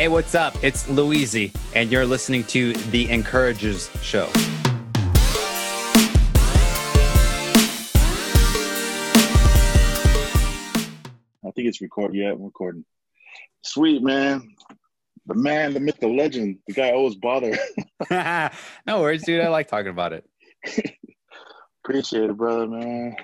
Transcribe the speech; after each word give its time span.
Hey, 0.00 0.08
what's 0.08 0.34
up? 0.34 0.56
It's 0.64 0.88
Louise, 0.88 1.52
and 1.74 1.92
you're 1.92 2.06
listening 2.06 2.44
to 2.44 2.72
The 2.72 3.10
Encouragers 3.10 3.90
Show. 4.00 4.30
I 11.44 11.50
think 11.54 11.68
it's 11.68 11.82
recording. 11.82 12.18
Yeah, 12.18 12.30
I'm 12.30 12.42
recording. 12.42 12.86
Sweet 13.60 14.02
man, 14.02 14.54
the 15.26 15.34
man, 15.34 15.74
the 15.74 15.80
myth, 15.80 15.98
the 16.00 16.08
legend, 16.08 16.60
the 16.66 16.72
guy 16.72 16.88
I 16.88 16.92
always 16.92 17.16
bother. 17.16 17.58
no 18.86 19.00
worries, 19.02 19.26
dude. 19.26 19.42
I 19.42 19.48
like 19.48 19.68
talking 19.68 19.88
about 19.90 20.14
it. 20.14 20.24
Appreciate 21.84 22.30
it, 22.30 22.38
brother, 22.38 22.66
man. 22.66 23.16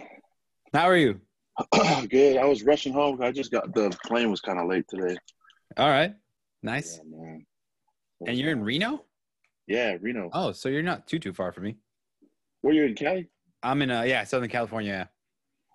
How 0.74 0.90
are 0.90 0.96
you? 0.98 1.22
Good. 2.10 2.36
I 2.36 2.44
was 2.44 2.64
rushing 2.64 2.92
home. 2.92 3.22
I 3.22 3.32
just 3.32 3.50
got 3.50 3.72
the 3.72 3.96
plane 4.04 4.30
was 4.30 4.42
kind 4.42 4.58
of 4.58 4.68
late 4.68 4.84
today. 4.90 5.16
All 5.78 5.88
right, 5.88 6.14
nice. 6.66 7.00
Yeah. 7.10 8.28
And 8.28 8.38
you're 8.38 8.52
in 8.52 8.62
Reno? 8.62 9.04
Yeah, 9.66 9.96
Reno. 10.00 10.30
Oh, 10.32 10.52
so 10.52 10.68
you're 10.68 10.82
not 10.82 11.06
too 11.06 11.18
too 11.18 11.32
far 11.32 11.52
from 11.52 11.64
me. 11.64 11.76
Were 12.62 12.72
you 12.72 12.84
in 12.84 12.94
Cali? 12.94 13.28
I'm 13.62 13.80
in 13.82 13.90
uh 13.90 14.02
yeah 14.02 14.24
Southern 14.24 14.48
California. 14.50 15.08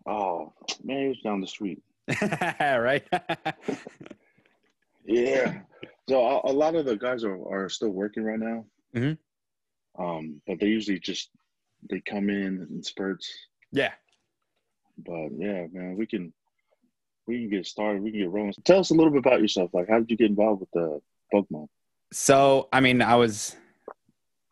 Oh 0.06 0.54
man, 0.84 0.98
it 1.06 1.08
was 1.10 1.22
down 1.24 1.42
the 1.42 1.48
street. 1.48 1.82
right. 2.60 3.04
Yeah. 5.06 5.62
So 6.08 6.24
a, 6.24 6.52
a 6.52 6.54
lot 6.54 6.76
of 6.76 6.86
the 6.86 6.96
guys 6.96 7.24
are, 7.24 7.36
are 7.52 7.70
still 7.70 7.90
working 7.90 8.24
right 8.24 8.40
now. 8.40 8.66
Mhm. 8.96 9.18
Um, 9.98 10.42
but 10.48 10.60
they 10.60 10.68
usually 10.68 11.00
just 11.00 11.32
they 11.90 12.02
come 12.02 12.30
in 12.30 12.68
in 12.70 12.84
spurts. 12.84 13.28
yeah. 13.72 13.94
But 14.98 15.30
yeah, 15.38 15.66
man, 15.72 15.96
we 15.98 16.06
can 16.06 16.32
we 17.28 17.40
can 17.40 17.50
get 17.50 17.66
started. 17.66 18.02
We 18.02 18.12
can 18.12 18.20
get 18.22 18.30
rolling. 18.30 18.54
Tell 18.64 18.80
us 18.80 18.92
a 18.92 18.94
little 18.94 19.12
bit 19.12 19.20
about 19.20 19.42
yourself. 19.42 19.72
Like, 19.74 19.90
how 19.90 20.00
did 20.00 20.12
you 20.12 20.18
get 20.18 20.30
involved 20.30 20.62
with 20.62 20.72
the 20.72 21.02
Pokemon? 21.34 21.68
So, 22.14 22.68
I 22.72 22.82
mean, 22.82 23.02
I 23.02 23.16
was, 23.16 23.56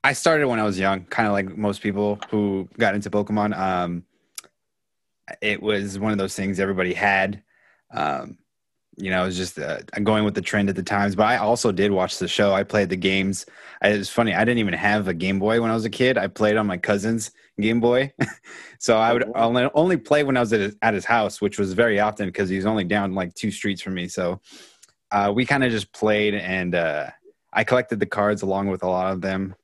I 0.04 0.14
started 0.14 0.48
when 0.48 0.60
I 0.60 0.64
was 0.64 0.80
young, 0.80 1.06
kind 1.06 1.28
of 1.28 1.34
like 1.34 1.58
most 1.58 1.82
people 1.82 2.20
who 2.30 2.68
got 2.78 2.96
into 2.96 3.10
Pokemon. 3.10 3.58
Um, 3.58 4.04
it 5.42 5.62
was 5.62 6.00
one 6.00 6.12
of 6.12 6.18
those 6.18 6.36
things 6.36 6.60
everybody 6.60 6.94
had. 6.94 7.44
Um, 7.94 8.39
you 9.00 9.10
know, 9.10 9.24
it 9.24 9.28
was 9.28 9.38
just 9.38 9.58
uh, 9.58 9.80
going 10.04 10.26
with 10.26 10.36
the 10.36 10.42
trend 10.42 10.70
at 10.70 10.76
the 10.76 10.84
times. 10.84 11.16
But 11.16 11.28
I 11.28 11.38
also 11.38 11.72
did 11.72 11.92
watch 11.92 12.18
the 12.18 12.28
show. 12.28 12.54
I 12.54 12.64
played 12.64 12.90
the 12.90 12.96
games. 12.98 13.46
I, 13.82 13.90
it 13.90 13.98
was 13.98 14.10
funny. 14.10 14.34
I 14.34 14.40
didn't 14.46 14.60
even 14.60 14.74
have 14.74 15.08
a 15.08 15.14
Game 15.14 15.40
Boy 15.40 15.62
when 15.62 15.72
I 15.72 15.74
was 15.74 15.86
a 15.86 15.90
kid. 15.90 16.18
I 16.18 16.28
played 16.28 16.58
on 16.58 16.68
my 16.68 16.78
cousin's 16.78 17.32
Game 17.60 17.80
Boy. 17.80 18.14
so 18.80 18.98
I 18.98 19.14
would 19.14 19.24
Oh, 19.24 19.34
only, 19.36 19.70
only 19.74 19.98
play 19.98 20.24
when 20.24 20.38
I 20.38 20.42
was 20.42 20.52
at 20.54 20.60
his, 20.60 20.76
at 20.82 20.94
his 20.94 21.06
house, 21.06 21.42
which 21.42 21.58
was 21.58 21.74
very 21.74 22.00
often 22.00 22.28
because 22.28 22.50
he 22.50 22.58
was 22.58 22.66
only 22.66 22.84
down 22.84 23.14
like 23.16 23.34
two 23.34 23.52
streets 23.52 23.82
from 23.82 23.94
me. 23.94 24.08
So 24.08 24.42
uh, 25.12 25.32
we 25.34 25.46
kind 25.46 25.64
of 25.64 25.72
just 25.72 25.92
played 25.94 26.36
and 26.36 26.76
uh, 26.76 27.08
I 27.54 27.64
collected 27.64 28.00
the 28.00 28.06
cards 28.06 28.42
along 28.42 28.68
with 28.68 28.84
a 28.84 28.88
lot 28.88 29.14
of 29.14 29.22
them. 29.22 29.56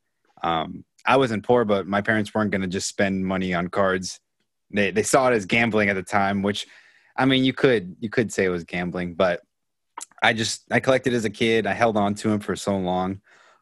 Um, 0.43 0.85
I 1.05 1.17
wasn't 1.17 1.43
poor, 1.43 1.65
but 1.65 1.87
my 1.87 2.01
parents 2.01 2.33
weren't 2.33 2.51
going 2.51 2.61
to 2.61 2.67
just 2.67 2.87
spend 2.87 3.25
money 3.25 3.53
on 3.53 3.67
cards. 3.67 4.19
They 4.71 4.91
they 4.91 5.03
saw 5.03 5.29
it 5.29 5.35
as 5.35 5.45
gambling 5.45 5.89
at 5.89 5.95
the 5.95 6.03
time, 6.03 6.41
which 6.41 6.67
I 7.17 7.25
mean, 7.25 7.43
you 7.43 7.53
could 7.53 7.95
you 7.99 8.09
could 8.09 8.31
say 8.31 8.45
it 8.45 8.49
was 8.49 8.63
gambling, 8.63 9.15
but 9.15 9.41
I 10.21 10.33
just 10.33 10.63
I 10.71 10.79
collected 10.79 11.13
as 11.13 11.25
a 11.25 11.29
kid. 11.29 11.65
I 11.67 11.73
held 11.73 11.97
on 11.97 12.15
to 12.15 12.29
them 12.29 12.39
for 12.39 12.55
so 12.55 12.77
long, 12.77 13.21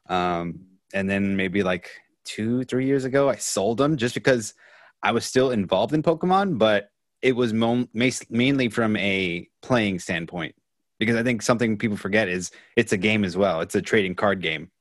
um, 0.10 0.66
and 0.94 1.10
then 1.10 1.36
maybe 1.36 1.64
like 1.64 1.90
two 2.26 2.64
three 2.64 2.86
years 2.86 3.06
ago, 3.06 3.30
I 3.30 3.36
sold 3.36 3.78
them 3.78 3.98
just 3.98 4.16
because 4.16 4.54
I 5.02 5.12
was 5.12 5.26
still 5.26 5.52
involved 5.52 5.94
in 5.94 6.02
Pokemon, 6.02 6.58
but 6.58 6.90
it 7.22 7.36
was 7.36 7.54
mo- 7.54 7.88
mainly 7.94 8.70
from 8.70 8.96
a 8.98 9.48
playing 9.62 10.00
standpoint 10.00 10.56
because 11.00 11.16
I 11.16 11.24
think 11.24 11.42
something 11.42 11.78
people 11.78 11.98
forget 11.98 12.28
is 12.28 12.52
it's 12.76 12.94
a 12.94 12.98
game 12.98 13.24
as 13.24 13.36
well. 13.36 13.62
It's 13.62 13.76
a 13.76 13.82
trading 13.82 14.16
card 14.16 14.42
game. 14.42 14.72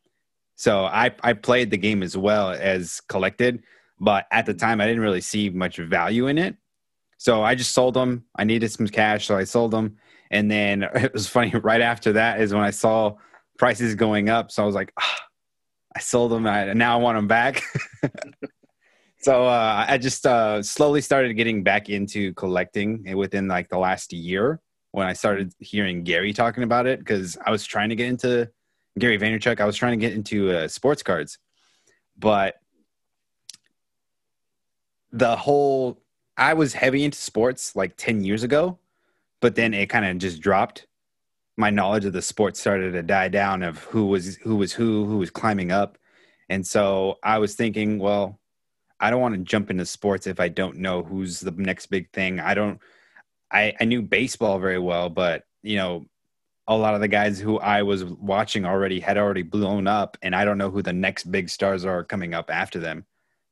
So 0.56 0.84
I 0.84 1.10
I 1.22 1.33
played 1.33 1.71
the 1.71 1.77
game 1.77 2.03
as 2.03 2.16
well 2.16 2.50
as 2.50 3.00
collected, 3.09 3.62
but 3.99 4.27
at 4.31 4.47
the 4.47 4.54
time 4.54 4.81
I 4.81 4.87
didn't 4.87 5.03
really 5.03 5.21
see 5.21 5.50
much 5.50 5.78
value 5.78 6.28
in 6.28 6.39
it. 6.39 6.56
So 7.22 7.44
I 7.44 7.55
just 7.55 7.71
sold 7.71 7.94
them. 7.94 8.25
I 8.34 8.43
needed 8.43 8.72
some 8.72 8.88
cash, 8.88 9.27
so 9.27 9.37
I 9.37 9.44
sold 9.44 9.71
them. 9.71 9.97
And 10.33 10.50
then 10.50 10.83
it 10.94 11.12
was 11.12 11.28
funny. 11.28 11.53
Right 11.55 11.81
after 11.81 12.15
that 12.15 12.41
is 12.41 12.53
when 12.53 12.65
I 12.65 12.72
saw 12.72 13.15
prices 13.56 13.94
going 13.94 14.28
up. 14.28 14.50
So 14.50 14.60
I 14.60 14.66
was 14.66 14.75
like, 14.75 14.93
ah, 14.99 15.21
I 15.94 16.00
sold 16.00 16.33
them. 16.33 16.49
and 16.49 16.77
now 16.77 16.99
I 16.99 17.00
want 17.00 17.16
them 17.16 17.28
back. 17.28 17.62
so 19.21 19.47
uh, 19.47 19.84
I 19.88 19.99
just 19.99 20.27
uh, 20.27 20.65
slowly 20.65 21.00
started 21.00 21.34
getting 21.34 21.62
back 21.62 21.88
into 21.88 22.34
collecting 22.34 23.16
within 23.16 23.47
like 23.47 23.69
the 23.69 23.78
last 23.78 24.12
year 24.12 24.59
when 24.91 25.06
I 25.06 25.12
started 25.12 25.53
hearing 25.60 26.03
Gary 26.03 26.33
talking 26.33 26.65
about 26.65 26.89
it 26.89 26.99
because 26.99 27.39
I 27.47 27.53
was 27.53 27.65
trying 27.65 27.91
to 27.91 27.94
get 27.94 28.09
into 28.09 28.50
Gary 28.99 29.16
Vaynerchuk. 29.16 29.60
I 29.60 29.65
was 29.65 29.77
trying 29.77 29.93
to 29.93 30.04
get 30.04 30.12
into 30.12 30.50
uh, 30.50 30.66
sports 30.66 31.04
cards, 31.04 31.39
but 32.19 32.56
the 35.12 35.37
whole 35.37 36.02
I 36.37 36.54
was 36.54 36.72
heavy 36.75 37.04
into 37.04 37.19
sports 37.19 37.76
like 37.76 37.97
10 37.97 38.25
years 38.25 38.43
ago, 38.43 38.78
but 39.41 39.54
then 39.54 39.75
it 39.75 39.88
kind 39.88 40.04
of 40.04 40.19
just 40.19 40.41
dropped. 40.41 40.87
My 41.56 41.70
knowledge 41.70 42.04
of 42.04 42.12
the 42.12 42.22
sport 42.22 42.56
started 42.56 42.93
to 42.93 43.03
die 43.03 43.28
down 43.28 43.62
of 43.62 43.78
who 43.84 44.06
was 44.06 44.37
who 44.37 44.56
was 44.56 44.72
who, 44.72 45.04
who 45.04 45.19
was 45.19 45.31
climbing 45.31 45.71
up. 45.71 45.98
And 46.48 46.66
so 46.66 47.19
I 47.22 47.38
was 47.38 47.54
thinking, 47.54 47.98
well, 47.98 48.38
I 49.00 49.10
don't 49.10 49.21
want 49.21 49.34
to 49.34 49.41
jump 49.41 49.71
into 49.71 49.84
sports 49.84 50.26
if 50.26 50.41
I 50.41 50.48
don't 50.48 50.78
know 50.78 51.03
who's 51.03 51.41
the 51.41 51.50
next 51.50 51.87
big 51.87 52.10
thing. 52.12 52.41
I 52.41 52.54
don't 52.54 52.81
I, 53.53 53.75
I 53.81 53.84
knew 53.84 54.03
baseball 54.03 54.59
very 54.59 54.78
well, 54.78 55.10
but 55.10 55.44
you 55.62 55.76
know, 55.76 56.06
a 56.66 56.76
lot 56.76 56.94
of 56.94 57.00
the 57.00 57.09
guys 57.09 57.38
who 57.38 57.59
I 57.59 57.82
was 57.82 58.04
watching 58.04 58.65
already 58.65 59.00
had 59.00 59.19
already 59.19 59.42
blown 59.42 59.87
up, 59.87 60.16
and 60.22 60.34
I 60.34 60.44
don't 60.44 60.59
know 60.59 60.71
who 60.71 60.82
the 60.82 60.92
next 60.92 61.31
big 61.31 61.48
stars 61.48 61.84
are 61.84 62.04
coming 62.04 62.34
up 62.34 62.50
after 62.50 62.78
them. 62.78 63.04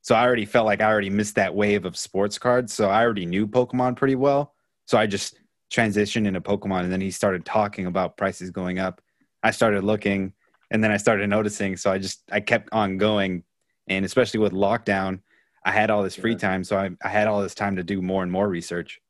So 0.02 0.14
I 0.14 0.24
already 0.24 0.46
felt 0.46 0.66
like 0.66 0.80
I 0.80 0.90
already 0.90 1.10
missed 1.10 1.34
that 1.34 1.54
wave 1.54 1.84
of 1.84 1.96
sports 1.96 2.38
cards. 2.38 2.72
So 2.72 2.88
I 2.88 3.02
already 3.02 3.26
knew 3.26 3.46
Pokemon 3.46 3.96
pretty 3.96 4.16
well. 4.16 4.54
So 4.86 4.98
I 4.98 5.06
just 5.06 5.38
transitioned 5.70 6.26
into 6.26 6.40
Pokemon, 6.40 6.84
and 6.84 6.92
then 6.92 7.00
he 7.00 7.10
started 7.10 7.44
talking 7.44 7.86
about 7.86 8.16
prices 8.16 8.50
going 8.50 8.78
up. 8.78 9.00
I 9.42 9.52
started 9.52 9.84
looking, 9.84 10.32
and 10.70 10.82
then 10.82 10.90
I 10.90 10.96
started 10.96 11.28
noticing. 11.28 11.76
So 11.76 11.92
I 11.92 11.98
just 11.98 12.22
I 12.30 12.40
kept 12.40 12.70
on 12.72 12.98
going, 12.98 13.44
and 13.86 14.04
especially 14.04 14.40
with 14.40 14.52
lockdown, 14.52 15.20
I 15.64 15.70
had 15.70 15.90
all 15.90 16.02
this 16.02 16.16
free 16.16 16.36
time, 16.36 16.64
so 16.64 16.76
I, 16.76 16.90
I 17.04 17.08
had 17.08 17.28
all 17.28 17.42
this 17.42 17.54
time 17.54 17.76
to 17.76 17.84
do 17.84 18.00
more 18.00 18.22
and 18.22 18.32
more 18.32 18.48
research. 18.48 19.00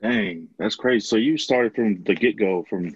Dang, 0.00 0.48
that's 0.58 0.76
crazy. 0.76 1.06
So 1.06 1.16
you 1.16 1.36
started 1.36 1.74
from 1.74 2.02
the 2.04 2.14
get 2.14 2.36
go, 2.36 2.64
from 2.68 2.94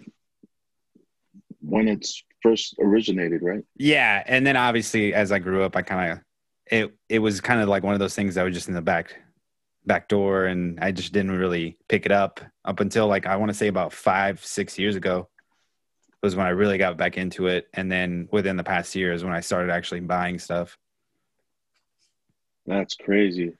when 1.60 1.88
it's 1.88 2.22
first 2.42 2.76
originated, 2.80 3.42
right? 3.42 3.64
Yeah, 3.76 4.22
and 4.26 4.46
then 4.46 4.56
obviously 4.56 5.14
as 5.14 5.32
I 5.32 5.38
grew 5.38 5.62
up, 5.64 5.76
I 5.76 5.82
kind 5.82 6.12
of 6.12 6.18
it 6.70 6.94
it 7.08 7.18
was 7.20 7.40
kind 7.40 7.60
of 7.60 7.68
like 7.68 7.82
one 7.82 7.94
of 7.94 8.00
those 8.00 8.14
things 8.14 8.34
that 8.34 8.42
was 8.44 8.54
just 8.54 8.68
in 8.68 8.74
the 8.74 8.82
back 8.82 9.14
back 9.84 10.08
door, 10.08 10.46
and 10.46 10.78
I 10.80 10.90
just 10.92 11.12
didn't 11.12 11.32
really 11.38 11.78
pick 11.88 12.06
it 12.06 12.12
up 12.12 12.40
up 12.64 12.80
until 12.80 13.06
like 13.06 13.26
I 13.26 13.36
want 13.36 13.50
to 13.50 13.54
say 13.56 13.68
about 13.68 13.92
five 13.92 14.44
six 14.44 14.78
years 14.78 14.96
ago 14.96 15.28
was 16.22 16.34
when 16.34 16.46
I 16.46 16.50
really 16.50 16.78
got 16.78 16.96
back 16.96 17.16
into 17.16 17.46
it, 17.46 17.68
and 17.74 17.90
then 17.90 18.28
within 18.32 18.56
the 18.56 18.64
past 18.64 18.94
year 18.94 19.12
is 19.12 19.22
when 19.22 19.32
I 19.32 19.40
started 19.40 19.70
actually 19.70 20.00
buying 20.00 20.38
stuff. 20.38 20.76
That's 22.66 22.94
crazy. 22.94 23.52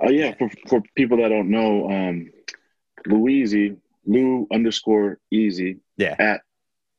Oh 0.00 0.10
yeah, 0.10 0.34
for 0.38 0.50
for 0.68 0.82
people 0.94 1.18
that 1.18 1.28
don't 1.28 1.50
know, 1.50 1.90
um, 1.90 2.30
Louise 3.06 3.54
Lou 4.06 4.46
underscore 4.50 5.18
Easy 5.30 5.78
Yeah. 5.98 6.14
at 6.18 6.40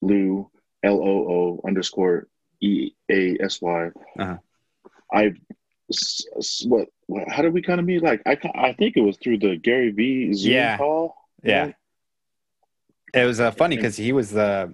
Lou 0.01 0.49
L 0.83 0.99
O 1.01 1.01
O 1.01 1.61
underscore 1.67 2.27
E 2.61 2.91
A 3.09 3.37
S 3.41 3.61
Y. 3.61 3.89
Uh-huh. 4.19 4.37
I 5.13 5.33
what, 6.65 6.87
what 7.07 7.27
how 7.29 7.41
did 7.41 7.53
we 7.53 7.61
kind 7.61 7.79
of 7.79 7.85
meet? 7.85 8.03
Like 8.03 8.21
I 8.25 8.37
I 8.55 8.73
think 8.73 8.95
it 8.97 9.01
was 9.01 9.17
through 9.17 9.39
the 9.39 9.55
Gary 9.57 9.91
V 9.91 10.33
Zoom 10.33 10.51
Yeah. 10.53 10.77
call. 10.77 11.15
Yeah. 11.43 11.63
right? 11.65 11.75
It 13.13 13.25
was 13.25 13.39
uh, 13.39 13.51
funny 13.51 13.75
because 13.75 13.97
he 13.97 14.11
was 14.11 14.31
the. 14.31 14.73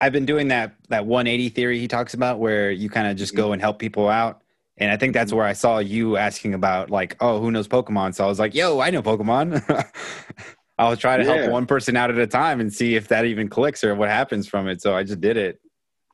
I've 0.00 0.12
been 0.12 0.26
doing 0.26 0.48
that 0.48 0.74
that 0.88 1.06
180 1.06 1.48
theory 1.50 1.78
he 1.78 1.88
talks 1.88 2.12
about, 2.14 2.38
where 2.38 2.70
you 2.70 2.90
kind 2.90 3.06
of 3.06 3.16
just 3.16 3.34
go 3.34 3.52
and 3.52 3.62
help 3.62 3.78
people 3.78 4.08
out, 4.08 4.42
and 4.76 4.90
I 4.90 4.98
think 4.98 5.14
that's 5.14 5.32
where 5.32 5.46
I 5.46 5.54
saw 5.54 5.78
you 5.78 6.18
asking 6.18 6.52
about 6.52 6.90
like, 6.90 7.16
oh, 7.20 7.40
who 7.40 7.50
knows 7.50 7.66
Pokemon? 7.68 8.14
So 8.14 8.24
I 8.24 8.26
was 8.26 8.38
like, 8.38 8.54
yo, 8.54 8.80
I 8.80 8.90
know 8.90 9.02
Pokemon. 9.02 9.62
I'll 10.78 10.96
try 10.96 11.16
to 11.16 11.24
Yeah. 11.24 11.36
help 11.44 11.52
one 11.52 11.66
person 11.66 11.96
out 11.96 12.10
at 12.10 12.18
a 12.18 12.26
time 12.26 12.60
and 12.60 12.70
see 12.72 12.96
if 12.96 13.08
that 13.08 13.24
even 13.24 13.48
clicks 13.48 13.84
or 13.84 13.94
what 13.94 14.08
happens 14.10 14.46
from 14.48 14.68
it. 14.68 14.82
So 14.82 14.94
I 14.94 15.04
just 15.04 15.20
did 15.20 15.36
it, 15.36 15.60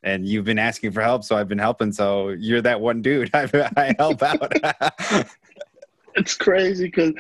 and 0.03 0.27
you've 0.27 0.45
been 0.45 0.59
asking 0.59 0.93
for 0.93 1.03
help, 1.03 1.25
so 1.25 1.37
I've 1.37 1.49
been 1.49 1.59
helping. 1.59 1.93
So 1.93 2.31
you're 2.31 2.63
that 2.63 2.81
one 2.81 3.03
dude 3.03 3.31
I, 3.35 3.49
I 3.77 3.95
help 3.99 4.23
out. 4.23 4.53
It's 6.17 6.35
crazy 6.37 6.87
because 6.87 7.13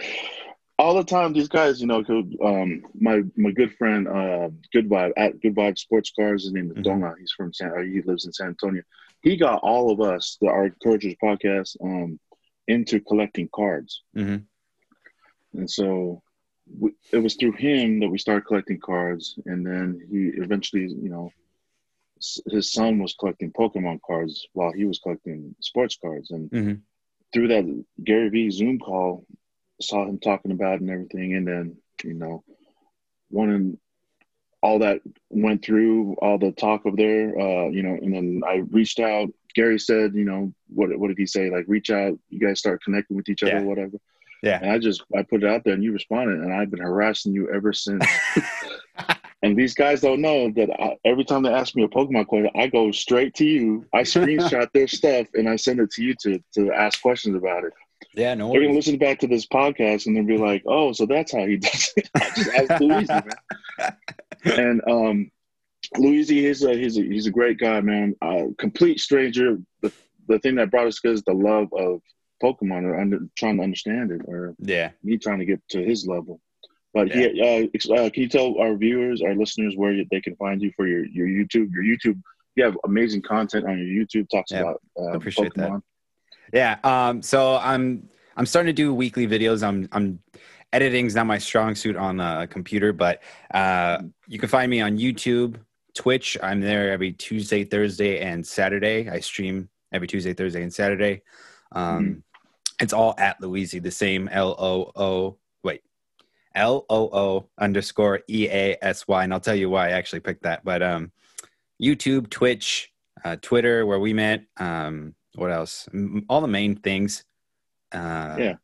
all 0.79 0.94
the 0.94 1.05
time 1.05 1.32
these 1.32 1.49
guys, 1.49 1.81
you 1.81 1.87
know, 1.87 2.03
um, 2.44 2.82
my 3.00 3.23
my 3.37 3.53
good 3.53 3.73
friend, 3.77 4.09
uh, 4.09 4.49
Good 4.73 4.88
Vibe 4.88 5.12
at 5.17 5.41
Good 5.41 5.55
Vibe 5.55 5.79
Sports 5.79 6.11
Cars, 6.19 6.43
his 6.43 6.53
name 6.53 6.71
is 6.73 6.77
Mhm. 6.79 6.82
Donga. 6.82 7.15
He's 7.21 7.32
from 7.37 7.53
San, 7.53 7.71
he 7.93 8.03
lives 8.03 8.27
in 8.27 8.32
San 8.32 8.49
Antonio. 8.49 8.82
He 9.23 9.37
got 9.37 9.61
all 9.62 9.93
of 9.93 10.00
us, 10.00 10.38
the 10.41 10.49
our 10.49 10.67
Encouragers 10.67 11.15
podcast, 11.23 11.77
um, 11.85 12.19
into 12.67 12.99
collecting 13.00 13.49
cards, 13.55 14.03
Mhm. 14.17 14.43
and 15.55 15.71
so 15.71 16.23
we, 16.79 16.91
it 17.12 17.19
was 17.19 17.35
through 17.37 17.53
him 17.53 18.00
that 18.00 18.09
we 18.09 18.19
started 18.19 18.44
collecting 18.47 18.81
cards, 18.81 19.38
and 19.47 19.65
then 19.65 20.00
he 20.11 20.31
eventually, 20.43 20.82
you 20.82 21.11
know, 21.11 21.31
his 22.50 22.72
son 22.72 22.99
was 22.99 23.14
collecting 23.19 23.52
Pokemon 23.52 24.00
cards 24.06 24.46
while 24.52 24.72
he 24.72 24.84
was 24.84 24.99
collecting 24.99 25.55
sports 25.61 25.96
cards, 26.00 26.31
and 26.31 26.50
mm-hmm. 26.50 26.75
through 27.32 27.49
that 27.49 27.84
Gary 28.05 28.28
Vee 28.28 28.50
Zoom 28.50 28.78
call, 28.78 29.25
saw 29.81 30.06
him 30.06 30.19
talking 30.19 30.52
about 30.52 30.75
it 30.75 30.81
and 30.82 30.90
everything, 30.90 31.34
and 31.34 31.46
then 31.46 31.76
you 32.05 32.14
know, 32.14 32.44
one 33.28 33.50
and 33.50 33.78
all 34.62 34.78
that 34.81 35.00
went 35.31 35.64
through 35.64 36.14
all 36.20 36.38
the 36.38 36.52
talk 36.52 36.84
of 36.84 36.96
there, 36.96 37.38
uh, 37.38 37.69
you 37.69 37.82
know, 37.82 37.94
and 37.94 38.14
then 38.14 38.43
I 38.46 38.56
reached 38.70 39.00
out. 39.00 39.31
Gary 39.55 39.78
said, 39.78 40.14
you 40.14 40.25
know, 40.25 40.52
what 40.69 40.96
what 40.99 41.08
did 41.08 41.19
he 41.19 41.26
say? 41.26 41.50
Like, 41.50 41.64
reach 41.67 41.90
out, 41.90 42.19
you 42.28 42.38
guys 42.38 42.58
start 42.58 42.82
connecting 42.84 43.17
with 43.17 43.28
each 43.28 43.43
other, 43.43 43.52
Yeah. 43.52 43.62
whatever. 43.62 43.99
Yeah. 44.43 44.58
And 44.62 44.70
I 44.70 44.78
just 44.78 45.02
I 45.17 45.22
put 45.22 45.43
it 45.43 45.50
out 45.50 45.64
there, 45.64 45.75
and 45.75 45.82
you 45.82 45.93
responded, 45.93 46.40
and 46.40 46.52
I've 46.52 46.70
been 46.70 46.81
harassing 46.81 47.32
you 47.32 47.50
ever 47.52 47.72
since. 47.72 48.05
And 49.43 49.57
these 49.57 49.75
guys 49.75 50.03
don't 50.03 50.21
know 50.21 50.51
that 50.51 50.69
I, 50.79 50.99
every 51.05 51.25
time 51.25 51.43
they 51.43 51.53
ask 51.53 51.75
me 51.75 51.83
a 51.83 51.89
Pokemon 51.89 52.27
question, 52.27 52.51
I 52.55 52.67
go 52.67 52.91
straight 52.93 53.35
to 53.37 53.45
you. 53.45 53.87
I 53.95 54.03
screenshot 54.03 54.71
their 54.73 54.87
stuff 54.99 55.29
and 55.35 55.49
I 55.49 55.57
send 55.57 55.81
it 55.81 55.91
to 55.93 56.03
you 56.03 56.15
to 56.23 56.43
to 56.55 56.73
ask 56.73 57.01
questions 57.01 57.37
about 57.37 57.65
it. 57.65 57.73
yeah, 58.15 58.35
no 58.35 58.53
They're 58.53 58.63
gonna 58.63 58.75
listen 58.75 58.99
back 58.99 59.19
to 59.21 59.27
this 59.27 59.47
podcast 59.47 60.07
and 60.07 60.17
they'll 60.17 60.25
be 60.25 60.37
like, 60.37 60.63
"Oh, 60.67 60.93
so 60.93 61.07
that's 61.07 61.33
how 61.33 61.47
he 61.47 61.57
does 61.57 61.93
it." 61.97 62.11
I 62.17 62.31
just 62.67 62.81
Luigi, 62.81 63.07
man. 63.13 63.27
And 64.45 64.81
um, 64.89 65.31
Luigi, 65.97 66.47
he's 66.47 66.63
a 66.65 66.75
he's 66.75 66.99
a 66.99 67.03
he's 67.03 67.27
a 67.27 67.31
great 67.31 67.59
guy, 67.59 67.81
man. 67.81 68.15
Uh, 68.23 68.45
complete 68.59 69.01
stranger. 69.01 69.59
The 69.83 69.93
the 70.29 70.39
thing 70.39 70.55
that 70.57 70.71
brought 70.71 70.87
us 70.87 71.01
is 71.05 71.23
the 71.23 71.33
love 71.35 71.69
of 71.73 72.01
Pokemon, 72.43 72.85
or 72.85 72.99
under, 72.99 73.21
trying 73.37 73.57
to 73.59 73.63
understand 73.63 74.11
it, 74.13 74.23
or 74.27 74.55
Yeah. 74.59 74.91
me 75.03 75.19
trying 75.19 75.41
to 75.41 75.45
get 75.45 75.61
to 75.71 75.83
his 75.83 76.07
level. 76.07 76.41
But 76.93 77.13
he, 77.13 77.25
uh, 77.41 77.95
uh, 77.95 78.11
can 78.11 78.23
you 78.25 78.29
tell 78.29 78.59
our 78.59 78.75
viewers, 78.75 79.23
our 79.23 79.35
listeners, 79.35 79.75
where 79.77 79.95
they 80.11 80.21
can 80.21 80.35
find 80.37 80.61
you 80.61 80.73
for 80.77 80.87
your, 80.87 81.07
your 81.07 81.27
YouTube? 81.27 81.71
Your 81.73 81.85
YouTube, 81.85 82.21
you 82.57 82.65
have 82.65 82.77
amazing 82.85 83.23
content 83.23 83.65
on 83.67 83.79
your 83.79 84.05
YouTube. 84.05 84.29
Talks 84.29 84.51
Yeah, 84.51 84.61
about 84.61 84.83
uh, 84.99 85.13
appreciate 85.13 85.55
that. 85.55 85.83
Yeah. 86.53 86.79
Um, 86.83 87.23
so 87.23 87.57
I'm 87.57 88.09
I'm 88.37 88.45
starting 88.45 88.75
to 88.75 88.83
do 88.83 88.93
weekly 88.93 89.27
videos. 89.29 89.63
I'm 89.63 89.89
I'm 89.93 90.19
editing's 90.73 91.15
not 91.15 91.27
my 91.27 91.39
strong 91.39 91.75
suit 91.75 91.97
on 91.97 92.19
a 92.19 92.47
computer, 92.49 92.93
but 92.93 93.23
uh, 93.55 94.03
you 94.27 94.39
can 94.39 94.49
find 94.49 94.69
me 94.71 94.81
on 94.81 94.99
YouTube, 94.99 95.57
Twitch. 95.95 96.37
I'm 96.43 96.61
there 96.61 96.91
every 96.91 97.13
Tuesday, 97.13 97.65
Thursday, 97.65 98.21
and 98.21 98.45
Saturday. 98.45 99.09
I 99.09 99.21
stream 99.21 99.69
every 99.93 100.09
Tuesday, 100.09 100.35
Thursday, 100.35 100.63
and 100.63 100.75
Saturday. 100.75 101.23
Um, 101.73 102.25
It's 102.81 102.95
all 102.95 103.15
at 103.19 103.39
Louisi, 103.43 103.81
the 103.83 103.91
same 103.91 104.27
L 104.33 104.57
O 104.59 104.91
O. 104.97 105.37
L 106.55 106.85
O 106.88 107.08
O 107.12 107.49
underscore 107.58 108.20
E 108.29 108.49
A 108.49 108.76
S 108.82 109.06
Y, 109.06 109.25
and 109.25 109.32
I'll 109.32 109.41
tell 109.41 109.55
you 109.55 109.70
why 109.70 109.88
I 109.88 109.93
actually 109.93 110.20
picked 110.20 110.43
that. 110.43 110.64
But 110.64 110.82
um, 110.82 111.12
YouTube, 111.81 112.31
Twitch, 112.31 112.93
uh, 113.25 113.37
Twitter, 113.41 113.87
where 113.87 113.99
we 114.00 114.12
met. 114.12 114.44
Um, 114.56 115.14
what 115.37 115.50
else? 115.50 115.88
All 116.29 116.41
the 116.41 116.49
main 116.49 116.76
things. 116.76 117.25
Uh, 117.93 118.37
Yeah. 118.38 118.55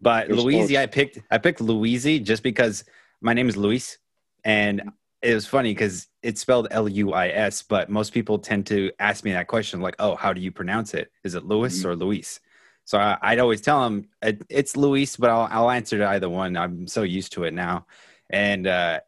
But 0.00 0.28
Louisi. 0.28 0.76
I 0.78 0.86
picked. 0.86 1.20
I 1.30 1.38
picked 1.38 1.60
Louisi 1.60 2.22
just 2.22 2.42
because 2.42 2.84
my 3.20 3.32
name 3.34 3.48
is 3.48 3.56
Luis, 3.56 3.98
and 4.44 4.82
it 5.22 5.32
was 5.32 5.46
funny 5.46 5.72
because 5.72 6.08
it's 6.22 6.40
spelled 6.40 6.66
L 6.72 6.88
U 6.88 7.12
I 7.12 7.28
S, 7.28 7.62
but 7.62 7.88
most 7.88 8.12
people 8.12 8.38
tend 8.40 8.66
to 8.66 8.90
ask 8.98 9.22
me 9.24 9.30
that 9.32 9.46
question, 9.46 9.80
like, 9.80 9.94
"Oh, 10.00 10.16
how 10.16 10.32
do 10.32 10.40
you 10.40 10.50
pronounce 10.50 10.92
it? 10.94 11.12
Is 11.22 11.36
it 11.36 11.44
Louis 11.44 11.80
Mhm. 11.80 11.84
or 11.84 11.94
Luis?" 11.94 12.40
So 12.92 12.98
I, 12.98 13.16
I'd 13.22 13.38
always 13.38 13.62
tell 13.62 13.82
them 13.84 14.06
it, 14.20 14.42
it's 14.50 14.76
Luis, 14.76 15.16
but 15.16 15.30
I'll, 15.30 15.48
I'll 15.50 15.70
answer 15.70 15.96
to 15.96 16.06
either 16.10 16.28
one. 16.28 16.58
I'm 16.58 16.86
so 16.86 17.04
used 17.04 17.32
to 17.32 17.44
it 17.44 17.54
now, 17.54 17.86
and 18.28 18.66
uh, 18.66 19.00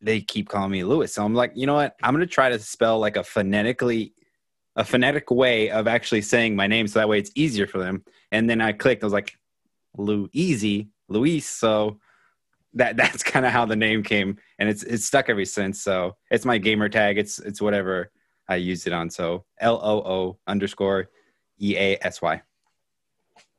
they 0.00 0.20
keep 0.20 0.48
calling 0.48 0.70
me 0.70 0.84
Louis. 0.84 1.12
So 1.12 1.24
I'm 1.24 1.34
like, 1.34 1.50
you 1.56 1.66
know 1.66 1.74
what? 1.74 1.96
I'm 2.04 2.14
gonna 2.14 2.26
try 2.26 2.50
to 2.50 2.58
spell 2.60 3.00
like 3.00 3.16
a 3.16 3.24
phonetically, 3.24 4.14
a 4.76 4.84
phonetic 4.84 5.28
way 5.32 5.70
of 5.70 5.88
actually 5.88 6.22
saying 6.22 6.54
my 6.54 6.68
name, 6.68 6.86
so 6.86 7.00
that 7.00 7.08
way 7.08 7.18
it's 7.18 7.32
easier 7.34 7.66
for 7.66 7.78
them. 7.78 8.04
And 8.30 8.48
then 8.48 8.60
I 8.60 8.70
clicked. 8.70 9.02
I 9.02 9.06
was 9.06 9.12
like, 9.12 9.36
Louisi, 9.98 10.86
Luis. 11.08 11.48
So 11.48 11.98
that 12.74 12.96
that's 12.96 13.22
kind 13.32 13.44
of 13.44 13.50
how 13.50 13.66
the 13.66 13.74
name 13.74 14.04
came, 14.04 14.38
and 14.60 14.68
it's 14.68 14.84
it's 14.84 15.04
stuck 15.04 15.28
ever 15.28 15.44
since. 15.44 15.82
So 15.82 16.14
it's 16.30 16.44
my 16.44 16.58
gamer 16.58 16.88
tag. 16.88 17.18
It's 17.18 17.40
it's 17.40 17.60
whatever 17.60 18.12
I 18.48 18.54
used 18.54 18.86
it 18.86 18.92
on. 18.92 19.10
So 19.10 19.46
L 19.58 19.80
O 19.82 19.98
O 19.98 20.38
underscore 20.46 21.08
E 21.60 21.74
A 21.76 21.98
S 22.06 22.22
Y. 22.22 22.40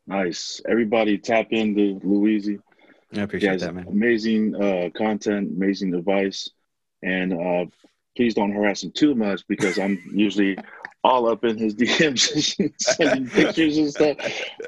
Nice. 0.08 0.62
Everybody 0.68 1.18
tap 1.18 1.48
into 1.52 2.00
Luigi. 2.04 2.60
I 3.16 3.22
appreciate 3.22 3.60
that, 3.60 3.74
man. 3.76 3.88
amazing 3.90 4.56
uh, 4.56 4.90
content, 4.96 5.52
amazing 5.56 5.94
advice, 5.94 6.50
and 7.04 7.34
uh, 7.34 7.66
please 8.16 8.34
don't 8.34 8.52
harass 8.52 8.84
him 8.84 8.92
too 8.92 9.16
much 9.16 9.42
because 9.48 9.78
I'm 9.78 10.02
usually 10.12 10.58
all 11.04 11.30
up 11.30 11.44
in 11.46 11.58
his 11.58 11.76
DMs, 11.76 12.72
sending 12.80 13.30
pictures 13.30 13.78
and 13.78 13.92
stuff. 13.92 14.18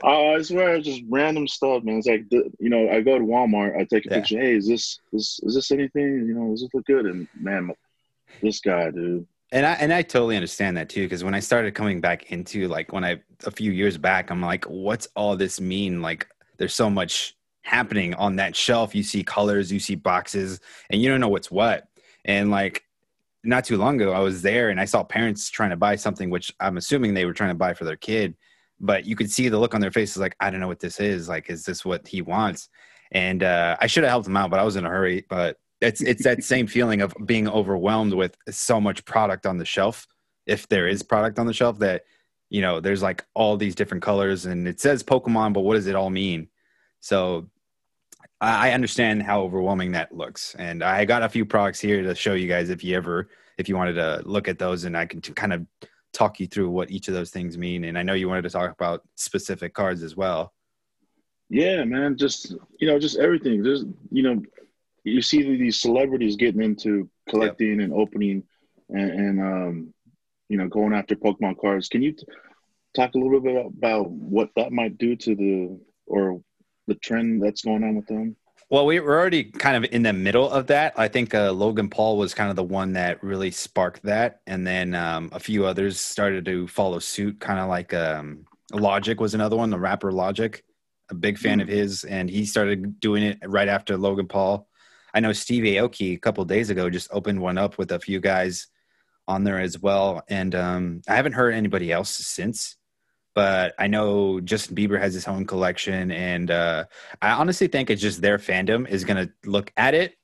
Uh, 0.04 0.34
I 0.34 0.42
swear, 0.42 0.76
it's 0.76 0.88
just 0.88 1.04
random 1.10 1.48
stuff, 1.48 1.84
man. 1.84 1.98
It's 1.98 2.08
like 2.08 2.26
you 2.32 2.70
know, 2.70 2.90
I 2.90 3.02
go 3.02 3.18
to 3.18 3.26
Walmart, 3.26 3.76
I 3.78 3.84
take 3.86 4.06
a 4.06 4.10
Yeah. 4.10 4.16
picture. 4.18 4.40
Hey, 4.40 4.56
is 4.56 4.68
this 4.68 5.00
is 5.14 5.40
is 5.44 5.56
this 5.56 5.72
anything? 5.72 6.26
You 6.28 6.36
know, 6.36 6.52
does 6.52 6.62
this 6.62 6.74
look 6.74 6.86
good? 6.86 7.06
And 7.06 7.28
man, 7.40 7.72
this 8.42 8.60
guy, 8.60 8.92
dude. 8.92 9.26
And 9.52 9.66
I 9.66 9.74
and 9.74 9.92
I 9.92 10.04
totally 10.04 10.36
understand 10.36 10.78
that 10.78 10.90
too 10.90 11.06
because 11.06 11.24
when 11.24 11.34
I 11.34 11.40
started 11.40 11.74
coming 11.74 12.02
back 12.02 12.32
into 12.32 12.68
like 12.68 12.94
when 12.94 13.04
I 13.04 13.22
a 13.46 13.52
few 13.52 13.72
years 13.72 13.98
back, 13.98 14.30
I'm 14.30 14.42
like, 14.42 14.66
what's 14.66 15.08
all 15.16 15.36
this 15.36 15.60
mean? 15.60 16.02
Like, 16.02 16.28
there's 16.58 16.76
so 16.76 16.90
much 16.90 17.36
happening 17.64 18.14
on 18.16 18.36
that 18.36 18.56
shelf. 18.56 18.94
You 18.94 19.04
see 19.04 19.24
colors, 19.24 19.72
you 19.72 19.80
see 19.80 19.96
boxes, 19.96 20.60
and 20.90 21.02
you 21.02 21.10
don't 21.10 21.20
know 21.20 21.30
what's 21.30 21.50
what. 21.50 21.88
And 22.26 22.52
like, 22.52 22.84
not 23.44 23.64
too 23.64 23.78
long 23.78 24.00
ago, 24.00 24.12
I 24.12 24.20
was 24.20 24.42
there 24.42 24.70
and 24.70 24.80
I 24.80 24.86
saw 24.86 25.04
parents 25.04 25.50
trying 25.50 25.70
to 25.70 25.78
buy 25.78 25.96
something, 25.96 26.30
which 26.30 26.54
I'm 26.60 26.78
assuming 26.78 27.14
they 27.14 27.26
were 27.26 27.34
trying 27.34 27.52
to 27.52 27.56
buy 27.56 27.74
for 27.74 27.86
their 27.86 27.96
kid, 27.96 28.36
but 28.80 29.06
you 29.06 29.16
could 29.16 29.32
see 29.32 29.50
the 29.50 29.58
look 29.58 29.74
on 29.74 29.82
their 29.82 29.92
faces, 29.92 30.18
like, 30.18 30.36
I 30.40 30.50
don't 30.50 30.60
know 30.60 30.68
what 30.68 30.80
this 30.80 31.00
is. 31.00 31.30
Like, 31.30 31.50
is 31.50 31.64
this 31.64 31.86
what 31.86 32.08
he 32.08 32.22
wants? 32.22 32.70
And 33.12 33.44
uh, 33.44 33.78
I 33.80 33.88
should 33.88 34.04
have 34.04 34.12
helped 34.12 34.28
him 34.28 34.38
out, 34.38 34.52
but 34.52 34.60
I 34.60 34.64
was 34.64 34.76
in 34.76 34.86
a 34.86 34.90
hurry. 34.90 35.26
But 35.30 35.58
it's 35.82 36.02
it's 36.02 36.24
that 36.24 36.44
same 36.44 36.68
feeling 36.68 37.02
of 37.02 37.14
being 37.26 37.48
overwhelmed 37.48 38.14
with 38.14 38.36
so 38.50 38.80
much 38.82 39.06
product 39.06 39.46
on 39.46 39.58
the 39.58 39.66
shelf 39.66 40.08
if 40.46 40.68
there 40.68 40.88
is 40.88 41.02
product 41.04 41.40
on 41.40 41.46
the 41.46 41.54
shelf 41.54 41.80
that 41.80 42.04
you 42.50 42.62
know 42.62 42.80
there's 42.80 43.02
like 43.02 43.26
all 43.34 43.56
these 43.58 43.76
different 43.76 44.04
colors 44.04 44.46
and 44.46 44.68
it 44.68 44.80
says 44.80 45.04
pokemon 45.04 45.54
but 45.54 45.62
what 45.62 45.76
does 45.76 45.88
it 45.88 45.96
all 45.96 46.10
mean 46.10 46.48
so 47.00 47.50
i 48.42 48.72
understand 48.72 49.24
how 49.24 49.42
overwhelming 49.42 49.92
that 49.92 50.16
looks 50.16 50.56
and 50.56 50.84
i 50.84 51.06
got 51.06 51.24
a 51.24 51.30
few 51.30 51.46
products 51.46 51.80
here 51.80 52.02
to 52.02 52.16
show 52.16 52.34
you 52.34 52.48
guys 52.48 52.70
if 52.70 52.84
you 52.84 52.96
ever 52.96 53.30
if 53.58 53.70
you 53.70 53.76
wanted 53.76 53.94
to 53.94 54.22
look 54.26 54.48
at 54.48 54.60
those 54.60 54.84
and 54.84 54.98
i 54.98 55.06
can 55.06 55.22
t- 55.22 55.34
kind 55.34 55.54
of 55.54 55.66
talk 56.12 56.40
you 56.40 56.48
through 56.48 56.70
what 56.70 56.90
each 56.90 57.08
of 57.08 57.14
those 57.14 57.30
things 57.30 57.58
mean 57.58 57.86
and 57.86 57.98
i 57.98 58.04
know 58.04 58.14
you 58.14 58.28
wanted 58.28 58.42
to 58.42 58.50
talk 58.50 58.72
about 58.72 59.02
specific 59.16 59.74
cards 59.74 60.04
as 60.04 60.16
well 60.16 60.54
Yeah, 61.50 61.84
man. 61.84 62.16
Just 62.16 62.56
you 62.80 62.88
know, 62.88 63.00
just 63.00 63.18
everything. 63.18 63.64
Just 63.64 63.86
you 64.12 64.22
know, 64.22 64.42
you 65.04 65.22
see 65.22 65.42
these 65.58 65.80
celebrities 65.80 66.36
getting 66.36 66.62
into 66.62 67.10
collecting 67.30 67.82
and 67.82 67.94
opening, 67.94 68.44
and, 68.90 69.12
and 69.12 69.42
um, 69.42 69.94
you 70.50 70.58
know, 70.58 70.68
going 70.68 70.94
after 70.94 71.16
Pokemon 71.16 71.60
cards. 71.60 71.90
Can 71.90 72.02
you 72.02 72.14
t- 72.14 72.26
talk 72.96 73.14
a 73.16 73.18
little 73.18 73.40
bit 73.40 73.66
about 73.66 74.10
what 74.10 74.50
that 74.56 74.72
might 74.72 74.98
do 74.98 75.16
to 75.16 75.36
the 75.36 75.80
or 76.08 76.42
the 76.88 76.96
trend 76.96 77.42
that's 77.44 77.62
going 77.62 77.84
on 77.84 77.96
with 77.96 78.08
them? 78.08 78.36
Well, 78.72 78.86
we 78.86 79.00
we're 79.00 79.20
already 79.20 79.46
kind 79.46 79.84
of 79.84 79.92
in 79.92 80.04
the 80.04 80.14
middle 80.14 80.50
of 80.50 80.68
that. 80.68 80.94
I 80.96 81.08
think 81.08 81.34
uh, 81.34 81.52
Logan 81.52 81.90
Paul 81.90 82.18
was 82.18 82.36
kind 82.36 82.52
of 82.52 82.56
the 82.56 82.64
one 82.64 82.94
that 82.94 83.24
really 83.24 83.50
sparked 83.50 84.04
that, 84.04 84.42
and 84.46 84.66
then 84.66 84.94
um, 84.94 85.30
a 85.34 85.40
few 85.40 85.66
others 85.66 86.00
started 86.00 86.46
to 86.46 86.68
follow 86.68 87.00
suit. 87.00 87.40
Kind 87.40 87.60
of 87.60 87.68
like 87.68 87.96
um, 87.96 88.46
Logic 88.72 89.20
was 89.20 89.34
another 89.34 89.56
one, 89.56 89.72
the 89.72 89.80
rapper 89.80 90.12
Logic, 90.12 90.64
a 91.10 91.16
big 91.16 91.40
fan 91.40 91.58
Mm. 91.58 91.64
of 91.64 91.68
his, 91.68 92.04
and 92.04 92.30
he 92.30 92.46
started 92.46 93.00
doing 93.00 93.24
it 93.24 93.40
right 93.48 93.68
after 93.68 93.98
Logan 93.98 94.28
Paul. 94.28 94.69
I 95.14 95.20
know 95.20 95.34
Steve 95.34 95.64
Aoki 95.64 96.16
a 96.16 96.20
couple 96.20 96.44
days 96.46 96.70
ago 96.70 96.90
just 96.90 97.10
opened 97.12 97.42
one 97.42 97.58
up 97.58 97.78
with 97.78 97.92
a 97.92 98.00
few 98.00 98.20
guys 98.20 98.68
on 99.28 99.44
there 99.44 99.60
as 99.60 99.80
well, 99.80 100.24
and 100.28 100.56
um, 100.56 101.02
I 101.08 101.16
haven't 101.16 101.34
heard 101.34 101.54
anybody 101.54 101.92
else 101.92 102.10
since. 102.10 102.78
But 103.36 103.74
I 103.78 103.88
know 103.88 104.42
Justin 104.42 104.76
Bieber 104.76 105.00
has 105.00 105.14
his 105.14 105.28
own 105.28 105.46
collection, 105.46 106.12
and 106.12 106.50
uh, 106.50 106.86
I 107.22 107.32
honestly 107.32 107.68
think 107.68 107.90
it's 107.90 108.02
just 108.02 108.22
their 108.22 108.38
fandom 108.38 108.90
is 108.90 109.06
going 109.06 109.28
to 109.28 109.32
look 109.50 109.72
at 109.78 109.94
it. 109.94 110.18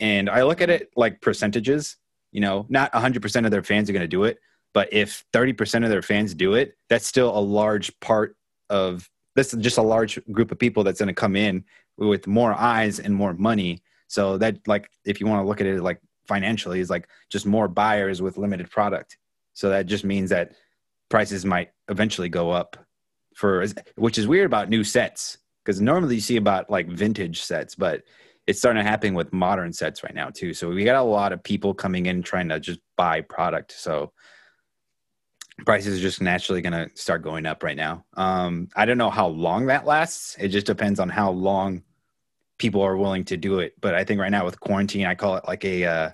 And 0.00 0.30
I 0.30 0.44
look 0.44 0.60
at 0.60 0.70
it 0.70 0.90
like 0.96 1.20
percentages, 1.20 1.96
you 2.32 2.40
know, 2.40 2.66
not 2.68 2.92
100% 2.92 3.44
of 3.44 3.50
their 3.50 3.62
fans 3.62 3.90
are 3.90 3.92
going 3.92 4.02
to 4.02 4.08
do 4.08 4.24
it. 4.24 4.38
But 4.72 4.92
if 4.92 5.24
30% 5.32 5.84
of 5.84 5.90
their 5.90 6.02
fans 6.02 6.34
do 6.34 6.54
it, 6.54 6.76
that's 6.88 7.06
still 7.06 7.36
a 7.36 7.40
large 7.40 7.98
part 8.00 8.36
of 8.70 9.08
this 9.36 9.52
is 9.52 9.62
just 9.62 9.78
a 9.78 9.82
large 9.82 10.18
group 10.30 10.52
of 10.52 10.58
people 10.58 10.84
that's 10.84 11.00
going 11.00 11.08
to 11.08 11.14
come 11.14 11.36
in 11.36 11.64
with 11.96 12.26
more 12.26 12.52
eyes 12.52 12.98
and 12.98 13.14
more 13.14 13.34
money. 13.34 13.82
So 14.08 14.38
that, 14.38 14.66
like, 14.66 14.90
if 15.04 15.20
you 15.20 15.26
want 15.26 15.42
to 15.42 15.48
look 15.48 15.60
at 15.60 15.66
it 15.66 15.82
like 15.82 16.00
financially, 16.26 16.80
is 16.80 16.90
like 16.90 17.08
just 17.30 17.46
more 17.46 17.68
buyers 17.68 18.22
with 18.22 18.38
limited 18.38 18.70
product. 18.70 19.18
So 19.52 19.70
that 19.70 19.86
just 19.86 20.04
means 20.04 20.30
that 20.30 20.52
prices 21.08 21.44
might 21.44 21.70
eventually 21.88 22.28
go 22.28 22.50
up 22.50 22.76
for 23.34 23.66
which 23.96 24.16
is 24.16 24.28
weird 24.28 24.46
about 24.46 24.68
new 24.68 24.84
sets 24.84 25.38
because 25.64 25.80
normally 25.80 26.14
you 26.14 26.20
see 26.20 26.36
about 26.36 26.70
like 26.70 26.88
vintage 26.88 27.42
sets 27.42 27.74
but 27.74 28.04
it's 28.46 28.58
starting 28.58 28.82
to 28.82 28.88
happen 28.88 29.14
with 29.14 29.32
modern 29.32 29.72
sets 29.72 30.02
right 30.02 30.14
now 30.14 30.28
too. 30.28 30.52
So 30.52 30.68
we 30.68 30.84
got 30.84 30.96
a 30.96 31.02
lot 31.02 31.32
of 31.32 31.42
people 31.42 31.72
coming 31.72 32.06
in 32.06 32.22
trying 32.22 32.48
to 32.50 32.60
just 32.60 32.80
buy 32.96 33.22
product. 33.22 33.72
So 33.72 34.12
prices 35.64 35.98
are 35.98 36.02
just 36.02 36.20
naturally 36.20 36.60
going 36.60 36.72
to 36.72 36.94
start 36.94 37.22
going 37.22 37.46
up 37.46 37.62
right 37.62 37.76
now. 37.76 38.04
Um, 38.14 38.68
I 38.76 38.84
don't 38.84 38.98
know 38.98 39.10
how 39.10 39.28
long 39.28 39.66
that 39.66 39.86
lasts. 39.86 40.36
It 40.38 40.48
just 40.48 40.66
depends 40.66 41.00
on 41.00 41.08
how 41.08 41.30
long 41.30 41.82
people 42.64 42.80
are 42.80 42.96
willing 42.96 43.24
to 43.24 43.36
do 43.36 43.58
it. 43.58 43.74
But 43.82 43.94
I 43.94 44.04
think 44.04 44.18
right 44.18 44.30
now 44.30 44.46
with 44.46 44.58
quarantine, 44.58 45.04
I 45.04 45.14
call 45.14 45.36
it 45.36 45.44
like 45.46 45.66
a 45.66 45.84
uh, 45.84 46.10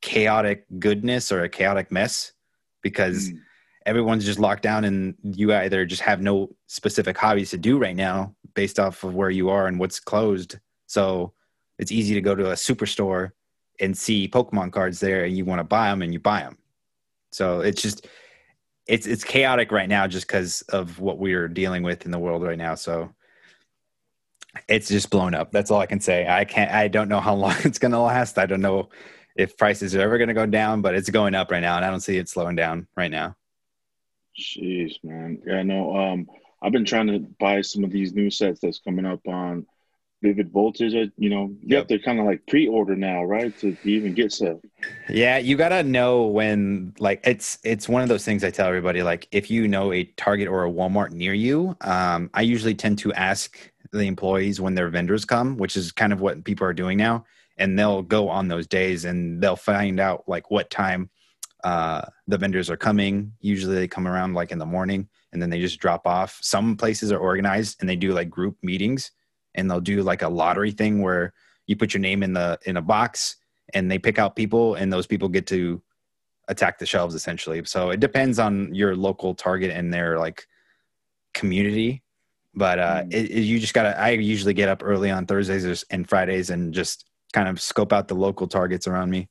chaotic 0.00 0.64
goodness 0.78 1.30
or 1.30 1.42
a 1.42 1.50
chaotic 1.50 1.92
mess 1.92 2.32
because 2.80 3.28
mm. 3.28 3.38
everyone's 3.84 4.24
just 4.24 4.38
locked 4.38 4.62
down 4.62 4.86
and 4.86 5.14
you 5.22 5.52
either 5.52 5.84
just 5.84 6.00
have 6.00 6.22
no 6.22 6.48
specific 6.66 7.18
hobbies 7.18 7.50
to 7.50 7.58
do 7.58 7.76
right 7.76 7.94
now 7.94 8.34
based 8.54 8.80
off 8.80 9.04
of 9.04 9.14
where 9.14 9.28
you 9.28 9.50
are 9.50 9.66
and 9.66 9.78
what's 9.78 10.00
closed. 10.00 10.58
So 10.86 11.34
it's 11.78 11.92
easy 11.92 12.14
to 12.14 12.22
go 12.22 12.34
to 12.34 12.52
a 12.52 12.54
superstore 12.54 13.32
and 13.78 13.94
see 13.94 14.28
Pokemon 14.28 14.72
cards 14.72 14.98
there 14.98 15.26
and 15.26 15.36
you 15.36 15.44
want 15.44 15.58
to 15.58 15.64
buy 15.64 15.90
them 15.90 16.00
and 16.00 16.10
you 16.10 16.20
buy 16.20 16.40
them. 16.40 16.56
So 17.32 17.60
it's 17.60 17.82
just 17.82 18.06
it's 18.86 19.06
it's 19.06 19.24
chaotic 19.24 19.70
right 19.70 19.90
now 19.90 20.06
just 20.06 20.26
because 20.26 20.62
of 20.70 21.00
what 21.00 21.18
we're 21.18 21.48
dealing 21.48 21.82
with 21.82 22.06
in 22.06 22.12
the 22.12 22.18
world 22.18 22.42
right 22.42 22.56
now. 22.56 22.76
So 22.76 23.12
it's 24.68 24.88
just 24.88 25.10
blown 25.10 25.34
up. 25.34 25.52
That's 25.52 25.70
all 25.70 25.80
I 25.80 25.86
can 25.86 26.00
say. 26.00 26.26
I 26.28 26.44
can't. 26.44 26.70
I 26.70 26.88
don't 26.88 27.08
know 27.08 27.20
how 27.20 27.34
long 27.36 27.56
it's 27.64 27.78
going 27.78 27.92
to 27.92 27.98
last. 27.98 28.38
I 28.38 28.46
don't 28.46 28.60
know 28.60 28.90
if 29.36 29.56
prices 29.56 29.94
are 29.94 30.00
ever 30.00 30.18
going 30.18 30.28
to 30.28 30.34
go 30.34 30.46
down, 30.46 30.82
but 30.82 30.94
it's 30.94 31.10
going 31.10 31.34
up 31.34 31.50
right 31.50 31.60
now, 31.60 31.76
and 31.76 31.84
I 31.84 31.90
don't 31.90 32.00
see 32.00 32.18
it 32.18 32.28
slowing 32.28 32.56
down 32.56 32.86
right 32.96 33.10
now. 33.10 33.36
Jeez, 34.38 35.02
man. 35.02 35.42
Yeah, 35.46 35.62
no. 35.62 35.96
Um, 35.96 36.26
I've 36.62 36.72
been 36.72 36.84
trying 36.84 37.08
to 37.08 37.18
buy 37.40 37.60
some 37.60 37.84
of 37.84 37.90
these 37.90 38.14
new 38.14 38.30
sets 38.30 38.60
that's 38.60 38.78
coming 38.78 39.04
up 39.04 39.26
on 39.26 39.66
Vivid 40.22 40.50
Voltage. 40.50 40.92
You 41.16 41.30
know, 41.30 41.48
you 41.60 41.76
yep. 41.76 41.80
have 41.80 41.86
to 41.88 41.98
kind 41.98 42.18
of 42.20 42.24
like 42.24 42.46
pre-order 42.46 42.96
now, 42.96 43.24
right, 43.24 43.56
to 43.60 43.76
even 43.84 44.14
get 44.14 44.32
stuff. 44.32 44.58
Yeah, 45.08 45.38
you 45.38 45.56
gotta 45.56 45.82
know 45.82 46.26
when. 46.26 46.94
Like, 46.98 47.20
it's 47.24 47.58
it's 47.64 47.88
one 47.88 48.02
of 48.02 48.08
those 48.08 48.24
things 48.24 48.44
I 48.44 48.50
tell 48.50 48.68
everybody. 48.68 49.02
Like, 49.02 49.28
if 49.32 49.50
you 49.50 49.68
know 49.68 49.92
a 49.92 50.04
Target 50.04 50.48
or 50.48 50.64
a 50.64 50.70
Walmart 50.70 51.12
near 51.12 51.34
you, 51.34 51.76
um, 51.80 52.30
I 52.32 52.42
usually 52.42 52.74
tend 52.74 52.98
to 53.00 53.12
ask 53.14 53.58
the 53.92 54.06
employees 54.06 54.60
when 54.60 54.74
their 54.74 54.88
vendors 54.88 55.24
come, 55.24 55.56
which 55.56 55.76
is 55.76 55.92
kind 55.92 56.12
of 56.12 56.20
what 56.20 56.44
people 56.44 56.66
are 56.66 56.72
doing 56.72 56.98
now, 56.98 57.24
and 57.58 57.78
they'll 57.78 58.02
go 58.02 58.28
on 58.28 58.48
those 58.48 58.66
days 58.66 59.04
and 59.04 59.42
they'll 59.42 59.56
find 59.56 60.00
out 60.00 60.24
like 60.26 60.50
what 60.50 60.70
time 60.70 61.10
uh, 61.64 62.02
the 62.26 62.38
vendors 62.38 62.70
are 62.70 62.76
coming. 62.76 63.32
Usually, 63.40 63.74
they 63.74 63.88
come 63.88 64.08
around 64.08 64.34
like 64.34 64.50
in 64.50 64.58
the 64.58 64.66
morning, 64.66 65.08
and 65.32 65.40
then 65.40 65.50
they 65.50 65.60
just 65.60 65.80
drop 65.80 66.06
off. 66.06 66.38
Some 66.42 66.76
places 66.76 67.12
are 67.12 67.18
organized 67.18 67.78
and 67.80 67.88
they 67.88 67.96
do 67.96 68.12
like 68.12 68.30
group 68.30 68.56
meetings 68.62 69.10
and 69.54 69.70
they'll 69.70 69.80
do 69.80 70.02
like 70.02 70.22
a 70.22 70.28
lottery 70.28 70.70
thing 70.70 71.02
where 71.02 71.32
you 71.66 71.76
put 71.76 71.94
your 71.94 72.00
name 72.00 72.22
in 72.22 72.32
the 72.32 72.58
in 72.64 72.76
a 72.76 72.82
box 72.82 73.36
and 73.74 73.90
they 73.90 73.98
pick 73.98 74.18
out 74.18 74.36
people 74.36 74.74
and 74.74 74.92
those 74.92 75.06
people 75.06 75.28
get 75.28 75.46
to 75.46 75.82
attack 76.48 76.78
the 76.78 76.86
shelves 76.86 77.14
essentially 77.14 77.62
so 77.64 77.90
it 77.90 78.00
depends 78.00 78.38
on 78.38 78.74
your 78.74 78.96
local 78.96 79.34
target 79.34 79.70
and 79.70 79.94
their 79.94 80.18
like 80.18 80.46
community 81.34 82.02
but 82.54 82.78
uh 82.78 83.02
mm. 83.02 83.12
it, 83.12 83.30
it, 83.30 83.40
you 83.42 83.58
just 83.58 83.74
gotta 83.74 83.98
i 83.98 84.10
usually 84.10 84.54
get 84.54 84.68
up 84.68 84.82
early 84.84 85.10
on 85.10 85.26
thursdays 85.26 85.84
and 85.90 86.08
fridays 86.08 86.50
and 86.50 86.72
just 86.72 87.06
kind 87.32 87.48
of 87.48 87.60
scope 87.60 87.92
out 87.92 88.08
the 88.08 88.14
local 88.14 88.46
targets 88.46 88.86
around 88.86 89.10
me 89.10 89.28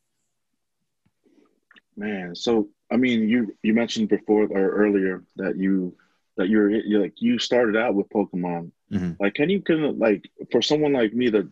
man 1.95 2.35
so 2.35 2.67
i 2.91 2.97
mean 2.97 3.27
you 3.27 3.55
you 3.63 3.73
mentioned 3.73 4.09
before 4.09 4.43
or 4.43 4.71
earlier 4.71 5.23
that 5.35 5.57
you 5.57 5.95
that 6.37 6.47
you're, 6.47 6.69
you're 6.69 7.01
like 7.01 7.13
you 7.17 7.37
started 7.37 7.75
out 7.75 7.93
with 7.93 8.09
pokemon 8.09 8.71
Mm-hmm. 8.91 9.23
Like, 9.23 9.35
can 9.35 9.49
you 9.49 9.61
can 9.61 9.97
like 9.99 10.29
for 10.51 10.61
someone 10.61 10.93
like 10.93 11.13
me 11.13 11.29
that 11.29 11.49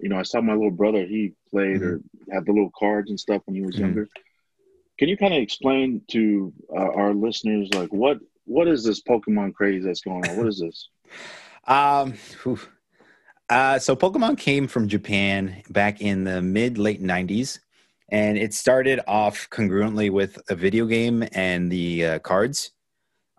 you 0.00 0.08
know, 0.08 0.18
I 0.18 0.22
saw 0.22 0.40
my 0.40 0.54
little 0.54 0.70
brother. 0.70 1.04
He 1.06 1.32
played 1.50 1.80
mm-hmm. 1.80 2.30
or 2.30 2.34
had 2.34 2.46
the 2.46 2.52
little 2.52 2.72
cards 2.78 3.10
and 3.10 3.18
stuff 3.18 3.42
when 3.46 3.56
he 3.56 3.62
was 3.62 3.74
mm-hmm. 3.74 3.84
younger. 3.84 4.08
Can 4.98 5.08
you 5.08 5.16
kind 5.16 5.34
of 5.34 5.40
explain 5.40 6.02
to 6.12 6.52
uh, 6.74 6.92
our 6.92 7.14
listeners 7.14 7.68
like 7.74 7.92
what 7.92 8.18
what 8.44 8.68
is 8.68 8.84
this 8.84 9.02
Pokemon 9.02 9.54
craze 9.54 9.84
that's 9.84 10.00
going 10.00 10.26
on? 10.28 10.36
What 10.36 10.46
is 10.46 10.60
this? 10.60 10.88
Um, 11.66 12.14
uh, 13.48 13.78
so 13.78 13.96
Pokemon 13.96 14.38
came 14.38 14.66
from 14.66 14.88
Japan 14.88 15.62
back 15.70 16.00
in 16.00 16.24
the 16.24 16.42
mid 16.42 16.78
late 16.78 17.02
'90s, 17.02 17.58
and 18.08 18.38
it 18.38 18.54
started 18.54 19.00
off 19.06 19.48
congruently 19.50 20.10
with 20.10 20.38
a 20.48 20.54
video 20.54 20.86
game 20.86 21.24
and 21.32 21.70
the 21.70 22.06
uh, 22.06 22.18
cards, 22.20 22.72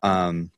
um, 0.03 0.51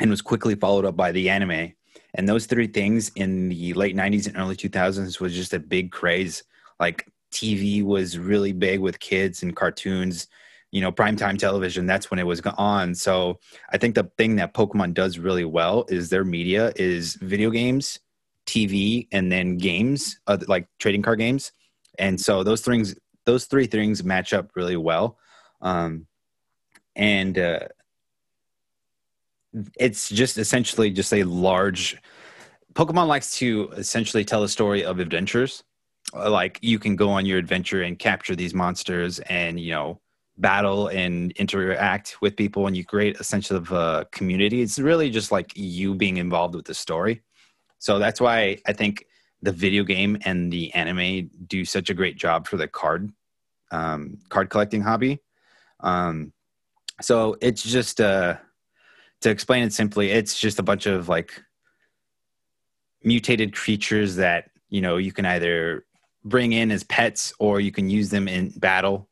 and 0.00 0.10
was 0.10 0.22
quickly 0.22 0.54
followed 0.54 0.84
up 0.84 0.96
by 0.96 1.12
the 1.12 1.30
anime. 1.30 1.72
And 2.14 2.28
those 2.28 2.46
three 2.46 2.66
things 2.66 3.10
in 3.16 3.48
the 3.48 3.72
late 3.72 3.96
90s 3.96 4.26
and 4.26 4.36
early 4.36 4.56
2000s 4.56 5.18
was 5.18 5.34
just 5.34 5.54
a 5.54 5.58
big 5.58 5.92
craze. 5.92 6.44
Like 6.78 7.10
TV 7.32 7.82
was 7.82 8.18
really 8.18 8.52
big 8.52 8.80
with 8.80 9.00
kids 9.00 9.42
and 9.42 9.56
cartoons, 9.56 10.28
you 10.72 10.80
know, 10.80 10.90
primetime 10.90 11.38
television, 11.38 11.86
that's 11.86 12.10
when 12.10 12.18
it 12.18 12.26
was 12.26 12.40
on. 12.40 12.94
So 12.94 13.38
I 13.70 13.78
think 13.78 13.94
the 13.94 14.10
thing 14.16 14.36
that 14.36 14.54
Pokemon 14.54 14.94
does 14.94 15.18
really 15.18 15.44
well 15.44 15.84
is 15.88 16.08
their 16.08 16.24
media 16.24 16.72
is 16.76 17.14
video 17.16 17.50
games, 17.50 18.00
TV, 18.46 19.06
and 19.12 19.30
then 19.30 19.58
games, 19.58 20.18
uh, 20.26 20.38
like 20.48 20.66
trading 20.78 21.02
card 21.02 21.18
games. 21.18 21.52
And 21.98 22.18
so 22.18 22.42
those 22.42 22.62
things, 22.62 22.96
those 23.26 23.44
three 23.44 23.66
things 23.66 24.02
match 24.02 24.32
up 24.32 24.50
really 24.56 24.78
well. 24.78 25.18
Um, 25.60 26.06
and 26.96 27.38
uh, 27.38 27.68
it's 29.78 30.08
just 30.08 30.38
essentially 30.38 30.90
just 30.90 31.12
a 31.12 31.22
large 31.24 31.98
Pokemon 32.74 33.06
likes 33.06 33.36
to 33.36 33.70
essentially 33.76 34.24
tell 34.24 34.42
a 34.42 34.48
story 34.48 34.84
of 34.84 34.98
adventures. 34.98 35.62
Like 36.14 36.58
you 36.62 36.78
can 36.78 36.96
go 36.96 37.10
on 37.10 37.26
your 37.26 37.38
adventure 37.38 37.82
and 37.82 37.98
capture 37.98 38.34
these 38.34 38.54
monsters 38.54 39.18
and 39.20 39.60
you 39.60 39.72
know 39.72 40.00
battle 40.42 40.88
and 40.88 41.32
interact 41.32 42.20
with 42.20 42.36
people 42.36 42.66
and 42.66 42.76
you 42.76 42.84
create 42.84 43.18
a 43.18 43.24
sense 43.24 43.50
of 43.50 43.72
uh, 43.72 44.04
community. 44.12 44.60
It's 44.60 44.78
really 44.78 45.08
just 45.08 45.32
like 45.32 45.52
you 45.56 45.94
being 45.94 46.18
involved 46.18 46.54
with 46.54 46.66
the 46.66 46.74
story. 46.74 47.22
So 47.78 47.98
that's 47.98 48.20
why 48.20 48.58
I 48.66 48.74
think 48.74 49.06
the 49.40 49.52
video 49.52 49.84
game 49.84 50.18
and 50.24 50.52
the 50.52 50.72
anime 50.74 51.30
do 51.46 51.64
such 51.64 51.88
a 51.88 51.94
great 51.94 52.16
job 52.16 52.46
for 52.46 52.56
the 52.58 52.68
card 52.68 53.10
um, 53.70 54.18
card 54.28 54.50
collecting 54.50 54.82
hobby. 54.82 55.20
Um, 55.80 56.32
so 57.00 57.36
it's 57.40 57.62
just 57.62 58.00
uh, 58.00 58.36
to 59.22 59.30
explain 59.30 59.62
it 59.62 59.72
simply, 59.72 60.10
it's 60.10 60.38
just 60.38 60.58
a 60.58 60.62
bunch 60.62 60.84
of 60.86 61.08
like 61.08 61.42
mutated 63.02 63.54
creatures 63.54 64.16
that 64.16 64.50
you 64.68 64.80
know 64.80 64.96
you 64.96 65.12
can 65.12 65.24
either 65.24 65.86
bring 66.24 66.52
in 66.52 66.70
as 66.70 66.84
pets 66.84 67.32
or 67.38 67.60
you 67.60 67.72
can 67.72 67.88
use 67.88 68.10
them 68.10 68.28
in 68.28 68.50
battle 68.50 69.08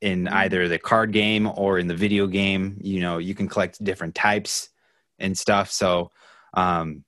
in 0.00 0.24
mm-hmm. 0.24 0.34
either 0.34 0.68
the 0.68 0.78
card 0.78 1.12
game 1.12 1.46
or 1.46 1.78
in 1.78 1.86
the 1.86 1.94
video 1.94 2.26
game 2.26 2.78
you 2.80 3.00
know 3.00 3.18
you 3.18 3.34
can 3.34 3.48
collect 3.48 3.82
different 3.82 4.14
types 4.14 4.68
and 5.18 5.36
stuff 5.36 5.70
so 5.70 6.10
um 6.54 7.04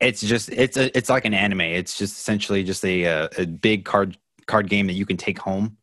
it's 0.00 0.20
just 0.20 0.48
it's 0.50 0.76
a 0.76 0.96
it's 0.96 1.10
like 1.10 1.24
an 1.24 1.34
anime 1.34 1.60
it's 1.60 1.96
just 1.96 2.18
essentially 2.18 2.62
just 2.62 2.84
a 2.84 3.04
a, 3.04 3.28
a 3.38 3.46
big 3.46 3.84
card 3.84 4.16
card 4.46 4.68
game 4.68 4.86
that 4.86 4.94
you 4.94 5.06
can 5.06 5.16
take 5.16 5.38
home 5.38 5.76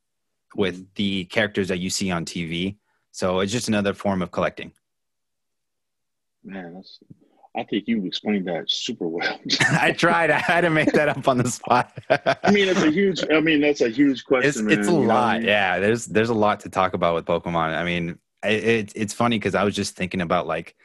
with 0.56 0.76
mm-hmm. 0.76 0.92
the 0.96 1.26
characters 1.26 1.68
that 1.68 1.80
you 1.80 1.90
see 1.90 2.12
on 2.12 2.26
tv 2.26 2.78
so 3.12 3.40
it's 3.40 3.52
just 3.52 3.68
another 3.68 3.94
form 3.94 4.22
of 4.22 4.32
collecting 4.32 4.72
Man, 6.48 6.76
that's. 6.76 7.00
I 7.58 7.64
think 7.64 7.88
you 7.88 8.06
explained 8.06 8.48
that 8.48 8.70
super 8.70 9.08
well. 9.08 9.40
I 9.72 9.92
tried. 9.92 10.30
I 10.30 10.38
had 10.38 10.62
to 10.62 10.70
make 10.70 10.92
that 10.94 11.10
up 11.10 11.28
on 11.28 11.40
the 11.40 11.50
spot. 11.50 11.92
I 12.10 12.52
mean, 12.52 12.68
it's 12.68 12.84
a 12.84 12.92
huge. 12.92 13.24
I 13.32 13.40
mean, 13.40 13.62
that's 13.62 13.82
a 13.82 13.90
huge 13.90 14.24
question. 14.26 14.70
It's, 14.70 14.80
it's 14.80 14.88
a 14.88 14.94
lot. 14.94 15.42
Know? 15.42 15.48
Yeah, 15.48 15.80
there's 15.80 16.06
there's 16.06 16.30
a 16.30 16.36
lot 16.36 16.60
to 16.62 16.70
talk 16.70 16.94
about 16.94 17.16
with 17.16 17.26
Pokemon. 17.26 17.76
I 17.76 17.84
mean, 17.84 18.20
it, 18.44 18.92
it's 18.96 19.14
funny 19.14 19.40
because 19.40 19.56
I 19.56 19.64
was 19.64 19.76
just 19.76 19.96
thinking 19.96 20.22
about 20.22 20.46
like 20.46 20.76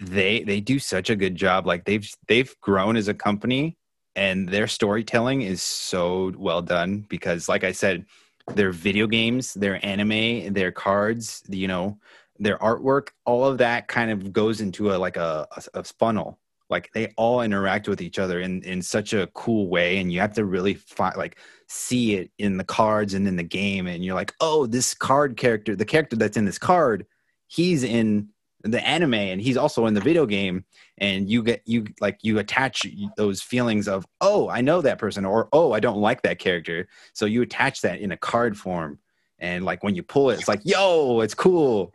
they 0.00 0.44
they 0.44 0.60
do 0.60 0.78
such 0.78 1.10
a 1.10 1.16
good 1.16 1.34
job. 1.34 1.66
Like 1.66 1.84
they've 1.84 2.08
they've 2.28 2.54
grown 2.60 2.96
as 2.96 3.08
a 3.08 3.14
company, 3.14 3.76
and 4.14 4.48
their 4.48 4.68
storytelling 4.68 5.42
is 5.42 5.62
so 5.62 6.32
well 6.38 6.62
done. 6.62 7.06
Because, 7.08 7.48
like 7.48 7.64
I 7.64 7.72
said, 7.72 8.06
their 8.54 8.70
video 8.70 9.08
games, 9.08 9.52
their 9.54 9.84
anime, 9.84 10.52
their 10.52 10.70
cards, 10.70 11.42
you 11.48 11.66
know 11.66 11.98
their 12.42 12.58
artwork, 12.58 13.08
all 13.24 13.44
of 13.44 13.58
that 13.58 13.88
kind 13.88 14.10
of 14.10 14.32
goes 14.32 14.60
into 14.60 14.92
a 14.92 14.96
like 14.96 15.16
a, 15.16 15.46
a, 15.74 15.84
funnel. 15.84 16.38
Like 16.68 16.90
they 16.92 17.12
all 17.16 17.42
interact 17.42 17.86
with 17.86 18.00
each 18.00 18.18
other 18.18 18.40
in 18.40 18.62
in 18.62 18.82
such 18.82 19.12
a 19.12 19.28
cool 19.28 19.68
way, 19.68 19.98
and 19.98 20.12
you 20.12 20.20
have 20.20 20.34
to 20.34 20.44
really 20.44 20.74
find 20.74 21.16
like 21.16 21.38
see 21.68 22.14
it 22.14 22.30
in 22.38 22.56
the 22.56 22.64
cards 22.64 23.14
and 23.14 23.28
in 23.28 23.36
the 23.36 23.42
game, 23.42 23.86
and 23.86 24.04
you're 24.04 24.14
like, 24.14 24.34
oh, 24.40 24.66
this 24.66 24.92
card 24.94 25.36
character, 25.36 25.76
the 25.76 25.84
character 25.84 26.16
that's 26.16 26.36
in 26.36 26.44
this 26.44 26.58
card, 26.58 27.06
he's 27.46 27.84
in 27.84 28.28
the 28.64 28.84
anime 28.86 29.14
and 29.14 29.40
he's 29.40 29.56
also 29.56 29.86
in 29.86 29.94
the 29.94 30.00
video 30.00 30.24
game. 30.24 30.64
And 30.98 31.28
you 31.28 31.42
get 31.42 31.62
you 31.64 31.86
like 32.00 32.18
you 32.22 32.38
attach 32.38 32.86
those 33.16 33.42
feelings 33.42 33.88
of 33.88 34.06
oh 34.20 34.48
i 34.48 34.60
know 34.60 34.80
that 34.82 34.98
person 34.98 35.24
or 35.24 35.48
oh 35.52 35.72
i 35.72 35.80
don't 35.80 36.00
like 36.00 36.22
that 36.22 36.38
character. 36.38 36.88
So 37.12 37.26
you 37.26 37.42
attach 37.42 37.82
that 37.82 38.00
in 38.00 38.12
a 38.12 38.16
card 38.16 38.56
form 38.56 38.98
and 39.38 39.64
like 39.64 39.82
when 39.82 39.94
you 39.94 40.02
pull 40.02 40.30
it 40.30 40.38
it's 40.38 40.48
like 40.48 40.60
yo 40.64 41.20
it's 41.20 41.34
cool 41.34 41.92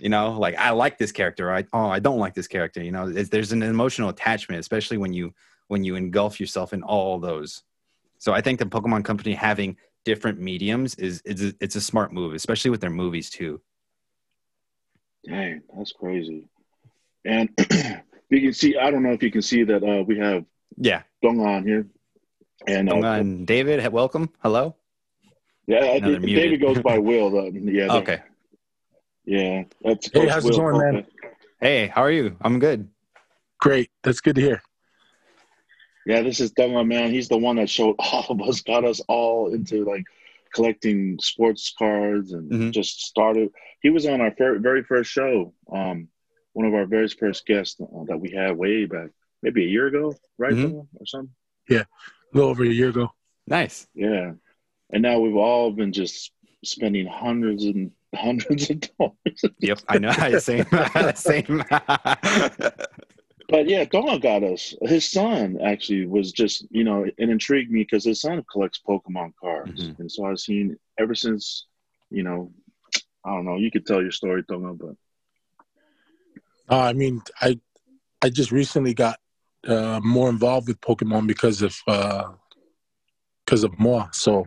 you 0.00 0.08
know 0.08 0.32
like 0.32 0.56
i 0.56 0.70
like 0.70 0.98
this 0.98 1.12
character 1.12 1.52
i 1.52 1.64
oh 1.72 1.86
i 1.88 2.00
don't 2.00 2.18
like 2.18 2.34
this 2.34 2.48
character 2.48 2.82
you 2.82 2.90
know 2.90 3.12
there's 3.12 3.52
an 3.52 3.62
emotional 3.62 4.08
attachment 4.08 4.58
especially 4.58 4.98
when 4.98 5.12
you 5.12 5.32
when 5.68 5.84
you 5.84 5.96
engulf 5.96 6.40
yourself 6.40 6.72
in 6.72 6.82
all 6.82 7.18
those. 7.18 7.62
So 8.18 8.32
I 8.32 8.40
think 8.40 8.58
the 8.58 8.66
Pokemon 8.66 9.04
Company 9.04 9.34
having 9.34 9.76
different 10.04 10.38
mediums 10.38 10.94
is 10.96 11.22
it's 11.24 11.42
a, 11.42 11.54
it's 11.60 11.76
a 11.76 11.80
smart 11.80 12.12
move, 12.12 12.34
especially 12.34 12.70
with 12.70 12.80
their 12.80 12.90
movies 12.90 13.30
too. 13.30 13.60
Dang, 15.26 15.62
that's 15.76 15.92
crazy. 15.92 16.48
And 17.24 17.48
you 18.30 18.40
can 18.40 18.52
see, 18.52 18.76
I 18.76 18.90
don't 18.90 19.02
know 19.02 19.12
if 19.12 19.22
you 19.22 19.30
can 19.30 19.42
see 19.42 19.64
that 19.64 19.82
uh, 19.82 20.04
we 20.04 20.18
have 20.18 20.44
Yeah, 20.76 21.02
Dongan 21.22 21.66
here. 21.66 21.86
And 22.66 22.90
uh, 22.90 22.96
and 22.96 23.46
David, 23.46 23.86
welcome. 23.92 24.30
Hello. 24.40 24.76
yeah, 25.66 25.78
I. 25.78 25.98
David 25.98 26.60
goes 26.60 26.80
by 26.80 26.98
Will. 27.08 27.36
Uh, 27.36 27.50
yeah. 27.52 27.92
Okay. 27.94 28.22
Yeah. 29.24 29.64
That's 29.82 30.06
Hey, 30.12 30.20
Coach 30.20 30.28
how's 30.30 30.46
it 30.46 30.56
going, 30.56 30.78
man? 30.78 31.06
Hey, 31.60 31.86
how 31.88 32.02
are 32.02 32.10
you? 32.10 32.36
I'm 32.40 32.58
good. 32.58 32.88
Great. 33.58 33.90
That's 34.02 34.20
good 34.20 34.34
to 34.36 34.40
hear. 34.42 34.62
Yeah, 36.06 36.20
this 36.20 36.40
is 36.40 36.52
Dongan, 36.52 36.86
man. 36.86 37.10
He's 37.10 37.28
the 37.28 37.38
one 37.38 37.56
that 37.56 37.70
showed 37.70 37.96
all 37.98 38.26
of 38.28 38.40
us, 38.42 38.60
got 38.60 38.84
us 38.84 39.00
all 39.08 39.54
into 39.54 39.84
like 39.84 40.04
collecting 40.54 41.18
sports 41.20 41.74
cards 41.78 42.32
and 42.32 42.50
Mhm. 42.50 42.70
just 42.72 43.00
started. 43.00 43.50
He 43.80 43.90
was 43.90 44.06
on 44.06 44.20
our 44.20 44.30
fir- 44.36 44.58
very 44.58 44.82
first 44.84 45.10
show. 45.10 45.54
Um, 45.72 46.08
one 46.52 46.66
of 46.66 46.74
our 46.74 46.86
very 46.86 47.08
first 47.08 47.46
guests 47.46 47.80
uh, 47.80 48.04
that 48.06 48.18
we 48.20 48.30
had 48.30 48.56
way 48.56 48.84
back, 48.84 49.10
maybe 49.42 49.64
a 49.64 49.68
year 49.68 49.86
ago, 49.86 50.14
right? 50.38 50.52
Mhm. 50.52 50.86
Or 50.94 51.06
something. 51.06 51.34
Yeah, 51.68 51.80
a 51.82 52.36
little 52.36 52.50
over 52.50 52.62
a 52.64 52.68
year 52.68 52.90
ago. 52.90 53.10
Nice. 53.46 53.88
Yeah. 53.94 54.34
And 54.90 55.02
now 55.02 55.18
we've 55.18 55.34
all 55.36 55.72
been 55.72 55.92
just 55.92 56.30
spending 56.62 57.06
hundreds 57.06 57.64
and 57.64 57.90
hundreds 58.14 58.70
of 58.70 58.80
dollars. 58.80 59.44
Yep, 59.60 59.78
I 59.88 59.98
know. 59.98 60.12
Same. 60.38 60.66
Same. 61.14 61.64
But 63.48 63.68
yeah, 63.68 63.84
Donald 63.84 64.22
got 64.22 64.42
us. 64.42 64.74
His 64.82 65.06
son 65.08 65.58
actually 65.62 66.06
was 66.06 66.32
just, 66.32 66.66
you 66.70 66.82
know, 66.82 67.04
it 67.04 67.14
intrigued 67.18 67.70
me 67.70 67.80
because 67.80 68.02
his 68.02 68.22
son 68.22 68.42
collects 68.50 68.80
Pokemon 68.88 69.34
cards. 69.38 69.82
Mhm. 69.82 69.98
And 69.98 70.10
so 70.10 70.24
I've 70.24 70.40
seen 70.40 70.78
ever 70.98 71.14
since, 71.14 71.66
you 72.10 72.22
know, 72.22 72.50
I 73.24 73.34
don't 73.34 73.44
know, 73.44 73.56
you 73.56 73.70
could 73.70 73.84
tell 73.86 74.00
your 74.00 74.12
story, 74.12 74.44
Donald, 74.48 74.78
but 74.78 74.96
Uh, 76.74 76.80
I 76.80 76.94
mean, 76.94 77.20
I 77.42 77.60
I 78.22 78.30
just 78.30 78.50
recently 78.50 78.94
got 78.94 79.20
uh, 79.68 80.00
more 80.02 80.30
involved 80.30 80.68
with 80.68 80.80
Pokemon 80.80 81.26
because 81.26 81.60
of 81.60 81.76
uh, 81.86 82.32
because 83.44 83.62
of 83.62 83.78
Moa. 83.78 84.08
So 84.12 84.46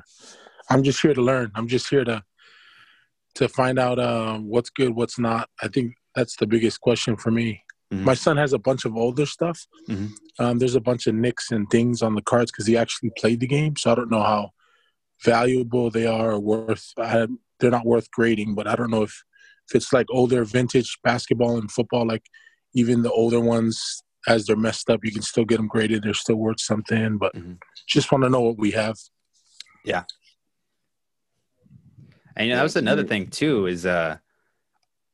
I'm 0.71 0.81
just 0.81 1.01
here 1.03 1.13
to 1.13 1.21
learn. 1.21 1.51
I'm 1.53 1.67
just 1.67 1.87
here 1.87 2.03
to 2.03 2.23
to 3.37 3.47
find 3.47 3.77
out 3.77 3.99
uh, 3.99 4.37
what's 4.39 4.69
good, 4.71 4.95
what's 4.95 5.19
not. 5.19 5.49
I 5.61 5.67
think 5.67 5.93
that's 6.15 6.35
the 6.37 6.47
biggest 6.47 6.81
question 6.81 7.15
for 7.15 7.29
me. 7.31 7.63
Mhm. 7.93 8.03
My 8.03 8.15
son 8.15 8.35
has 8.37 8.51
a 8.51 8.59
bunch 8.59 8.83
of 8.85 8.95
older 8.97 9.25
stuff. 9.27 9.65
Mhm. 9.87 10.09
Um, 10.39 10.57
there's 10.59 10.75
a 10.75 10.81
bunch 10.81 11.05
of 11.07 11.13
nicks 11.15 11.51
and 11.51 11.69
things 11.69 12.01
on 12.01 12.15
the 12.15 12.21
cards 12.21 12.51
because 12.51 12.65
he 12.65 12.75
actually 12.75 13.11
played 13.17 13.39
the 13.39 13.47
game. 13.47 13.75
So 13.75 13.91
I 13.91 13.95
don't 13.95 14.09
know 14.11 14.23
how 14.23 14.51
valuable 15.23 15.89
they 15.91 16.05
are 16.07 16.31
or 16.31 16.39
worth. 16.39 16.93
I, 16.97 17.27
they're 17.59 17.71
not 17.71 17.85
worth 17.85 18.09
grading, 18.11 18.55
but 18.55 18.67
I 18.67 18.75
don't 18.75 18.91
know 18.91 19.03
if 19.03 19.23
if 19.69 19.75
it's 19.75 19.91
like 19.91 20.07
older 20.09 20.45
vintage 20.45 20.97
basketball 21.03 21.57
and 21.57 21.69
football, 21.69 22.07
like 22.07 22.23
even 22.73 23.01
the 23.01 23.11
older 23.11 23.41
ones, 23.41 24.01
as 24.27 24.45
they're 24.45 24.55
messed 24.55 24.89
up, 24.89 25.01
you 25.03 25.11
can 25.11 25.21
still 25.21 25.43
get 25.45 25.57
them 25.57 25.67
graded. 25.67 26.03
They're 26.03 26.13
still 26.13 26.37
worth 26.37 26.61
something. 26.61 27.17
But 27.17 27.35
Mhm. 27.35 27.57
just 27.87 28.11
want 28.11 28.23
to 28.23 28.29
know 28.29 28.41
what 28.41 28.57
we 28.57 28.71
have. 28.71 28.97
And 32.37 32.47
you 32.47 32.53
know, 32.53 32.57
that 32.57 32.63
was 32.63 32.75
another 32.75 33.03
thing 33.03 33.27
too. 33.27 33.65
Is 33.65 33.85
uh, 33.85 34.17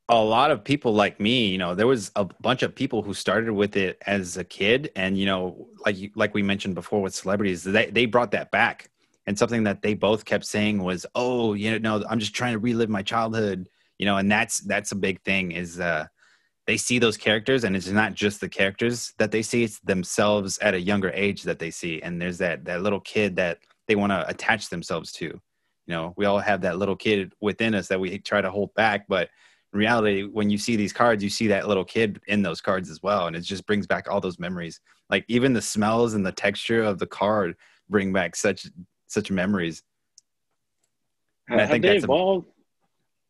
a 0.09 0.21
lot 0.21 0.51
of 0.51 0.63
people 0.63 0.93
like 0.93 1.19
me. 1.21 1.47
You 1.47 1.57
know, 1.57 1.73
there 1.73 1.87
was 1.87 2.11
a 2.17 2.25
bunch 2.25 2.63
of 2.63 2.75
people 2.75 3.01
who 3.01 3.13
started 3.13 3.53
with 3.53 3.77
it 3.77 3.97
as 4.05 4.35
a 4.37 4.43
kid, 4.43 4.91
and 4.97 5.17
you 5.17 5.25
know, 5.25 5.69
like 5.85 5.97
you- 5.97 6.11
like 6.15 6.33
we 6.33 6.43
mentioned 6.43 6.75
before 6.75 7.01
with 7.01 7.15
celebrities, 7.15 7.63
they 7.63 7.87
they 7.89 8.05
brought 8.05 8.31
that 8.31 8.51
back. 8.51 8.89
And 9.25 9.39
something 9.39 9.63
that 9.63 9.81
they 9.81 9.93
both 9.93 10.25
kept 10.25 10.45
saying 10.45 10.83
was, 10.83 11.05
"Oh, 11.15 11.53
you 11.53 11.79
know, 11.79 12.03
I'm 12.09 12.19
just 12.19 12.35
trying 12.35 12.53
to 12.53 12.59
relive 12.59 12.89
my 12.89 13.01
childhood." 13.03 13.69
You 13.97 14.05
know, 14.05 14.17
and 14.17 14.29
that's 14.29 14.59
that's 14.59 14.91
a 14.91 14.95
big 14.95 15.21
thing. 15.23 15.53
Is 15.53 15.79
uh, 15.79 16.07
they 16.67 16.77
see 16.77 16.99
those 16.99 17.17
characters, 17.17 17.63
and 17.63 17.75
it's 17.75 17.87
not 17.87 18.15
just 18.15 18.41
the 18.41 18.49
characters 18.49 19.13
that 19.19 19.31
they 19.31 19.41
see; 19.43 19.63
it's 19.63 19.79
themselves 19.79 20.59
at 20.59 20.73
a 20.73 20.81
younger 20.81 21.11
age 21.11 21.43
that 21.43 21.59
they 21.59 21.71
see. 21.71 22.01
And 22.01 22.21
there's 22.21 22.39
that 22.39 22.65
that 22.65 22.81
little 22.83 22.99
kid 22.99 23.37
that 23.37 23.59
they 23.87 23.95
want 23.95 24.11
to 24.11 24.27
attach 24.29 24.69
themselves 24.69 25.13
to 25.13 25.39
you 25.87 25.93
know 25.93 26.13
we 26.17 26.25
all 26.25 26.39
have 26.39 26.61
that 26.61 26.77
little 26.77 26.95
kid 26.95 27.33
within 27.41 27.75
us 27.75 27.87
that 27.87 27.99
we 27.99 28.17
try 28.19 28.41
to 28.41 28.49
hold 28.51 28.73
back 28.73 29.05
but 29.07 29.29
in 29.73 29.79
reality 29.79 30.23
when 30.23 30.49
you 30.49 30.57
see 30.57 30.75
these 30.75 30.93
cards 30.93 31.23
you 31.23 31.29
see 31.29 31.47
that 31.47 31.67
little 31.67 31.83
kid 31.85 32.19
in 32.27 32.41
those 32.41 32.61
cards 32.61 32.89
as 32.89 33.01
well 33.03 33.27
and 33.27 33.35
it 33.35 33.41
just 33.41 33.65
brings 33.65 33.87
back 33.87 34.09
all 34.09 34.21
those 34.21 34.39
memories. 34.39 34.79
Like 35.09 35.25
even 35.27 35.53
the 35.53 35.61
smells 35.61 36.13
and 36.13 36.25
the 36.25 36.31
texture 36.31 36.81
of 36.83 36.97
the 36.99 37.07
card 37.07 37.55
bring 37.89 38.13
back 38.13 38.35
such 38.35 38.67
such 39.07 39.29
memories. 39.29 39.83
And 41.49 41.59
I 41.61 41.67
think 41.67 41.83
they 41.83 41.89
that's 41.89 42.03
a- 42.03 42.07
evolved? 42.07 42.47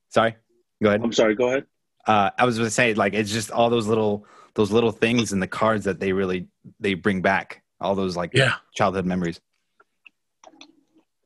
sorry 0.10 0.36
go 0.82 0.90
ahead. 0.90 1.02
I'm 1.04 1.12
sorry, 1.14 1.34
go 1.36 1.48
ahead. 1.48 1.66
uh, 2.08 2.30
i 2.38 2.46
was 2.46 2.58
going 2.58 2.68
to 2.68 2.72
say 2.72 2.94
like 2.94 3.14
it's 3.14 3.32
just 3.32 3.50
all 3.52 3.70
those 3.70 3.88
little 3.88 4.26
those 4.56 4.72
little 4.72 4.92
things 4.92 5.34
in 5.34 5.40
the 5.40 5.48
cards 5.48 5.86
that 5.86 6.00
they 6.00 6.14
really 6.14 6.48
they 6.80 6.94
bring 6.94 7.22
back 7.22 7.64
all 7.82 7.96
those 7.96 8.16
like 8.16 8.32
Yeah, 8.34 8.54
childhood 8.76 9.06
memories 9.06 9.42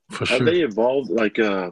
for 0.09 0.25
Have 0.25 0.45
they 0.45 0.61
evolved 0.61 1.09
like 1.09 1.39
uh 1.39 1.69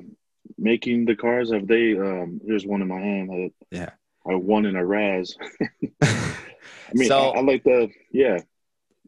making 0.58 1.06
the 1.06 1.16
cars? 1.16 1.52
Have 1.52 1.68
they 1.68 1.98
um 1.98 2.40
here's 2.46 2.66
one 2.66 2.82
in 2.82 2.88
my 2.88 3.00
hand. 3.00 3.30
I, 3.32 3.52
Yeah. 3.72 3.90
I 4.30 4.36
won 4.36 4.66
in 4.66 4.76
a 4.76 4.86
Raz. 4.86 5.36
I 6.02 6.94
mean 6.94 7.08
So- 7.08 7.32
I, 7.32 7.38
I 7.38 7.42
like 7.42 7.64
the 7.64 7.90
yeah. 8.12 8.40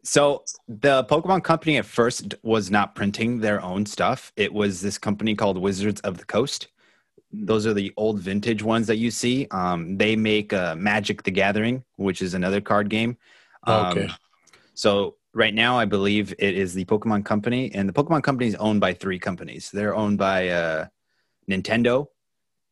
So 0.04 0.44
the 0.68 1.04
Pokemon 1.04 1.42
Company 1.42 1.76
at 1.76 1.84
first 1.84 2.34
was 2.42 2.70
not 2.70 2.94
printing 2.94 3.40
their 3.40 3.60
own 3.60 3.84
stuff. 3.84 4.32
It 4.36 4.52
was 4.52 4.80
this 4.80 4.96
company 4.96 5.34
called 5.34 5.58
Wizards 5.58 6.00
of 6.02 6.18
the 6.18 6.24
Coast. 6.24 6.68
Those 7.32 7.66
are 7.66 7.74
the 7.74 7.92
old 7.98 8.20
vintage 8.20 8.62
ones 8.62 8.86
that 8.86 8.96
you 8.96 9.10
see. 9.10 9.48
Um, 9.50 9.98
they 9.98 10.16
make 10.16 10.52
uh, 10.54 10.76
Magic: 10.76 11.24
The 11.24 11.30
Gathering, 11.32 11.84
which 11.96 12.22
is 12.22 12.32
another 12.32 12.60
card 12.60 12.88
game. 12.88 13.18
Um, 13.64 13.86
Okay. 13.98 14.08
So 14.72 15.16
right 15.38 15.54
now, 15.54 15.78
I 15.78 15.84
believe 15.84 16.34
it 16.36 16.56
is 16.56 16.74
the 16.74 16.84
Pokemon 16.84 17.24
Company, 17.24 17.70
and 17.72 17.88
the 17.88 17.92
Pokemon 17.92 18.24
Company 18.24 18.48
is 18.48 18.56
owned 18.56 18.80
by 18.80 18.92
three 18.92 19.20
companies. 19.20 19.70
They're 19.70 19.94
owned 19.94 20.18
by 20.18 20.48
uh, 20.48 20.86
Nintendo, 21.48 22.06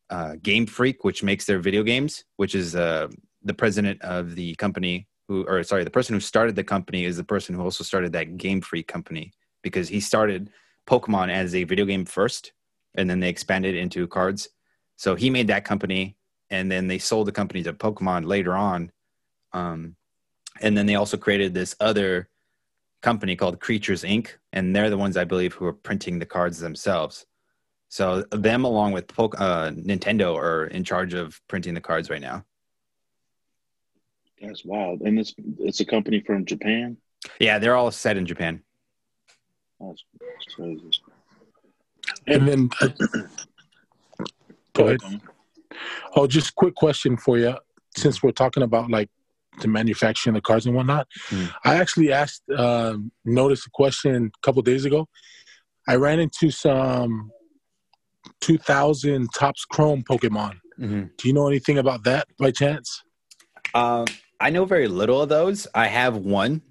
uh, 0.09 0.35
Game 0.43 0.65
Freak, 0.65 1.05
which 1.05 1.23
makes 1.23 1.45
their 1.45 1.59
video 1.59 1.81
games, 1.81 2.25
which 2.35 2.53
is 2.55 2.75
uh, 2.75 3.07
the 3.41 3.53
president 3.53 4.01
of 4.01 4.35
the 4.35 4.53
company 4.55 5.07
who, 5.29 5.45
or 5.47 5.63
sorry, 5.63 5.85
the 5.85 5.89
person 5.89 6.13
who 6.13 6.19
started 6.19 6.57
the 6.57 6.63
company 6.63 7.05
is 7.05 7.15
the 7.15 7.23
person 7.23 7.55
who 7.55 7.61
also 7.61 7.85
started 7.85 8.11
that 8.11 8.35
Game 8.35 8.59
Freak 8.59 8.87
company 8.87 9.31
because 9.63 9.87
he 9.87 10.01
started 10.01 10.51
Pokemon 10.85 11.29
as 11.29 11.55
a 11.55 11.63
video 11.63 11.85
game 11.85 12.05
first, 12.05 12.51
and 12.95 13.09
then 13.09 13.21
they 13.21 13.29
expanded 13.29 13.75
into 13.75 14.07
cards. 14.07 14.49
So 14.97 15.15
he 15.15 15.29
made 15.29 15.47
that 15.47 15.63
company, 15.63 16.17
and 16.49 16.69
then 16.69 16.87
they 16.87 16.97
sold 16.97 17.27
the 17.27 17.31
company 17.31 17.63
to 17.63 17.71
Pokemon 17.71 18.25
later 18.25 18.55
on. 18.55 18.91
Um, 19.53 19.95
and 20.59 20.77
then 20.77 20.85
they 20.85 20.95
also 20.95 21.15
created 21.15 21.53
this 21.53 21.73
other 21.79 22.27
company 23.07 23.37
called 23.37 23.57
Creatures 23.61 24.03
Inc., 24.03 24.31
and 24.51 24.75
they're 24.75 24.89
the 24.89 24.97
ones 24.97 25.15
I 25.15 25.23
believe 25.23 25.53
who 25.53 25.65
are 25.65 25.77
printing 25.87 26.19
the 26.19 26.25
cards 26.25 26.59
themselves. 26.59 27.25
So 27.87 28.25
them, 28.31 28.65
along 28.65 28.91
with 28.91 29.07
Poke- 29.07 29.39
uh, 29.39 29.69
Nintendo, 29.91 30.35
are 30.35 30.65
in 30.77 30.83
charge 30.83 31.13
of 31.13 31.39
printing 31.47 31.73
the 31.73 31.79
cards 31.79 32.09
right 32.09 32.19
now. 32.19 32.43
That's 34.41 34.65
wild. 34.65 34.97
And 35.05 35.17
it's 35.17 35.33
it's 35.57 35.79
a 35.79 35.85
company 35.85 36.19
from 36.19 36.43
Japan. 36.43 36.97
Yeah, 37.39 37.59
they're 37.59 37.77
all 37.77 37.91
set 37.91 38.17
in 38.17 38.25
Japan. 38.25 38.61
That's, 39.79 40.03
that's 40.19 40.55
crazy. 40.55 40.91
And 42.27 42.45
then, 42.45 42.69
uh, 42.81 42.89
go 44.73 44.87
ahead. 44.87 44.99
Oh, 46.13 46.27
just 46.27 46.55
quick 46.55 46.75
question 46.75 47.15
for 47.15 47.37
you. 47.37 47.55
Since 47.95 48.21
we're 48.21 48.39
talking 48.43 48.63
about 48.63 48.91
like 48.91 49.09
the 49.61 49.67
manufacturing 49.67 50.33
the 50.33 50.41
cars 50.41 50.65
and 50.65 50.75
whatnot, 50.75 51.07
Mm. 51.29 51.53
I 51.65 51.75
actually 51.75 52.11
asked, 52.11 52.43
um, 52.57 53.11
noticed 53.25 53.67
a 53.67 53.69
question 53.73 54.31
a 54.33 54.45
couple 54.45 54.61
days 54.61 54.85
ago. 54.85 55.07
I 55.87 55.95
ran 55.95 56.19
into 56.19 56.51
some 56.51 57.31
2000 58.41 59.29
Topps 59.33 59.65
Chrome 59.65 60.03
Pokemon. 60.03 60.57
Do 61.17 61.27
you 61.27 61.33
know 61.33 61.47
anything 61.47 61.77
about 61.79 62.03
that 62.03 62.27
by 62.37 62.51
chance? 62.51 63.03
Um, 63.73 64.05
I 64.39 64.51
know 64.51 64.65
very 64.65 64.87
little 64.87 65.21
of 65.21 65.29
those. 65.29 65.65
I 65.73 65.87
have 65.87 66.15
one, 66.17 66.61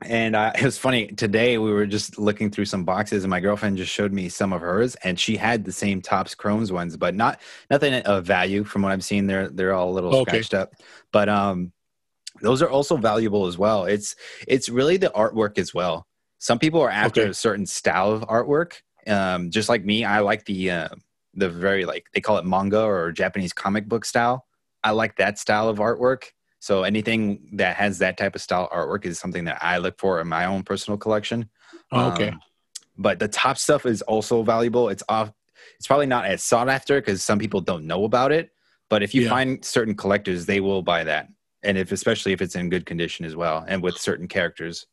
and 0.00 0.34
uh, 0.34 0.52
it 0.58 0.64
was 0.64 0.78
funny. 0.78 1.08
Today 1.08 1.58
we 1.58 1.70
were 1.72 1.84
just 1.84 2.18
looking 2.18 2.50
through 2.50 2.64
some 2.64 2.84
boxes, 2.84 3.24
and 3.24 3.30
my 3.30 3.40
girlfriend 3.40 3.76
just 3.76 3.92
showed 3.92 4.12
me 4.12 4.30
some 4.30 4.54
of 4.54 4.62
hers, 4.62 4.94
and 5.04 5.20
she 5.20 5.36
had 5.36 5.64
the 5.64 5.72
same 5.72 6.00
Topps 6.00 6.34
Chromes 6.34 6.72
ones, 6.72 6.96
but 6.96 7.14
not 7.14 7.40
nothing 7.70 7.92
of 7.92 8.24
value 8.24 8.64
from 8.64 8.80
what 8.82 8.92
I've 8.92 9.04
seen. 9.04 9.26
They're 9.26 9.50
they're 9.50 9.74
all 9.74 9.90
a 9.90 9.92
little 9.92 10.14
Okay. 10.16 10.30
scratched 10.30 10.54
up, 10.54 10.72
but 11.12 11.28
um, 11.28 11.72
those 12.40 12.62
are 12.62 12.70
also 12.70 12.96
valuable 12.96 13.46
as 13.46 13.56
well. 13.58 13.84
It's 13.84 14.16
it's 14.48 14.68
really 14.68 14.96
the 14.96 15.10
artwork 15.10 15.58
as 15.58 15.72
well. 15.74 16.06
Some 16.38 16.58
people 16.58 16.80
are 16.80 16.90
after 16.90 17.20
Okay. 17.22 17.30
a 17.30 17.34
certain 17.34 17.66
style 17.66 18.12
of 18.12 18.22
artwork. 18.22 18.74
Um, 19.06 19.50
just 19.50 19.68
like 19.68 19.84
me, 19.84 20.04
I 20.04 20.20
like 20.20 20.44
the 20.44 20.70
uh, 20.70 20.88
the 21.34 21.48
very 21.48 21.84
like 21.84 22.06
they 22.14 22.20
call 22.20 22.38
it 22.38 22.44
manga 22.44 22.82
or 22.82 23.12
Japanese 23.12 23.52
comic 23.52 23.88
book 23.88 24.04
style. 24.04 24.46
I 24.82 24.90
like 24.90 25.16
that 25.16 25.38
style 25.38 25.68
of 25.68 25.78
artwork. 25.78 26.24
So 26.60 26.82
anything 26.82 27.50
that 27.54 27.76
has 27.76 27.98
that 27.98 28.16
type 28.16 28.34
of 28.34 28.40
style 28.40 28.68
artwork 28.72 29.04
is 29.04 29.18
something 29.18 29.44
that 29.44 29.58
I 29.62 29.78
look 29.78 29.98
for 29.98 30.20
in 30.20 30.28
my 30.28 30.46
own 30.46 30.62
personal 30.62 30.96
collection. 30.98 31.50
Oh, 31.92 32.06
okay. 32.06 32.28
Um, 32.28 32.40
but 32.96 33.18
the 33.18 33.28
top 33.28 33.58
stuff 33.58 33.86
is 33.86 34.02
also 34.02 34.42
valuable. 34.42 34.88
It's 34.88 35.02
off. 35.08 35.32
It's 35.76 35.86
probably 35.86 36.06
not 36.06 36.26
as 36.26 36.42
sought 36.42 36.68
after 36.68 37.00
because 37.00 37.22
some 37.22 37.38
people 37.38 37.60
don't 37.60 37.86
know 37.86 38.04
about 38.04 38.32
it. 38.32 38.50
But 38.90 39.02
if 39.02 39.14
you 39.14 39.22
Yeah. 39.22 39.30
find 39.30 39.64
certain 39.64 39.94
collectors, 39.94 40.46
they 40.46 40.60
will 40.60 40.82
buy 40.82 41.04
that, 41.04 41.28
and 41.64 41.76
if 41.78 41.92
especially 41.92 42.32
if 42.32 42.40
it's 42.42 42.54
in 42.56 42.68
good 42.68 42.86
condition 42.86 43.24
as 43.24 43.34
well, 43.34 43.64
and 43.66 43.82
with 43.82 43.96
certain 43.98 44.28
characters. 44.28 44.86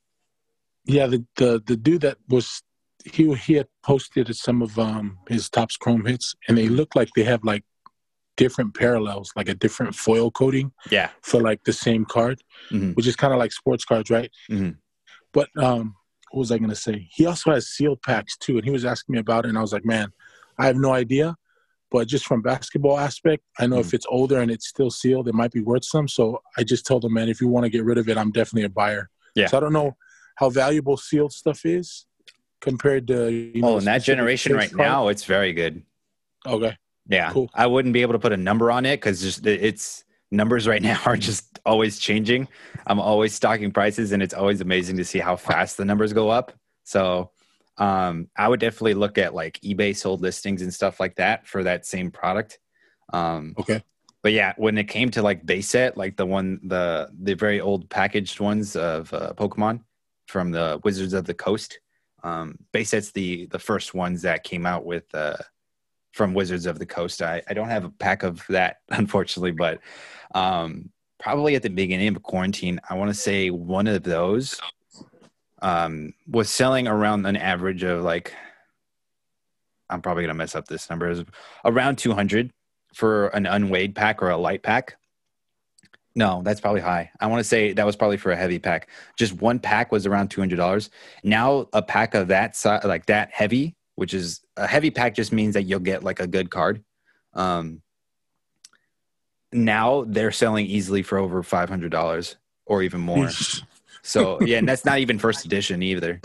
Yeah, 0.86 1.08
the, 1.08 1.26
the 1.36 1.62
the 1.66 1.76
dude 1.78 2.02
that 2.02 2.18
was 2.30 2.64
he 3.06 3.34
he 3.36 3.54
had 3.54 3.68
posted 3.84 4.34
some 4.36 4.62
of 4.62 4.78
um 4.80 5.18
his 5.28 5.50
Topps 5.50 5.78
Chrome 5.78 6.06
hits, 6.06 6.34
and 6.48 6.58
they 6.58 6.68
look 6.68 6.96
like 6.96 7.10
they 7.16 7.24
have 7.24 7.44
like 7.44 7.64
different 8.38 8.74
parallels, 8.76 9.32
like 9.36 9.50
a 9.50 9.54
different 9.54 9.94
foil 9.94 10.32
coating 10.32 10.72
Yeah. 10.90 11.10
for 11.22 11.42
like 11.42 11.64
the 11.66 11.74
same 11.74 12.06
card, 12.06 12.42
Mhm. 12.72 12.96
which 12.96 13.06
is 13.06 13.16
kind 13.16 13.34
of 13.34 13.40
like 13.40 13.52
sports 13.52 13.86
cards, 13.86 14.10
right? 14.10 14.32
Mhm. 14.50 14.78
But 15.34 15.50
um, 15.58 15.96
what 16.32 16.40
was 16.40 16.52
I 16.52 16.58
gonna 16.58 16.76
say? 16.76 17.08
He 17.12 17.26
also 17.26 17.52
has 17.52 17.68
sealed 17.68 18.02
packs 18.02 18.38
too, 18.38 18.56
and 18.58 18.66
he 18.66 18.72
was 18.72 18.86
asking 18.86 19.14
me 19.14 19.20
about 19.20 19.46
it, 19.46 19.50
and 19.50 19.58
I 19.58 19.62
was 19.62 19.74
like, 19.74 19.86
man, 19.86 20.12
I 20.58 20.66
have 20.68 20.78
no 20.78 20.94
idea. 20.94 21.36
But 21.92 22.08
just 22.08 22.26
from 22.26 22.42
basketball 22.42 22.98
aspect, 22.98 23.44
I 23.60 23.68
know 23.68 23.80
if 23.80 23.88
mm. 23.88 23.96
it's 23.96 24.06
older 24.10 24.40
and 24.40 24.50
it's 24.50 24.68
still 24.68 24.90
sealed, 24.90 25.28
it 25.28 25.36
might 25.36 25.52
be 25.52 25.60
worth 25.60 25.84
some. 25.84 26.08
So 26.08 26.42
I 26.58 26.64
just 26.64 26.86
told 26.86 27.02
them, 27.04 27.14
man, 27.14 27.28
if 27.28 27.42
you 27.42 27.50
want 27.50 27.66
to 27.66 27.70
get 27.70 27.84
rid 27.84 27.98
of 27.98 28.08
it, 28.08 28.18
I'm 28.18 28.32
definitely 28.32 28.64
a 28.64 28.70
buyer. 28.70 29.10
Yeah. 29.36 29.48
So 29.48 29.58
I 29.58 29.60
don't 29.60 29.74
know 29.74 29.98
how 30.38 30.50
valuable 30.50 30.96
sealed 30.96 31.34
stuff 31.34 31.66
is 31.66 32.06
compared 32.62 33.08
to 33.08 33.30
you 33.30 33.52
oh, 33.58 33.60
know. 33.60 33.74
Oh, 33.74 33.78
in 33.78 33.86
that 33.86 34.04
generation 34.04 34.56
right 34.56 34.72
card. 34.72 34.78
now, 34.78 35.08
it's 35.10 35.26
very 35.26 35.52
good. 35.52 35.84
Okay. 36.46 36.78
Yeah, 37.08 37.32
Cool. 37.32 37.50
I 37.54 37.68
wouldn't 37.68 37.94
be 37.94 38.04
able 38.04 38.14
to 38.14 38.20
put 38.20 38.32
a 38.32 38.38
number 38.38 38.72
on 38.72 38.86
it 38.86 38.98
because 38.98 39.22
just 39.22 39.46
it's 39.46 40.06
numbers 40.32 40.68
right 40.68 40.82
now 40.92 41.02
are 41.06 41.18
just 41.18 41.60
always 41.66 42.00
changing. 42.00 42.48
I'm 42.88 43.00
always 43.00 43.34
stocking 43.34 43.72
prices, 43.72 44.14
and 44.14 44.24
it's 44.24 44.34
always 44.34 44.62
amazing 44.62 44.98
to 44.98 45.06
see 45.06 45.20
how 45.20 45.36
fast 45.36 45.78
the 45.78 45.86
numbers 45.86 46.14
go 46.14 46.30
up. 46.30 46.54
So, 46.84 47.32
um, 47.78 48.30
I 48.38 48.48
would 48.48 48.60
definitely 48.60 48.94
look 48.94 49.18
at 49.18 49.34
like 49.34 49.60
eBay 49.62 49.96
sold 49.96 50.22
listings 50.22 50.62
and 50.62 50.74
stuff 50.74 51.00
like 51.00 51.16
that 51.16 51.48
for 51.48 51.64
that 51.64 51.86
same 51.86 52.12
product. 52.12 52.60
Um, 53.14 53.56
Okay. 53.58 53.82
but 54.24 54.34
yeah, 54.34 54.54
when 54.58 54.78
it 54.78 54.86
came 54.86 55.10
to 55.12 55.22
like 55.22 55.46
base 55.46 55.70
set, 55.70 55.98
like 55.98 56.18
the 56.18 56.26
one 56.26 56.60
the 56.64 57.10
the 57.22 57.34
very 57.34 57.60
old 57.60 57.90
packaged 57.90 58.40
ones 58.40 58.76
of 58.76 59.14
uh, 59.14 59.34
Pokemon 59.36 59.82
from 60.28 60.52
the 60.52 60.80
Wizards 60.84 61.14
of 61.14 61.26
the 61.26 61.34
Coast, 61.34 61.80
um, 62.24 62.58
base 62.72 62.90
set's 62.90 63.12
the 63.12 63.48
the 63.48 63.60
first 63.60 63.94
ones 63.94 64.22
that 64.22 64.44
came 64.44 64.66
out 64.66 64.86
with 64.86 65.04
uh, 65.16 65.38
from 66.14 66.34
Wizards 66.34 66.66
of 66.66 66.78
the 66.78 66.86
Coast. 66.86 67.22
I, 67.22 67.42
I 67.48 67.54
don't 67.54 67.70
have 67.70 67.86
a 67.86 67.90
pack 67.90 68.24
of 68.24 68.46
that 68.50 68.78
unfortunately, 68.90 69.52
but 69.52 69.80
um, 70.36 70.92
probably 71.20 71.56
at 71.56 71.64
the 71.64 71.70
beginning 71.70 72.16
of 72.16 72.22
quarantine, 72.24 72.80
I 72.90 72.96
want 72.96 73.10
to 73.10 73.20
say 73.20 73.50
one 73.50 73.88
of 73.88 74.04
those 74.04 74.60
um, 75.62 76.14
was 76.28 76.50
selling 76.50 76.88
around 76.88 77.26
an 77.26 77.38
average 77.38 77.84
of 77.84 78.04
like 78.04 78.34
I'm 79.90 80.02
probably 80.02 80.24
gonna 80.24 80.34
mess 80.34 80.56
up 80.56 80.68
this 80.68 80.90
number 80.90 81.10
is 81.10 81.24
around 81.66 81.98
200 81.98 82.52
for 82.94 83.28
an 83.28 83.46
unweighed 83.46 83.96
pack 83.96 84.22
or 84.22 84.30
a 84.30 84.38
light 84.38 84.64
pack. 84.64 84.96
No, 86.14 86.42
that's 86.44 86.60
probably 86.60 86.82
high. 86.82 87.10
I 87.22 87.28
want 87.28 87.40
to 87.40 87.44
say 87.46 87.72
that 87.72 87.86
was 87.86 87.96
probably 87.96 88.18
for 88.18 88.32
a 88.32 88.36
heavy 88.36 88.60
pack. 88.60 88.90
Just 89.18 89.34
one 89.34 89.60
pack 89.60 89.92
was 89.92 90.06
around 90.06 90.30
two 90.30 90.42
hundred 90.42 90.58
dollars. 90.58 90.90
Now 91.24 91.68
a 91.72 91.82
pack 91.82 92.16
of 92.16 92.28
that 92.28 92.56
size, 92.56 92.84
like 92.84 93.06
that 93.06 93.32
heavy, 93.32 93.76
which 93.96 94.14
is 94.14 94.42
a 94.58 94.68
heavy 94.68 94.92
pack, 94.92 95.16
just 95.16 95.32
means 95.32 95.54
that 95.54 95.64
you'll 95.64 95.80
get 95.80 96.04
like 96.04 96.20
a 96.20 96.28
good 96.28 96.50
card. 96.50 96.84
Um, 97.34 97.82
now 99.54 100.04
they're 100.06 100.32
selling 100.32 100.66
easily 100.66 101.02
for 101.02 101.18
over 101.18 101.44
five 101.44 101.70
hundred 101.70 101.92
dollars 101.92 102.36
or 102.66 102.84
even 102.84 103.00
more. 103.00 103.30
So 104.04 104.42
yeah, 104.42 104.58
and 104.58 104.68
that's 104.68 104.86
not 104.86 105.00
even 105.00 105.20
first 105.20 105.46
edition 105.46 105.84
either. 105.84 106.20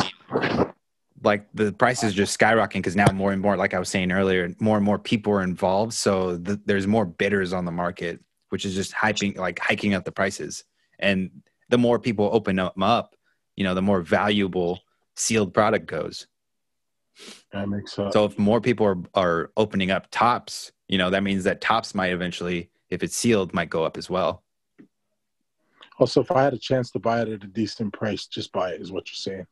Like 1.23 1.47
the 1.55 1.73
price 1.73 2.05
is 2.05 2.15
just 2.15 2.39
skyrocketing 2.39 2.75
because 2.75 2.97
now 2.97 3.11
more 3.13 3.33
and 3.33 3.43
more, 3.43 3.57
like 3.57 3.75
I 3.75 3.79
was 3.79 3.89
saying 3.89 4.13
earlier, 4.13 4.55
more 4.61 4.77
and 4.77 4.85
more 4.85 4.99
people 4.99 5.33
are 5.33 5.43
involved. 5.43 5.93
So 5.95 6.39
th- 6.39 6.61
there's 6.67 6.87
more 6.87 7.05
bidders 7.05 7.53
on 7.53 7.65
the 7.65 7.73
market, 7.73 8.21
which 8.51 8.65
is 8.65 8.75
just 8.75 8.93
hyping, 8.93 9.37
like 9.37 9.59
hiking 9.59 9.95
up 9.95 10.05
the 10.05 10.13
prices. 10.13 10.65
And 10.99 11.43
the 11.69 11.79
more 11.79 11.99
people 11.99 12.31
open 12.33 12.57
them 12.57 12.83
up, 12.83 13.17
you 13.57 13.65
know, 13.65 13.75
the 13.75 13.83
more 13.83 14.03
valuable 14.03 14.81
sealed 15.17 15.53
product 15.53 15.87
goes. 15.87 16.27
That 17.53 17.69
makes 17.69 17.93
sense. 17.95 18.13
So 18.13 18.27
if 18.27 18.39
more 18.39 18.61
people 18.61 18.87
are, 18.87 18.99
are 19.15 19.51
opening 19.57 19.91
up 19.91 20.09
Topps, 20.11 20.73
you 20.89 20.99
know, 20.99 21.11
that 21.11 21.23
means 21.23 21.45
that 21.45 21.61
Topps 21.61 21.95
might 21.95 22.13
eventually, 22.13 22.71
if 22.91 23.03
it's 23.03 23.17
sealed, 23.17 23.55
might 23.55 23.71
go 23.71 23.85
up 23.85 23.97
as 23.97 24.09
well. 24.09 24.45
Also, 25.99 26.21
if 26.23 26.31
I 26.31 26.43
had 26.43 26.53
a 26.55 26.59
chance 26.59 26.91
to 26.93 26.99
buy 26.99 27.23
it 27.23 27.29
at 27.29 27.43
a 27.45 27.47
decent 27.47 27.93
price, 27.93 28.27
just 28.27 28.53
buy 28.53 28.71
it. 28.73 28.81
Is 28.81 28.93
what 28.93 29.09
you're 29.09 29.15
saying? 29.17 29.47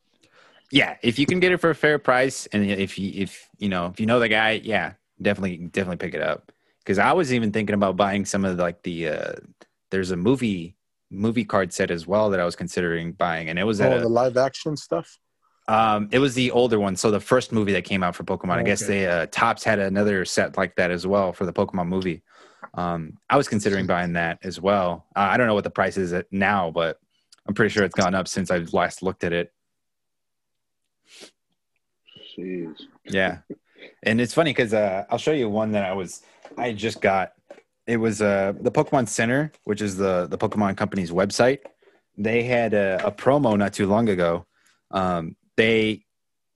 yeah 0.73 0.97
if 1.03 1.19
you 1.19 1.27
can 1.27 1.41
get 1.41 1.53
it 1.53 1.59
for 1.59 1.69
a 1.71 1.75
fair 1.75 1.99
price 1.99 2.47
and 2.47 2.65
if 2.65 2.99
you 2.99 3.13
if 3.15 3.51
you 3.59 3.69
know 3.69 3.87
if 3.87 4.01
you 4.01 4.07
know 4.07 4.19
the 4.19 4.29
guy 4.31 4.53
yeah 4.65 4.95
definitely 5.21 5.59
definitely 5.59 5.99
pick 5.99 6.15
it 6.15 6.23
up 6.23 6.51
because 6.79 6.99
i 6.99 7.13
was 7.13 7.35
even 7.35 7.53
thinking 7.53 7.75
about 7.75 7.97
buying 7.99 8.25
some 8.25 8.47
of 8.47 8.59
like 8.59 8.83
the 8.83 9.09
uh 9.09 9.33
there's 9.91 10.11
a 10.11 10.17
movie 10.17 10.75
movie 11.11 11.45
card 11.45 11.71
set 11.71 11.91
as 11.91 12.07
well 12.07 12.31
that 12.31 12.41
i 12.41 12.45
was 12.47 12.57
considering 12.57 13.13
buying 13.13 13.51
and 13.51 13.59
it 13.59 13.65
was 13.65 13.79
at 13.83 13.93
Oh, 13.93 13.99
a, 13.99 14.01
the 14.01 14.09
live 14.09 14.39
action 14.39 14.75
stuff. 14.75 15.19
um 15.69 16.09
it 16.13 16.19
was 16.19 16.35
the 16.35 16.51
older 16.51 16.81
one 16.81 16.97
so 16.97 17.11
the 17.11 17.21
first 17.21 17.53
movie 17.53 17.73
that 17.73 17.85
came 17.85 18.03
out 18.03 18.17
for 18.17 18.25
pokemon 18.25 18.57
i 18.57 18.63
guess 18.63 18.83
Okay. 18.83 19.05
they 19.05 19.07
uh 19.07 19.27
Topps 19.31 19.65
had 19.65 19.79
another 19.79 20.25
set 20.25 20.57
like 20.57 20.75
that 20.77 20.91
as 20.91 21.07
well 21.07 21.35
for 21.35 21.45
the 21.45 21.53
pokemon 21.53 21.89
movie 21.89 22.23
um 22.75 23.19
i 23.29 23.37
was 23.37 23.49
considering 23.49 23.87
buying 23.87 24.15
that 24.15 24.39
as 24.43 24.61
well 24.61 25.07
uh, 25.17 25.29
i 25.31 25.37
don't 25.37 25.47
know 25.47 25.55
what 25.55 25.65
the 25.65 25.71
price 25.71 25.97
is 25.97 26.13
at 26.13 26.27
now 26.33 26.71
but 26.71 26.99
i'm 27.47 27.55
pretty 27.55 27.73
sure 27.73 27.85
it's 27.85 27.95
gone 27.95 28.15
up 28.15 28.27
since 28.27 28.51
i 28.51 28.59
last 28.73 29.03
looked 29.03 29.25
at 29.25 29.33
it 29.33 29.53
Jeez. 32.37 32.83
Yeah. 33.05 33.39
And 34.03 34.21
it's 34.21 34.35
funny 34.35 34.51
because 34.51 34.75
uh, 34.75 35.05
I'll 35.11 35.19
show 35.19 35.33
you 35.33 35.49
one 35.49 35.73
that 35.73 35.85
I 35.85 35.93
was 35.93 36.23
I 36.57 36.73
just 36.73 37.01
got. 37.01 37.33
It 37.87 37.99
was 37.99 38.23
uh, 38.23 38.55
the 38.61 38.71
Pokemon 38.71 39.09
Center, 39.09 39.53
which 39.65 39.83
is 39.83 39.97
the 39.97 40.27
the 40.27 40.39
Pokemon 40.39 40.77
company's 40.77 41.11
website. 41.11 41.61
They 42.17 42.45
had 42.45 42.73
a, 42.73 43.01
a 43.07 43.13
promo 43.13 43.59
not 43.59 43.73
too 43.73 43.87
long 43.87 44.09
ago. 44.09 44.47
Um, 44.91 45.37
they 45.57 46.05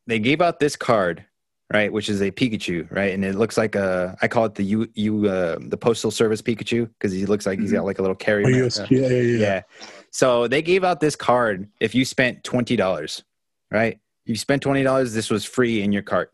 they 0.06 0.18
gave 0.18 0.40
out 0.40 0.58
this 0.58 0.76
card, 0.76 1.26
right, 1.72 1.92
which 1.92 2.09
is 2.09 2.20
a 2.22 2.31
Pikachu, 2.31 2.90
right, 2.90 3.12
and 3.12 3.24
it 3.24 3.35
looks 3.35 3.57
like 3.57 3.74
a 3.74 4.16
I 4.22 4.28
call 4.28 4.44
it 4.46 4.54
the 4.54 4.64
U 4.64 4.88
U 4.94 5.28
uh, 5.28 5.59
the 5.61 5.76
Postal 5.76 6.11
Service 6.11 6.42
Pikachu 6.42 6.88
because 6.88 7.12
he 7.12 7.26
looks 7.26 7.46
like 7.46 7.59
he's 7.59 7.72
got 7.72 7.85
like 7.85 7.98
a 7.98 8.02
little 8.02 8.16
carry. 8.16 8.44
Oh, 8.44 8.48
yes. 8.48 8.81
yeah, 8.90 9.00
yeah, 9.00 9.09
yeah. 9.09 9.38
yeah. 9.38 9.62
So 10.11 10.48
they 10.48 10.62
gave 10.62 10.85
out 10.85 11.00
this 11.00 11.16
card 11.16 11.68
if 11.81 11.94
you 11.94 12.04
spent 12.04 12.42
twenty 12.44 12.76
dollars, 12.76 13.22
right? 13.70 13.98
You 14.24 14.37
spent 14.37 14.62
twenty 14.62 14.83
dollars, 14.83 15.12
this 15.12 15.31
was 15.31 15.44
free 15.44 15.83
in 15.83 15.92
your 15.92 16.02
cart, 16.02 16.33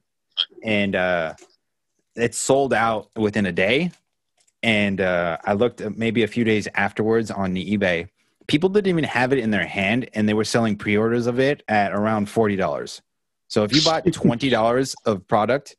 and 0.63 0.95
uh, 0.95 1.35
it 2.17 2.35
sold 2.35 2.73
out 2.73 3.11
within 3.17 3.47
a 3.47 3.53
day. 3.53 3.91
And 4.63 5.01
uh, 5.01 5.37
I 5.45 5.53
looked 5.53 5.83
uh, 5.83 5.91
maybe 5.95 6.23
a 6.23 6.27
few 6.27 6.43
days 6.43 6.69
afterwards 6.75 7.31
on 7.31 7.53
the 7.53 7.77
eBay. 7.77 8.09
People 8.47 8.69
didn't 8.69 8.89
even 8.89 9.05
have 9.05 9.33
it 9.33 9.39
in 9.39 9.51
their 9.51 9.67
hand, 9.67 10.09
and 10.15 10.29
they 10.29 10.35
were 10.35 10.45
selling 10.45 10.77
pre-orders 10.77 11.27
of 11.27 11.39
it 11.39 11.63
at 11.69 11.93
around 11.93 12.29
forty 12.31 12.57
dollars. 12.57 13.03
So 13.55 13.63
if 13.63 13.73
you 13.73 13.83
bought 13.83 14.05
twenty 14.13 14.49
dollars 14.49 14.97
of 15.07 15.29
product, 15.29 15.77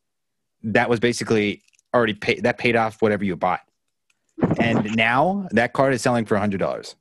that 0.64 0.90
was 0.90 1.02
basically 1.02 1.62
already 1.94 2.14
paid. 2.14 2.44
That 2.44 2.58
paid 2.58 2.78
off 2.78 3.02
whatever 3.02 3.26
you 3.26 3.36
bought. 3.36 3.60
And 4.62 4.96
now 4.96 5.50
that 5.52 5.74
card 5.74 5.94
is 5.94 6.02
selling 6.02 6.24
for 6.24 6.38
hundred 6.38 6.60
dollars. 6.60 6.96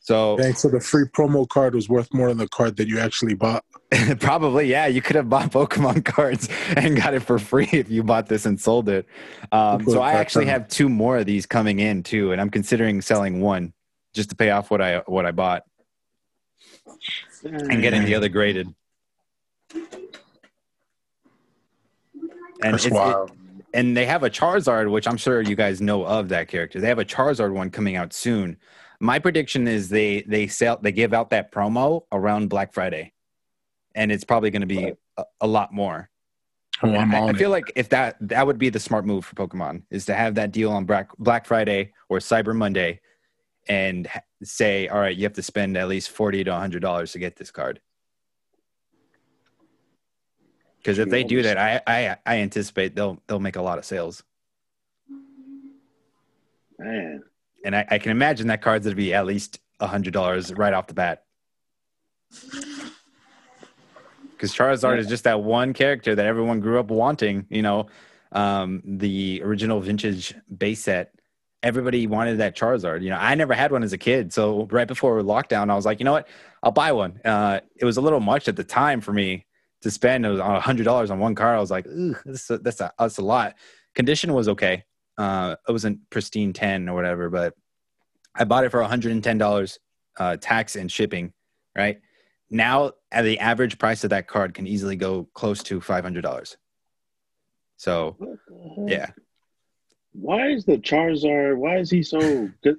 So 0.00 0.36
Thanks. 0.40 0.62
So 0.62 0.68
the 0.68 0.80
free 0.80 1.04
promo 1.04 1.48
card 1.48 1.76
was 1.76 1.88
worth 1.88 2.12
more 2.12 2.26
than 2.26 2.38
the 2.38 2.48
card 2.48 2.76
that 2.78 2.88
you 2.88 2.98
actually 2.98 3.34
bought. 3.34 3.64
probably, 4.18 4.66
yeah, 4.66 4.88
you 4.88 5.00
could 5.00 5.14
have 5.14 5.28
bought 5.28 5.52
Pokemon 5.52 6.04
cards 6.04 6.48
and 6.76 6.96
got 6.96 7.14
it 7.14 7.20
for 7.20 7.38
free 7.38 7.68
if 7.70 7.88
you 7.88 8.02
bought 8.02 8.26
this 8.26 8.46
and 8.46 8.60
sold 8.60 8.88
it. 8.88 9.06
Um, 9.52 9.86
so 9.86 10.00
I 10.00 10.14
actually 10.14 10.46
have 10.46 10.66
two 10.66 10.88
more 10.88 11.18
of 11.18 11.26
these 11.26 11.46
coming 11.46 11.78
in 11.78 12.02
too, 12.02 12.32
and 12.32 12.40
I'm 12.40 12.50
considering 12.50 13.00
selling 13.00 13.40
one 13.40 13.72
just 14.12 14.30
to 14.30 14.34
pay 14.34 14.50
off 14.50 14.72
what 14.72 14.82
I 14.82 14.98
what 15.06 15.24
I 15.24 15.30
bought 15.30 15.62
and 17.44 17.82
getting 17.82 18.04
the 18.04 18.14
other 18.14 18.28
graded. 18.28 18.74
And 22.64 22.74
That's 22.74 22.86
it, 22.86 22.94
and 23.74 23.96
they 23.96 24.06
have 24.06 24.22
a 24.22 24.30
Charizard, 24.30 24.90
which 24.90 25.08
I'm 25.08 25.16
sure 25.16 25.40
you 25.40 25.56
guys 25.56 25.80
know 25.80 26.04
of 26.04 26.28
that 26.28 26.48
character. 26.48 26.80
They 26.80 26.88
have 26.88 26.98
a 26.98 27.04
Charizard 27.04 27.52
one 27.52 27.70
coming 27.70 27.96
out 27.96 28.12
soon. 28.12 28.56
My 29.00 29.18
prediction 29.18 29.66
is 29.66 29.88
they 29.88 30.22
they 30.22 30.46
sell 30.46 30.78
they 30.80 30.92
give 30.92 31.12
out 31.12 31.30
that 31.30 31.50
promo 31.50 32.04
around 32.12 32.48
Black 32.48 32.72
Friday, 32.72 33.12
and 33.94 34.12
it's 34.12 34.24
probably 34.24 34.50
going 34.50 34.60
to 34.60 34.66
be 34.66 34.92
a, 35.16 35.24
a 35.40 35.46
lot 35.46 35.72
more. 35.72 36.08
Oh, 36.84 36.92
I, 36.92 37.28
I 37.28 37.32
feel 37.32 37.50
like 37.50 37.72
if 37.76 37.88
that 37.90 38.16
that 38.20 38.46
would 38.46 38.58
be 38.58 38.68
the 38.68 38.80
smart 38.80 39.04
move 39.04 39.24
for 39.24 39.34
Pokemon 39.34 39.82
is 39.90 40.06
to 40.06 40.14
have 40.14 40.34
that 40.36 40.52
deal 40.52 40.70
on 40.70 40.84
Black 40.84 41.10
Black 41.18 41.46
Friday 41.46 41.92
or 42.08 42.18
Cyber 42.18 42.54
Monday, 42.54 43.00
and 43.68 44.08
say, 44.42 44.88
all 44.88 45.00
right, 45.00 45.16
you 45.16 45.24
have 45.24 45.34
to 45.34 45.42
spend 45.42 45.76
at 45.76 45.88
least 45.88 46.10
forty 46.10 46.44
to 46.44 46.54
hundred 46.54 46.82
dollars 46.82 47.12
to 47.12 47.18
get 47.18 47.36
this 47.36 47.50
card. 47.50 47.80
Because 50.78 50.98
if 50.98 51.10
they 51.10 51.22
do 51.22 51.42
that, 51.42 51.58
I, 51.58 51.80
I 51.86 52.16
I 52.26 52.38
anticipate 52.38 52.96
they'll 52.96 53.22
they'll 53.26 53.38
make 53.38 53.56
a 53.56 53.62
lot 53.62 53.78
of 53.78 53.84
sales. 53.84 54.24
Man, 56.78 57.22
and 57.64 57.76
I, 57.76 57.86
I 57.88 57.98
can 57.98 58.10
imagine 58.10 58.48
that 58.48 58.62
card's 58.62 58.86
gonna 58.86 58.96
be 58.96 59.14
at 59.14 59.24
least 59.24 59.60
a 59.78 59.86
hundred 59.86 60.12
dollars 60.12 60.52
right 60.52 60.74
off 60.74 60.88
the 60.88 60.94
bat. 60.94 61.24
Because 64.32 64.52
Charizard 64.52 64.98
is 64.98 65.06
just 65.06 65.22
that 65.24 65.40
one 65.42 65.72
character 65.72 66.16
that 66.16 66.26
everyone 66.26 66.58
grew 66.58 66.80
up 66.80 66.90
wanting. 66.90 67.46
You 67.48 67.62
know, 67.62 67.86
um, 68.32 68.82
the 68.84 69.40
original 69.44 69.80
vintage 69.80 70.34
base 70.56 70.80
set. 70.80 71.14
Everybody 71.62 72.06
wanted 72.06 72.38
that 72.38 72.56
Charizard. 72.56 73.02
You 73.02 73.10
know, 73.10 73.18
I 73.18 73.34
never 73.34 73.54
had 73.54 73.70
one 73.70 73.82
as 73.82 73.92
a 73.92 73.98
kid. 73.98 74.32
So 74.32 74.66
right 74.70 74.88
before 74.88 75.20
lockdown, 75.22 75.70
I 75.70 75.76
was 75.76 75.84
like, 75.84 76.00
you 76.00 76.04
know 76.04 76.12
what? 76.12 76.28
I'll 76.62 76.72
buy 76.72 76.92
one. 76.92 77.20
Uh, 77.24 77.60
it 77.76 77.84
was 77.84 77.96
a 77.96 78.00
little 78.00 78.20
much 78.20 78.48
at 78.48 78.56
the 78.56 78.64
time 78.64 79.00
for 79.00 79.12
me 79.12 79.46
to 79.82 79.90
spend. 79.90 80.26
It 80.26 80.30
was 80.30 80.40
a 80.40 80.60
hundred 80.60 80.84
dollars 80.84 81.10
on 81.10 81.18
one 81.18 81.34
car. 81.34 81.54
I 81.56 81.60
was 81.60 81.70
like, 81.70 81.86
that's 82.24 82.50
a, 82.50 82.58
that's 82.58 82.80
a, 82.80 82.92
that's 82.98 83.18
a 83.18 83.22
lot. 83.22 83.54
Condition 83.94 84.32
was 84.32 84.48
okay. 84.48 84.84
Uh, 85.18 85.56
it 85.68 85.72
wasn't 85.72 85.98
pristine 86.10 86.52
ten 86.52 86.88
or 86.88 86.94
whatever, 86.94 87.30
but 87.30 87.54
I 88.34 88.44
bought 88.44 88.64
it 88.64 88.70
for 88.70 88.82
hundred 88.82 89.12
and 89.12 89.22
ten 89.22 89.38
dollars, 89.38 89.78
uh, 90.18 90.36
tax 90.40 90.74
and 90.74 90.90
shipping. 90.90 91.32
Right 91.76 92.00
now, 92.50 92.92
at 93.10 93.22
the 93.22 93.38
average 93.38 93.78
price 93.78 94.04
of 94.04 94.10
that 94.10 94.26
card 94.26 94.54
can 94.54 94.66
easily 94.66 94.96
go 94.96 95.28
close 95.34 95.62
to 95.64 95.80
five 95.80 96.04
hundred 96.04 96.22
dollars. 96.22 96.56
So, 97.76 98.16
yeah. 98.86 99.10
Why 100.12 100.48
is 100.48 100.64
the 100.64 100.78
Charizard? 100.78 101.56
Why 101.56 101.78
is 101.78 101.90
he 101.90 102.02
so 102.02 102.50
good? 102.62 102.76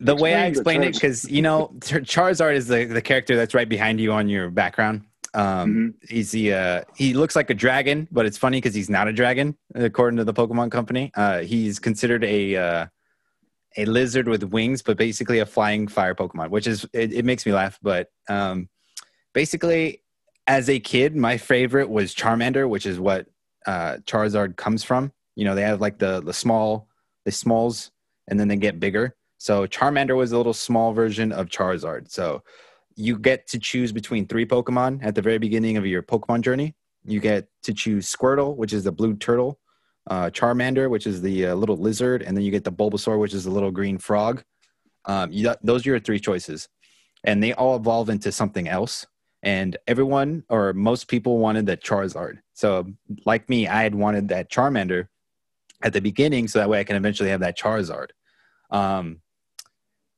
The 0.00 0.14
way 0.14 0.34
I 0.34 0.46
explain 0.46 0.82
it, 0.82 0.94
because 0.94 1.28
you 1.30 1.42
know, 1.42 1.72
Charizard 1.80 2.54
is 2.54 2.66
the, 2.68 2.84
the 2.84 3.02
character 3.02 3.36
that's 3.36 3.54
right 3.54 3.68
behind 3.68 4.00
you 4.00 4.12
on 4.12 4.28
your 4.28 4.50
background. 4.50 5.04
Um, 5.34 5.94
mm-hmm. 6.02 6.14
He's 6.14 6.30
the 6.30 6.54
uh, 6.54 6.82
he 6.96 7.14
looks 7.14 7.36
like 7.36 7.50
a 7.50 7.54
dragon, 7.54 8.08
but 8.10 8.26
it's 8.26 8.38
funny 8.38 8.58
because 8.58 8.74
he's 8.74 8.90
not 8.90 9.08
a 9.08 9.12
dragon 9.12 9.56
according 9.74 10.16
to 10.18 10.24
the 10.24 10.34
Pokemon 10.34 10.70
Company. 10.70 11.10
Uh, 11.14 11.40
he's 11.40 11.78
considered 11.78 12.24
a 12.24 12.56
uh, 12.56 12.86
a 13.76 13.84
lizard 13.84 14.28
with 14.28 14.42
wings, 14.44 14.82
but 14.82 14.96
basically 14.96 15.38
a 15.40 15.46
flying 15.46 15.88
fire 15.88 16.14
Pokemon, 16.14 16.50
which 16.50 16.66
is 16.66 16.86
it, 16.92 17.12
it 17.12 17.24
makes 17.24 17.44
me 17.44 17.52
laugh. 17.52 17.78
But 17.82 18.08
um, 18.28 18.68
basically, 19.34 20.02
as 20.46 20.68
a 20.68 20.80
kid, 20.80 21.16
my 21.16 21.36
favorite 21.36 21.90
was 21.90 22.14
Charmander, 22.14 22.68
which 22.68 22.86
is 22.86 22.98
what 22.98 23.26
uh, 23.66 23.98
Charizard 24.04 24.56
comes 24.56 24.84
from. 24.84 25.12
You 25.36 25.44
know, 25.44 25.54
they 25.54 25.62
have 25.62 25.80
like 25.80 25.98
the 25.98 26.20
the 26.20 26.32
small 26.32 26.88
the 27.24 27.30
smalls, 27.32 27.92
and 28.28 28.40
then 28.40 28.48
they 28.48 28.56
get 28.56 28.80
bigger. 28.80 29.14
So 29.38 29.66
Charmander 29.66 30.16
was 30.16 30.32
a 30.32 30.36
little 30.36 30.54
small 30.54 30.92
version 30.92 31.30
of 31.30 31.48
Charizard. 31.48 32.10
So 32.10 32.42
you 32.96 33.18
get 33.18 33.46
to 33.48 33.58
choose 33.58 33.92
between 33.92 34.26
three 34.26 34.46
Pokemon 34.46 35.00
at 35.02 35.14
the 35.14 35.22
very 35.22 35.38
beginning 35.38 35.76
of 35.76 35.86
your 35.86 36.02
Pokemon 36.02 36.40
journey. 36.40 36.74
You 37.04 37.20
get 37.20 37.48
to 37.64 37.74
choose 37.74 38.10
Squirtle, 38.10 38.56
which 38.56 38.72
is 38.72 38.84
the 38.84 38.92
blue 38.92 39.14
turtle, 39.14 39.60
uh, 40.08 40.30
Charmander, 40.30 40.88
which 40.88 41.06
is 41.06 41.20
the 41.20 41.46
uh, 41.46 41.54
little 41.54 41.76
lizard, 41.76 42.22
and 42.22 42.36
then 42.36 42.44
you 42.44 42.50
get 42.50 42.64
the 42.64 42.72
Bulbasaur, 42.72 43.20
which 43.20 43.34
is 43.34 43.44
the 43.44 43.50
little 43.50 43.70
green 43.70 43.98
frog. 43.98 44.42
Um, 45.04 45.30
you, 45.30 45.54
those 45.62 45.86
are 45.86 45.90
your 45.90 46.00
three 46.00 46.18
choices, 46.18 46.68
and 47.22 47.42
they 47.42 47.52
all 47.52 47.76
evolve 47.76 48.08
into 48.08 48.32
something 48.32 48.68
else. 48.68 49.06
And 49.42 49.76
everyone, 49.86 50.42
or 50.48 50.72
most 50.72 51.06
people, 51.06 51.38
wanted 51.38 51.66
that 51.66 51.84
Charizard. 51.84 52.38
So, 52.54 52.86
like 53.24 53.48
me, 53.48 53.68
I 53.68 53.82
had 53.82 53.94
wanted 53.94 54.28
that 54.28 54.50
Charmander 54.50 55.06
at 55.82 55.92
the 55.92 56.00
beginning, 56.00 56.48
so 56.48 56.58
that 56.58 56.68
way 56.68 56.80
I 56.80 56.84
can 56.84 56.96
eventually 56.96 57.30
have 57.30 57.40
that 57.40 57.58
Charizard. 57.58 58.08
Um, 58.70 59.20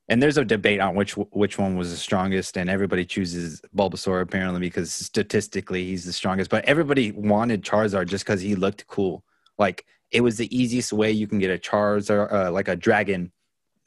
and 0.09 0.23
there's 0.23 0.39
a 0.39 0.45
debate 0.45 0.81
on 0.81 0.95
which 0.95 1.13
which 1.17 1.59
one 1.59 1.77
was 1.77 1.91
the 1.91 1.97
strongest, 1.97 2.57
and 2.57 2.71
everybody 2.71 3.05
chooses 3.05 3.61
Bulbasaur 3.77 4.23
apparently 4.23 4.61
because 4.61 4.93
statistically 4.93 5.85
he's 5.85 6.05
the 6.05 6.13
strongest. 6.13 6.51
But 6.51 6.65
everybody 6.65 7.13
wanted 7.13 7.63
Charizard 7.63 8.09
just 8.09 8.25
because 8.25 8.41
he 8.41 8.55
looked 8.55 8.87
cool. 8.87 9.23
Like 9.59 9.85
it 10.11 10.23
was 10.23 10.39
the 10.39 10.57
easiest 10.57 10.93
way 10.93 11.13
you 11.13 11.27
can 11.27 11.39
get 11.39 11.51
a 11.51 11.59
Charizard, 11.59 12.33
uh, 12.33 12.51
like 12.51 12.69
a 12.69 12.77
dragon, 12.77 13.33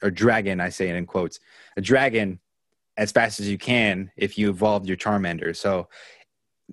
or 0.02 0.10
dragon. 0.10 0.60
I 0.60 0.68
say 0.68 0.88
it 0.88 0.94
in 0.94 1.06
quotes, 1.06 1.40
a 1.76 1.80
dragon, 1.80 2.38
as 2.96 3.10
fast 3.10 3.40
as 3.40 3.48
you 3.48 3.58
can 3.58 4.10
if 4.16 4.38
you 4.38 4.50
evolved 4.50 4.86
your 4.86 4.96
Charmander. 4.96 5.56
So, 5.56 5.88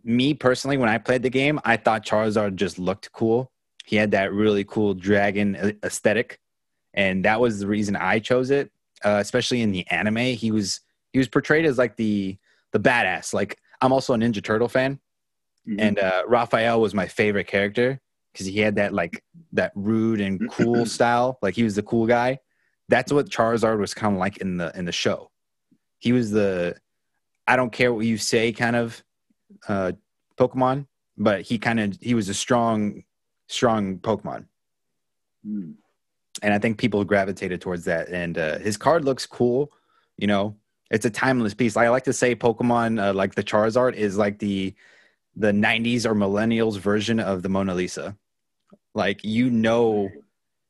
me 0.03 0.35
personally, 0.35 0.77
when 0.77 0.89
I 0.89 0.99
played 0.99 1.23
the 1.23 1.29
game, 1.29 1.59
I 1.65 1.77
thought 1.77 2.05
Charizard 2.05 2.55
just 2.55 2.77
looked 2.77 3.11
cool. 3.11 3.51
He 3.89 3.95
had 3.95 4.11
that 4.11 4.31
really 4.31 4.63
cool 4.63 4.93
dragon 4.93 5.77
aesthetic, 5.83 6.39
and 6.93 7.25
that 7.25 7.41
was 7.41 7.59
the 7.59 7.67
reason 7.67 7.95
I 7.95 8.19
chose 8.19 8.51
it 8.51 8.71
uh, 9.03 9.17
especially 9.21 9.61
in 9.61 9.71
the 9.71 9.87
anime. 9.89 10.35
He 10.35 10.51
was 10.51 10.81
he 11.13 11.19
was 11.19 11.27
portrayed 11.27 11.65
as 11.65 11.77
like 11.77 11.95
the 11.95 12.37
the 12.71 12.79
badass. 12.79 13.33
Like 13.33 13.59
I'm 13.81 13.93
also 13.93 14.13
a 14.13 14.17
Ninja 14.17 14.43
Turtle 14.43 14.67
fan, 14.67 14.99
mm-hmm. 15.67 15.79
and 15.79 15.99
uh, 15.99 16.23
Raphael 16.27 16.81
was 16.81 16.93
my 16.93 17.07
favorite 17.07 17.47
character 17.47 17.99
because 18.33 18.45
he 18.45 18.59
had 18.59 18.75
that 18.75 18.93
like 18.93 19.23
that 19.53 19.71
rude 19.75 20.21
and 20.21 20.49
cool 20.51 20.85
style. 20.85 21.37
Like 21.41 21.55
he 21.55 21.63
was 21.63 21.75
the 21.75 21.83
cool 21.83 22.07
guy. 22.07 22.39
That's 22.89 23.11
what 23.11 23.29
Charizard 23.29 23.79
was 23.79 23.93
kind 23.93 24.15
of 24.15 24.19
like 24.19 24.37
in 24.37 24.57
the 24.57 24.71
in 24.77 24.85
the 24.85 24.91
show. 24.91 25.31
He 25.99 26.11
was 26.11 26.31
the 26.31 26.75
I 27.47 27.55
don't 27.55 27.71
care 27.71 27.93
what 27.93 28.05
you 28.05 28.17
say 28.17 28.51
kind 28.51 28.75
of 28.75 29.03
uh, 29.67 29.93
Pokemon, 30.37 30.87
but 31.17 31.41
he 31.41 31.57
kind 31.57 31.79
of 31.79 31.97
he 32.01 32.13
was 32.13 32.29
a 32.29 32.33
strong 32.33 33.03
strong 33.49 33.97
Pokemon. 33.97 34.45
Mm 35.45 35.73
and 36.41 36.53
I 36.53 36.59
think 36.59 36.77
people 36.77 37.03
gravitated 37.03 37.61
towards 37.61 37.85
that. 37.85 38.09
And 38.09 38.37
uh, 38.37 38.59
his 38.59 38.77
card 38.77 39.05
looks 39.05 39.25
cool. 39.25 39.71
You 40.17 40.27
know, 40.27 40.55
it's 40.91 41.05
a 41.05 41.09
timeless 41.09 41.53
piece. 41.53 41.77
I 41.77 41.89
like 41.89 42.03
to 42.05 42.13
say 42.13 42.35
Pokemon, 42.35 43.01
uh, 43.01 43.13
like 43.13 43.35
the 43.35 43.43
Charizard, 43.43 43.93
is 43.93 44.17
like 44.17 44.39
the 44.39 44.73
the 45.35 45.51
'90s 45.51 46.05
or 46.05 46.13
millennials 46.13 46.77
version 46.77 47.19
of 47.19 47.43
the 47.43 47.49
Mona 47.49 47.73
Lisa. 47.73 48.17
Like 48.93 49.23
you 49.23 49.49
know, 49.49 50.09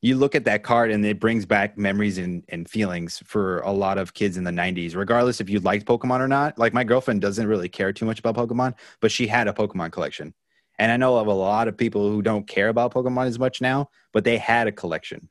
you 0.02 0.18
look 0.18 0.36
at 0.36 0.46
that 0.46 0.64
card 0.64 0.92
and 0.92 1.06
it 1.06 1.20
brings 1.20 1.46
back 1.46 1.78
memories 1.78 2.18
and, 2.18 2.44
and 2.50 2.70
feelings 2.70 3.22
for 3.26 3.60
a 3.62 3.72
lot 3.72 3.98
of 3.98 4.14
kids 4.14 4.38
in 4.38 4.44
the 4.44 4.52
90s, 4.52 4.96
regardless 4.96 5.42
if 5.42 5.50
you 5.50 5.60
liked 5.60 5.86
Pokemon 5.86 6.20
or 6.20 6.28
not. 6.28 6.58
Like 6.58 6.74
my 6.74 6.84
girlfriend 6.84 7.22
doesn't 7.22 7.48
really 7.48 7.70
care 7.70 7.92
too 7.92 8.06
much 8.06 8.20
about 8.20 8.36
Pokemon, 8.36 8.76
but 9.00 9.12
she 9.12 9.28
had 9.28 9.48
a 9.48 9.54
Pokemon 9.54 9.92
collection. 9.92 10.34
And 10.80 10.92
I 10.92 10.98
know 10.98 11.18
of 11.18 11.28
a 11.28 11.34
lot 11.34 11.68
of 11.68 11.78
people 11.78 12.10
who 12.10 12.22
don't 12.22 12.48
care 12.48 12.70
about 12.70 12.94
Pokemon 12.94 13.28
as 13.28 13.38
much 13.38 13.60
now, 13.62 13.90
but 14.14 14.24
they 14.24 14.38
had 14.38 14.68
a 14.68 14.72
collection 14.72 15.30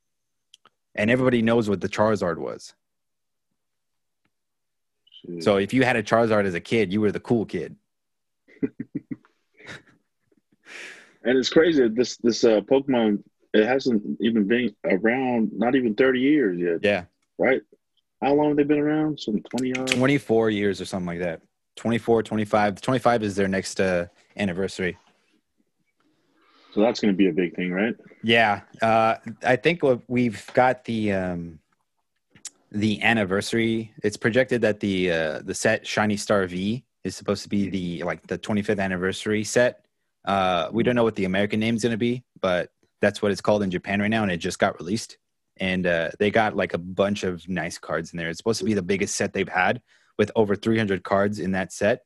and 0.94 1.10
everybody 1.10 1.40
knows 1.40 1.70
what 1.70 1.80
the 1.80 1.88
Charizard 1.88 2.36
was. 2.36 2.74
Shit. 5.10 5.42
So 5.42 5.56
if 5.56 5.72
you 5.72 5.84
had 5.84 5.96
a 5.96 6.02
Charizard 6.02 6.44
as 6.44 6.54
a 6.54 6.60
kid, 6.60 6.92
you 6.92 7.00
were 7.00 7.12
the 7.12 7.20
cool 7.20 7.46
kid. 7.46 7.76
and 8.62 8.68
it's 11.24 11.48
crazy 11.48 11.88
this 11.88 12.16
this 12.18 12.44
uh, 12.44 12.60
Pokemon 12.60 13.22
it 13.54 13.66
hasn't 13.66 14.02
even 14.20 14.46
been 14.46 14.74
around 14.84 15.50
not 15.54 15.74
even 15.74 15.94
30 15.94 16.20
years 16.20 16.58
yet. 16.58 16.78
Yeah. 16.82 17.04
Right? 17.38 17.62
How 18.20 18.34
long 18.34 18.48
have 18.48 18.56
they 18.56 18.64
been 18.64 18.78
around? 18.78 19.18
Some 19.18 19.40
20 19.40 19.66
years? 19.68 19.90
24 19.90 20.50
years 20.50 20.80
or 20.80 20.84
something 20.84 21.06
like 21.06 21.20
that. 21.20 21.40
24, 21.76 22.24
25. 22.24 22.80
25 22.80 23.22
is 23.22 23.36
their 23.36 23.48
next 23.48 23.80
uh, 23.80 24.06
anniversary. 24.36 24.98
So 26.72 26.80
that's 26.80 27.00
going 27.00 27.12
to 27.12 27.16
be 27.16 27.28
a 27.28 27.32
big 27.32 27.56
thing, 27.56 27.72
right? 27.72 27.96
Yeah, 28.22 28.60
uh, 28.82 29.16
I 29.44 29.56
think 29.56 29.80
we've 30.06 30.44
got 30.52 30.84
the 30.84 31.12
um, 31.12 31.58
the 32.70 33.02
anniversary. 33.02 33.92
It's 34.02 34.16
projected 34.16 34.60
that 34.62 34.80
the 34.80 35.10
uh, 35.10 35.40
the 35.44 35.54
set 35.54 35.86
Shiny 35.86 36.16
Star 36.16 36.46
V 36.46 36.84
is 37.04 37.16
supposed 37.16 37.42
to 37.44 37.48
be 37.48 37.70
the 37.70 38.02
like 38.04 38.26
the 38.26 38.38
25th 38.38 38.80
anniversary 38.80 39.44
set. 39.44 39.84
Uh, 40.24 40.68
we 40.70 40.82
don't 40.82 40.94
know 40.94 41.04
what 41.04 41.16
the 41.16 41.24
American 41.24 41.58
name 41.60 41.74
is 41.74 41.82
going 41.82 41.92
to 41.92 41.96
be, 41.96 42.22
but 42.40 42.70
that's 43.00 43.22
what 43.22 43.32
it's 43.32 43.40
called 43.40 43.62
in 43.62 43.70
Japan 43.70 44.00
right 44.00 44.08
now, 44.08 44.22
and 44.22 44.32
it 44.32 44.38
just 44.38 44.58
got 44.58 44.78
released. 44.78 45.16
And 45.60 45.86
uh, 45.86 46.10
they 46.18 46.30
got 46.30 46.54
like 46.54 46.74
a 46.74 46.78
bunch 46.78 47.24
of 47.24 47.48
nice 47.48 47.78
cards 47.78 48.12
in 48.12 48.18
there. 48.18 48.28
It's 48.28 48.38
supposed 48.38 48.60
to 48.60 48.64
be 48.64 48.74
the 48.74 48.82
biggest 48.82 49.16
set 49.16 49.32
they've 49.32 49.48
had 49.48 49.80
with 50.16 50.30
over 50.36 50.54
300 50.54 51.02
cards 51.02 51.38
in 51.38 51.52
that 51.52 51.72
set. 51.72 52.02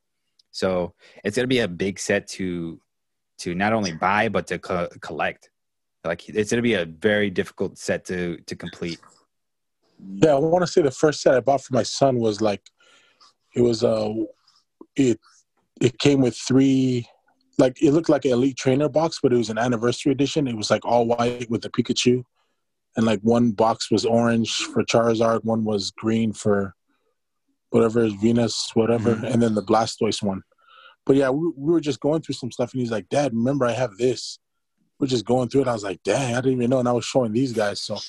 So 0.51 0.93
it's 1.23 1.35
going 1.35 1.43
to 1.43 1.53
be 1.53 1.59
a 1.59 1.67
big 1.67 1.99
set 1.99 2.27
to 2.29 2.79
to 3.39 3.55
not 3.55 3.73
only 3.73 3.93
buy 3.93 4.29
but 4.29 4.47
to 4.47 4.59
co- 4.59 4.89
collect. 5.01 5.49
Like 6.03 6.27
it's 6.27 6.51
going 6.51 6.57
to 6.57 6.61
be 6.61 6.73
a 6.73 6.85
very 6.85 7.29
difficult 7.29 7.77
set 7.77 8.05
to 8.05 8.37
to 8.45 8.55
complete. 8.55 8.99
Yeah, 10.15 10.35
I 10.35 10.39
want 10.39 10.63
to 10.63 10.67
say 10.67 10.81
the 10.81 10.91
first 10.91 11.21
set 11.21 11.35
I 11.35 11.39
bought 11.39 11.63
for 11.63 11.73
my 11.73 11.83
son 11.83 12.17
was 12.17 12.41
like 12.41 12.61
it 13.55 13.61
was 13.61 13.83
a 13.83 13.93
uh, 13.93 14.13
it 14.95 15.19
it 15.79 15.97
came 15.99 16.21
with 16.21 16.35
three 16.35 17.07
like 17.57 17.81
it 17.81 17.91
looked 17.91 18.09
like 18.09 18.25
an 18.25 18.31
elite 18.31 18.57
trainer 18.57 18.89
box, 18.89 19.19
but 19.21 19.31
it 19.31 19.37
was 19.37 19.49
an 19.49 19.57
anniversary 19.57 20.11
edition. 20.11 20.47
It 20.47 20.57
was 20.57 20.69
like 20.69 20.85
all 20.85 21.05
white 21.05 21.49
with 21.49 21.61
the 21.61 21.69
Pikachu, 21.69 22.23
and 22.95 23.05
like 23.05 23.21
one 23.21 23.51
box 23.51 23.91
was 23.91 24.05
orange 24.05 24.51
for 24.57 24.83
Charizard, 24.83 25.43
one 25.43 25.63
was 25.63 25.91
green 25.91 26.33
for 26.33 26.75
whatever 27.69 28.07
Venus, 28.21 28.71
whatever, 28.73 29.15
mm-hmm. 29.15 29.25
and 29.25 29.41
then 29.41 29.55
the 29.55 29.63
Blastoise 29.63 30.21
one. 30.21 30.43
But 31.05 31.15
yeah, 31.15 31.29
we, 31.29 31.51
we 31.57 31.73
were 31.73 31.81
just 31.81 31.99
going 31.99 32.21
through 32.21 32.35
some 32.35 32.51
stuff, 32.51 32.73
and 32.73 32.81
he's 32.81 32.91
like, 32.91 33.09
"Dad, 33.09 33.33
remember 33.33 33.65
I 33.65 33.73
have 33.73 33.97
this." 33.97 34.39
We're 34.99 35.07
just 35.07 35.25
going 35.25 35.49
through 35.49 35.61
it. 35.61 35.67
I 35.67 35.73
was 35.73 35.83
like, 35.83 36.01
"Dang, 36.03 36.35
I 36.35 36.41
didn't 36.41 36.57
even 36.57 36.69
know." 36.69 36.79
And 36.79 36.87
I 36.87 36.93
was 36.93 37.05
showing 37.05 37.33
these 37.33 37.53
guys, 37.53 37.81
so 37.81 37.99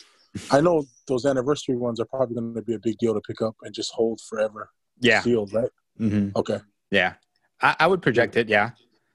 I 0.50 0.60
know 0.60 0.84
those 1.08 1.26
anniversary 1.26 1.76
ones 1.76 2.00
are 2.00 2.04
probably 2.04 2.34
going 2.34 2.54
to 2.54 2.62
be 2.62 2.74
a 2.74 2.78
big 2.78 2.98
deal 2.98 3.14
to 3.14 3.20
pick 3.20 3.42
up 3.42 3.56
and 3.62 3.74
just 3.74 3.92
hold 3.92 4.20
forever. 4.20 4.70
Yeah, 5.00 5.22
sealed, 5.22 5.52
right? 5.52 5.70
Mm-hmm. 6.00 6.30
Okay. 6.36 6.60
Yeah, 6.90 7.14
I, 7.60 7.76
I 7.80 7.86
would 7.86 8.02
project 8.02 8.36
it. 8.36 8.48
Yeah, 8.48 8.70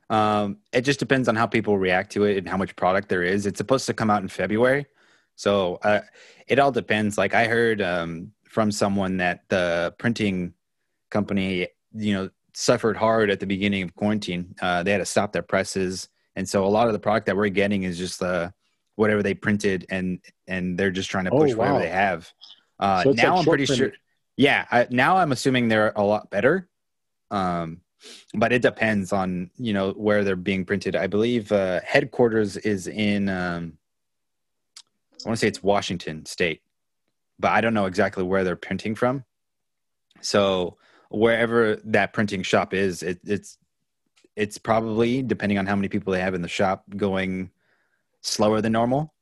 um, 0.09 0.57
it 0.73 0.81
just 0.81 0.99
depends 0.99 1.27
on 1.27 1.35
how 1.35 1.45
people 1.45 1.77
react 1.77 2.11
to 2.13 2.23
it 2.25 2.37
and 2.37 2.49
how 2.49 2.57
much 2.57 2.75
product 2.75 3.09
there 3.09 3.23
is. 3.23 3.45
It's 3.45 3.57
supposed 3.57 3.85
to 3.87 3.93
come 3.93 4.09
out 4.09 4.21
in 4.21 4.27
February, 4.27 4.87
So 5.35 5.75
uh, 5.83 6.01
it 6.47 6.59
all 6.59 6.71
depends. 6.71 7.17
Like 7.17 7.33
I 7.33 7.45
heard 7.45 7.81
um, 7.81 8.31
from 8.49 8.71
someone 8.71 9.17
that 9.17 9.43
the 9.49 9.93
printing 9.99 10.53
company, 11.11 11.67
you 11.93 12.13
know, 12.13 12.29
suffered 12.59 12.97
hard 12.97 13.29
at 13.29 13.39
the 13.39 13.47
beginning 13.47 13.83
of 13.83 13.95
quarantine. 13.95 14.53
Uh, 14.61 14.83
they 14.83 14.91
had 14.91 14.97
to 14.97 15.05
stop 15.05 15.31
their 15.31 15.41
presses, 15.41 16.09
and 16.35 16.47
so 16.47 16.65
a 16.65 16.67
lot 16.67 16.87
of 16.87 16.93
the 16.93 16.99
product 16.99 17.25
that 17.27 17.37
we're 17.37 17.47
getting 17.47 17.83
is 17.83 17.97
just 17.97 18.21
uh, 18.21 18.49
whatever 18.95 19.23
they 19.23 19.33
printed, 19.33 19.85
and 19.89 20.19
and 20.47 20.77
they're 20.77 20.91
just 20.91 21.09
trying 21.09 21.25
to 21.25 21.31
push 21.31 21.53
Oh, 21.53 21.57
whatever 21.57 21.79
they 21.79 21.89
have. 21.89 22.31
Uh, 22.77 23.03
So 23.03 23.11
now 23.11 23.31
like 23.31 23.39
I'm 23.39 23.45
pretty 23.45 23.65
short 23.65 23.77
sure. 23.77 23.91
Yeah, 24.35 24.65
I, 24.71 24.87
now 24.89 25.17
I'm 25.17 25.31
assuming 25.31 25.67
they're 25.69 25.93
a 25.95 26.03
lot 26.03 26.29
better. 26.29 26.69
Um, 27.31 27.81
but 28.33 28.51
it 28.53 28.61
depends 28.61 29.11
on 29.13 29.51
you 29.57 29.73
know 29.73 29.91
where 29.91 30.23
they're 30.23 30.35
being 30.35 30.65
printed. 30.65 30.95
I 30.95 31.07
believe 31.07 31.51
uh, 31.51 31.79
headquarters 31.85 32.57
is 32.57 32.87
in. 32.87 33.29
Um, 33.29 33.77
I 35.25 35.29
want 35.29 35.37
to 35.37 35.41
say 35.41 35.47
it's 35.47 35.63
Washington 35.63 36.25
State, 36.25 36.61
but 37.39 37.51
I 37.51 37.61
don't 37.61 37.73
know 37.73 37.85
exactly 37.85 38.23
where 38.23 38.43
they're 38.43 38.55
printing 38.55 38.95
from. 38.95 39.23
So 40.21 40.77
wherever 41.09 41.75
that 41.85 42.13
printing 42.13 42.43
shop 42.43 42.73
is, 42.73 43.03
it, 43.03 43.19
it's 43.25 43.57
it's 44.35 44.57
probably 44.57 45.21
depending 45.21 45.57
on 45.57 45.65
how 45.65 45.75
many 45.75 45.89
people 45.89 46.13
they 46.13 46.21
have 46.21 46.33
in 46.33 46.41
the 46.41 46.47
shop 46.47 46.85
going 46.95 47.51
slower 48.21 48.61
than 48.61 48.71
normal. 48.71 49.13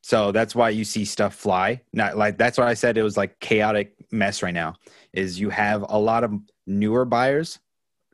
So 0.00 0.32
that's 0.32 0.54
why 0.54 0.70
you 0.70 0.84
see 0.84 1.04
stuff 1.04 1.34
fly. 1.34 1.82
Not 1.92 2.16
like 2.16 2.38
that's 2.38 2.58
why 2.58 2.68
I 2.68 2.74
said 2.74 2.96
it 2.96 3.02
was 3.02 3.16
like 3.16 3.38
chaotic 3.40 3.94
mess 4.12 4.42
right 4.42 4.54
now. 4.54 4.74
Is 5.12 5.38
you 5.38 5.50
have 5.50 5.84
a 5.88 5.98
lot 5.98 6.24
of 6.24 6.32
newer 6.66 7.04
buyers 7.04 7.58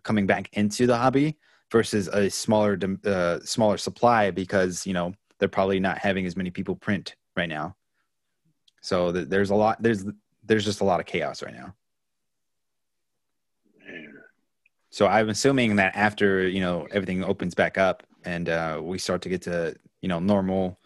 coming 0.03 0.27
back 0.27 0.49
into 0.55 0.87
the 0.87 0.97
hobby 0.97 1.37
versus 1.71 2.09
a 2.09 2.31
smaller 2.31 2.79
uh, 3.05 3.41
smaller 3.41 3.77
supply 3.77 4.31
because 4.31 4.87
you 4.87 4.95
know 4.95 5.13
they're 5.39 5.49
probably 5.49 5.81
not 5.81 5.99
having 5.99 6.27
as 6.27 6.37
many 6.37 6.51
people 6.51 6.75
print 6.75 7.15
right 7.37 7.49
now. 7.49 7.77
So 8.81 9.13
th- 9.13 9.29
there's 9.29 9.51
a 9.51 9.55
lot. 9.55 9.83
There's 9.83 10.05
there's 10.45 10.65
just 10.65 10.81
a 10.81 10.85
lot 10.85 11.01
of 11.01 11.07
chaos 11.07 11.43
right 11.43 11.55
now. 11.55 11.75
Man. 13.87 14.15
So 14.91 15.07
I'm 15.07 15.29
assuming 15.31 15.77
that 15.77 15.97
after 15.97 16.47
you 16.47 16.61
know 16.61 16.87
everything 16.91 17.25
opens 17.25 17.55
back 17.55 17.79
up 17.79 18.03
and 18.25 18.49
uh, 18.49 18.81
we 18.83 18.99
start 18.99 19.23
to 19.23 19.29
get 19.29 19.43
to 19.43 19.75
you 20.01 20.09
know 20.09 20.21
normal 20.21 20.79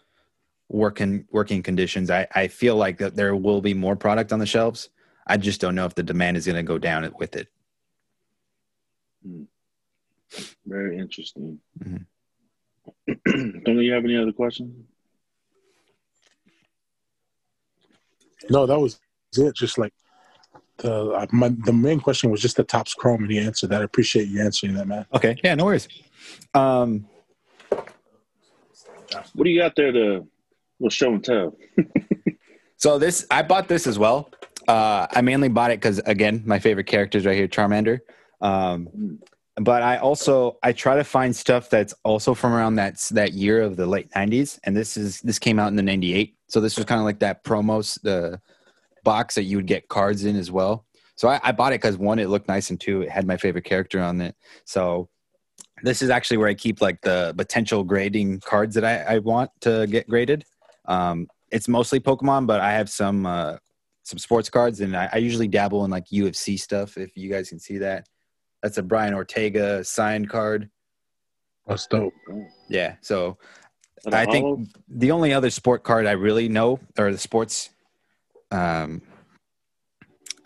working 0.69 1.25
working 1.31 1.63
conditions, 1.63 2.09
I, 2.09 2.27
I 2.33 2.47
feel 2.47 2.75
like 2.75 2.97
that 2.99 3.15
there 3.15 3.35
will 3.35 3.61
be 3.61 3.73
more 3.73 3.95
product 3.95 4.31
on 4.33 4.39
the 4.39 4.45
shelves. 4.45 4.89
I 5.25 5.37
just 5.37 5.59
don't 5.59 5.75
know 5.75 5.85
if 5.85 5.95
the 5.95 6.03
demand 6.03 6.37
is 6.37 6.45
going 6.45 6.55
to 6.55 6.63
go 6.63 6.77
down 6.77 7.11
with 7.19 7.35
it. 7.35 7.47
Very 10.65 10.97
interesting. 10.97 11.59
Mhm. 11.83 12.05
Don't 13.65 13.79
you 13.79 13.91
have 13.91 14.05
any 14.05 14.15
other 14.15 14.31
questions? 14.31 14.73
No, 18.49 18.65
that 18.65 18.79
was 18.79 18.99
it. 19.37 19.55
Just 19.55 19.77
like 19.77 19.93
the 20.77 21.11
uh, 21.11 21.25
my, 21.31 21.49
the 21.65 21.73
main 21.73 21.99
question 21.99 22.29
was 22.29 22.41
just 22.41 22.57
the 22.57 22.63
Topps 22.63 22.93
Chrome, 22.93 23.23
and 23.23 23.31
he 23.31 23.39
answered 23.39 23.69
that. 23.69 23.81
I 23.81 23.83
appreciate 23.83 24.27
you 24.27 24.41
answering 24.41 24.73
that, 24.75 24.87
man. 24.87 25.05
Okay, 25.13 25.35
yeah, 25.43 25.55
no 25.55 25.65
worries. 25.65 25.87
Um, 26.53 27.07
What 29.33 29.43
do 29.43 29.49
you 29.49 29.59
got 29.59 29.75
there 29.75 29.91
to 29.91 30.27
well 30.79 30.89
show 30.89 31.13
and 31.13 31.23
tell? 31.23 31.57
So 32.77 32.99
this, 32.99 33.25
I 33.31 33.41
bought 33.41 33.67
this 33.67 33.87
as 33.87 33.97
well. 33.97 34.29
Uh, 34.67 35.07
I 35.09 35.21
mainly 35.21 35.49
bought 35.49 35.71
it 35.71 35.79
because 35.79 35.99
again, 35.99 36.43
my 36.45 36.59
favorite 36.59 36.85
character 36.85 37.17
is 37.17 37.25
right 37.25 37.35
here, 37.35 37.47
Charmander. 37.47 37.99
Um, 38.39 39.19
but 39.55 39.81
I 39.81 39.97
also 39.97 40.59
I 40.61 40.73
try 40.73 40.95
to 40.95 41.03
find 41.03 41.35
stuff 41.35 41.69
that's 41.71 41.95
also 42.03 42.35
from 42.35 42.53
around 42.53 42.75
that 42.75 42.97
that 43.11 43.33
year 43.33 43.61
of 43.61 43.75
the 43.75 43.87
late 43.87 44.11
'90s, 44.11 44.59
and 44.63 44.77
this 44.77 44.95
is 44.95 45.21
this 45.21 45.39
came 45.39 45.57
out 45.57 45.69
in 45.69 45.75
the 45.75 45.81
'98. 45.81 46.35
So 46.47 46.61
this 46.61 46.77
was 46.77 46.85
kind 46.85 46.99
of 46.99 47.05
like 47.05 47.19
that 47.19 47.43
promos 47.43 47.99
the 48.01 48.39
box 49.07 49.35
that 49.35 49.43
you 49.43 49.55
would 49.55 49.67
get 49.67 49.87
cards 49.87 50.25
in 50.25 50.35
as 50.35 50.51
well. 50.51 50.85
So 51.15 51.29
I, 51.29 51.39
I 51.41 51.51
bought 51.53 51.71
it 51.71 51.81
because 51.81 51.97
one, 51.97 52.19
it 52.19 52.27
looked 52.27 52.49
nice, 52.49 52.69
and 52.71 52.79
two, 52.79 53.03
it 53.03 53.09
had 53.09 53.25
my 53.25 53.37
favorite 53.37 53.63
character 53.63 54.01
on 54.01 54.19
it. 54.19 54.35
So 54.65 55.07
this 55.81 56.01
is 56.01 56.09
actually 56.09 56.37
where 56.37 56.49
I 56.49 56.53
keep 56.53 56.81
like 56.81 56.99
the 57.01 57.33
potential 57.37 57.85
grading 57.85 58.41
cards 58.41 58.75
that 58.75 58.83
I, 58.83 59.15
I 59.15 59.19
want 59.19 59.49
to 59.61 59.87
get 59.87 60.09
graded. 60.09 60.43
Um, 60.85 61.27
it's 61.49 61.69
mostly 61.69 62.01
Pokemon, 62.01 62.47
but 62.47 62.59
I 62.59 62.73
have 62.73 62.89
some 62.89 63.25
uh, 63.25 63.55
some 64.03 64.19
sports 64.19 64.49
cards, 64.49 64.81
and 64.81 64.95
I, 64.95 65.09
I 65.13 65.17
usually 65.17 65.47
dabble 65.47 65.85
in 65.85 65.91
like 65.91 66.05
UFC 66.07 66.59
stuff. 66.59 66.97
If 66.97 67.15
you 67.15 67.29
guys 67.31 67.47
can 67.47 67.59
see 67.59 67.77
that, 67.77 68.09
that's 68.61 68.77
a 68.77 68.83
Brian 68.83 69.13
Ortega 69.13 69.85
signed 69.85 70.29
card. 70.29 70.69
That's 71.65 71.87
dope. 71.87 72.13
Yeah, 72.69 72.95
so 73.01 73.37
Is 73.97 74.03
that 74.03 74.13
a 74.13 74.17
I 74.17 74.25
think 74.25 74.69
the 74.89 75.11
only 75.11 75.33
other 75.33 75.49
sport 75.49 75.83
card 75.83 76.05
I 76.05 76.11
really 76.11 76.49
know, 76.49 76.81
or 76.99 77.11
the 77.13 77.17
sports, 77.17 77.69
um, 78.51 79.01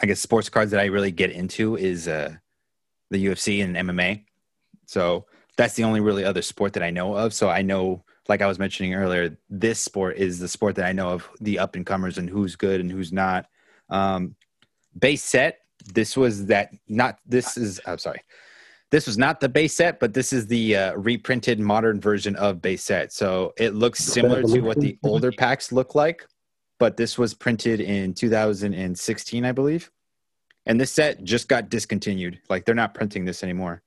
I 0.02 0.06
guess 0.06 0.20
sports 0.20 0.50
cards 0.50 0.72
that 0.72 0.80
I 0.80 0.86
really 0.86 1.12
get 1.12 1.32
into 1.32 1.76
is 1.78 2.08
uh, 2.08 2.36
the 3.12 3.26
UFC 3.26 3.64
and 3.64 3.76
MMA. 3.76 4.26
So 4.86 5.26
that's 5.58 5.76
the 5.76 5.84
only 5.84 6.00
really 6.00 6.26
other 6.26 6.42
sport 6.42 6.74
that 6.74 6.84
I 6.84 6.90
know 6.90 7.16
of. 7.16 7.34
So 7.34 7.50
I 7.50 7.62
know, 7.62 8.04
like 8.28 8.42
I 8.42 8.48
was 8.48 8.58
mentioning 8.58 8.96
earlier, 8.96 9.38
this 9.50 9.80
sport 9.80 10.18
is 10.18 10.40
the 10.40 10.48
sport 10.48 10.76
that 10.76 10.86
I 10.86 10.92
know 10.92 11.10
of 11.10 11.30
the 11.40 11.60
up 11.60 11.76
and 11.76 11.86
comers 11.86 12.18
and 12.18 12.30
who's 12.30 12.56
good 12.56 12.82
and 12.82 12.92
who's 12.92 13.12
not. 13.14 13.46
Um, 13.90 14.36
base 14.98 15.24
set. 15.24 15.60
This 15.94 16.16
was 16.16 16.46
that 16.48 16.72
not. 16.88 17.20
This 17.26 17.58
is. 17.58 17.82
I'm 17.86 17.98
sorry. 17.98 18.22
This 18.92 19.08
was 19.08 19.18
not 19.18 19.40
the 19.40 19.50
base 19.50 19.74
set, 19.74 20.00
but 20.00 20.14
this 20.14 20.34
is 20.34 20.48
the 20.48 20.76
uh, 20.76 20.94
reprinted 20.96 21.60
modern 21.60 22.00
version 22.02 22.36
of 22.36 22.62
base 22.62 22.84
set. 22.84 23.14
So 23.14 23.54
it 23.58 23.74
looks 23.74 24.04
similar 24.04 24.44
to 24.44 24.60
what 24.62 24.80
the 24.80 25.00
older 25.04 25.32
packs 25.32 25.72
look 25.72 25.96
like, 25.96 26.28
but 26.82 26.98
this 26.98 27.16
was 27.16 27.36
printed 27.36 27.80
in 27.80 28.12
2016, 28.12 29.46
I 29.46 29.52
believe. 29.52 29.92
And 30.66 30.82
this 30.82 30.92
set 30.92 31.24
just 31.24 31.48
got 31.48 31.70
discontinued. 31.70 32.40
Like 32.50 32.66
they're 32.66 32.74
not 32.74 32.96
printing 32.96 33.24
this 33.24 33.44
anymore. 33.44 33.84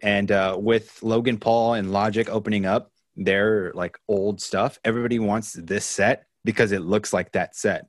And 0.00 0.30
uh, 0.30 0.56
with 0.60 1.02
Logan 1.02 1.38
Paul 1.38 1.74
and 1.74 1.90
Logic 1.90 2.28
opening 2.28 2.66
up 2.66 2.92
their 3.16 3.72
like 3.74 3.98
old 4.06 4.40
stuff, 4.40 4.78
everybody 4.84 5.18
wants 5.18 5.54
this 5.54 5.84
set 5.84 6.26
because 6.44 6.70
it 6.70 6.82
looks 6.82 7.12
like 7.12 7.32
that 7.32 7.56
set. 7.56 7.88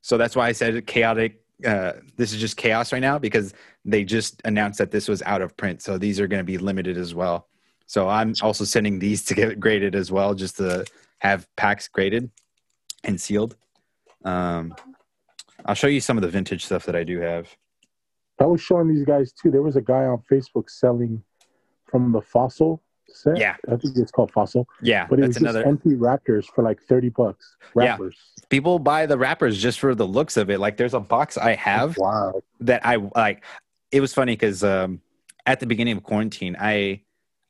So 0.00 0.16
that's 0.16 0.34
why 0.34 0.48
I 0.48 0.52
said 0.52 0.86
chaotic. 0.86 1.42
Uh, 1.62 1.92
this 2.16 2.32
is 2.32 2.40
just 2.40 2.56
chaos 2.56 2.94
right 2.94 3.02
now 3.02 3.18
because 3.18 3.52
they 3.84 4.04
just 4.04 4.40
announced 4.46 4.78
that 4.78 4.90
this 4.90 5.06
was 5.06 5.20
out 5.26 5.42
of 5.42 5.54
print. 5.58 5.82
So 5.82 5.98
these 5.98 6.18
are 6.18 6.26
going 6.26 6.40
to 6.40 6.44
be 6.44 6.56
limited 6.56 6.96
as 6.96 7.14
well. 7.14 7.46
So 7.86 8.08
I'm 8.08 8.32
also 8.40 8.64
sending 8.64 8.98
these 8.98 9.22
to 9.26 9.34
get 9.34 9.60
graded 9.60 9.94
as 9.94 10.10
well, 10.10 10.34
just 10.34 10.56
to 10.56 10.86
have 11.18 11.46
packs 11.56 11.86
graded 11.86 12.30
and 13.04 13.20
sealed. 13.20 13.56
Um, 14.24 14.74
I'll 15.64 15.74
show 15.74 15.86
you 15.86 16.00
some 16.00 16.16
of 16.16 16.22
the 16.22 16.28
vintage 16.28 16.64
stuff 16.64 16.86
that 16.86 16.96
I 16.96 17.04
do 17.04 17.20
have. 17.20 17.48
I 18.40 18.46
was 18.46 18.60
showing 18.60 18.88
these 18.88 19.04
guys 19.04 19.32
too. 19.32 19.50
There 19.50 19.62
was 19.62 19.76
a 19.76 19.82
guy 19.82 20.04
on 20.04 20.22
Facebook 20.30 20.70
selling 20.70 21.22
from 21.86 22.12
the 22.12 22.20
fossil 22.22 22.82
set. 23.06 23.36
Yeah. 23.36 23.56
I 23.70 23.76
think 23.76 23.96
it's 23.96 24.10
called 24.10 24.30
fossil. 24.32 24.66
Yeah, 24.82 25.06
But 25.08 25.18
it 25.18 25.22
that's 25.22 25.28
was 25.28 25.36
just 25.36 25.42
another. 25.44 25.66
empty 25.66 25.94
wrappers 25.96 26.46
for 26.46 26.62
like 26.64 26.80
thirty 26.82 27.10
bucks. 27.10 27.56
Yeah. 27.76 27.90
Wrappers. 27.92 28.16
People 28.48 28.78
buy 28.78 29.04
the 29.06 29.18
wrappers 29.18 29.60
just 29.60 29.78
for 29.80 29.94
the 29.94 30.06
looks 30.06 30.36
of 30.38 30.48
it. 30.50 30.58
Like 30.58 30.76
there's 30.78 30.94
a 30.94 31.00
box 31.00 31.36
I 31.36 31.54
have 31.54 31.96
Wow. 31.98 32.40
that 32.60 32.84
I 32.86 32.96
like. 33.14 33.44
It 33.92 34.00
was 34.00 34.14
funny 34.14 34.32
because 34.32 34.64
um, 34.64 35.00
at 35.46 35.60
the 35.60 35.66
beginning 35.66 35.96
of 35.98 36.02
quarantine, 36.02 36.56
I 36.58 37.02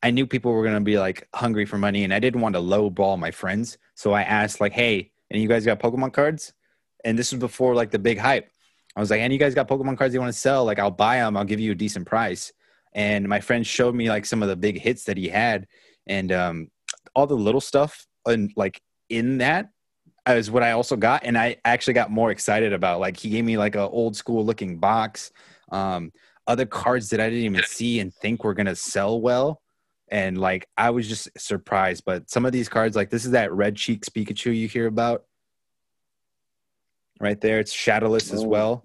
I 0.03 0.11
knew 0.11 0.27
people 0.27 0.53
were 0.53 0.65
gonna 0.65 0.81
be 0.81 0.99
like 0.99 1.29
hungry 1.35 1.67
for 1.67 1.79
money, 1.79 2.03
and 2.03 2.13
I 2.13 2.19
didn't 2.19 2.41
want 2.41 2.55
to 2.57 2.61
lowball 2.61 3.19
my 3.19 3.31
friends. 3.31 3.79
So 3.95 4.13
I 4.13 4.23
asked 4.23 4.61
like, 4.61 4.73
"Hey, 4.73 5.13
and 5.31 5.41
you 5.41 5.49
guys 5.49 5.65
got 5.65 5.81
Pokemon 5.81 6.13
cards?" 6.13 6.53
And 7.05 7.19
this 7.19 7.33
was 7.33 7.41
before 7.41 7.75
like 7.75 7.91
the 7.91 7.99
big 7.99 8.19
hype. 8.19 8.51
I 8.97 9.01
was 9.01 9.11
like, 9.11 9.21
"And 9.21 9.33
you 9.33 9.39
guys 9.39 9.55
got 9.55 9.69
Pokemon 9.69 9.99
cards 9.99 10.15
you 10.15 10.21
want 10.21 10.33
to 10.33 10.39
sell? 10.39 10.65
Like, 10.65 10.79
I'll 10.79 10.91
buy 10.91 11.17
them. 11.17 11.37
I'll 11.37 11.45
give 11.45 11.61
you 11.61 11.73
a 11.73 11.77
decent 11.77 12.07
price." 12.07 12.53
And 12.93 13.29
my 13.29 13.41
friend 13.41 13.67
showed 13.67 13.95
me 13.95 14.09
like 14.09 14.27
some 14.27 14.43
of 14.43 14.49
the 14.49 14.57
big 14.57 14.79
hits 14.79 15.05
that 15.05 15.17
he 15.17 15.29
had, 15.29 15.67
and 16.07 16.33
um, 16.33 16.71
all 17.15 17.27
the 17.27 17.35
little 17.35 17.61
stuff 17.61 18.07
and 18.27 18.53
like 18.57 18.81
in 19.09 19.39
that 19.39 19.71
is 20.29 20.51
what 20.51 20.63
I 20.63 20.73
also 20.73 20.97
got, 20.97 21.25
and 21.25 21.37
I 21.37 21.57
actually 21.65 21.95
got 21.95 22.11
more 22.11 22.31
excited 22.31 22.73
about. 22.73 23.01
Like 23.01 23.17
he 23.17 23.31
gave 23.31 23.45
me 23.45 23.57
like 23.57 23.75
a 23.75 23.89
old 23.89 24.17
school 24.17 24.45
looking 24.45 24.79
box, 24.79 25.33
um, 25.73 26.13
other 26.47 26.67
cards 26.67 27.11
that 27.11 27.21
I 27.21 27.29
didn't 27.29 27.45
even 27.45 27.63
see 27.65 28.01
and 28.01 28.15
think 28.15 28.45
were 28.45 28.55
gonna 28.55 28.77
sell 28.77 29.21
well, 29.21 29.61
and 30.11 30.39
like 30.39 30.69
I 30.77 30.91
was 30.91 31.09
just 31.09 31.29
surprised. 31.39 32.05
But 32.05 32.29
some 32.31 32.45
of 32.45 32.53
these 32.53 32.69
cards, 32.69 32.97
like 32.97 33.11
this 33.11 33.25
is 33.25 33.31
that 33.33 33.53
red 33.53 33.77
cheeks 33.77 34.09
Pikachu 34.09 34.55
you 34.57 34.69
hear 34.69 34.87
about, 34.87 35.25
right 37.21 37.41
there. 37.41 37.61
It's 37.61 37.73
shadowless 37.73 38.33
as 38.33 38.43
Oh. 38.45 38.49
well. 38.49 38.85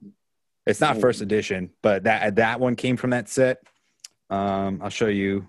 It's 0.66 0.82
not 0.82 0.98
Oh. 0.98 1.00
first 1.00 1.22
edition, 1.22 1.72
but 1.82 2.04
that 2.04 2.36
that 2.36 2.60
one 2.60 2.76
came 2.76 2.98
from 2.98 3.12
that 3.12 3.30
set. 3.30 3.62
Um, 4.30 4.80
I'll 4.82 4.90
show 4.90 5.08
you 5.08 5.48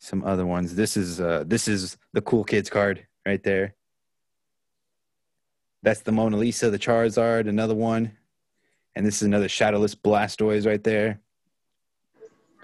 some 0.00 0.24
other 0.24 0.46
ones. 0.46 0.74
This 0.74 0.96
is 0.96 1.20
uh, 1.20 1.44
this 1.46 1.68
is 1.68 1.96
the 2.12 2.22
cool 2.22 2.44
kids 2.44 2.70
card 2.70 3.06
right 3.26 3.42
there. 3.42 3.74
That's 5.82 6.00
the 6.00 6.12
Mona 6.12 6.36
Lisa, 6.36 6.70
the 6.70 6.78
Charizard, 6.78 7.48
another 7.48 7.74
one, 7.74 8.16
and 8.96 9.06
this 9.06 9.16
is 9.16 9.22
another 9.22 9.48
Shadowless 9.48 9.94
Blastoise 9.94 10.66
right 10.66 10.82
there. 10.82 11.20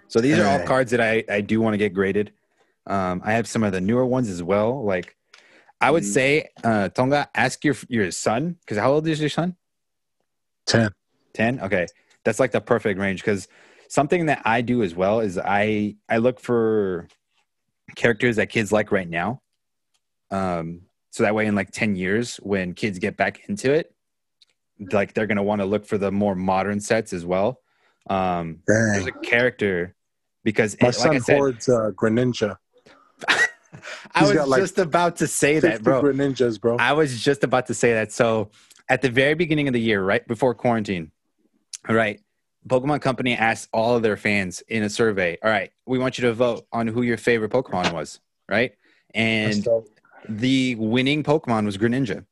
So 0.08 0.20
these 0.20 0.38
are 0.38 0.46
all 0.46 0.60
cards 0.66 0.90
that 0.92 1.00
I 1.00 1.24
I 1.28 1.40
do 1.40 1.60
want 1.60 1.74
to 1.74 1.78
get 1.78 1.92
graded. 1.94 2.32
Um, 2.86 3.22
I 3.24 3.32
have 3.32 3.48
some 3.48 3.62
of 3.62 3.72
the 3.72 3.80
newer 3.80 4.04
ones 4.06 4.28
as 4.28 4.42
well. 4.42 4.84
Like 4.84 5.16
I 5.80 5.90
would 5.90 6.02
Mhm. 6.02 6.12
say, 6.12 6.48
uh, 6.62 6.88
Tonga, 6.90 7.28
ask 7.34 7.64
your 7.64 7.74
your 7.88 8.10
son 8.10 8.56
because 8.60 8.78
how 8.78 8.92
old 8.92 9.06
is 9.08 9.20
your 9.20 9.30
son? 9.30 9.56
Ten. 10.66 10.90
10 11.34 11.60
okay 11.60 11.86
that's 12.24 12.38
like 12.40 12.52
the 12.52 12.60
perfect 12.60 12.98
range 12.98 13.20
because 13.20 13.48
something 13.88 14.26
that 14.26 14.40
i 14.44 14.60
do 14.60 14.82
as 14.82 14.94
well 14.94 15.20
is 15.20 15.36
i 15.36 15.94
i 16.08 16.16
look 16.16 16.38
for 16.40 17.08
characters 17.96 18.36
that 18.36 18.48
kids 18.48 18.70
like 18.72 18.92
right 18.92 19.10
now 19.10 19.42
um 20.30 20.80
so 21.10 21.22
that 21.24 21.34
way 21.34 21.46
in 21.46 21.54
like 21.54 21.70
10 21.72 21.96
years 21.96 22.36
when 22.36 22.72
kids 22.72 22.98
get 23.00 23.16
back 23.16 23.48
into 23.48 23.72
it 23.72 23.94
like 24.92 25.12
they're 25.12 25.26
going 25.26 25.36
to 25.36 25.42
want 25.42 25.60
to 25.60 25.66
look 25.66 25.84
for 25.86 25.98
the 25.98 26.10
more 26.10 26.34
modern 26.36 26.80
sets 26.80 27.12
as 27.12 27.26
well 27.26 27.60
um 28.10 28.58
there's 28.66 29.06
a 29.06 29.12
character 29.12 29.94
because 30.42 30.76
My 30.80 30.88
it, 30.88 30.92
son 30.92 31.08
like 31.08 31.16
i 31.16 31.20
said 31.20 31.36
hoards 31.38 31.68
uh, 31.68 31.90
Greninja. 31.94 32.56
i 34.14 34.22
was 34.22 34.34
like, 34.46 34.60
just 34.60 34.78
about 34.78 35.16
to 35.16 35.26
say 35.26 35.58
that 35.60 35.82
bro 35.82 36.02
Greninjas, 36.02 36.60
bro. 36.60 36.76
I 36.78 36.92
was 36.92 37.22
just 37.22 37.44
about 37.44 37.66
to 37.66 37.74
say 37.74 37.94
that. 37.94 38.12
So 38.12 38.50
at 38.88 39.02
the 39.02 39.10
very 39.10 39.34
beginning 39.34 39.68
of 39.68 39.72
the 39.72 39.80
year, 39.80 40.02
right 40.02 40.26
before 40.26 40.54
quarantine, 40.54 41.10
all 41.88 41.94
right, 41.94 42.20
Pokemon 42.68 43.00
Company 43.00 43.34
asked 43.34 43.68
all 43.72 43.96
of 43.96 44.02
their 44.02 44.16
fans 44.16 44.62
in 44.68 44.82
a 44.82 44.90
survey, 44.90 45.38
all 45.42 45.50
right, 45.50 45.70
we 45.86 45.98
want 45.98 46.18
you 46.18 46.22
to 46.22 46.32
vote 46.32 46.66
on 46.72 46.86
who 46.86 47.02
your 47.02 47.16
favorite 47.16 47.50
Pokemon 47.50 47.92
was, 47.92 48.20
right? 48.48 48.74
And 49.14 49.66
the 50.28 50.74
winning 50.76 51.22
Pokemon 51.22 51.66
was 51.66 51.76
Greninja, 51.76 52.24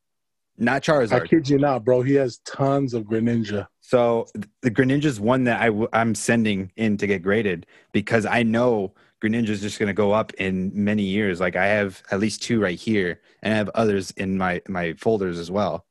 not 0.57 0.83
Charizard. 0.83 1.21
I 1.23 1.27
kid 1.27 1.49
you 1.49 1.57
not, 1.57 1.83
bro. 1.83 2.01
He 2.01 2.13
has 2.15 2.37
tons 2.39 2.93
of 2.93 3.03
Greninja. 3.03 3.67
So 3.81 4.27
the 4.61 4.71
Greninja's 4.71 5.19
one 5.19 5.43
that 5.45 5.61
I 5.61 5.65
w- 5.67 5.87
I'm 5.93 6.15
sending 6.15 6.71
in 6.75 6.97
to 6.97 7.07
get 7.07 7.21
graded 7.21 7.65
because 7.91 8.25
I 8.25 8.43
know 8.43 8.93
Greninja's 9.23 9.61
just 9.61 9.79
going 9.79 9.87
to 9.87 9.93
go 9.93 10.11
up 10.11 10.33
in 10.35 10.71
many 10.73 11.03
years. 11.03 11.39
Like 11.39 11.55
I 11.55 11.67
have 11.67 12.03
at 12.11 12.19
least 12.19 12.43
two 12.43 12.61
right 12.61 12.77
here, 12.79 13.19
and 13.41 13.53
I 13.53 13.57
have 13.57 13.69
others 13.75 14.11
in 14.11 14.37
my 14.37 14.61
my 14.67 14.93
folders 14.93 15.39
as 15.39 15.49
well. 15.51 15.85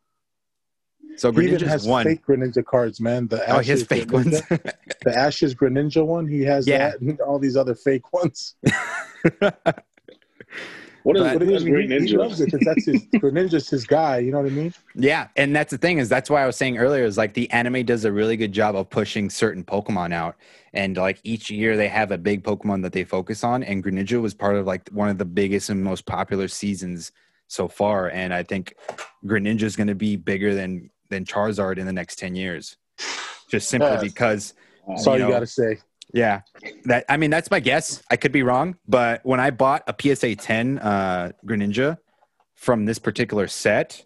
So 1.17 1.31
He 1.33 1.45
even 1.45 1.61
has 1.69 1.87
one. 1.87 2.07
fake 2.07 2.25
Greninja 2.27 2.65
cards, 2.65 3.01
man. 3.01 3.29
The 3.29 3.37
oh, 3.51 3.59
he 3.59 3.71
has 3.71 3.83
Ashes 3.83 3.87
fake 3.87 4.09
Greninja, 4.09 4.51
ones. 4.51 4.75
The 5.05 5.17
Ashes 5.19 5.55
Greninja 5.55 6.07
one, 6.07 6.27
he 6.27 6.43
has 6.43 6.67
Yeah. 6.67 6.91
that, 6.91 7.01
and 7.01 7.21
all 7.21 7.39
these 7.39 7.57
other 7.57 7.75
fake 7.75 8.13
ones. 8.13 8.55
What 11.05 11.17
is, 11.17 11.23
But- 11.23 11.33
what 11.41 11.47
But 11.49 11.57
I 11.63 11.65
Great 11.65 11.91
he, 11.91 12.07
he 12.09 12.17
loves 12.17 12.41
it 12.41 12.51
because 12.53 12.65
that's 12.65 12.87
his 12.87 13.03
Greninja's 13.21 13.69
his 13.69 13.85
guy. 13.87 14.19
You 14.19 14.31
know 14.33 14.39
what 14.41 14.47
I 14.53 14.55
mean? 14.55 14.73
yeah, 14.95 15.29
and 15.37 15.55
that's 15.55 15.71
the 15.71 15.79
thing 15.79 15.99
is 15.99 16.09
that's 16.09 16.31
why 16.31 16.43
I 16.43 16.47
was 16.47 16.57
saying 16.57 16.79
earlier 16.79 17.05
is 17.05 17.17
like 17.19 17.35
the 17.35 17.51
anime 17.51 17.85
does 17.85 18.05
a 18.05 18.13
really 18.13 18.37
good 18.37 18.53
job 18.53 18.77
of 18.77 18.89
pushing 18.91 19.29
certain 19.31 19.65
Pokemon 19.65 20.13
out, 20.13 20.37
and 20.73 20.97
like 20.97 21.19
each 21.25 21.51
year 21.51 21.77
they 21.77 21.89
have 21.89 22.11
a 22.13 22.19
big 22.19 22.45
Pokemon 22.45 22.83
that 22.83 22.93
they 22.93 23.05
focus 23.05 23.43
on, 23.43 23.63
and 23.63 23.83
Greninja 23.83 24.21
was 24.21 24.35
part 24.35 24.57
of 24.57 24.67
like 24.67 24.89
one 24.91 25.09
of 25.09 25.19
the 25.19 25.25
biggest 25.25 25.71
and 25.71 25.83
most 25.83 26.07
popular 26.07 26.47
seasons 26.49 27.11
so 27.49 27.69
far, 27.69 28.09
and 28.11 28.33
I 28.33 28.43
think 28.43 28.75
Greninja 29.27 29.63
is 29.65 29.77
going 29.77 29.89
to 29.89 29.95
be 29.95 30.17
bigger 30.17 30.55
than 30.55 30.89
than 31.11 31.25
Charizard 31.25 31.79
in 31.79 31.87
the 31.87 31.93
next 31.93 32.19
ten 32.19 32.35
years, 32.37 32.77
just 33.51 33.69
simply 33.69 33.91
Yes. 33.91 34.03
because 34.03 34.55
That's 34.89 35.07
all 35.07 35.19
you 35.19 35.27
you, 35.27 35.31
got 35.31 35.41
to 35.41 35.47
say. 35.47 35.79
Yeah, 36.13 36.43
that 36.85 37.05
I 37.09 37.17
mean 37.17 37.31
that's 37.31 37.51
my 37.51 37.61
guess. 37.61 38.03
I 38.11 38.17
could 38.17 38.33
be 38.33 38.43
wrong, 38.43 38.77
but 38.87 39.21
when 39.25 39.41
I 39.41 39.51
bought 39.51 39.83
a 39.87 39.95
PSA 39.99 40.37
10 40.37 40.79
uh, 40.79 41.33
Greninja 41.45 41.99
from 42.55 42.85
this 42.85 42.99
particular 42.99 43.49
set, 43.49 44.05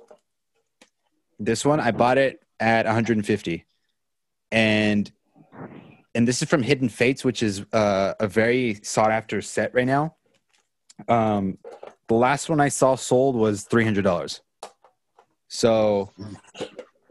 this 1.39 1.65
one 1.65 1.81
I 1.81 1.91
bought 1.91 2.19
it 2.19 2.43
at 2.61 2.87
150, 2.87 3.65
and 4.53 5.11
and 6.15 6.27
this 6.27 6.41
is 6.41 6.49
from 6.49 6.63
Hidden 6.63 6.89
Fates, 6.89 7.25
which 7.25 7.43
is 7.43 7.65
uh, 7.73 8.15
a 8.21 8.29
very 8.29 8.81
sought 8.83 9.11
after 9.11 9.43
set 9.43 9.75
right 9.75 9.87
now. 9.87 10.15
Um, 11.09 11.59
the 12.09 12.15
last 12.15 12.49
one 12.49 12.61
I 12.61 12.69
saw 12.69 12.95
sold 12.95 13.37
was 13.37 13.65
three 13.65 13.85
hundred 13.85 14.05
dollars. 14.05 14.41
So 15.49 16.13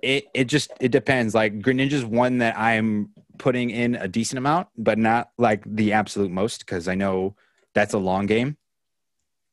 it 0.02 0.26
it 0.34 0.46
just 0.46 0.72
it 0.80 0.92
depends. 0.92 1.36
Like 1.36 1.60
Greninja's 1.60 2.06
one 2.06 2.40
that 2.40 2.58
I'm 2.58 3.10
putting 3.38 3.70
in 3.70 3.96
a 3.96 4.08
decent 4.08 4.38
amount, 4.38 4.68
but 4.78 4.98
not 4.98 5.32
like 5.38 5.64
the 5.66 5.94
absolute 5.94 6.32
most 6.32 6.60
because 6.60 6.88
I 6.88 6.96
know 6.96 7.36
that's 7.74 7.94
a 7.94 8.00
long 8.00 8.26
game. 8.26 8.58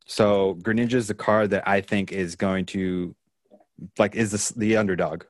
So 0.07 0.57
Greninja 0.63 0.95
is 0.95 1.09
the 1.09 1.15
card 1.15 1.51
that 1.51 1.67
I 1.67 1.81
think 1.81 2.13
is 2.13 2.37
going 2.37 2.67
to 2.67 3.15
like 3.99 4.15
is 4.15 4.31
the 4.31 4.59
the 4.59 4.77
underdog, 4.77 5.25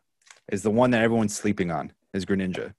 is 0.50 0.62
the 0.62 0.70
one 0.70 0.90
that 0.90 1.02
everyone's 1.02 1.34
sleeping 1.34 1.70
on 1.70 1.92
is 2.12 2.24
Greninja. 2.24 2.74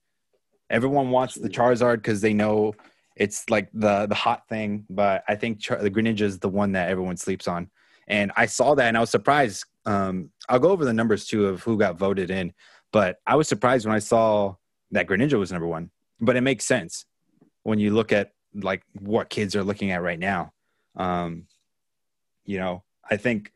Everyone 0.69 1.11
wants 1.11 1.35
the 1.35 1.49
Charizard 1.49 1.97
because 1.97 2.21
they 2.21 2.33
know 2.33 2.73
it's 3.15 3.49
like 3.49 3.69
the 3.73 4.07
the 4.07 4.15
hot 4.15 4.47
thing, 4.47 4.85
but 4.89 5.23
I 5.27 5.35
think 5.35 5.59
Char- 5.59 5.81
the 5.81 5.91
Greninja 5.91 6.21
is 6.21 6.39
the 6.39 6.49
one 6.49 6.71
that 6.73 6.89
everyone 6.89 7.17
sleeps 7.17 7.47
on. 7.47 7.69
And 8.07 8.31
I 8.35 8.47
saw 8.47 8.75
that 8.75 8.87
and 8.87 8.97
I 8.97 8.99
was 8.99 9.09
surprised. 9.09 9.65
Um, 9.85 10.29
I'll 10.49 10.59
go 10.59 10.71
over 10.71 10.85
the 10.85 10.93
numbers 10.93 11.25
too 11.25 11.47
of 11.47 11.63
who 11.63 11.77
got 11.77 11.97
voted 11.97 12.31
in, 12.31 12.53
but 12.91 13.17
I 13.25 13.35
was 13.35 13.47
surprised 13.47 13.85
when 13.85 13.95
I 13.95 13.99
saw 13.99 14.55
that 14.93 15.07
Greninja 15.07 15.37
was 15.37 15.51
number 15.51 15.67
one. 15.67 15.91
But 16.19 16.35
it 16.35 16.41
makes 16.41 16.65
sense 16.65 17.05
when 17.63 17.79
you 17.79 17.93
look 17.93 18.11
at 18.11 18.31
like 18.53 18.83
what 18.93 19.29
kids 19.29 19.55
are 19.55 19.63
looking 19.63 19.91
at 19.91 20.01
right 20.01 20.19
now. 20.19 20.53
Um, 20.95 21.47
you 22.45 22.59
know, 22.59 22.83
I 23.09 23.17
think 23.17 23.51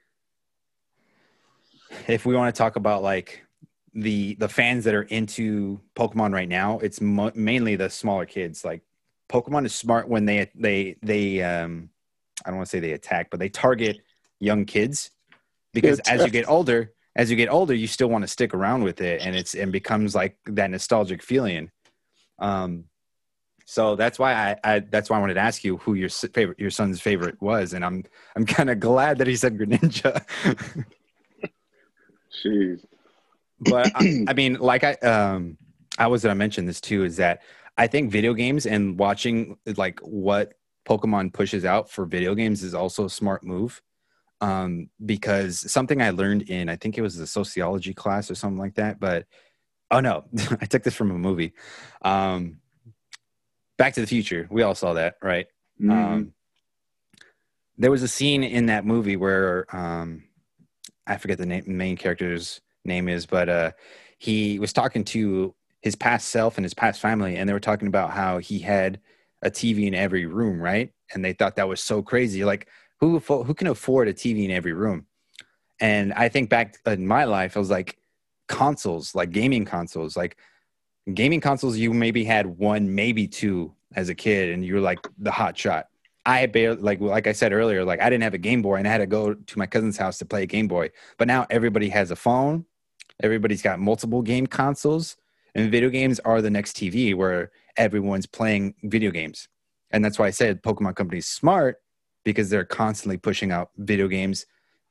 if 2.07 2.25
we 2.25 2.35
want 2.35 2.53
to 2.53 2.57
talk 2.57 2.75
about 2.75 3.03
like 3.03 3.43
the 3.93 4.35
the 4.35 4.49
fans 4.49 4.83
that 4.85 4.95
are 4.95 5.03
into 5.03 5.81
Pokemon 5.95 6.33
right 6.33 6.49
now, 6.49 6.79
it's 6.79 6.99
mo- 6.99 7.31
mainly 7.35 7.75
the 7.75 7.89
smaller 7.89 8.25
kids. 8.25 8.65
Like 8.65 8.81
Pokemon 9.29 9.65
is 9.65 9.75
smart 9.75 10.09
when 10.09 10.25
they 10.25 10.49
they 10.55 10.97
they 11.01 11.41
um 11.43 11.89
I 12.45 12.49
don't 12.49 12.57
want 12.57 12.67
to 12.67 12.71
say 12.71 12.79
they 12.79 12.93
attack, 12.93 13.29
but 13.29 13.39
they 13.39 13.49
target 13.49 13.99
young 14.39 14.65
kids 14.65 15.11
because 15.73 15.99
as 15.99 16.23
you 16.23 16.31
get 16.31 16.49
older, 16.49 16.93
as 17.17 17.31
you 17.31 17.35
get 17.35 17.49
older, 17.49 17.73
you 17.73 17.87
still 17.87 18.09
want 18.09 18.21
to 18.23 18.27
stick 18.27 18.53
around 18.53 18.83
with 18.83 19.01
it, 19.01 19.21
and 19.21 19.35
it's 19.35 19.55
and 19.55 19.71
becomes 19.71 20.13
like 20.13 20.37
that 20.45 20.69
nostalgic 20.69 21.23
feeling. 21.23 21.71
Um, 22.37 22.85
so 23.65 23.95
that's 23.95 24.19
why 24.19 24.33
I, 24.33 24.55
I 24.63 24.79
that's 24.79 25.09
why 25.09 25.17
I 25.17 25.19
wanted 25.19 25.33
to 25.33 25.39
ask 25.41 25.63
you 25.63 25.77
who 25.77 25.95
your 25.95 26.09
favorite 26.09 26.59
your 26.59 26.69
son's 26.69 27.01
favorite 27.01 27.41
was, 27.41 27.73
and 27.73 27.83
I'm 27.83 28.03
I'm 28.35 28.45
kind 28.45 28.69
of 28.69 28.79
glad 28.79 29.17
that 29.17 29.25
he 29.25 29.35
said 29.35 29.57
Greninja. 29.57 30.23
Jeez. 32.45 32.85
but 33.61 33.91
I, 33.95 34.25
I 34.27 34.33
mean, 34.33 34.53
like 34.59 34.83
I 34.83 34.93
um 34.93 35.57
I 35.97 36.05
was 36.05 36.21
gonna 36.21 36.35
mention 36.35 36.67
this 36.67 36.79
too 36.79 37.03
is 37.03 37.17
that 37.17 37.41
I 37.79 37.87
think 37.87 38.11
video 38.11 38.35
games 38.35 38.67
and 38.67 38.97
watching 38.97 39.57
like 39.75 39.99
what 40.01 40.53
Pokemon 40.87 41.33
pushes 41.33 41.65
out 41.65 41.89
for 41.89 42.05
video 42.05 42.35
games 42.35 42.61
is 42.61 42.75
also 42.75 43.05
a 43.05 43.09
smart 43.09 43.43
move. 43.43 43.81
Um, 44.39 44.89
because 45.03 45.71
something 45.71 45.99
I 46.01 46.11
learned 46.11 46.43
in 46.43 46.69
I 46.69 46.75
think 46.75 46.97
it 46.97 47.01
was 47.01 47.17
a 47.17 47.25
sociology 47.25 47.93
class 47.93 48.29
or 48.29 48.35
something 48.35 48.59
like 48.59 48.75
that, 48.75 48.99
but 48.99 49.25
oh 49.89 49.99
no, 49.99 50.25
I 50.61 50.65
took 50.65 50.83
this 50.83 50.95
from 50.95 51.11
a 51.11 51.17
movie. 51.17 51.53
Um, 52.03 52.59
Back 53.77 53.93
to 53.93 54.01
the 54.01 54.07
Future, 54.07 54.47
we 54.51 54.63
all 54.63 54.75
saw 54.75 54.93
that, 54.93 55.15
right? 55.21 55.47
Mhm. 55.81 55.91
Um, 55.91 56.33
there 57.77 57.91
was 57.91 58.03
a 58.03 58.07
scene 58.07 58.43
in 58.43 58.67
that 58.67 58.85
movie 58.85 59.15
where 59.15 59.65
um, 59.75 60.23
I 61.05 61.17
forget 61.17 61.37
the 61.37 61.45
name, 61.45 61.63
main 61.67 61.95
character's 61.95 62.61
name 62.83 63.07
is, 63.07 63.25
but 63.25 63.49
uh, 63.49 63.71
he 64.17 64.59
was 64.59 64.73
talking 64.73 65.03
to 65.05 65.53
his 65.81 65.95
past 65.95 66.29
self 66.29 66.57
and 66.57 66.65
his 66.65 66.73
past 66.73 66.99
family, 66.99 67.37
and 67.37 67.47
they 67.47 67.53
were 67.53 67.59
talking 67.59 67.87
about 67.87 68.11
how 68.11 68.39
he 68.39 68.59
had 68.59 68.99
a 69.43 69.51
TV 69.51 69.85
in 69.85 69.93
every 69.93 70.25
room, 70.25 70.59
right? 70.59 70.91
And 71.13 71.23
they 71.23 71.33
thought 71.33 71.55
that 71.57 71.67
was 71.69 71.81
so 71.81 72.01
crazy. 72.01 72.43
Like, 72.43 72.67
who 72.99 73.19
who 73.19 73.53
can 73.53 73.67
afford 73.67 74.07
a 74.07 74.13
TV 74.13 74.45
in 74.45 74.51
every 74.51 74.73
room? 74.73 75.05
And 75.79 76.13
I 76.13 76.29
think 76.29 76.49
back 76.49 76.77
in 76.85 77.05
my 77.05 77.25
life, 77.25 77.55
I 77.55 77.59
was 77.59 77.69
like, 77.69 77.97
consoles, 78.47 79.13
like 79.13 79.31
gaming 79.31 79.65
consoles, 79.65 80.17
like 80.17 80.37
gaming 81.13 81.41
consoles. 81.41 81.77
You 81.77 81.93
maybe 81.93 82.23
had 82.23 82.45
one, 82.45 82.93
maybe 82.93 83.27
two 83.27 83.73
as 83.95 84.09
a 84.09 84.15
kid, 84.15 84.49
and 84.49 84.65
you 84.65 84.75
were 84.75 84.81
like 84.81 84.99
the 85.17 85.31
hot 85.31 85.57
shot. 85.57 85.87
I 86.25 86.39
had 86.39 86.51
barely, 86.51 86.81
like 86.81 86.99
like 86.99 87.27
I 87.27 87.31
said 87.31 87.53
earlier, 87.53 87.85
like 87.85 88.01
I 88.01 88.09
didn't 88.09 88.23
have 88.23 88.33
a 88.33 88.39
Game 88.39 88.61
Boy, 88.61 88.75
and 88.75 88.87
I 88.87 88.91
had 88.91 88.97
to 88.99 89.07
go 89.07 89.33
to 89.33 89.59
my 89.59 89.65
cousin's 89.65 89.97
house 89.97 90.17
to 90.19 90.25
play 90.25 90.43
a 90.43 90.47
Game 90.47 90.67
Boy. 90.67 90.89
But 91.17 91.27
now 91.27 91.45
everybody 91.49 91.89
has 91.89 92.11
a 92.11 92.15
phone. 92.15 92.65
Everybody's 93.21 93.61
got 93.61 93.79
multiple 93.79 94.21
game 94.21 94.47
consoles, 94.47 95.17
and 95.55 95.71
video 95.71 95.89
games 95.89 96.19
are 96.21 96.41
the 96.41 96.49
next 96.49 96.75
TV 96.75 97.15
where 97.15 97.51
everyone's 97.77 98.25
playing 98.25 98.73
video 98.83 99.11
games. 99.11 99.47
And 99.91 100.03
that's 100.03 100.19
why 100.19 100.27
I 100.27 100.31
said 100.31 100.61
Pokemon 100.63 100.95
Company's 100.95 101.27
smart 101.27 101.77
because 102.27 102.49
they're 102.49 102.65
constantly 102.65 103.15
pushing 103.15 103.53
out 103.53 103.69
video 103.77 104.09
games 104.09 104.47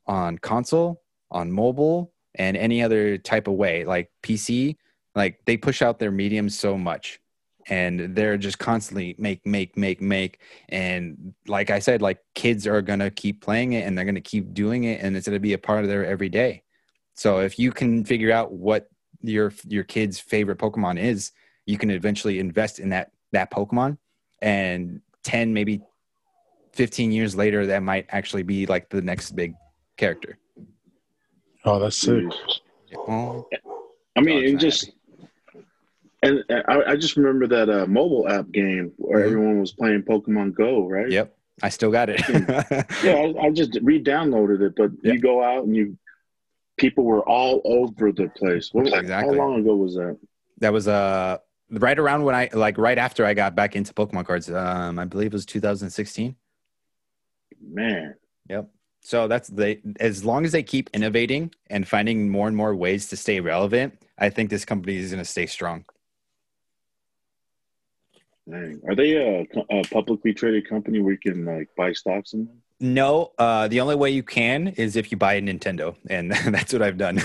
on 0.07 0.39
console, 0.39 1.03
on 1.31 1.53
mobile, 1.53 2.11
and 2.37 2.57
any 2.57 2.83
other 2.83 3.19
type 3.19 3.47
of 3.47 3.53
way, 3.53 3.85
like 3.85 4.11
PC. 4.23 4.77
Like 5.15 5.45
they 5.45 5.59
push 5.59 5.83
out 5.83 5.99
their 5.99 6.11
mediums 6.11 6.59
so 6.59 6.79
much, 6.79 7.21
and 7.69 8.17
they're 8.17 8.39
just 8.39 8.59
constantly 8.59 9.15
make, 9.19 9.45
make, 9.45 9.77
make, 9.77 10.01
make. 10.01 10.41
And 10.71 11.35
like 11.47 11.69
I 11.69 11.79
said, 11.79 12.01
like 12.01 12.21
kids 12.35 12.67
are 12.67 12.81
gonna 12.81 13.11
keep 13.11 13.43
playing 13.43 13.75
it, 13.75 13.87
and 13.87 13.99
they're 13.99 14.07
gonna 14.07 14.23
keep 14.23 14.55
doing 14.55 14.85
it, 14.85 15.03
and 15.03 15.15
it's 15.15 15.29
gonna 15.29 15.39
be 15.39 15.53
a 15.53 15.59
part 15.59 15.85
of 15.85 15.91
their 15.91 16.07
everyday. 16.07 16.63
So 17.13 17.41
if 17.41 17.59
you 17.59 17.71
can 17.71 18.03
figure 18.07 18.33
out 18.33 18.51
what 18.51 18.89
your 19.21 19.53
your 19.69 19.85
kid's 19.85 20.19
favorite 20.19 20.57
Pokemon 20.59 20.99
is, 20.99 21.33
you 21.67 21.77
can 21.77 21.91
eventually 21.91 22.39
invest 22.39 22.79
in 22.79 22.89
that 22.91 23.11
that 23.33 23.51
Pokemon, 23.51 23.99
and 24.41 25.03
ten 25.23 25.53
maybe 25.53 25.83
fifteen 26.77 27.11
years 27.11 27.35
later, 27.35 27.67
that 27.67 27.83
might 27.83 28.07
actually 28.11 28.43
be 28.43 28.67
like 28.67 28.89
the 28.91 29.01
next 29.03 29.33
big 29.33 29.55
character. 29.97 30.39
Oh, 31.65 31.79
that's 31.81 31.99
sick. 31.99 32.23
Well, 33.09 33.49
I 34.17 34.21
mean, 34.21 34.45
it 34.45 34.57
just 34.59 34.91
and 36.23 36.45
and 36.49 36.63
I, 36.69 36.93
I 36.93 36.97
just 36.97 37.17
remember 37.17 37.47
that 37.49 37.69
uh, 37.69 37.87
mobile 37.87 38.29
app 38.29 38.51
game 38.53 38.93
where 38.97 39.21
Mhm. 39.21 39.27
everyone 39.27 39.61
was 39.61 39.73
playing 39.73 40.03
Pokemon 40.03 40.55
Go, 40.55 40.87
right? 40.89 41.11
yep, 41.11 41.37
I 41.63 41.69
still 41.71 41.91
got 41.91 42.09
it. 42.11 42.21
Yeah, 43.03 43.15
I, 43.15 43.47
I 43.47 43.51
just 43.51 43.79
re-downloaded 43.83 44.61
it, 44.63 44.75
but 44.77 44.91
Yeah. 45.03 45.15
you 45.15 45.21
go 45.21 45.43
out 45.43 45.65
and 45.65 45.75
you 45.77 45.99
people 46.77 47.05
were 47.05 47.27
all 47.27 47.63
over 47.65 48.13
the 48.13 48.29
place. 48.37 48.69
What, 48.73 48.87
Exactly. 48.87 49.37
How 49.39 49.45
long 49.45 49.61
ago 49.61 49.75
was 49.77 49.95
that? 49.95 50.19
that 50.59 50.73
was 50.73 50.87
uh 50.89 51.39
right 51.71 51.99
around 51.99 52.23
when 52.23 52.35
I 52.35 52.49
like 52.53 52.79
right 52.79 52.97
after 52.99 53.25
I 53.27 53.35
got 53.35 53.55
back 53.57 53.75
into 53.77 53.93
Pokemon 53.93 54.25
cards. 54.27 54.49
Um, 54.51 54.99
I 54.99 55.05
believe 55.05 55.29
it 55.29 55.33
was 55.33 55.47
2016. 55.47 56.37
Man, 57.61 58.15
Yep. 58.49 58.71
So 59.03 59.29
that's 59.29 59.49
they 59.49 59.83
as 60.01 60.25
long 60.25 60.45
as 60.45 60.53
they 60.53 60.65
keep 60.65 60.91
innovating 60.93 61.53
and 61.71 61.87
finding 61.87 62.29
more 62.29 62.49
and 62.49 62.57
more 62.57 62.75
ways 62.75 63.07
to 63.09 63.17
stay 63.17 63.39
relevant, 63.39 64.03
I 64.19 64.31
think 64.31 64.51
this 64.51 64.65
company 64.65 64.97
is 64.97 65.11
going 65.11 65.23
to 65.23 65.31
stay 65.31 65.47
strong. 65.47 65.85
dang. 68.51 68.81
Are 68.89 68.97
they 68.97 69.15
a, 69.15 69.47
a 69.71 69.83
publicly 69.85 70.35
traded 70.35 70.69
company 70.69 71.01
where 71.01 71.13
you 71.13 71.19
can 71.19 71.45
like 71.45 71.69
buy 71.77 71.93
stocks 71.93 72.33
in 72.33 72.47
them? 72.47 72.63
No, 72.81 73.33
uh, 73.39 73.69
the 73.69 73.81
only 73.81 73.95
way 73.95 74.11
you 74.11 74.23
can 74.23 74.69
is 74.69 74.97
if 74.97 75.13
you 75.13 75.17
buy 75.17 75.35
a 75.35 75.41
Nintendo, 75.41 75.97
and 76.11 76.33
that's 76.47 76.73
what 76.73 76.83
I've 76.83 76.99
done. 76.99 77.19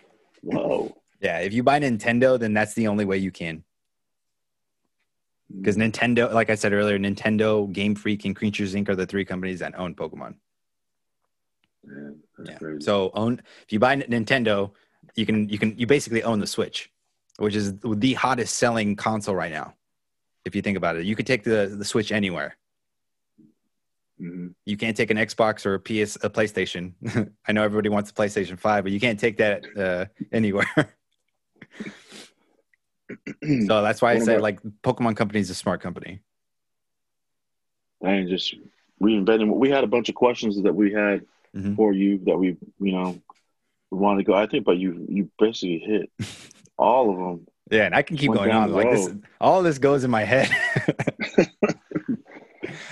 Whoa. 0.42 0.96
yeah, 1.20 1.40
if 1.40 1.52
you 1.52 1.62
buy 1.62 1.78
Nintendo, 1.78 2.38
then 2.38 2.54
that's 2.54 2.74
the 2.74 2.88
only 2.88 3.04
way 3.04 3.18
you 3.18 3.30
can. 3.30 3.64
Because 5.56 5.76
Nintendo, 5.76 6.32
like 6.32 6.50
I 6.50 6.54
said 6.54 6.72
earlier, 6.72 6.98
Nintendo, 6.98 7.72
Game 7.72 7.94
Freak, 7.94 8.24
and 8.26 8.36
Creatures 8.36 8.74
Inc. 8.74 8.88
are 8.88 8.96
the 8.96 9.06
three 9.06 9.24
companies 9.24 9.60
that 9.60 9.78
own 9.78 9.94
Pokemon. 9.94 10.34
Man, 11.84 12.20
Yeah. 12.44 12.58
crazy. 12.58 12.80
So 12.84 13.10
own 13.14 13.40
if 13.62 13.72
you 13.72 13.78
buy 13.78 13.96
Nintendo, 13.96 14.72
you 15.16 15.24
can 15.24 15.48
you 15.48 15.58
can 15.58 15.78
you 15.78 15.86
basically 15.86 16.22
own 16.22 16.38
the 16.40 16.46
Switch, 16.46 16.90
which 17.38 17.54
is 17.56 17.78
the 17.80 18.12
hottest 18.14 18.56
selling 18.56 18.94
console 18.94 19.34
right 19.34 19.50
now. 19.52 19.74
If 20.44 20.54
you 20.54 20.60
think 20.60 20.76
about 20.76 20.96
it, 20.96 21.06
you 21.06 21.16
could 21.16 21.26
take 21.26 21.44
the 21.44 21.74
the 21.78 21.84
Switch 21.84 22.12
anywhere. 22.12 22.56
Mhm. 24.20 24.54
You 24.66 24.76
can't 24.76 24.96
take 24.96 25.10
an 25.10 25.16
Xbox 25.16 25.64
or 25.64 25.74
a 25.74 25.80
PS 25.80 26.16
a 26.22 26.28
PlayStation. 26.28 26.92
I 27.46 27.52
know 27.52 27.62
everybody 27.62 27.88
wants 27.88 28.10
a 28.10 28.14
PlayStation 28.14 28.58
5, 28.58 28.84
but 28.84 28.92
you 28.92 29.00
can't 29.00 29.18
take 29.18 29.36
that 29.38 29.64
uh, 29.78 30.04
anywhere. 30.30 30.66
so 33.66 33.82
that's 33.82 34.02
why 34.02 34.12
I 34.12 34.18
say 34.18 34.38
like 34.38 34.60
Pokemon 34.82 35.16
Company 35.16 35.40
is 35.40 35.50
a 35.50 35.54
smart 35.54 35.80
company. 35.80 36.20
And 38.00 38.28
just 38.28 38.54
reinventing. 39.02 39.50
We 39.56 39.70
had 39.70 39.84
a 39.84 39.88
bunch 39.88 40.08
of 40.08 40.14
questions 40.14 40.62
that 40.62 40.74
we 40.74 40.92
had 40.92 41.24
Mhm. 41.56 41.76
for 41.76 41.94
you 41.94 42.18
that 42.26 42.36
we, 42.36 42.56
you 42.78 42.92
know, 42.92 43.18
wanted 43.90 44.18
to 44.18 44.24
go. 44.24 44.34
I 44.34 44.46
think, 44.46 44.64
but 44.66 44.76
you 44.76 45.06
you 45.08 45.30
basically 45.38 45.78
hit 45.78 46.10
all 46.78 47.10
of 47.10 47.16
them. 47.16 47.46
Yeah, 47.70 47.84
and 47.86 47.94
I 47.94 48.02
can 48.02 48.16
keep 48.18 48.32
going 48.32 48.50
on 48.50 48.70
like 48.72 48.90
this. 48.90 49.08
All 49.40 49.62
this 49.62 49.78
goes 49.78 50.04
in 50.04 50.10
my 50.10 50.24
head. 50.24 50.50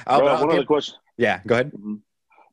I'll- 0.06 0.20
Bro, 0.20 0.26
I'll 0.28 0.40
one 0.40 0.48
get- 0.48 0.56
other 0.58 0.64
question. 0.64 0.94
yeah, 1.18 1.40
go 1.46 1.54
ahead. 1.56 1.72
Mhm. 1.72 2.00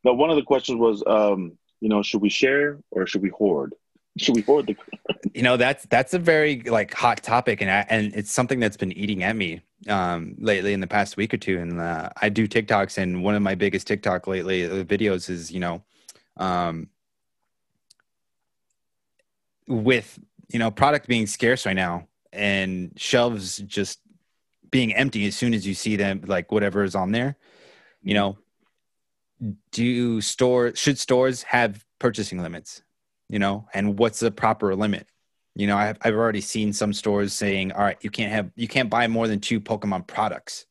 No, 0.03 0.13
one 0.13 0.29
of 0.29 0.35
the 0.35 0.43
questions 0.43 0.77
was, 0.79 1.01
um, 1.07 1.57
you 1.79 1.87
know, 1.89 2.01
should 2.03 2.21
we 2.21 2.29
share 2.29 2.79
or 2.91 3.07
should 3.07 3.21
we 3.21 3.29
hoard? 3.29 3.73
Should 4.17 4.35
we 4.35 4.41
forward 4.41 4.67
the? 4.67 4.75
you 5.33 5.41
know 5.41 5.57
that's 5.57 5.85
that's 5.87 6.13
a 6.13 6.19
very 6.19 6.61
like 6.61 6.93
hot 6.93 7.23
topic 7.23 7.61
and 7.61 7.69
I, 7.69 7.85
and 7.89 8.13
it's 8.15 8.31
something 8.31 8.59
that's 8.59 8.77
been 8.77 8.91
eating 8.91 9.23
at 9.23 9.35
me 9.35 9.61
um 9.89 10.35
lately 10.39 10.73
in 10.73 10.79
the 10.79 10.87
past 10.87 11.17
week 11.17 11.33
or 11.33 11.37
two 11.37 11.59
and 11.59 11.79
uh, 11.79 12.09
i 12.21 12.29
do 12.29 12.47
tiktoks 12.47 12.97
and 12.97 13.23
one 13.23 13.35
of 13.35 13.41
my 13.41 13.55
biggest 13.55 13.87
tiktok 13.87 14.27
lately 14.27 14.65
uh, 14.65 14.83
videos 14.83 15.29
is 15.29 15.51
you 15.51 15.59
know 15.59 15.83
um 16.37 16.87
with 19.67 20.19
you 20.51 20.59
know 20.59 20.69
product 20.71 21.07
being 21.07 21.25
scarce 21.25 21.65
right 21.65 21.75
now 21.75 22.07
and 22.31 22.91
shelves 22.95 23.57
just 23.57 23.99
being 24.69 24.93
empty 24.93 25.27
as 25.27 25.35
soon 25.35 25.53
as 25.53 25.65
you 25.65 25.73
see 25.73 25.95
them 25.95 26.21
like 26.25 26.51
whatever 26.51 26.83
is 26.83 26.95
on 26.95 27.11
there 27.11 27.35
you 28.03 28.13
know 28.13 28.37
do 29.71 30.21
store 30.21 30.75
should 30.75 30.97
stores 30.97 31.43
have 31.43 31.85
purchasing 31.99 32.41
limits 32.41 32.81
you 33.33 33.39
know 33.39 33.67
and 33.73 33.97
what's 33.97 34.19
the 34.19 34.29
proper 34.29 34.75
limit? 34.75 35.07
You 35.55 35.65
know 35.65 35.75
I've, 35.75 35.97
I've 36.03 36.13
already 36.13 36.39
seen 36.39 36.71
some 36.71 36.93
stores 36.93 37.33
saying 37.33 37.71
all 37.71 37.81
right 37.81 37.97
you 38.01 38.11
can't 38.11 38.31
have 38.31 38.51
you 38.55 38.67
can't 38.67 38.91
buy 38.91 39.07
more 39.07 39.27
than 39.27 39.39
two 39.39 39.59
pokemon 39.59 40.05
products. 40.05 40.67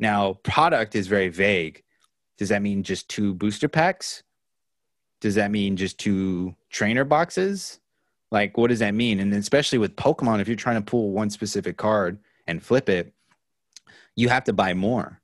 Now 0.00 0.32
product 0.42 0.96
is 0.96 1.06
very 1.06 1.28
vague. 1.28 1.84
Does 2.38 2.48
that 2.48 2.60
mean 2.60 2.82
just 2.82 3.08
two 3.08 3.34
booster 3.34 3.68
packs? 3.68 4.24
Does 5.20 5.36
that 5.36 5.52
mean 5.52 5.76
just 5.76 5.96
two 5.96 6.56
trainer 6.70 7.04
boxes? 7.04 7.78
Like 8.32 8.58
what 8.58 8.70
does 8.70 8.80
that 8.80 8.94
mean? 8.94 9.20
And 9.20 9.32
especially 9.32 9.78
with 9.78 9.94
pokemon 9.94 10.40
if 10.40 10.48
you're 10.48 10.56
trying 10.56 10.82
to 10.82 10.90
pull 10.90 11.12
one 11.12 11.30
specific 11.30 11.76
card 11.76 12.18
and 12.48 12.60
flip 12.60 12.88
it 12.88 13.14
you 14.16 14.28
have 14.28 14.44
to 14.44 14.52
buy 14.52 14.74
more 14.74 15.20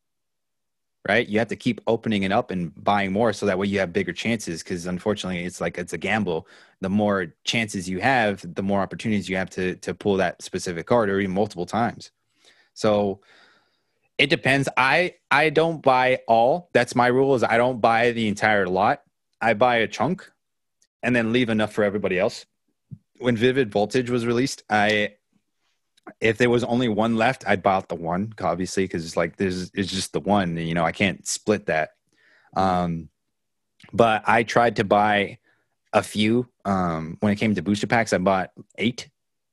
right? 1.09 1.27
You 1.29 1.39
have 1.39 1.49
to 1.49 1.57
keep 1.57 1.81
opening 1.87 2.25
it 2.25 2.33
up 2.33 2.51
and 2.51 2.73
buying 2.83 3.13
more 3.13 3.33
so 3.33 3.47
that 3.47 3.59
way 3.59 3.67
you 3.67 3.79
have 3.79 3.93
bigger 3.93 4.13
chances 4.13 4.63
because 4.63 4.87
unfortunately 4.87 5.45
it's 5.45 5.61
like 5.61 5.79
it's 5.79 5.93
a 5.93 5.99
gamble. 5.99 6.47
The 6.81 6.91
more 6.91 7.35
chances 7.45 7.89
you 7.89 8.01
have 8.01 8.45
the 8.55 8.63
more 8.63 8.81
opportunities 8.81 9.29
you 9.29 9.37
have 9.37 9.51
to 9.51 9.77
to 9.77 9.95
pull 9.95 10.17
that 10.19 10.43
specific 10.43 10.87
card 10.87 11.09
or 11.09 11.21
even 11.21 11.35
multiple 11.35 11.67
times. 11.67 12.11
So 12.75 13.21
it 14.19 14.29
depends. 14.29 14.69
I 14.77 15.15
i 15.31 15.51
don't 15.51 15.83
buy 15.83 16.21
all. 16.29 16.69
That's 16.73 16.95
my 16.95 17.07
rule 17.07 17.35
is 17.35 17.43
i 17.43 17.57
don't 17.57 17.81
buy 17.81 18.13
the 18.13 18.29
entire 18.29 18.67
lot. 18.67 19.03
I 19.41 19.55
buy 19.55 19.77
a 19.77 19.89
chunk 19.89 20.31
and 21.03 21.17
then 21.17 21.33
leave 21.33 21.49
enough 21.49 21.73
for 21.73 21.83
everybody 21.83 22.19
else. 22.19 22.45
When 23.19 23.37
vivid 23.37 23.73
voltage 23.73 24.11
was 24.11 24.27
released 24.27 24.65
i 24.69 25.15
if 26.21 26.39
there 26.39 26.51
was 26.51 26.65
only 26.65 26.89
one 26.89 27.17
left 27.17 27.45
i'd 27.47 27.63
buy 27.63 27.75
out 27.75 27.89
the 27.89 27.95
one 27.95 28.33
obviously 28.41 28.85
because 28.85 29.05
it's 29.05 29.17
like 29.17 29.37
there's 29.37 29.71
it's 29.75 29.91
just 29.91 30.13
the 30.13 30.21
one 30.21 30.57
and, 30.57 30.69
you 30.69 30.75
know 30.75 30.85
i 30.85 30.93
can't 30.93 31.27
split 31.27 31.67
that. 31.67 31.91
Um 32.55 33.09
but 33.93 34.23
i 34.27 34.43
tried 34.43 34.77
to 34.77 34.85
buy 34.85 35.39
a 35.93 36.03
few 36.03 36.49
um 36.65 37.17
when 37.21 37.33
it 37.33 37.37
came 37.37 37.55
to 37.55 37.63
booster 37.63 37.87
packs 37.87 38.13
i 38.13 38.19
bought 38.19 38.51
eight 38.79 39.09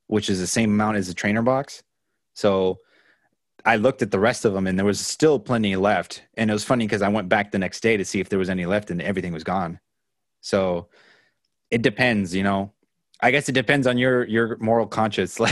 which 0.08 0.30
is 0.30 0.40
the 0.40 0.48
same 0.48 0.72
amount 0.72 0.96
as 0.96 1.10
a 1.10 1.14
trainer 1.14 1.42
box. 1.42 1.84
So 2.34 2.80
i 3.66 3.76
looked 3.76 4.02
at 4.02 4.12
the 4.12 4.20
rest 4.20 4.46
of 4.46 4.54
them 4.54 4.68
and 4.68 4.78
there 4.78 4.86
was 4.86 5.06
still 5.06 5.40
plenty 5.40 5.76
left. 5.76 6.24
And 6.36 6.50
it 6.50 6.54
was 6.54 6.64
funny 6.64 6.86
because 6.86 7.02
i 7.02 7.10
went 7.10 7.30
back 7.30 7.52
the 7.52 7.60
next 7.60 7.82
day 7.82 7.98
to 7.98 8.06
see 8.06 8.20
if 8.20 8.30
there 8.30 8.40
was 8.40 8.50
any 8.50 8.66
left 8.66 8.92
and 8.92 9.02
everything 9.02 9.34
was 9.34 9.44
gone. 9.44 9.80
So 10.42 10.90
it 11.70 11.82
depends 11.82 12.34
you 12.34 12.44
know 12.44 12.72
i 13.22 13.32
guess 13.32 13.50
it 13.50 13.54
depends 13.54 13.88
on 13.88 13.98
your 13.98 14.26
your 14.26 14.58
moral 14.58 14.88
conscience. 14.88 15.40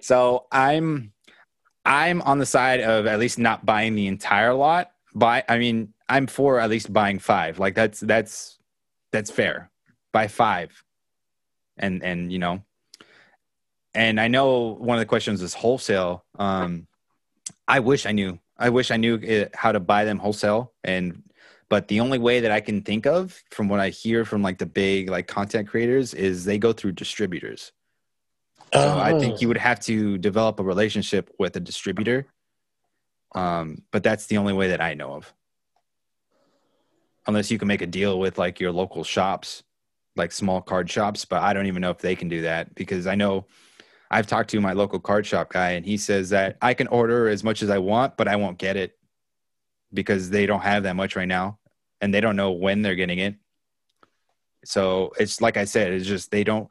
So 0.00 0.46
i'm 0.52 1.12
i'm 1.84 2.22
on 2.22 2.38
the 2.38 2.46
side 2.46 2.80
of 2.80 3.06
at 3.06 3.18
least 3.18 3.38
not 3.38 3.66
buying 3.66 3.94
the 3.94 4.06
entire 4.06 4.54
lot 4.54 4.90
buy 5.14 5.42
i 5.48 5.58
mean 5.58 5.92
i'm 6.08 6.26
for 6.26 6.58
at 6.60 6.70
least 6.70 6.92
buying 6.92 7.18
five. 7.18 7.58
Like 7.58 7.74
that's 7.74 8.00
that's 8.00 8.58
that's 9.12 9.30
fair. 9.30 9.70
Buy 10.12 10.28
five 10.28 10.82
and 11.76 12.02
and 12.02 12.32
you 12.32 12.38
know. 12.38 12.62
And 13.94 14.20
i 14.20 14.28
know 14.28 14.74
one 14.74 14.96
of 14.96 15.00
the 15.00 15.06
questions 15.06 15.42
is 15.42 15.54
wholesale. 15.54 16.24
Um 16.38 16.86
i 17.66 17.80
wish 17.80 18.06
i 18.06 18.12
knew. 18.12 18.38
I 18.56 18.70
wish 18.70 18.90
i 18.90 18.96
knew 18.96 19.16
it, 19.16 19.54
how 19.54 19.72
to 19.72 19.80
buy 19.80 20.04
them 20.04 20.18
wholesale 20.18 20.72
and 20.82 21.22
but 21.70 21.88
the 21.88 22.00
only 22.00 22.18
way 22.18 22.40
that 22.40 22.50
i 22.50 22.60
can 22.60 22.82
think 22.82 23.06
of 23.06 23.42
from 23.50 23.68
what 23.68 23.80
i 23.80 23.88
hear 23.88 24.24
from 24.24 24.42
like 24.42 24.58
the 24.58 24.66
big 24.66 25.08
like 25.10 25.26
content 25.26 25.68
creators 25.68 26.14
is 26.14 26.44
they 26.44 26.58
go 26.58 26.72
through 26.72 26.92
distributors 26.92 27.72
so 28.74 28.98
I 28.98 29.14
Oh. 29.14 29.18
think 29.18 29.40
you 29.40 29.48
would 29.48 29.56
have 29.56 29.80
to 29.80 30.18
develop 30.18 30.60
a 30.60 30.62
relationship 30.62 31.30
with 31.38 31.56
a 31.56 31.60
distributor. 31.60 32.26
Um, 33.34 33.82
but 33.92 34.02
that's 34.02 34.26
the 34.26 34.36
only 34.36 34.52
way 34.52 34.68
that 34.68 34.82
I 34.82 34.92
know 34.92 35.14
of. 35.14 35.32
Unless 37.26 37.50
you 37.50 37.58
can 37.58 37.66
make 37.66 37.80
a 37.80 37.86
deal 37.86 38.18
with 38.18 38.36
like 38.36 38.60
your 38.60 38.70
local 38.72 39.04
shops, 39.04 39.62
like 40.16 40.32
small 40.32 40.60
card 40.60 40.90
shops, 40.90 41.24
but 41.24 41.42
I 41.42 41.54
don't 41.54 41.64
even 41.64 41.80
know 41.80 41.90
if 41.90 41.98
they 41.98 42.14
can 42.14 42.28
do 42.28 42.42
that 42.42 42.74
because 42.74 43.06
I 43.06 43.14
know 43.14 43.46
I've 44.10 44.26
talked 44.26 44.50
to 44.50 44.60
my 44.60 44.74
local 44.74 44.98
card 45.00 45.24
shop 45.24 45.50
guy 45.50 45.70
and 45.70 45.86
he 45.86 45.96
says 45.96 46.28
that 46.28 46.58
I 46.60 46.74
can 46.74 46.88
order 46.88 47.26
as 47.30 47.42
much 47.42 47.62
as 47.62 47.70
I 47.70 47.78
want, 47.78 48.18
but 48.18 48.28
I 48.28 48.36
won't 48.36 48.58
get 48.58 48.76
it 48.76 48.97
because 49.92 50.30
they 50.30 50.46
don't 50.46 50.60
have 50.60 50.82
that 50.84 50.96
much 50.96 51.16
right 51.16 51.28
now 51.28 51.58
and 52.00 52.12
they 52.12 52.20
don't 52.20 52.36
know 52.36 52.52
when 52.52 52.82
they're 52.82 52.94
getting 52.94 53.18
it. 53.18 53.34
So 54.64 55.12
it's 55.18 55.40
like 55.40 55.56
I 55.56 55.64
said, 55.64 55.92
it's 55.92 56.06
just 56.06 56.30
they 56.30 56.44
don't 56.44 56.68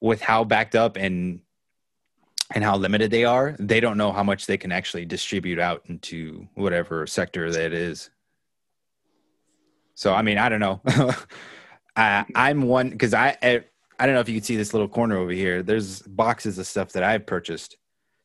with 0.00 0.20
how 0.20 0.44
backed 0.44 0.74
up 0.74 0.96
and 0.96 1.40
and 2.54 2.64
how 2.64 2.76
limited 2.76 3.10
they 3.10 3.24
are, 3.24 3.54
they 3.58 3.80
don't 3.80 3.98
know 3.98 4.12
how 4.12 4.22
much 4.22 4.46
they 4.46 4.56
can 4.56 4.72
actually 4.72 5.04
distribute 5.04 5.58
out 5.58 5.82
into 5.86 6.48
whatever 6.54 7.06
sector 7.06 7.50
that 7.50 7.72
is. 7.72 8.10
So 9.94 10.14
I 10.14 10.22
mean, 10.22 10.38
I 10.38 10.48
don't 10.48 10.60
know. 10.60 10.80
I, 11.96 12.24
I'm 12.34 12.62
one 12.62 12.90
because 12.90 13.12
I, 13.12 13.36
I 13.42 13.64
I 13.98 14.06
don't 14.06 14.14
know 14.14 14.20
if 14.20 14.28
you 14.28 14.36
can 14.36 14.44
see 14.44 14.56
this 14.56 14.72
little 14.72 14.88
corner 14.88 15.16
over 15.16 15.32
here. 15.32 15.62
There's 15.62 16.02
boxes 16.02 16.58
of 16.58 16.66
stuff 16.66 16.92
that 16.92 17.02
I've 17.02 17.26
purchased. 17.26 17.76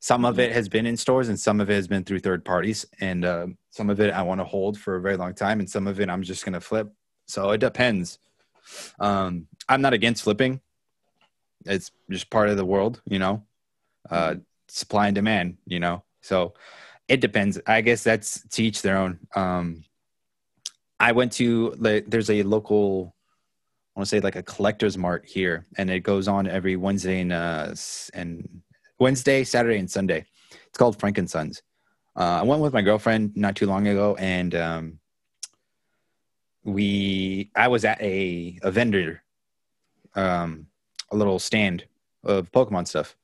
Some 0.04 0.26
of 0.26 0.38
it 0.38 0.52
has 0.52 0.68
been 0.68 0.86
in 0.86 0.98
stores, 0.98 1.30
and 1.30 1.40
some 1.40 1.62
of 1.62 1.70
it 1.70 1.76
has 1.76 1.88
been 1.88 2.04
through 2.04 2.20
third 2.20 2.44
parties, 2.44 2.86
and 3.00 3.24
uh, 3.24 3.48
some 3.70 3.90
of 3.90 4.02
it 4.02 4.14
I 4.14 4.22
want 4.24 4.42
to 4.42 4.44
hold 4.44 4.78
for 4.78 4.98
a 4.98 5.02
very 5.02 5.16
long 5.16 5.34
time, 5.34 5.62
and 5.62 5.70
some 5.70 5.88
of 5.88 5.98
it 6.02 6.10
I'm 6.10 6.24
just 6.24 6.44
gonna 6.44 6.60
flip. 6.60 6.92
So 7.26 7.52
it 7.52 7.60
depends. 7.60 8.20
Um, 9.00 9.48
I'm 9.70 9.82
not 9.82 9.94
against 9.94 10.24
flipping. 10.24 10.60
It's 11.66 11.90
just 12.10 12.30
part 12.30 12.50
of 12.50 12.58
the 12.58 12.66
world, 12.66 13.02
you 13.06 13.18
know. 13.18 13.46
Uh, 14.10 14.36
supply 14.68 15.08
and 15.08 15.16
demand, 15.16 15.56
you 15.66 15.80
know. 15.80 16.04
So 16.20 16.54
it 17.08 17.22
depends. 17.22 17.62
I 17.66 17.80
guess 17.80 18.04
that's 18.04 18.46
to 18.50 18.62
each 18.62 18.82
their 18.82 18.98
own. 18.98 19.20
Um, 19.38 19.86
I 21.00 21.14
went 21.14 21.32
to 21.34 21.76
like, 21.78 22.10
there's 22.10 22.30
a 22.30 22.44
local, 22.44 23.16
I 23.96 24.02
want 24.02 24.10
to 24.10 24.16
say 24.18 24.20
like 24.20 24.36
a 24.36 24.44
collector's 24.44 24.98
mart 24.98 25.24
here, 25.26 25.66
and 25.78 25.90
it 25.90 26.02
goes 26.02 26.28
on 26.28 26.46
every 26.46 26.76
Wednesday 26.76 27.22
and 27.22 27.32
uh, 27.32 27.74
and 28.14 28.64
Wednesday, 29.04 29.44
Saturday, 29.44 29.80
and 29.80 29.92
Sunday. 29.92 30.26
It's 30.50 30.78
called 30.78 30.98
Frank 30.98 31.18
and 31.18 31.30
Sons. 31.30 31.62
Uh, 32.16 32.40
I 32.40 32.44
went 32.44 32.62
with 32.62 32.72
my 32.72 32.82
girlfriend 32.82 33.36
not 33.36 33.54
too 33.54 33.66
long 33.66 33.86
ago, 33.86 34.16
and 34.18 34.56
um, 34.56 35.00
we 36.64 37.52
I 37.54 37.68
was 37.68 37.84
at 37.84 38.02
a 38.02 38.58
a 38.64 38.72
vendor, 38.72 39.22
um, 40.16 40.68
a 41.12 41.18
little 41.18 41.38
stand 41.38 41.84
of 42.24 42.50
Pokemon 42.54 42.88
stuff, 42.88 43.18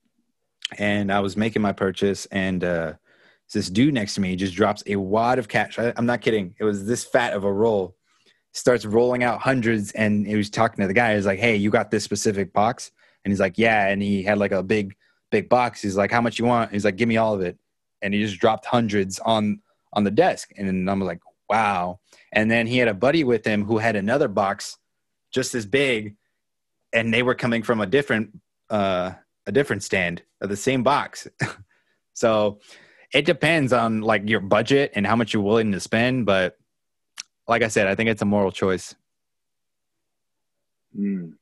and 0.77 1.13
I 1.13 1.21
was 1.21 1.37
making 1.37 1.61
my 1.61 1.71
purchase, 1.71 2.25
and 2.25 2.61
uh, 2.61 2.93
this 3.53 3.69
dude 3.69 3.93
next 3.93 4.15
to 4.15 4.21
me 4.21 4.35
just 4.35 4.55
drops 4.55 4.83
a 4.85 4.97
wad 4.97 5.39
of 5.39 5.47
cash. 5.47 5.79
I, 5.79 5.93
I'm 5.95 6.05
not 6.05 6.19
kidding. 6.19 6.55
It 6.59 6.65
was 6.65 6.85
this 6.85 7.05
fat 7.05 7.31
of 7.31 7.45
a 7.45 7.53
roll. 7.53 7.95
Starts 8.51 8.85
rolling 8.85 9.23
out 9.23 9.39
hundreds, 9.39 9.93
and 9.93 10.27
he 10.27 10.35
was 10.35 10.49
talking 10.49 10.81
to 10.81 10.87
the 10.89 10.93
guy. 10.93 11.15
He's 11.15 11.25
like, 11.25 11.39
"Hey, 11.39 11.55
you 11.55 11.69
got 11.69 11.89
this 11.89 12.03
specific 12.03 12.51
box?" 12.51 12.91
And 13.23 13.31
he's 13.31 13.39
like, 13.39 13.57
"Yeah." 13.57 13.87
And 13.87 14.01
he 14.01 14.23
had 14.23 14.39
like 14.39 14.51
a 14.51 14.61
big, 14.61 14.97
big 15.31 15.49
box. 15.49 15.81
He's 15.81 15.97
like, 15.97 16.11
"How 16.11 16.21
much 16.21 16.39
you 16.39 16.45
want?" 16.45 16.71
He's 16.71 16.85
like, 16.85 16.95
"Give 16.95 17.07
me 17.07 17.17
all 17.17 17.33
of 17.33 17.41
it." 17.41 17.57
And 18.01 18.13
he 18.13 18.23
just 18.23 18.39
dropped 18.39 18.65
hundreds 18.65 19.19
on 19.19 19.61
on 19.93 20.03
the 20.03 20.11
desk, 20.11 20.51
and 20.57 20.89
I'm 20.89 21.01
like, 21.01 21.19
"Wow." 21.49 21.99
And 22.31 22.49
then 22.49 22.67
he 22.67 22.77
had 22.77 22.87
a 22.87 22.93
buddy 22.93 23.23
with 23.23 23.45
him 23.45 23.65
who 23.65 23.77
had 23.77 23.95
another 23.95 24.27
box 24.27 24.77
just 25.31 25.55
as 25.55 25.65
big, 25.65 26.15
and 26.93 27.13
they 27.13 27.23
were 27.23 27.35
coming 27.35 27.63
from 27.63 27.81
a 27.81 27.85
different 27.85 28.39
uh, 28.69 29.11
a 29.47 29.51
different 29.51 29.83
stand 29.83 30.21
of 30.41 30.49
the 30.49 30.57
same 30.57 30.83
box. 30.83 31.27
so 32.13 32.59
it 33.13 33.25
depends 33.25 33.73
on 33.73 34.01
like 34.01 34.27
your 34.29 34.39
budget 34.39 34.91
and 34.95 35.05
how 35.05 35.15
much 35.15 35.33
you're 35.33 35.43
willing 35.43 35.71
to 35.71 35.79
spend. 35.79 36.25
But 36.25 36.57
like 37.47 37.63
I 37.63 37.67
said, 37.67 37.87
I 37.87 37.95
think 37.95 38.09
it's 38.09 38.21
a 38.21 38.25
moral 38.25 38.51
choice. 38.51 38.95
Mm. 40.97 41.33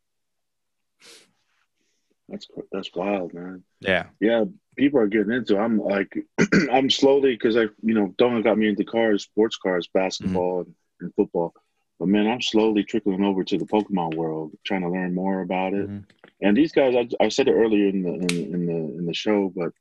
That's 2.30 2.48
that's 2.72 2.90
wild, 2.94 3.34
man. 3.34 3.64
Yeah, 3.80 4.08
yeah. 4.20 4.46
People 4.76 5.00
are 5.00 5.08
getting 5.08 5.32
into. 5.32 5.58
I'm 5.58 5.80
like, 5.80 6.18
I'm 6.72 6.90
slowly 6.90 7.34
because 7.34 7.56
I, 7.56 7.68
you 7.82 7.94
know, 7.94 8.14
Donga 8.18 8.44
got 8.44 8.58
me 8.58 8.68
into 8.68 8.84
cars, 8.84 9.24
sports 9.24 9.58
cars, 9.58 9.88
basketball, 9.94 10.62
mm-hmm. 10.62 10.70
and, 10.70 10.76
and, 11.02 11.16
football. 11.16 11.54
But 12.00 12.10
man, 12.10 12.28
I'm 12.28 12.42
slowly 12.42 12.84
trickling 12.84 13.24
over 13.24 13.44
to 13.44 13.58
the 13.58 13.66
Pokemon 13.66 14.16
world, 14.16 14.52
trying 14.66 14.82
to 14.82 14.90
learn 14.90 15.16
more 15.16 15.42
about 15.42 15.74
it. 15.74 15.90
Mm-hmm. 15.90 16.00
And 16.42 16.56
these 16.56 16.74
guys, 16.74 16.96
I, 16.96 17.08
I 17.24 17.30
said 17.30 17.48
it 17.48 17.54
earlier 17.54 17.88
in 17.88 18.04
the 18.04 18.14
in, 18.14 18.54
in 18.54 18.66
the 18.66 18.98
in 19.00 19.06
the 19.06 19.14
show, 19.14 19.52
but 19.56 19.72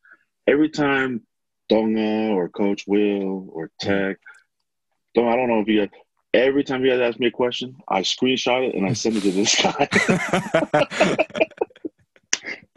every 0.47 0.71
time 0.71 1.23
Donga 1.69 2.31
or 2.31 2.49
Coach 2.49 2.85
Will 2.87 3.49
or 3.51 3.71
Tek, 3.81 4.19
don't 5.15 5.29
I 5.29 5.37
don't 5.37 5.49
know 5.49 5.61
if 5.61 5.69
you. 5.69 5.89
Every 6.33 6.65
time 6.65 6.85
you 6.85 6.91
guys 6.91 7.01
ask 7.01 7.19
me 7.19 7.29
a 7.29 7.31
question, 7.31 7.77
I 7.89 8.03
screenshot 8.03 8.69
it 8.69 8.75
and 8.75 8.87
I 8.87 8.93
send 8.93 9.17
it 9.17 9.23
to 9.23 9.31
this 9.33 9.57
guy. 9.61 9.89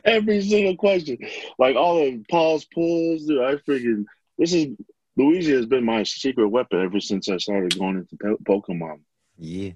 Every 0.06 0.41
single 0.41 0.76
question, 0.76 1.18
like 1.58 1.76
all 1.76 2.06
of 2.06 2.28
Paul's 2.30 2.66
pulls, 2.66 3.26
dude. 3.26 3.41
I 3.41 3.56
freaking 3.56 4.06
this 4.38 4.54
is 4.54 4.76
Luigi 5.18 5.52
has 5.52 5.66
been 5.66 5.84
my 5.84 6.04
secret 6.04 6.47
weapon 6.47 6.82
ever 6.82 7.00
since 7.00 7.30
I 7.30 7.38
started 7.38 7.78
going 7.78 7.97
into 7.97 8.38
Pokemon. 8.43 9.02
Yeah. 9.38 9.72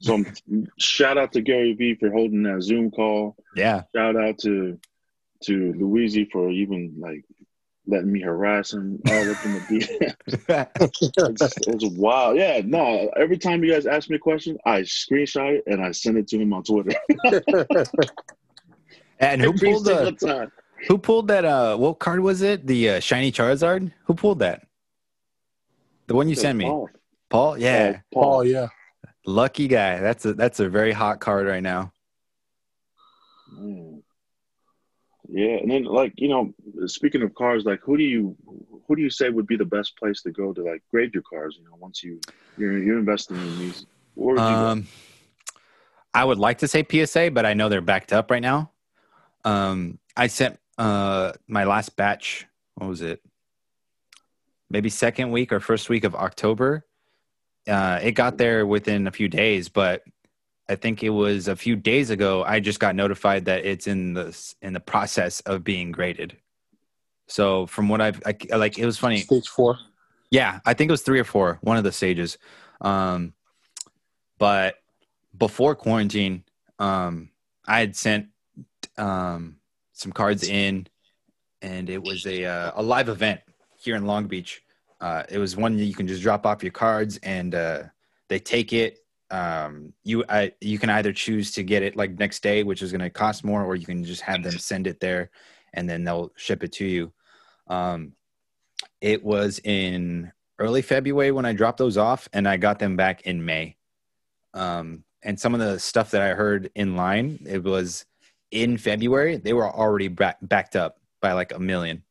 So 0.00 0.24
shout 0.78 1.18
out 1.18 1.32
to 1.32 1.40
Gary 1.40 1.74
Vee 1.74 1.96
for 1.96 2.10
holding 2.10 2.42
that 2.44 2.62
Zoom 2.62 2.90
call. 2.90 3.36
Yeah. 3.54 3.82
Shout 3.94 4.16
out 4.16 4.38
to 4.38 4.78
to 5.44 5.72
Luigi 5.72 6.24
for 6.24 6.50
even 6.50 6.94
like 6.98 7.24
letting 7.86 8.12
me 8.12 8.20
harass 8.20 8.74
him 8.74 9.00
all 9.08 9.30
up 9.30 9.44
in 9.44 9.54
the 9.54 9.60
DM. 9.60 10.68
it's, 11.40 11.68
it's 11.68 11.84
wild. 11.96 12.36
Yeah, 12.36 12.60
no. 12.64 13.10
Every 13.16 13.38
time 13.38 13.64
you 13.64 13.72
guys 13.72 13.86
ask 13.86 14.10
me 14.10 14.16
a 14.16 14.20
question, 14.20 14.58
I 14.66 14.82
screenshot 14.82 15.56
it 15.56 15.64
and 15.66 15.82
I 15.82 15.92
send 15.92 16.18
it 16.18 16.28
to 16.28 16.38
him 16.38 16.52
on 16.52 16.64
Twitter. 16.64 16.96
and 19.20 19.40
who 19.40 19.52
pulled 19.52 19.84
the? 19.84 20.50
Who 20.86 20.98
pulled 20.98 21.28
that? 21.28 21.44
Uh, 21.44 21.76
what 21.76 21.98
card 21.98 22.20
was 22.20 22.42
it? 22.42 22.66
The 22.66 22.90
uh, 22.90 23.00
shiny 23.00 23.32
Charizard. 23.32 23.92
Who 24.04 24.14
pulled 24.14 24.38
that? 24.40 24.66
The 26.06 26.14
one 26.14 26.28
you 26.28 26.36
sent 26.36 26.56
me. 26.56 26.64
Paul. 26.66 26.90
Paul. 27.28 27.58
Yeah. 27.58 27.96
Uh, 27.96 28.14
Paul. 28.14 28.44
Yeah. 28.44 28.68
Lucky 29.26 29.68
guy. 29.68 30.00
That's 30.00 30.24
a 30.24 30.34
that's 30.34 30.60
a 30.60 30.68
very 30.68 30.92
hot 30.92 31.20
card 31.20 31.46
right 31.46 31.62
now. 31.62 31.92
Mm. 33.52 34.02
Yeah, 35.30 35.56
and 35.56 35.70
then 35.70 35.84
like 35.84 36.14
you 36.16 36.28
know, 36.28 36.54
speaking 36.86 37.22
of 37.22 37.34
cars, 37.34 37.64
like 37.64 37.80
who 37.82 37.98
do 37.98 38.02
you 38.02 38.34
who 38.86 38.96
do 38.96 39.02
you 39.02 39.10
say 39.10 39.28
would 39.28 39.46
be 39.46 39.56
the 39.56 39.64
best 39.64 39.96
place 39.98 40.22
to 40.22 40.30
go 40.30 40.54
to 40.54 40.62
like 40.62 40.82
grade 40.90 41.12
your 41.12 41.22
cars? 41.22 41.56
You 41.58 41.64
know, 41.64 41.76
once 41.78 42.02
you 42.02 42.18
you're 42.56 42.78
you're 42.78 42.98
investing 42.98 43.36
in 43.36 43.58
these. 43.58 43.86
um, 44.38 44.86
I 46.14 46.24
would 46.24 46.38
like 46.38 46.58
to 46.58 46.68
say 46.68 46.84
PSA, 46.90 47.30
but 47.32 47.44
I 47.44 47.52
know 47.52 47.68
they're 47.68 47.82
backed 47.82 48.14
up 48.14 48.30
right 48.30 48.40
now. 48.40 48.70
Um, 49.48 49.98
I 50.16 50.26
sent 50.26 50.58
uh 50.76 51.32
my 51.46 51.64
last 51.64 51.96
batch. 51.96 52.46
What 52.74 52.88
was 52.88 53.02
it? 53.02 53.20
Maybe 54.70 54.90
second 54.90 55.30
week 55.30 55.52
or 55.52 55.60
first 55.60 55.88
week 55.88 56.04
of 56.04 56.14
October 56.14 56.84
uh, 57.68 58.00
it 58.02 58.12
got 58.12 58.38
there 58.38 58.66
within 58.66 59.06
a 59.06 59.10
few 59.10 59.28
days, 59.28 59.68
but 59.68 60.02
I 60.68 60.74
think 60.74 61.02
it 61.02 61.10
was 61.10 61.48
a 61.48 61.56
few 61.56 61.76
days 61.76 62.10
ago. 62.10 62.42
I 62.42 62.60
just 62.60 62.80
got 62.80 62.94
notified 62.94 63.44
that 63.44 63.64
it's 63.64 63.86
in 63.86 64.14
the 64.14 64.54
in 64.62 64.72
the 64.72 64.80
process 64.80 65.40
of 65.40 65.64
being 65.64 65.92
graded. 65.92 66.36
So 67.26 67.66
from 67.66 67.88
what 67.88 68.00
I've 68.00 68.22
I, 68.24 68.56
like, 68.56 68.78
it 68.78 68.86
was 68.86 68.98
funny. 68.98 69.18
Stage 69.18 69.48
four. 69.48 69.78
Yeah, 70.30 70.60
I 70.64 70.74
think 70.74 70.88
it 70.88 70.92
was 70.92 71.02
three 71.02 71.20
or 71.20 71.24
four, 71.24 71.58
one 71.62 71.76
of 71.76 71.84
the 71.84 71.92
stages. 71.92 72.38
Um, 72.80 73.34
but 74.38 74.76
before 75.36 75.74
quarantine, 75.74 76.44
um, 76.78 77.30
I 77.66 77.80
had 77.80 77.96
sent 77.96 78.28
um, 78.98 79.56
some 79.92 80.12
cards 80.12 80.44
in, 80.44 80.86
and 81.62 81.88
it 81.88 82.02
was 82.02 82.26
a 82.26 82.44
uh, 82.44 82.72
a 82.76 82.82
live 82.82 83.08
event 83.08 83.40
here 83.76 83.96
in 83.96 84.06
Long 84.06 84.26
Beach 84.26 84.62
uh, 85.00 85.22
it 85.28 85.38
was 85.38 85.56
one 85.56 85.76
that 85.76 85.84
you 85.84 85.94
can 85.94 86.08
just 86.08 86.22
drop 86.22 86.44
off 86.44 86.62
your 86.62 86.72
cards 86.72 87.18
and 87.22 87.54
uh, 87.54 87.84
they 88.28 88.38
take 88.38 88.72
it. 88.72 88.98
Um, 89.30 89.92
you 90.04 90.24
I, 90.28 90.52
you 90.60 90.78
can 90.78 90.90
either 90.90 91.12
choose 91.12 91.52
to 91.52 91.62
get 91.62 91.82
it 91.82 91.96
like 91.96 92.18
next 92.18 92.42
day, 92.42 92.62
which 92.62 92.82
is 92.82 92.90
going 92.90 93.02
to 93.02 93.10
cost 93.10 93.44
more, 93.44 93.64
or 93.64 93.76
you 93.76 93.86
can 93.86 94.02
just 94.02 94.22
have 94.22 94.42
them 94.42 94.58
send 94.58 94.86
it 94.86 95.00
there, 95.00 95.30
and 95.74 95.88
then 95.88 96.02
they'll 96.02 96.32
ship 96.36 96.64
it 96.64 96.72
to 96.72 96.86
you. 96.86 97.12
Um, 97.66 98.12
it 99.02 99.22
was 99.22 99.60
in 99.62 100.32
early 100.58 100.82
February 100.82 101.30
when 101.30 101.44
I 101.44 101.52
dropped 101.52 101.78
those 101.78 101.98
off, 101.98 102.26
and 102.32 102.48
I 102.48 102.56
got 102.56 102.78
them 102.78 102.96
back 102.96 103.22
in 103.22 103.44
May. 103.44 103.76
Um, 104.54 105.04
and 105.22 105.38
some 105.38 105.52
of 105.52 105.60
the 105.60 105.78
stuff 105.78 106.12
that 106.12 106.22
I 106.22 106.30
heard 106.30 106.70
in 106.74 106.96
line, 106.96 107.38
it 107.46 107.62
was 107.62 108.06
in 108.50 108.76
February. 108.76 109.36
They 109.36 109.52
were 109.52 109.68
already 109.68 110.08
back, 110.08 110.38
backed 110.42 110.76
up 110.76 110.98
by 111.20 111.32
like 111.32 111.52
a 111.52 111.58
million. 111.58 112.02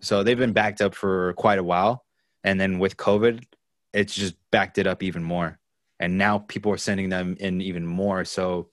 So 0.00 0.22
they've 0.22 0.38
been 0.38 0.52
backed 0.52 0.80
up 0.80 0.94
for 0.94 1.32
quite 1.34 1.58
a 1.58 1.64
while. 1.64 2.04
And 2.44 2.60
then 2.60 2.78
with 2.78 2.96
COVID, 2.96 3.44
it's 3.92 4.14
just 4.14 4.34
backed 4.50 4.78
it 4.78 4.86
up 4.86 5.02
even 5.02 5.22
more. 5.22 5.58
And 5.98 6.18
now 6.18 6.38
people 6.38 6.70
are 6.72 6.78
sending 6.78 7.08
them 7.08 7.36
in 7.40 7.60
even 7.60 7.86
more. 7.86 8.24
So 8.24 8.68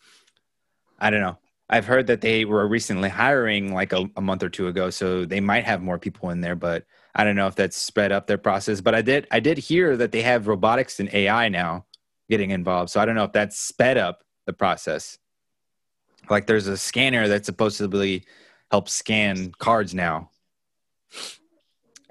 I 0.99 1.09
don't 1.09 1.21
know. 1.21 1.37
I've 1.69 1.85
heard 1.85 2.07
that 2.07 2.21
they 2.21 2.45
were 2.45 2.67
recently 2.67 3.09
hiring 3.09 3.73
like 3.73 3.93
a, 3.93 4.07
a, 4.15 4.21
month 4.21 4.43
or 4.43 4.49
two 4.49 4.67
ago, 4.67 4.89
so 4.89 5.25
they 5.25 5.39
might 5.39 5.63
have 5.63 5.81
more 5.81 5.97
people 5.97 6.29
in 6.29 6.41
there, 6.41 6.55
but 6.55 6.85
I 7.15 7.23
don't 7.23 7.35
know 7.35 7.47
if 7.47 7.55
that's 7.55 7.77
sped 7.77 8.11
up 8.11 8.27
their 8.27 8.37
process. 8.37 8.81
But 8.81 8.93
I 8.93 9.01
did 9.01 9.27
I 9.31 9.39
did 9.39 9.57
hear 9.57 9.95
that 9.97 10.11
they 10.11 10.21
have 10.21 10.47
robotics 10.47 10.99
and 10.99 11.11
AI 11.13 11.49
now 11.49 11.85
getting 12.29 12.51
involved. 12.51 12.89
So 12.91 12.99
I 12.99 13.05
don't 13.05 13.15
know 13.15 13.23
if 13.23 13.31
that's 13.31 13.59
sped 13.59 13.97
up 13.97 14.23
the 14.45 14.53
process. 14.53 15.17
Like 16.29 16.47
there's 16.47 16.67
a 16.67 16.77
scanner 16.77 17.27
that's 17.27 17.45
supposedly 17.45 18.25
help 18.71 18.89
scan 18.89 19.51
cards 19.59 19.93
now 19.93 20.29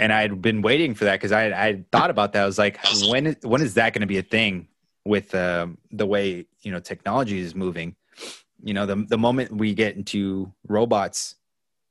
and 0.03 0.13
I 0.13 0.23
had 0.23 0.43
been 0.43 0.63
waiting 0.63 0.95
for 0.95 1.05
that 1.05 1.15
because 1.15 1.31
I 1.31 1.47
I 1.51 1.85
thought 1.93 2.11
about 2.11 2.33
that. 2.33 2.43
I 2.43 2.47
was 2.47 2.59
like, 2.59 2.79
when 3.09 3.37
when 3.43 3.63
is 3.63 3.75
that 3.75 3.93
going 3.93 4.01
to 4.01 4.07
be 4.07 4.19
a 4.19 4.23
thing 4.23 4.67
with 5.05 5.33
uh, 5.33 5.69
the 5.93 6.07
way 6.07 6.47
you 6.63 6.73
know 6.73 6.81
technology 6.81 7.39
is 7.39 7.55
moving? 7.55 7.95
You 8.63 8.75
know, 8.75 8.85
the 8.85 8.97
the 9.09 9.17
moment 9.17 9.53
we 9.53 9.75
get 9.75 9.97
into 9.97 10.53
robots, 10.67 11.37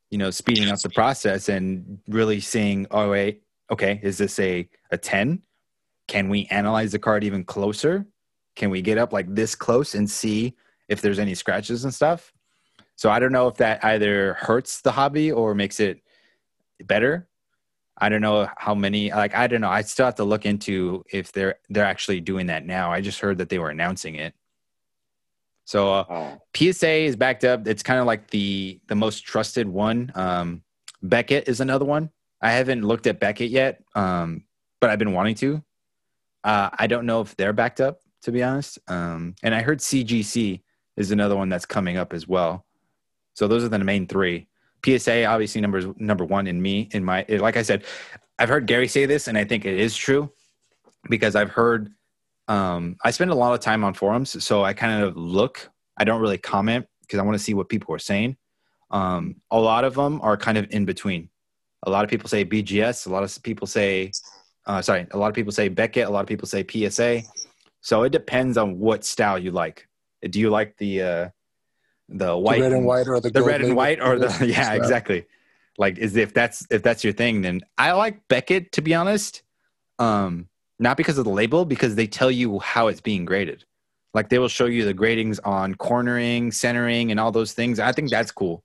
you 0.09 0.17
know, 0.17 0.29
speeding 0.29 0.69
up 0.69 0.79
the 0.79 0.89
process 0.89 1.47
and 1.47 1.99
really 2.09 2.41
seeing, 2.41 2.85
oh 2.91 3.11
wait, 3.11 3.43
okay, 3.71 4.01
is 4.03 4.17
this 4.17 4.37
a 4.39 4.67
a 4.91 4.97
ten? 4.97 5.41
Can 6.07 6.27
we 6.27 6.47
analyze 6.51 6.91
the 6.91 6.99
card 6.99 7.23
even 7.23 7.45
closer? 7.45 8.05
Can 8.57 8.69
we 8.69 8.81
get 8.81 8.97
up 8.97 9.13
like 9.13 9.33
this 9.33 9.55
close 9.55 9.95
and 9.95 10.09
see 10.09 10.57
if 10.91 11.01
there's 11.01 11.19
any 11.19 11.33
scratches 11.33 11.83
and 11.85 11.93
stuff? 11.93 12.33
So 12.95 13.09
I 13.09 13.19
don't 13.19 13.31
know 13.31 13.47
if 13.47 13.57
that 13.57 13.83
either 13.83 14.33
hurts 14.35 14.81
the 14.81 14.91
hobby 14.91 15.31
or 15.31 15.55
makes 15.55 15.79
it 15.79 16.01
better. 16.83 17.27
I 17.97 18.09
don't 18.09 18.21
know 18.21 18.47
how 18.57 18.75
many. 18.75 19.11
Like 19.11 19.35
I 19.35 19.47
don't 19.47 19.61
know. 19.61 19.69
I 19.69 19.81
still 19.81 20.05
have 20.05 20.15
to 20.15 20.23
look 20.23 20.45
into 20.45 21.03
if 21.11 21.31
they're 21.31 21.55
they're 21.69 21.85
actually 21.85 22.19
doing 22.19 22.47
that 22.47 22.65
now. 22.65 22.91
I 22.91 23.01
just 23.01 23.19
heard 23.19 23.37
that 23.39 23.49
they 23.49 23.59
were 23.59 23.69
announcing 23.69 24.15
it. 24.15 24.33
So 25.65 25.93
uh, 25.93 26.05
Oh, 26.09 26.37
PSA 26.55 27.05
is 27.05 27.15
backed 27.15 27.43
up. 27.45 27.67
It's 27.67 27.83
kind 27.83 27.99
of 27.99 28.05
like 28.05 28.29
the 28.29 28.79
the 28.87 28.95
most 28.95 29.21
trusted 29.21 29.67
one. 29.67 30.11
Um, 30.15 30.63
Beckett 31.01 31.47
is 31.47 31.59
another 31.61 31.85
one. 31.85 32.09
I 32.41 32.51
haven't 32.51 32.83
looked 32.83 33.07
at 33.07 33.19
Beckett 33.19 33.51
yet, 33.51 33.83
um, 33.95 34.43
but 34.79 34.89
I've 34.89 34.99
been 34.99 35.13
wanting 35.13 35.35
to. 35.35 35.63
Uh, 36.43 36.69
I 36.73 36.87
don't 36.87 37.05
know 37.05 37.21
if 37.21 37.35
they're 37.35 37.53
backed 37.53 37.81
up, 37.81 37.99
to 38.23 38.31
be 38.31 38.41
honest. 38.41 38.79
Um, 38.87 39.35
and 39.43 39.53
I 39.53 39.61
heard 39.61 39.79
CGC 39.79 40.61
is 40.97 41.11
another 41.11 41.35
one 41.35 41.49
that's 41.49 41.65
coming 41.65 41.97
up 41.97 42.13
as 42.13 42.27
well. 42.27 42.65
So 43.33 43.47
those 43.47 43.63
are 43.63 43.69
the 43.69 43.79
main 43.79 44.07
three. 44.07 44.47
PSA 44.85 45.25
obviously 45.25 45.61
numbers 45.61 45.85
number 45.97 46.25
one 46.25 46.47
in 46.47 46.61
me 46.61 46.89
in 46.91 47.03
my 47.03 47.25
like 47.29 47.55
I 47.55 47.61
said, 47.61 47.83
I've 48.39 48.49
heard 48.49 48.65
Gary 48.65 48.87
say 48.87 49.05
this, 49.05 49.27
and 49.27 49.37
I 49.37 49.43
think 49.43 49.65
it 49.65 49.79
is 49.79 49.95
true 49.95 50.31
because 51.09 51.35
I've 51.35 51.51
heard. 51.51 51.91
Um, 52.47 52.97
I 53.03 53.11
spend 53.11 53.29
a 53.31 53.35
lot 53.35 53.53
of 53.53 53.59
time 53.59 53.83
on 53.83 53.93
forums, 53.93 54.43
so 54.43 54.63
I 54.63 54.73
kind 54.73 55.03
of 55.03 55.15
look. 55.15 55.69
I 55.97 56.03
don't 56.03 56.19
really 56.19 56.39
comment 56.39 56.87
because 57.01 57.19
I 57.19 57.21
want 57.21 57.37
to 57.37 57.43
see 57.43 57.53
what 57.53 57.69
people 57.69 57.93
are 57.93 57.99
saying. 57.99 58.37
Um, 58.89 59.35
a 59.51 59.59
lot 59.59 59.83
of 59.83 59.93
them 59.93 60.19
are 60.21 60.37
kind 60.37 60.57
of 60.57 60.67
in 60.71 60.85
between. 60.85 61.29
A 61.83 61.89
lot 61.91 62.03
of 62.03 62.09
people 62.09 62.27
say 62.27 62.43
BGS. 62.43 63.05
A 63.05 63.09
lot 63.09 63.23
of 63.23 63.43
people 63.43 63.67
say, 63.67 64.11
uh, 64.65 64.81
sorry, 64.81 65.07
a 65.11 65.17
lot 65.17 65.27
of 65.27 65.35
people 65.35 65.51
say 65.51 65.69
Beckett. 65.69 66.07
A 66.07 66.09
lot 66.09 66.21
of 66.21 66.27
people 66.27 66.47
say 66.47 66.65
PSA. 66.67 67.21
So 67.81 68.03
it 68.03 68.11
depends 68.11 68.57
on 68.57 68.79
what 68.79 69.03
style 69.05 69.37
you 69.37 69.51
like. 69.51 69.87
Do 70.29 70.39
you 70.39 70.49
like 70.49 70.77
the 70.77 71.01
uh, 71.01 71.29
the 72.09 72.25
The 72.25 72.37
white, 72.37 72.61
red 72.61 72.73
and 72.73 72.85
white 72.85 73.07
or 73.07 73.19
the, 73.19 73.29
the 73.29 73.43
red 73.43 73.61
and 73.61 73.75
white, 73.75 74.01
or 74.01 74.19
the 74.19 74.27
yeah, 74.47 74.63
Style. 74.63 74.77
exactly. 74.77 75.25
Like, 75.77 75.97
is 75.97 76.15
if 76.15 76.33
that's 76.33 76.65
if 76.69 76.83
that's 76.83 77.03
your 77.03 77.13
thing, 77.13 77.41
then 77.41 77.61
I 77.77 77.93
like 77.93 78.27
Beckett 78.27 78.71
to 78.73 78.81
be 78.81 78.93
honest. 78.93 79.43
Um, 79.99 80.47
not 80.79 80.97
because 80.97 81.17
of 81.17 81.25
the 81.25 81.31
label, 81.31 81.63
because 81.63 81.95
they 81.95 82.07
tell 82.07 82.31
you 82.31 82.59
how 82.59 82.87
it's 82.87 83.01
being 83.01 83.23
graded. 83.23 83.65
Like 84.13 84.29
they 84.29 84.39
will 84.39 84.49
show 84.49 84.65
you 84.65 84.83
the 84.83 84.93
gradings 84.93 85.39
on 85.43 85.75
cornering, 85.75 86.51
centering, 86.51 87.11
and 87.11 87.19
all 87.19 87.31
those 87.31 87.53
things. 87.53 87.79
I 87.79 87.91
think 87.91 88.09
that's 88.09 88.31
cool. 88.31 88.63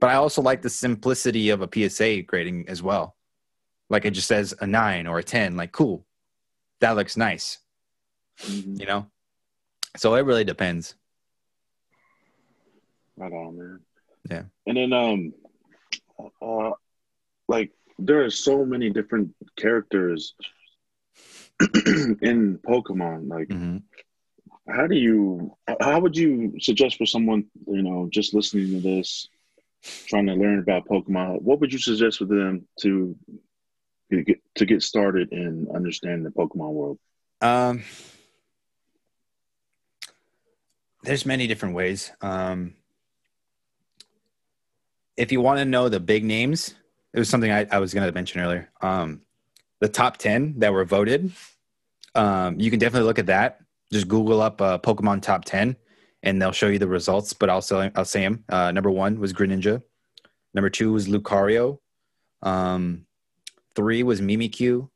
But 0.00 0.10
I 0.10 0.14
also 0.14 0.42
like 0.42 0.62
the 0.62 0.68
simplicity 0.68 1.50
of 1.50 1.62
a 1.62 1.68
PSA 1.72 2.22
grading 2.22 2.68
as 2.68 2.82
well. 2.82 3.16
Like 3.88 4.04
it 4.04 4.10
just 4.10 4.26
says 4.26 4.52
a 4.60 4.66
nine 4.66 5.06
or 5.06 5.18
a 5.18 5.22
10, 5.22 5.56
like 5.56 5.72
cool. 5.72 6.04
That 6.80 6.96
looks 6.96 7.16
nice, 7.16 7.58
mhm. 8.40 8.80
you 8.80 8.86
know? 8.86 9.06
So 9.96 10.14
it 10.14 10.24
really 10.24 10.44
depends. 10.44 10.94
man. 13.18 13.80
Yeah. 14.30 14.42
And 14.66 14.76
then, 14.76 14.92
um, 14.92 15.32
uh, 16.40 16.70
like 17.48 17.72
there 17.98 18.24
are 18.24 18.30
so 18.30 18.64
many 18.64 18.90
different 18.90 19.34
characters 19.56 20.34
in 21.60 22.58
Pokemon. 22.66 23.28
Like, 23.28 23.48
hmm 23.48 23.78
how 24.68 24.86
do 24.86 24.94
you? 24.94 25.56
How 25.80 25.98
would 26.00 26.16
you 26.16 26.54
suggest 26.60 26.96
for 26.96 27.06
someone, 27.06 27.46
you 27.66 27.82
know, 27.82 28.08
just 28.10 28.32
listening 28.32 28.70
to 28.74 28.80
this, 28.80 29.28
trying 30.06 30.26
to 30.26 30.34
learn 30.34 30.60
about 30.60 30.86
Pokemon? 30.86 31.42
What 31.42 31.60
would 31.60 31.72
you 31.72 31.78
suggest 31.80 32.18
for 32.18 32.26
them 32.26 32.66
to 32.80 33.16
get 34.10 34.40
to 34.56 34.64
get 34.66 34.82
started 34.82 35.32
in 35.32 35.68
understanding 35.74 36.22
the 36.22 36.30
Pokemon 36.30 36.72
world? 36.72 36.98
Um, 37.40 37.82
there's 41.02 41.26
many 41.26 41.46
different 41.46 41.74
ways. 41.74 42.12
Um, 42.20 42.74
if 45.16 45.32
you 45.32 45.40
want 45.40 45.58
to 45.58 45.64
know 45.64 45.88
the 45.88 46.00
big 46.00 46.24
names, 46.24 46.74
it 47.12 47.18
was 47.18 47.28
something 47.28 47.50
I, 47.50 47.66
I 47.70 47.78
was 47.78 47.92
going 47.92 48.06
to 48.06 48.12
mention 48.12 48.40
earlier. 48.40 48.70
Um, 48.80 49.22
the 49.80 49.88
top 49.88 50.16
10 50.16 50.58
that 50.58 50.72
were 50.72 50.84
voted, 50.84 51.32
um, 52.14 52.58
you 52.58 52.70
can 52.70 52.78
definitely 52.78 53.06
look 53.06 53.18
at 53.18 53.26
that. 53.26 53.60
Just 53.92 54.08
Google 54.08 54.40
up 54.40 54.60
uh, 54.60 54.78
Pokemon 54.78 55.22
top 55.22 55.44
10 55.44 55.76
and 56.22 56.40
they'll 56.40 56.52
show 56.52 56.68
you 56.68 56.78
the 56.78 56.88
results, 56.88 57.32
but 57.32 57.50
I'll 57.50 57.60
say, 57.60 57.90
I'll 57.94 58.04
say 58.04 58.20
them. 58.20 58.44
Uh, 58.48 58.70
number 58.70 58.90
one 58.90 59.18
was 59.18 59.32
Greninja. 59.32 59.82
Number 60.54 60.70
two 60.70 60.92
was 60.92 61.08
Lucario. 61.08 61.78
Um, 62.42 63.06
three 63.74 64.02
was 64.02 64.20
Mimikyu. 64.20 64.88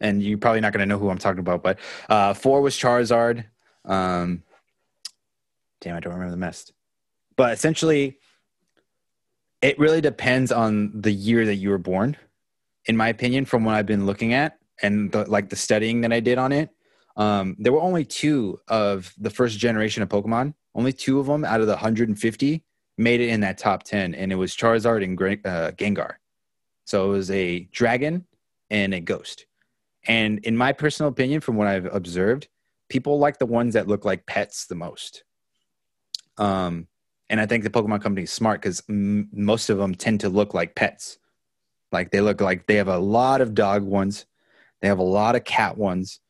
And 0.00 0.22
you're 0.22 0.38
probably 0.38 0.60
not 0.60 0.72
going 0.72 0.80
to 0.80 0.86
know 0.86 0.98
who 0.98 1.10
I'm 1.10 1.18
talking 1.18 1.40
about, 1.40 1.62
but 1.62 1.78
uh, 2.08 2.32
four 2.32 2.62
was 2.62 2.74
Charizard. 2.74 3.44
Um, 3.84 4.42
damn, 5.80 5.96
I 5.96 6.00
don't 6.00 6.14
remember 6.14 6.34
the 6.34 6.40
rest. 6.40 6.72
But 7.36 7.52
essentially, 7.52 8.18
it 9.62 9.78
really 9.78 10.00
depends 10.00 10.52
on 10.52 11.00
the 11.00 11.12
year 11.12 11.44
that 11.46 11.56
you 11.56 11.70
were 11.70 11.78
born. 11.78 12.16
In 12.86 12.96
my 12.96 13.08
opinion, 13.08 13.44
from 13.44 13.64
what 13.64 13.74
I've 13.74 13.86
been 13.86 14.06
looking 14.06 14.32
at 14.32 14.58
and 14.82 15.12
the, 15.12 15.28
like 15.30 15.50
the 15.50 15.56
studying 15.56 16.00
that 16.02 16.12
I 16.12 16.20
did 16.20 16.38
on 16.38 16.52
it, 16.52 16.70
um, 17.16 17.56
there 17.58 17.72
were 17.72 17.80
only 17.80 18.04
two 18.04 18.60
of 18.68 19.12
the 19.18 19.30
first 19.30 19.58
generation 19.58 20.02
of 20.02 20.08
Pokemon. 20.08 20.54
Only 20.74 20.92
two 20.92 21.20
of 21.20 21.26
them 21.26 21.44
out 21.44 21.60
of 21.60 21.66
the 21.66 21.74
150 21.74 22.64
made 22.96 23.20
it 23.20 23.28
in 23.28 23.40
that 23.40 23.58
top 23.58 23.82
10, 23.82 24.14
and 24.14 24.30
it 24.30 24.36
was 24.36 24.54
Charizard 24.54 25.02
and 25.02 25.20
uh, 25.46 25.72
Gengar. 25.72 26.14
So 26.84 27.06
it 27.06 27.12
was 27.12 27.30
a 27.30 27.60
dragon 27.72 28.26
and 28.70 28.94
a 28.94 29.00
ghost. 29.00 29.46
And 30.06 30.38
in 30.40 30.56
my 30.56 30.72
personal 30.72 31.10
opinion, 31.10 31.40
from 31.40 31.56
what 31.56 31.66
I've 31.66 31.92
observed, 31.92 32.48
people 32.88 33.18
like 33.18 33.38
the 33.38 33.46
ones 33.46 33.74
that 33.74 33.88
look 33.88 34.04
like 34.04 34.26
pets 34.26 34.66
the 34.66 34.74
most. 34.74 35.24
Um, 36.38 36.86
and 37.28 37.40
I 37.40 37.46
think 37.46 37.64
the 37.64 37.70
Pokemon 37.70 38.02
company 38.02 38.24
is 38.24 38.32
smart 38.32 38.60
because 38.60 38.82
m- 38.88 39.28
most 39.32 39.70
of 39.70 39.78
them 39.78 39.94
tend 39.94 40.20
to 40.20 40.28
look 40.28 40.54
like 40.54 40.74
pets. 40.74 41.18
Like 41.92 42.10
they 42.10 42.20
look 42.20 42.40
like 42.40 42.66
they 42.66 42.76
have 42.76 42.88
a 42.88 42.98
lot 42.98 43.40
of 43.40 43.54
dog 43.54 43.82
ones, 43.82 44.26
they 44.80 44.88
have 44.88 44.98
a 44.98 45.02
lot 45.02 45.36
of 45.36 45.44
cat 45.44 45.76
ones, 45.76 46.20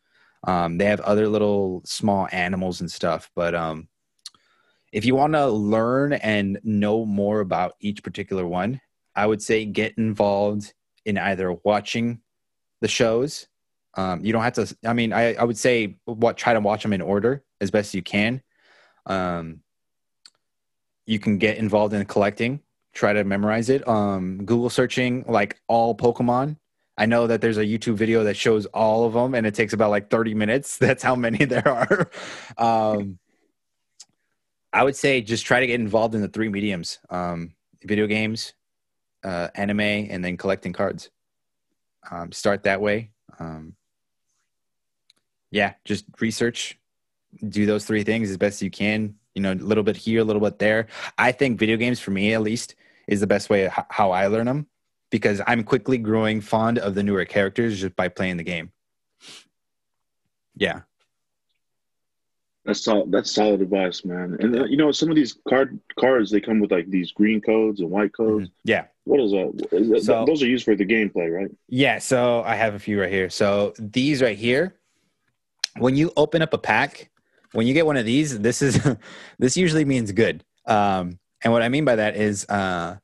um, 0.46 0.78
they 0.78 0.86
have 0.86 1.01
other 1.01 1.28
little 1.28 1.82
small 1.84 2.28
animals 2.32 2.80
and 2.80 2.90
stuff. 2.90 3.30
But 3.34 3.55
um, 3.55 3.88
if 4.92 5.05
you 5.05 5.14
want 5.14 5.34
to 5.34 5.48
learn 5.48 6.12
and 6.14 6.59
know 6.62 7.05
more 7.05 7.40
about 7.40 7.74
each 7.80 8.03
particular 8.03 8.46
one, 8.46 8.80
I 9.14 9.26
would 9.26 9.42
say 9.42 9.64
get 9.64 9.98
involved 9.98 10.72
in 11.05 11.18
either 11.18 11.53
watching 11.64 12.20
the 12.80 12.88
shows. 12.88 13.46
Um, 13.94 14.24
you 14.24 14.32
don't 14.32 14.42
have 14.42 14.55
to. 14.55 14.76
I 14.84 14.92
mean, 14.92 15.12
I, 15.12 15.34
I 15.34 15.44
would 15.44 15.59
say 15.59 15.96
what 16.05 16.36
try 16.36 16.55
to 16.55 16.61
watch 16.61 16.82
them 16.82 16.92
in 16.92 17.01
order 17.01 17.42
as 17.61 17.70
best 17.70 17.94
you 17.94 18.03
can. 18.03 18.42
Um, 19.07 19.62
you 21.07 21.18
can 21.18 21.38
get 21.38 21.59
involved 21.59 21.94
in 21.94 22.05
collecting. 22.05 22.61
Try 22.92 23.12
to 23.12 23.24
memorize 23.24 23.70
it. 23.70 23.86
Um, 23.86 24.38
Google 24.44 24.70
searching 24.70 25.24
like 25.28 25.61
all 25.68 25.96
Pokemon. 25.96 26.57
I 26.98 27.07
know 27.07 27.26
that 27.26 27.40
there's 27.40 27.57
a 27.57 27.64
YouTube 27.64 27.94
video 27.94 28.24
that 28.24 28.36
shows 28.36 28.66
all 28.66 29.07
of 29.07 29.14
them, 29.14 29.34
and 29.34 29.46
it 29.46 29.55
takes 29.55 29.72
about 29.72 29.90
like 29.90 30.11
30 30.11 30.34
minutes. 30.34 30.76
That's 30.78 31.03
how 31.03 31.14
many 31.14 31.44
there 31.44 31.66
are. 31.66 32.11
um, 32.59 33.18
I 34.72 34.84
would 34.84 34.96
say 34.96 35.20
just 35.20 35.46
try 35.46 35.61
to 35.61 35.66
get 35.66 35.80
involved 35.80 36.14
in 36.14 36.20
the 36.20 36.28
three 36.28 36.48
mediums: 36.48 36.98
um, 37.09 37.55
video 37.84 38.07
games, 38.07 38.55
uh, 39.24 39.48
anime, 39.55 39.80
and 39.80 40.24
then 40.24 40.36
collecting 40.36 40.72
cards. 40.72 41.11
Um, 42.11 42.32
start 42.32 42.64
that 42.64 42.80
way. 42.80 43.11
Um, 43.38 43.74
yeah, 45.51 45.74
just 45.84 46.05
research, 46.20 46.78
do 47.48 47.66
those 47.66 47.84
three 47.84 48.05
things 48.05 48.30
as 48.30 48.36
best 48.36 48.62
you 48.62 48.70
can. 48.70 49.16
You 49.35 49.43
know, 49.43 49.53
a 49.53 49.55
little 49.55 49.85
bit 49.85 49.97
here, 49.97 50.20
a 50.20 50.24
little 50.24 50.43
bit 50.43 50.59
there. 50.59 50.89
I 51.18 51.33
think 51.33 51.59
video 51.59 51.76
games, 51.76 52.01
for 52.01 52.11
me 52.11 52.35
at 52.35 52.43
least, 52.43 52.74
is 53.07 53.20
the 53.20 53.26
best 53.26 53.49
way 53.51 53.70
how 53.89 54.11
I 54.11 54.26
learn 54.26 54.47
them 54.47 54.66
because 55.11 55.41
I'm 55.47 55.62
quickly 55.64 55.99
growing 55.99 56.41
fond 56.41 56.78
of 56.78 56.95
the 56.95 57.03
newer 57.03 57.24
characters 57.24 57.81
just 57.81 57.97
by 57.97 58.09
playing 58.09 58.37
the 58.39 58.43
game. 58.45 58.72
Yeah. 60.57 60.81
That's 62.64 62.83
solid. 62.85 63.11
That's 63.11 63.31
solid 63.33 63.62
advice, 63.62 64.05
man. 64.05 64.37
And 64.41 64.55
uh, 64.61 64.64
you 64.64 64.76
know, 64.76 64.93
some 64.93 65.09
of 65.09 65.16
these 65.16 65.37
card 65.49 65.81
cards 65.99 66.31
they 66.31 66.41
come 66.41 66.61
with 66.61 66.70
like 66.70 66.91
these 66.91 67.11
green 67.11 67.41
codes 67.41 67.81
and 67.81 67.91
white 67.91 68.12
codes. 68.12 68.49
Mhm. 68.49 68.53
Yeah. 68.64 68.85
What 69.05 69.20
is 69.20 69.31
that? 69.33 69.68
Is 69.72 69.89
that- 69.91 70.03
So- 70.05 70.24
those 70.26 70.43
are 70.43 70.47
used 70.47 70.64
for 70.64 70.76
the 70.76 70.85
gameplay, 70.85 71.33
right? 71.35 71.51
Yeah, 71.68 71.99
so 71.99 72.43
I 72.43 72.57
have 72.57 72.74
a 72.74 72.78
few 72.78 73.01
right 73.01 73.11
here. 73.11 73.31
So 73.31 73.72
these 73.78 74.20
right 74.22 74.37
here, 74.37 74.76
when 75.78 75.97
you 75.97 76.12
open 76.16 76.43
up 76.43 76.53
a 76.53 76.59
pack, 76.59 77.10
when 77.53 77.66
you 77.66 77.74
get 77.74 77.86
one 77.86 77.96
of 77.96 78.05
these, 78.05 78.38
this 78.38 78.62
is 78.62 78.80
this 79.38 79.57
usually 79.57 79.84
means 79.84 80.12
good. 80.12 80.44
Um, 80.66 81.18
and 81.42 81.53
what 81.53 81.62
I 81.62 81.68
mean 81.68 81.84
by 81.84 81.96
that 81.96 82.16
is 82.16 82.48
uh, 82.48 82.96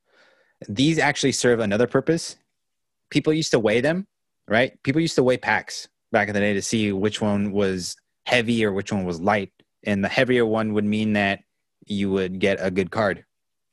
these 0.68 0.98
actually 0.98 1.32
serve 1.32 1.60
another 1.60 1.86
purpose. 1.86 2.36
People 3.10 3.32
used 3.32 3.52
to 3.52 3.58
weigh 3.58 3.80
them, 3.80 4.06
right? 4.48 4.80
People 4.82 5.00
used 5.00 5.14
to 5.16 5.22
weigh 5.22 5.38
packs 5.38 5.88
back 6.12 6.28
in 6.28 6.34
the 6.34 6.40
day 6.40 6.54
to 6.54 6.62
see 6.62 6.92
which 6.92 7.20
one 7.20 7.52
was 7.52 7.96
heavy 8.26 8.64
or 8.64 8.72
which 8.72 8.92
one 8.92 9.04
was 9.04 9.20
light. 9.20 9.52
And 9.84 10.04
the 10.04 10.08
heavier 10.08 10.44
one 10.44 10.72
would 10.74 10.84
mean 10.84 11.12
that 11.14 11.40
you 11.86 12.10
would 12.10 12.38
get 12.38 12.58
a 12.60 12.70
good 12.70 12.90
card. 12.90 13.24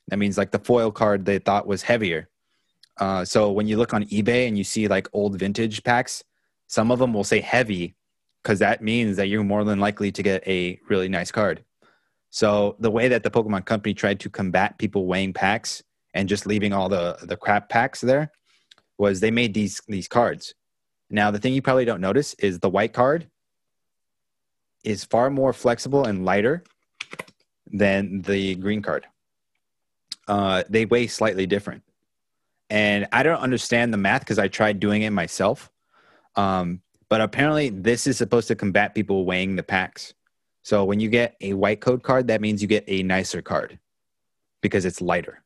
That 0.08 0.18
means 0.18 0.38
like 0.38 0.50
the 0.50 0.58
foil 0.58 0.90
card 0.90 1.24
they 1.24 1.38
thought 1.38 1.66
was 1.66 1.82
heavier. 1.82 2.28
Uh, 2.98 3.24
so 3.24 3.50
when 3.50 3.66
you 3.66 3.76
look 3.76 3.92
on 3.92 4.04
eBay 4.04 4.46
and 4.46 4.56
you 4.56 4.64
see 4.64 4.86
like 4.86 5.08
old 5.12 5.38
vintage 5.38 5.82
packs, 5.82 6.22
some 6.68 6.90
of 6.90 6.98
them 6.98 7.12
will 7.12 7.24
say 7.24 7.40
heavy 7.40 7.96
because 8.44 8.58
that 8.58 8.82
means 8.82 9.16
that 9.16 9.28
you're 9.28 9.42
more 9.42 9.64
than 9.64 9.80
likely 9.80 10.12
to 10.12 10.22
get 10.22 10.46
a 10.46 10.78
really 10.90 11.08
nice 11.08 11.32
card. 11.32 11.64
So 12.28 12.76
the 12.78 12.90
way 12.90 13.08
that 13.08 13.22
the 13.22 13.30
Pokemon 13.30 13.64
Company 13.64 13.94
tried 13.94 14.20
to 14.20 14.28
combat 14.28 14.76
people 14.78 15.06
weighing 15.06 15.32
packs 15.32 15.82
and 16.12 16.28
just 16.28 16.46
leaving 16.46 16.72
all 16.72 16.88
the 16.88 17.16
the 17.22 17.36
crap 17.36 17.68
packs 17.68 18.00
there 18.00 18.30
was 18.98 19.20
they 19.20 19.30
made 19.30 19.54
these 19.54 19.80
these 19.88 20.08
cards. 20.08 20.54
Now 21.10 21.30
the 21.30 21.38
thing 21.38 21.54
you 21.54 21.62
probably 21.62 21.86
don't 21.86 22.02
notice 22.02 22.34
is 22.34 22.58
the 22.58 22.68
white 22.68 22.92
card 22.92 23.28
is 24.84 25.04
far 25.04 25.30
more 25.30 25.54
flexible 25.54 26.04
and 26.04 26.24
lighter 26.24 26.62
than 27.72 28.20
the 28.22 28.56
green 28.56 28.82
card. 28.82 29.06
Uh, 30.28 30.64
they 30.68 30.84
weigh 30.84 31.06
slightly 31.06 31.46
different, 31.46 31.82
and 32.68 33.06
I 33.12 33.22
don't 33.22 33.40
understand 33.40 33.92
the 33.92 33.98
math 33.98 34.20
because 34.20 34.38
I 34.38 34.48
tried 34.48 34.80
doing 34.80 35.02
it 35.02 35.10
myself. 35.10 35.70
Um, 36.36 36.80
but 37.14 37.20
apparently, 37.20 37.68
this 37.68 38.08
is 38.08 38.18
supposed 38.18 38.48
to 38.48 38.56
combat 38.56 38.92
people 38.92 39.24
weighing 39.24 39.54
the 39.54 39.62
packs. 39.62 40.14
So 40.64 40.84
when 40.84 40.98
you 40.98 41.08
get 41.08 41.36
a 41.40 41.54
white 41.54 41.80
code 41.80 42.02
card, 42.02 42.26
that 42.26 42.40
means 42.40 42.60
you 42.60 42.66
get 42.66 42.82
a 42.88 43.04
nicer 43.04 43.40
card 43.40 43.78
because 44.62 44.84
it's 44.84 45.00
lighter, 45.00 45.44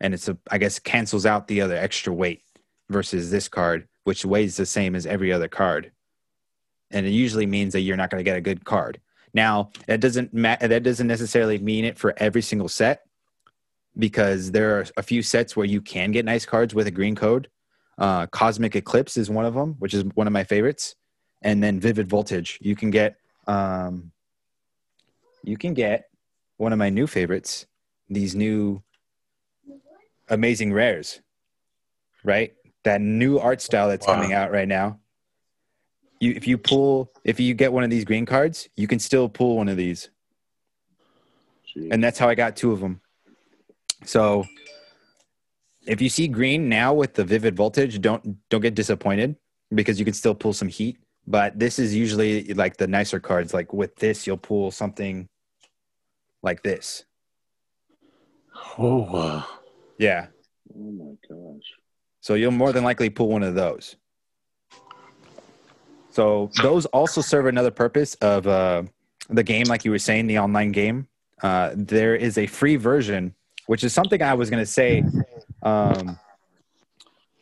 and 0.00 0.12
it's 0.12 0.26
a 0.26 0.36
I 0.50 0.58
guess 0.58 0.80
cancels 0.80 1.24
out 1.24 1.46
the 1.46 1.60
other 1.60 1.76
extra 1.76 2.12
weight 2.12 2.42
versus 2.90 3.30
this 3.30 3.46
card, 3.46 3.86
which 4.02 4.24
weighs 4.24 4.56
the 4.56 4.66
same 4.66 4.96
as 4.96 5.06
every 5.06 5.32
other 5.32 5.46
card, 5.46 5.92
and 6.90 7.06
it 7.06 7.10
usually 7.10 7.46
means 7.46 7.74
that 7.74 7.82
you're 7.82 7.96
not 7.96 8.10
going 8.10 8.18
to 8.18 8.28
get 8.28 8.36
a 8.36 8.40
good 8.40 8.64
card. 8.64 9.00
Now 9.32 9.70
that 9.86 10.00
doesn't 10.00 10.34
ma- 10.34 10.56
that 10.60 10.82
doesn't 10.82 11.06
necessarily 11.06 11.58
mean 11.58 11.84
it 11.84 11.96
for 11.96 12.12
every 12.16 12.42
single 12.42 12.68
set 12.68 13.04
because 13.96 14.50
there 14.50 14.80
are 14.80 14.86
a 14.96 15.02
few 15.04 15.22
sets 15.22 15.54
where 15.54 15.64
you 15.64 15.80
can 15.80 16.10
get 16.10 16.24
nice 16.24 16.44
cards 16.44 16.74
with 16.74 16.88
a 16.88 16.90
green 16.90 17.14
code. 17.14 17.46
Uh, 17.98 18.26
Cosmic 18.26 18.74
Eclipse 18.74 19.16
is 19.16 19.28
one 19.30 19.44
of 19.44 19.54
them, 19.54 19.76
which 19.78 19.94
is 19.94 20.04
one 20.14 20.26
of 20.26 20.32
my 20.32 20.44
favorites, 20.44 20.96
and 21.42 21.62
then 21.62 21.78
Vivid 21.78 22.08
Voltage. 22.08 22.58
You 22.60 22.74
can 22.74 22.90
get 22.90 23.16
um, 23.46 24.12
you 25.42 25.56
can 25.56 25.74
get 25.74 26.04
one 26.56 26.72
of 26.72 26.78
my 26.78 26.90
new 26.90 27.06
favorites. 27.06 27.66
These 28.08 28.34
new 28.34 28.82
amazing 30.28 30.72
rares, 30.72 31.20
right? 32.24 32.54
That 32.84 33.00
new 33.00 33.38
art 33.38 33.60
style 33.60 33.88
that's 33.88 34.06
Wow. 34.06 34.14
coming 34.14 34.32
out 34.32 34.50
right 34.52 34.68
now. 34.68 34.98
You, 36.20 36.32
if 36.32 36.46
you 36.46 36.56
pull, 36.58 37.10
if 37.24 37.40
you 37.40 37.54
get 37.54 37.72
one 37.72 37.84
of 37.84 37.90
these 37.90 38.04
green 38.04 38.26
cards, 38.26 38.68
you 38.76 38.86
can 38.86 38.98
still 38.98 39.28
pull 39.28 39.56
one 39.56 39.68
of 39.68 39.76
these 39.76 40.08
Gee. 41.66 41.88
and 41.90 42.02
that's 42.02 42.18
how 42.18 42.28
I 42.28 42.34
got 42.34 42.56
two 42.56 42.72
of 42.72 42.80
them. 42.80 43.00
So 44.04 44.44
if 45.86 46.00
you 46.00 46.08
see 46.08 46.28
green 46.28 46.68
now 46.68 46.94
with 46.94 47.14
the 47.14 47.24
vivid 47.24 47.56
voltage, 47.56 48.00
don't 48.00 48.36
don't 48.48 48.60
get 48.60 48.74
disappointed 48.74 49.36
because 49.74 49.98
you 49.98 50.04
can 50.04 50.14
still 50.14 50.34
pull 50.34 50.52
some 50.52 50.68
heat. 50.68 50.98
But 51.26 51.58
this 51.58 51.78
is 51.78 51.94
usually 51.94 52.52
like 52.54 52.76
the 52.76 52.86
nicer 52.86 53.20
cards. 53.20 53.54
Like 53.54 53.72
with 53.72 53.94
this, 53.96 54.26
you'll 54.26 54.36
pull 54.38 54.70
something 54.70 55.28
like 56.42 56.62
this. 56.62 57.04
Oh, 58.78 59.04
uh, 59.04 59.42
Yeah. 59.98 60.26
oh 60.76 60.90
my 60.92 61.14
gosh. 61.28 61.64
So 62.20 62.34
you'll 62.34 62.50
more 62.52 62.72
than 62.72 62.84
likely 62.84 63.10
pull 63.10 63.28
one 63.28 63.42
of 63.42 63.54
those. 63.54 63.96
So 66.10 66.50
those 66.60 66.86
also 66.86 67.20
serve 67.20 67.46
another 67.46 67.70
purpose 67.70 68.14
of 68.16 68.46
uh, 68.46 68.82
the 69.30 69.42
game, 69.42 69.66
like 69.66 69.84
you 69.84 69.90
were 69.90 69.98
saying, 69.98 70.26
the 70.26 70.38
online 70.38 70.72
game. 70.72 71.08
Uh, 71.42 71.70
there 71.74 72.14
is 72.14 72.36
a 72.38 72.46
free 72.46 72.76
version, 72.76 73.34
which 73.66 73.82
is 73.82 73.92
something 73.92 74.20
I 74.22 74.34
was 74.34 74.50
going 74.50 74.62
to 74.62 74.70
say. 74.70 75.02
Um, 75.62 76.18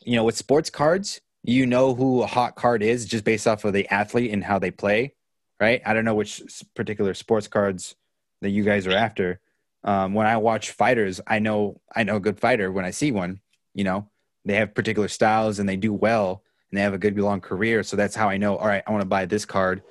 you 0.04 0.16
know, 0.16 0.24
with 0.24 0.36
sports 0.36 0.70
cards, 0.70 1.20
you 1.42 1.66
know 1.66 1.94
who 1.94 2.22
a 2.22 2.26
hot 2.26 2.54
card 2.56 2.82
is 2.82 3.06
just 3.06 3.24
based 3.24 3.46
off 3.46 3.64
of 3.64 3.72
the 3.72 3.88
athlete 3.88 4.32
and 4.32 4.44
how 4.44 4.58
they 4.58 4.70
play, 4.70 5.14
right? 5.58 5.80
I 5.84 5.94
don't 5.94 6.04
know 6.04 6.14
which 6.14 6.42
particular 6.74 7.14
sports 7.14 7.48
cards 7.48 7.94
that 8.42 8.50
you 8.50 8.64
guys 8.64 8.86
are 8.86 8.92
after. 8.92 9.40
Um, 9.82 10.12
when 10.12 10.26
I 10.26 10.36
watch 10.36 10.72
fighters, 10.72 11.20
I 11.26 11.38
know 11.38 11.80
I 11.94 12.04
know 12.04 12.16
a 12.16 12.20
good 12.20 12.38
fighter 12.38 12.70
when 12.70 12.84
I 12.84 12.90
see 12.90 13.12
one. 13.12 13.40
You 13.74 13.84
know, 13.84 14.10
they 14.44 14.56
have 14.56 14.74
particular 14.74 15.08
styles 15.08 15.58
and 15.58 15.68
they 15.68 15.76
do 15.76 15.92
well 15.92 16.42
and 16.70 16.78
they 16.78 16.82
have 16.82 16.94
a 16.94 16.98
good 16.98 17.18
long 17.18 17.40
career. 17.40 17.82
So 17.82 17.96
that's 17.96 18.14
how 18.14 18.28
I 18.28 18.36
know, 18.36 18.56
all 18.56 18.66
right, 18.66 18.82
I 18.86 18.90
want 18.90 19.02
to 19.02 19.08
buy 19.08 19.26
this 19.26 19.44
card. 19.44 19.82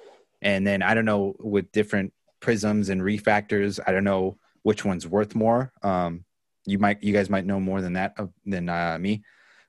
And 0.42 0.66
then 0.66 0.82
I 0.82 0.94
don't 0.94 1.06
know 1.06 1.36
with 1.40 1.72
different 1.72 2.14
prisms 2.40 2.90
and 2.90 3.02
refractors, 3.02 3.80
I 3.86 3.92
don't 3.92 4.04
know 4.04 4.38
which 4.64 4.86
one's 4.86 5.08
worth 5.08 5.36
more. 5.36 5.72
Um, 5.84 6.26
you 6.70 6.80
might, 6.80 7.04
you 7.04 7.14
guys 7.14 7.30
might 7.30 7.46
know 7.46 7.60
more 7.60 7.82
than 7.82 7.94
that 7.94 8.14
uh, 8.18 8.28
than 8.46 8.70
uh, 8.70 8.98
me, 9.00 9.24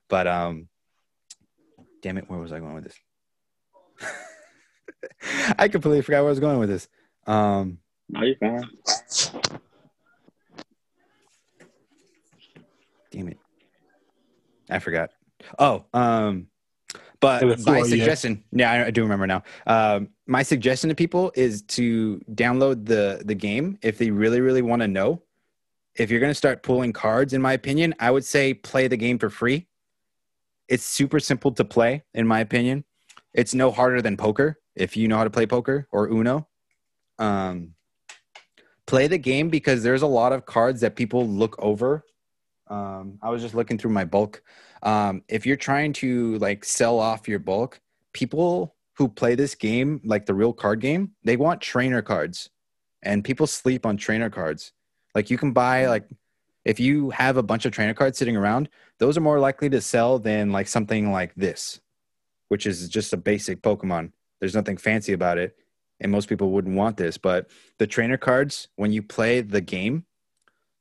but 0.07 0.27
um, 0.27 0.67
damn 2.01 2.17
it, 2.17 2.29
where 2.29 2.39
was 2.39 2.51
I 2.51 2.59
going 2.59 2.75
with 2.75 2.83
this? 2.85 2.99
I 5.57 5.67
completely 5.67 6.01
forgot 6.01 6.19
where 6.19 6.27
I 6.27 6.29
was 6.29 6.39
going 6.39 6.59
with 6.59 6.69
this. 6.69 6.87
Um, 7.27 7.79
Are 8.15 8.25
you 8.25 8.35
fine? 8.39 8.63
damn 13.11 13.27
it, 13.27 13.37
I 14.69 14.79
forgot. 14.79 15.11
Oh, 15.59 15.85
um, 15.93 16.47
but 17.21 17.43
my 17.45 17.55
floor, 17.55 17.77
yeah. 17.77 17.83
suggestion, 17.83 18.43
yeah, 18.51 18.71
I, 18.71 18.85
I 18.87 18.91
do 18.91 19.03
remember 19.03 19.27
now. 19.27 19.43
Um, 19.67 20.09
my 20.25 20.43
suggestion 20.43 20.89
to 20.89 20.95
people 20.95 21.31
is 21.35 21.61
to 21.63 22.19
download 22.33 22.85
the 22.85 23.21
the 23.23 23.35
game 23.35 23.77
if 23.81 23.97
they 23.97 24.09
really, 24.09 24.41
really 24.41 24.63
want 24.63 24.81
to 24.81 24.87
know. 24.87 25.21
If 25.95 26.09
you're 26.09 26.19
going 26.19 26.31
to 26.31 26.35
start 26.35 26.63
pulling 26.63 26.93
cards, 26.93 27.33
in 27.33 27.41
my 27.41 27.53
opinion, 27.53 27.93
I 27.99 28.11
would 28.11 28.25
say 28.25 28.53
play 28.53 28.87
the 28.87 28.97
game 28.97 29.19
for 29.19 29.29
free. 29.29 29.67
It's 30.67 30.85
super 30.85 31.19
simple 31.19 31.51
to 31.51 31.65
play, 31.65 32.03
in 32.13 32.25
my 32.25 32.39
opinion. 32.39 32.85
It's 33.33 33.53
no 33.53 33.71
harder 33.71 34.01
than 34.01 34.17
poker 34.17 34.59
if 34.75 34.95
you 34.95 35.07
know 35.07 35.17
how 35.17 35.23
to 35.25 35.29
play 35.29 35.45
poker 35.45 35.87
or 35.91 36.09
Uno. 36.09 36.47
Um, 37.19 37.73
play 38.85 39.07
the 39.07 39.17
game 39.17 39.49
because 39.49 39.83
there's 39.83 40.01
a 40.01 40.07
lot 40.07 40.33
of 40.33 40.45
cards 40.45 40.81
that 40.81 40.95
people 40.95 41.27
look 41.27 41.55
over. 41.59 42.05
Um, 42.67 43.19
I 43.21 43.29
was 43.29 43.41
just 43.41 43.53
looking 43.53 43.77
through 43.77 43.91
my 43.91 44.05
bulk. 44.05 44.41
Um, 44.83 45.23
if 45.27 45.45
you're 45.45 45.57
trying 45.57 45.93
to 45.93 46.37
like 46.37 46.63
sell 46.63 46.99
off 46.99 47.27
your 47.27 47.39
bulk, 47.39 47.79
people 48.13 48.75
who 48.93 49.07
play 49.07 49.35
this 49.35 49.55
game, 49.55 50.01
like 50.03 50.25
the 50.25 50.33
real 50.33 50.53
card 50.53 50.79
game, 50.79 51.11
they 51.23 51.37
want 51.37 51.61
trainer 51.61 52.01
cards, 52.01 52.49
and 53.03 53.23
people 53.23 53.47
sleep 53.47 53.85
on 53.85 53.97
trainer 53.97 54.29
cards. 54.29 54.73
Like 55.15 55.29
you 55.29 55.37
can 55.37 55.51
buy 55.51 55.81
mm-hmm. 55.81 55.89
like 55.89 56.09
if 56.63 56.79
you 56.79 57.09
have 57.09 57.37
a 57.37 57.43
bunch 57.43 57.65
of 57.65 57.71
trainer 57.71 57.93
cards 57.93 58.17
sitting 58.17 58.37
around, 58.37 58.69
those 58.99 59.17
are 59.17 59.21
more 59.21 59.39
likely 59.39 59.69
to 59.69 59.81
sell 59.81 60.19
than 60.19 60.51
like 60.51 60.67
something 60.67 61.11
like 61.11 61.33
this, 61.35 61.81
which 62.49 62.65
is 62.65 62.87
just 62.87 63.13
a 63.13 63.17
basic 63.17 63.61
Pokemon. 63.61 64.11
There's 64.39 64.55
nothing 64.55 64.77
fancy 64.77 65.13
about 65.13 65.37
it, 65.37 65.55
and 65.99 66.11
most 66.11 66.29
people 66.29 66.51
wouldn't 66.51 66.75
want 66.75 66.97
this. 66.97 67.17
But 67.17 67.49
the 67.79 67.87
trainer 67.87 68.17
cards, 68.17 68.67
when 68.75 68.91
you 68.91 69.01
play 69.01 69.41
the 69.41 69.61
game, 69.61 70.05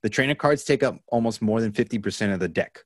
the 0.02 0.10
trainer 0.10 0.34
cards 0.34 0.64
take 0.64 0.82
up 0.82 0.98
almost 1.08 1.42
more 1.42 1.60
than 1.60 1.72
50% 1.72 2.32
of 2.32 2.40
the 2.40 2.48
deck. 2.48 2.84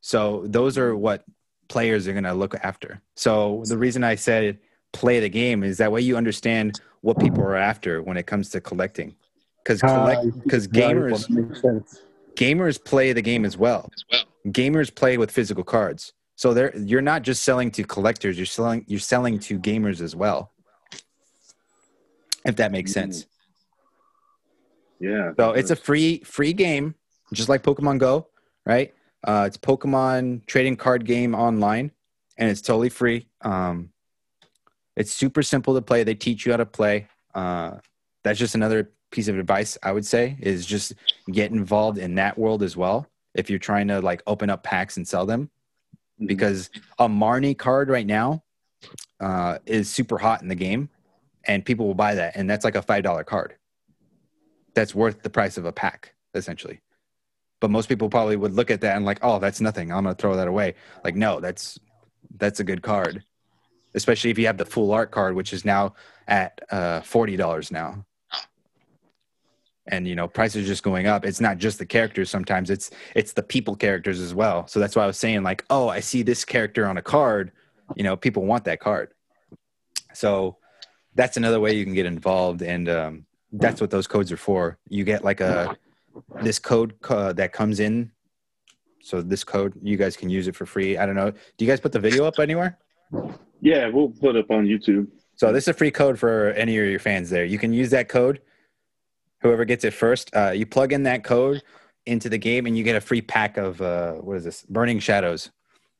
So 0.00 0.44
those 0.46 0.76
are 0.78 0.96
what 0.96 1.24
players 1.68 2.08
are 2.08 2.12
going 2.12 2.24
to 2.24 2.34
look 2.34 2.54
after. 2.62 3.00
So 3.16 3.62
the 3.66 3.78
reason 3.78 4.04
I 4.04 4.16
said 4.16 4.58
play 4.92 5.20
the 5.20 5.28
game 5.28 5.62
is 5.62 5.78
that 5.78 5.92
way 5.92 6.00
you 6.00 6.16
understand 6.16 6.80
what 7.00 7.18
people 7.18 7.42
are 7.42 7.56
after 7.56 8.02
when 8.02 8.16
it 8.16 8.26
comes 8.26 8.50
to 8.50 8.60
collecting. 8.60 9.14
Because 9.62 9.80
collect, 9.80 10.42
because 10.42 10.66
gamers 10.66 11.30
makes 11.30 12.00
gamers 12.34 12.82
play 12.82 13.12
the 13.12 13.22
game 13.22 13.44
as 13.44 13.56
well. 13.56 13.88
Gamers 14.46 14.94
play 14.94 15.18
with 15.18 15.30
physical 15.30 15.62
cards. 15.62 16.12
So 16.34 16.52
they're 16.54 16.76
you're 16.76 17.02
not 17.02 17.22
just 17.22 17.44
selling 17.44 17.70
to 17.72 17.84
collectors, 17.84 18.36
you're 18.36 18.46
selling 18.46 18.84
you're 18.88 19.00
selling 19.00 19.38
to 19.40 19.58
gamers 19.58 20.00
as 20.00 20.16
well. 20.16 20.52
If 22.44 22.56
that 22.56 22.72
makes 22.72 22.92
sense. 22.92 23.26
Yeah. 24.98 25.32
So 25.36 25.52
it's 25.52 25.70
a 25.70 25.76
free 25.76 26.20
free 26.24 26.52
game, 26.52 26.94
just 27.32 27.48
like 27.48 27.62
Pokemon 27.62 27.98
Go, 27.98 28.28
right? 28.66 28.92
Uh, 29.24 29.44
it's 29.46 29.56
Pokemon 29.56 30.46
trading 30.46 30.76
card 30.76 31.04
game 31.04 31.34
online, 31.34 31.92
and 32.36 32.50
it's 32.50 32.60
totally 32.60 32.88
free. 32.88 33.28
Um, 33.42 33.90
it's 34.96 35.12
super 35.12 35.42
simple 35.42 35.74
to 35.74 35.82
play. 35.82 36.02
They 36.02 36.14
teach 36.14 36.44
you 36.44 36.52
how 36.52 36.58
to 36.58 36.66
play. 36.66 37.06
Uh, 37.34 37.78
that's 38.24 38.38
just 38.38 38.54
another 38.54 38.90
piece 39.12 39.28
of 39.28 39.38
advice 39.38 39.78
I 39.82 39.92
would 39.92 40.04
say 40.04 40.36
is 40.40 40.66
just 40.66 40.94
get 41.30 41.52
involved 41.52 41.98
in 41.98 42.16
that 42.16 42.36
world 42.36 42.62
as 42.64 42.76
well. 42.76 43.06
If 43.34 43.48
you're 43.48 43.58
trying 43.60 43.86
to 43.88 44.00
like 44.00 44.22
open 44.26 44.50
up 44.50 44.64
packs 44.64 44.96
and 44.96 45.06
sell 45.06 45.24
them, 45.26 45.50
Mhm. 46.20 46.26
because 46.26 46.68
a 46.98 47.08
Marnie 47.08 47.56
card 47.56 47.88
right 47.88 48.06
now 48.06 48.42
uh, 49.20 49.58
is 49.66 49.88
super 49.88 50.18
hot 50.18 50.42
in 50.42 50.48
the 50.48 50.56
game, 50.56 50.88
and 51.44 51.64
people 51.64 51.86
will 51.86 51.94
buy 51.94 52.16
that, 52.16 52.34
and 52.36 52.50
that's 52.50 52.64
like 52.64 52.74
a 52.74 52.82
five 52.82 53.04
dollar 53.04 53.22
card. 53.22 53.54
That's 54.74 54.94
worth 54.94 55.22
the 55.22 55.30
price 55.30 55.56
of 55.56 55.64
a 55.66 55.72
pack, 55.72 56.14
essentially. 56.34 56.80
But 57.60 57.70
most 57.70 57.88
people 57.88 58.08
probably 58.10 58.36
would 58.36 58.54
look 58.54 58.70
at 58.70 58.80
that 58.80 58.96
and 58.96 59.04
like, 59.04 59.20
oh, 59.22 59.38
that's 59.38 59.60
nothing. 59.60 59.92
I'm 59.92 60.02
gonna 60.04 60.16
throw 60.16 60.34
that 60.36 60.48
away. 60.48 60.74
Like, 61.04 61.14
no, 61.14 61.38
that's 61.40 61.78
that's 62.38 62.58
a 62.60 62.64
good 62.64 62.82
card, 62.82 63.22
especially 63.94 64.30
if 64.30 64.38
you 64.38 64.46
have 64.46 64.56
the 64.58 64.64
full 64.64 64.90
art 64.92 65.10
card, 65.12 65.34
which 65.36 65.52
is 65.52 65.64
now 65.64 65.94
at 66.26 66.60
uh, 66.70 67.00
forty 67.02 67.36
dollars 67.36 67.70
now. 67.70 68.04
And 69.88 70.06
you 70.06 70.14
know, 70.14 70.28
prices 70.28 70.64
are 70.64 70.66
just 70.66 70.82
going 70.82 71.06
up. 71.06 71.24
It's 71.24 71.40
not 71.40 71.58
just 71.58 71.78
the 71.78 71.86
characters. 71.86 72.30
Sometimes 72.30 72.70
it's 72.70 72.90
it's 73.16 73.32
the 73.32 73.42
people 73.42 73.74
characters 73.76 74.20
as 74.20 74.34
well. 74.34 74.66
So 74.68 74.80
that's 74.80 74.94
why 74.96 75.04
I 75.04 75.06
was 75.06 75.18
saying 75.18 75.42
like, 75.42 75.64
oh, 75.70 75.88
I 75.88 76.00
see 76.00 76.22
this 76.22 76.44
character 76.44 76.86
on 76.86 76.96
a 76.98 77.02
card. 77.02 77.52
You 77.96 78.04
know, 78.04 78.16
people 78.16 78.46
want 78.46 78.64
that 78.64 78.80
card. 78.80 79.12
So 80.14 80.56
that's 81.14 81.36
another 81.36 81.60
way 81.60 81.74
you 81.74 81.84
can 81.84 81.94
get 81.94 82.06
involved, 82.06 82.62
and 82.62 82.88
um, 82.88 83.26
that's 83.52 83.80
what 83.80 83.90
those 83.90 84.06
codes 84.06 84.30
are 84.32 84.36
for. 84.36 84.78
You 84.88 85.04
get 85.04 85.24
like 85.24 85.40
a 85.40 85.76
this 86.42 86.58
code 86.58 86.94
uh, 87.08 87.32
that 87.34 87.52
comes 87.52 87.80
in 87.80 88.12
So 89.02 89.20
this 89.20 89.44
code, 89.44 89.74
you 89.82 89.96
guys 89.96 90.16
can 90.16 90.30
use 90.30 90.46
it 90.46 90.54
for 90.54 90.64
free. 90.64 90.96
I 90.96 91.06
don't 91.06 91.16
know. 91.16 91.30
Do 91.32 91.64
you 91.64 91.66
guys 91.66 91.80
put 91.80 91.92
the 91.92 91.98
video 91.98 92.24
up 92.24 92.38
anywhere? 92.38 92.78
Yeah, 93.60 93.88
we'll 93.88 94.10
put 94.10 94.36
it 94.36 94.44
up 94.44 94.50
on 94.50 94.66
YouTube. 94.66 95.08
So 95.34 95.52
this 95.52 95.64
is 95.64 95.68
a 95.68 95.74
free 95.74 95.90
code 95.90 96.18
for 96.18 96.50
any 96.50 96.78
of 96.78 96.86
your 96.86 97.00
fans 97.00 97.28
there. 97.28 97.44
You 97.44 97.58
can 97.58 97.72
use 97.72 97.90
that 97.90 98.08
code. 98.08 98.40
Whoever 99.42 99.64
gets 99.64 99.84
it 99.84 99.92
first, 99.92 100.34
uh, 100.34 100.50
you 100.50 100.66
plug 100.66 100.92
in 100.92 101.02
that 101.02 101.24
code 101.24 101.62
into 102.06 102.28
the 102.28 102.38
game, 102.38 102.66
and 102.66 102.76
you 102.76 102.84
get 102.84 102.96
a 102.96 103.00
free 103.00 103.20
pack 103.20 103.56
of 103.56 103.80
uh, 103.80 104.14
what 104.14 104.36
is 104.36 104.44
this? 104.44 104.62
Burning 104.68 105.00
Shadows. 105.00 105.50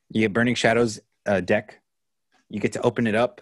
You 0.09 0.21
get 0.21 0.33
Burning 0.33 0.55
Shadows 0.55 0.99
uh, 1.25 1.41
deck. 1.41 1.79
You 2.49 2.59
get 2.59 2.73
to 2.73 2.81
open 2.81 3.05
it 3.07 3.15
up, 3.15 3.41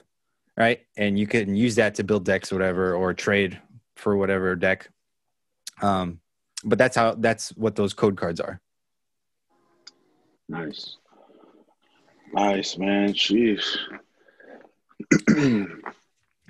right? 0.58 0.80
And 0.97 1.20
you 1.20 1.28
can 1.28 1.56
use 1.56 1.76
that 1.76 1.95
to 1.95 2.04
build 2.04 2.26
decks, 2.26 2.52
or 2.52 2.56
whatever, 2.56 2.95
or 2.95 3.14
trade 3.14 3.60
for 3.95 4.18
whatever 4.18 4.56
deck. 4.56 4.89
Um, 5.82 6.20
but 6.64 6.78
that's 6.78 6.95
how 6.95 7.16
that's 7.16 7.49
what 7.52 7.76
those 7.76 7.93
code 7.93 8.18
cards 8.18 8.39
are. 8.39 8.60
Nice. 10.49 10.97
Nice, 12.34 12.78
man. 12.78 13.14
Jeez. 13.14 13.78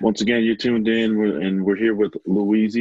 Once 0.00 0.20
again, 0.20 0.42
you're 0.42 0.56
tuned 0.56 0.88
in, 0.88 1.42
and 1.42 1.64
we're 1.64 1.76
here 1.76 1.94
with 1.94 2.12
Luis. 2.26 2.76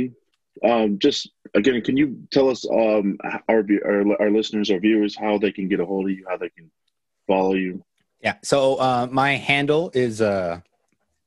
Um, 0.64 0.99
just 0.99 1.30
again, 1.55 1.82
can 1.82 1.97
you 1.97 2.18
tell 2.32 2.49
us, 2.49 2.66
um, 2.70 3.18
our, 3.49 3.66
our 3.86 4.22
our 4.22 4.30
listeners, 4.30 4.70
our 4.70 4.80
viewers, 4.80 5.16
how 5.16 5.38
they 5.38 5.51
can 5.51 5.68
get 5.68 5.80
a 5.80 5.86
hold 5.86 6.05
of 6.05 6.12
you, 6.12 6.26
how 6.30 6.38
they 6.38 6.49
can 6.49 6.70
follow 7.28 7.53
you? 7.53 7.84
Yeah. 8.22 8.36
So 8.43 8.76
uh, 8.76 9.07
my 9.12 9.32
handle 9.34 9.91
is 9.93 10.22
uh, 10.22 10.62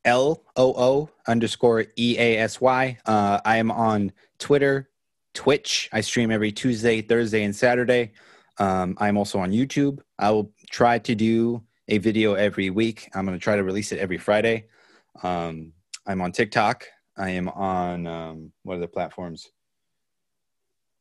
L 0.05 0.45
O 0.57 0.74
O 0.76 1.11
underscore 1.26 1.87
E 1.97 2.16
A 2.18 2.39
S 2.39 2.61
Y. 2.61 2.99
Uh, 3.07 3.41
I 3.45 3.57
am 3.57 3.70
on 3.70 4.12
Twitter, 4.39 4.89
Twitch. 5.32 5.89
I 5.93 6.01
stream 6.01 6.30
every 6.30 6.53
Tuesday, 6.53 7.03
Thursday, 7.03 7.43
and 7.43 7.55
Saturday. 7.55 8.12
Um, 8.59 8.97
I'm 9.01 9.16
also 9.16 9.41
on 9.41 9.51
YouTube. 9.51 9.99
I 10.18 10.30
will 10.30 10.53
try 10.70 10.99
to 11.01 11.14
do 11.14 11.62
a 11.89 11.99
video 11.99 12.35
every 12.35 12.70
week. 12.70 13.11
I'm 13.14 13.26
going 13.26 13.37
to 13.37 13.43
try 13.43 13.57
to 13.57 13.64
release 13.64 13.91
it 13.91 13.99
every 13.99 14.18
Friday. 14.18 14.68
Um, 15.22 15.72
I'm 16.07 16.20
on 16.20 16.32
TikTok. 16.32 16.87
I 17.16 17.30
am 17.30 17.48
on 17.48 18.06
um, 18.06 18.52
what 18.62 18.76
are 18.76 18.80
the 18.80 18.88
platforms? 18.88 19.50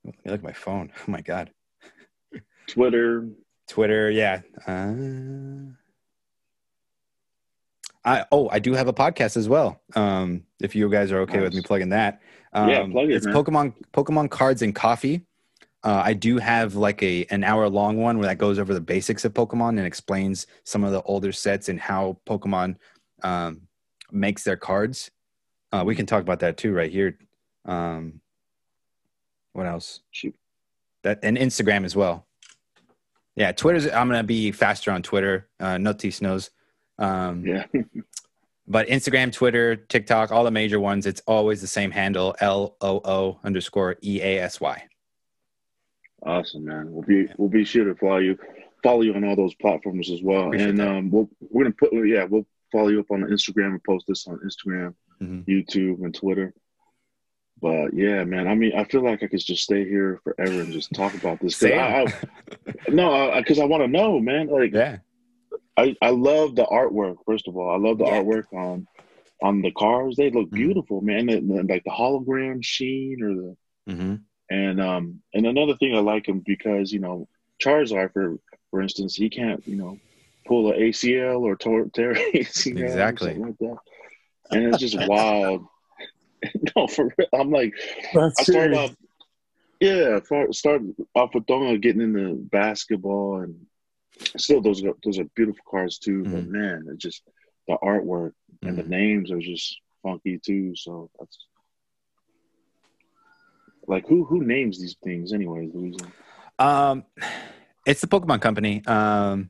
Let 0.03 0.15
me 0.15 0.31
look 0.31 0.39
at 0.39 0.43
my 0.43 0.53
phone. 0.53 0.91
Oh 1.07 1.11
my 1.11 1.21
god. 1.21 1.51
Twitter. 2.67 3.29
Twitter, 3.67 4.09
yeah. 4.11 4.41
Uh, 4.67 5.73
I 8.05 8.25
oh, 8.31 8.49
I 8.49 8.59
do 8.59 8.73
have 8.73 8.87
a 8.87 8.93
podcast 8.93 9.37
as 9.37 9.47
well. 9.47 9.81
Um, 9.95 10.43
if 10.61 10.75
you 10.75 10.89
guys 10.89 11.11
are 11.11 11.21
okay 11.21 11.39
with 11.39 11.53
me 11.53 11.61
plugging 11.61 11.89
that, 11.89 12.21
um, 12.51 12.69
Yeah, 12.69 12.85
plug 12.85 13.09
it, 13.09 13.15
it's 13.15 13.25
man. 13.25 13.35
Pokemon 13.35 13.73
Pokemon 13.93 14.29
cards 14.29 14.61
and 14.61 14.75
coffee. 14.75 15.25
Uh, 15.83 16.01
I 16.03 16.13
do 16.13 16.37
have 16.37 16.75
like 16.75 17.01
a 17.03 17.25
an 17.29 17.43
hour 17.43 17.67
long 17.69 17.97
one 17.97 18.17
where 18.17 18.27
that 18.27 18.37
goes 18.37 18.59
over 18.59 18.73
the 18.73 18.81
basics 18.81 19.25
of 19.25 19.33
Pokemon 19.33 19.77
and 19.77 19.85
explains 19.85 20.47
some 20.63 20.83
of 20.83 20.91
the 20.91 21.01
older 21.03 21.31
sets 21.31 21.69
and 21.69 21.79
how 21.79 22.17
Pokemon 22.25 22.75
um, 23.23 23.61
makes 24.11 24.43
their 24.43 24.57
cards. 24.57 25.11
Uh, 25.73 25.83
we 25.83 25.95
can 25.95 26.05
talk 26.05 26.21
about 26.21 26.39
that 26.41 26.55
too 26.55 26.71
right 26.71 26.91
here. 26.91 27.17
Um, 27.65 28.21
what 29.53 29.65
else? 29.65 30.01
Shoot. 30.11 30.35
That 31.01 31.19
and 31.23 31.35
Instagram 31.35 31.83
as 31.83 31.95
well. 31.95 32.27
Yeah, 33.35 33.51
Twitter's. 33.51 33.87
I'm 33.87 34.07
gonna 34.07 34.23
be 34.23 34.51
faster 34.51 34.91
on 34.91 35.01
Twitter. 35.01 35.49
Uh, 35.59 35.77
Notis 35.77 36.21
knows. 36.21 36.51
Um, 36.99 37.43
Yeah. 37.45 37.65
but 38.67 38.87
Instagram, 38.87 39.33
Twitter, 39.33 39.75
TikTok, 39.75 40.31
all 40.31 40.43
the 40.43 40.51
major 40.51 40.79
ones, 40.79 41.07
it's 41.07 41.21
always 41.25 41.59
the 41.59 41.67
same 41.67 41.89
handle: 41.89 42.35
L 42.39 42.77
O 42.79 43.01
O 43.03 43.39
underscore 43.43 43.97
E 44.03 44.21
A 44.21 44.39
S 44.43 44.61
Y. 44.61 44.83
Awesome, 46.21 46.65
man. 46.65 46.91
We'll 46.91 47.01
be 47.01 47.27
we'll 47.37 47.49
be 47.49 47.65
sure 47.65 47.85
to 47.85 47.95
follow 47.95 48.19
you, 48.19 48.37
follow 48.83 49.01
you 49.01 49.15
on 49.15 49.23
all 49.23 49.35
those 49.35 49.55
platforms 49.55 50.11
as 50.11 50.21
well. 50.21 50.47
Appreciate 50.47 50.69
and 50.69 50.81
um, 50.81 51.09
we'll 51.09 51.29
we're 51.49 51.63
gonna 51.63 51.75
put 51.75 51.91
yeah 52.07 52.25
we'll 52.25 52.45
follow 52.71 52.89
you 52.89 52.99
up 52.99 53.09
on 53.11 53.21
Instagram 53.23 53.71
and 53.71 53.83
post 53.83 54.05
this 54.07 54.27
on 54.27 54.39
Instagram, 54.39 54.93
Mhm. 55.23 55.45
YouTube, 55.47 56.03
and 56.03 56.13
Twitter. 56.13 56.53
But 57.61 57.93
yeah, 57.93 58.23
man. 58.25 58.47
I 58.47 58.55
mean, 58.55 58.73
I 58.75 58.83
feel 58.83 59.03
like 59.03 59.23
I 59.23 59.27
could 59.27 59.39
just 59.39 59.63
stay 59.63 59.87
here 59.87 60.19
forever 60.23 60.61
and 60.61 60.71
just 60.73 60.93
talk 60.93 61.13
about 61.13 61.39
this. 61.39 61.59
'Cause. 61.59 61.71
I, 61.71 62.03
I, 62.03 62.13
no, 62.89 63.33
because 63.37 63.59
I, 63.59 63.65
want 63.65 63.83
to 63.83 63.87
know, 63.87 64.19
man. 64.19 64.47
Like 64.47 64.73
Yeah, 64.73 64.97
I, 65.77 65.95
I 66.01 66.09
love 66.09 66.55
the 66.55 66.65
artwork. 66.65 67.17
First 67.25 67.47
of 67.47 67.55
all, 67.55 67.69
I 67.69 67.77
love 67.77 67.97
the 67.99 68.05
Yeah. 68.05 68.21
artwork 68.21 68.51
on 68.53 68.87
on 69.41 69.61
the 69.61 69.71
cars. 69.71 70.15
They 70.15 70.29
look 70.29 70.49
Mhm. 70.49 70.55
beautiful, 70.55 71.01
man. 71.01 71.29
And, 71.29 71.49
and, 71.51 71.69
like 71.69 71.83
the 71.83 71.91
hologram 71.91 72.63
sheen 72.63 73.21
or 73.23 73.33
the 73.35 73.57
hmm 73.87 74.15
and 74.49 74.81
um 74.81 75.21
and 75.33 75.45
another 75.45 75.75
thing 75.77 75.95
I 75.95 75.99
like 75.99 76.27
him 76.27 76.39
because 76.45 76.91
you 76.91 76.99
know 76.99 77.27
Charizard 77.63 78.11
for 78.11 78.37
for 78.71 78.81
instance 78.81 79.15
he 79.15 79.29
can't 79.29 79.63
you 79.65 79.77
know 79.77 79.99
pull 80.45 80.69
a 80.69 80.73
ACL 80.73 81.41
or 81.41 81.55
tear, 81.55 81.85
tear 81.93 82.13
ACL 82.13 82.77
Exactly. 82.77 83.35
like 83.35 83.57
that, 83.59 83.77
and 84.51 84.65
it's 84.67 84.79
just 84.79 84.97
wild. 85.07 85.65
no, 86.75 86.87
for 86.87 87.05
real. 87.17 87.27
I'm 87.33 87.51
like 87.51 87.73
That's 88.13 88.39
I 88.39 88.43
started 88.43 88.75
off. 88.75 88.95
Yeah, 89.79 90.19
for, 90.21 90.51
started 90.53 90.95
off 91.15 91.33
with 91.33 91.45
throwing, 91.47 91.79
getting 91.81 92.01
into 92.01 92.35
basketball, 92.35 93.41
and 93.41 93.65
still 94.37 94.61
those 94.61 94.83
are 94.83 94.93
those 95.03 95.19
are 95.19 95.25
beautiful 95.35 95.63
cards 95.69 95.97
too. 95.97 96.23
But 96.23 96.45
Mhm. 96.45 96.47
man, 96.47 96.85
it 96.89 96.97
just 96.99 97.23
the 97.67 97.77
artwork 97.83 98.31
and 98.61 98.77
the 98.77 98.83
Mhm. 98.83 98.87
names 98.87 99.31
are 99.31 99.39
just 99.39 99.79
funky 100.01 100.39
too. 100.39 100.75
So 100.75 101.09
that's 101.19 101.37
like 103.87 104.07
who 104.07 104.23
who 104.25 104.43
names 104.43 104.79
these 104.79 104.95
things 105.03 105.33
anyways, 105.33 105.73
Louisa? 105.73 106.05
Um, 106.59 107.03
it's 107.85 108.01
the 108.01 108.07
Pokemon 108.07 108.41
Company. 108.41 108.85
Um, 108.85 109.49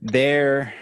they're 0.00 0.72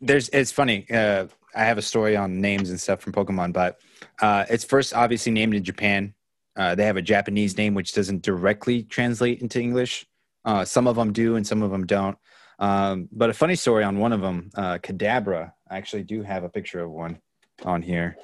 there's 0.00 0.28
it's 0.30 0.52
funny. 0.52 0.86
Uh, 0.90 1.26
I 1.54 1.64
have 1.64 1.78
a 1.78 1.82
story 1.82 2.16
on 2.16 2.40
names 2.40 2.70
and 2.70 2.80
stuff 2.80 3.00
from 3.00 3.12
Pokemon, 3.12 3.52
but 3.52 3.80
uh, 4.20 4.44
it's 4.48 4.64
first 4.64 4.94
obviously 4.94 5.32
named 5.32 5.54
in 5.54 5.64
Japan. 5.64 6.14
Uh, 6.56 6.74
they 6.74 6.84
have 6.84 6.96
a 6.96 7.02
Japanese 7.02 7.56
name 7.56 7.74
which 7.74 7.92
doesn't 7.92 8.22
directly 8.22 8.82
translate 8.82 9.40
into 9.40 9.60
English. 9.60 10.06
Uh, 10.44 10.64
some 10.64 10.86
of 10.86 10.96
them 10.96 11.12
do, 11.12 11.36
and 11.36 11.46
some 11.46 11.62
of 11.62 11.70
them 11.70 11.86
don't. 11.86 12.16
Um, 12.58 13.08
but 13.12 13.30
a 13.30 13.34
funny 13.34 13.54
story 13.54 13.84
on 13.84 13.98
one 13.98 14.12
of 14.12 14.20
them, 14.20 14.50
uh, 14.54 14.78
Kadabra. 14.78 15.52
I 15.70 15.76
actually 15.76 16.02
do 16.02 16.22
have 16.22 16.44
a 16.44 16.48
picture 16.48 16.80
of 16.80 16.90
one 16.90 17.20
on 17.64 17.82
here. 17.82 18.16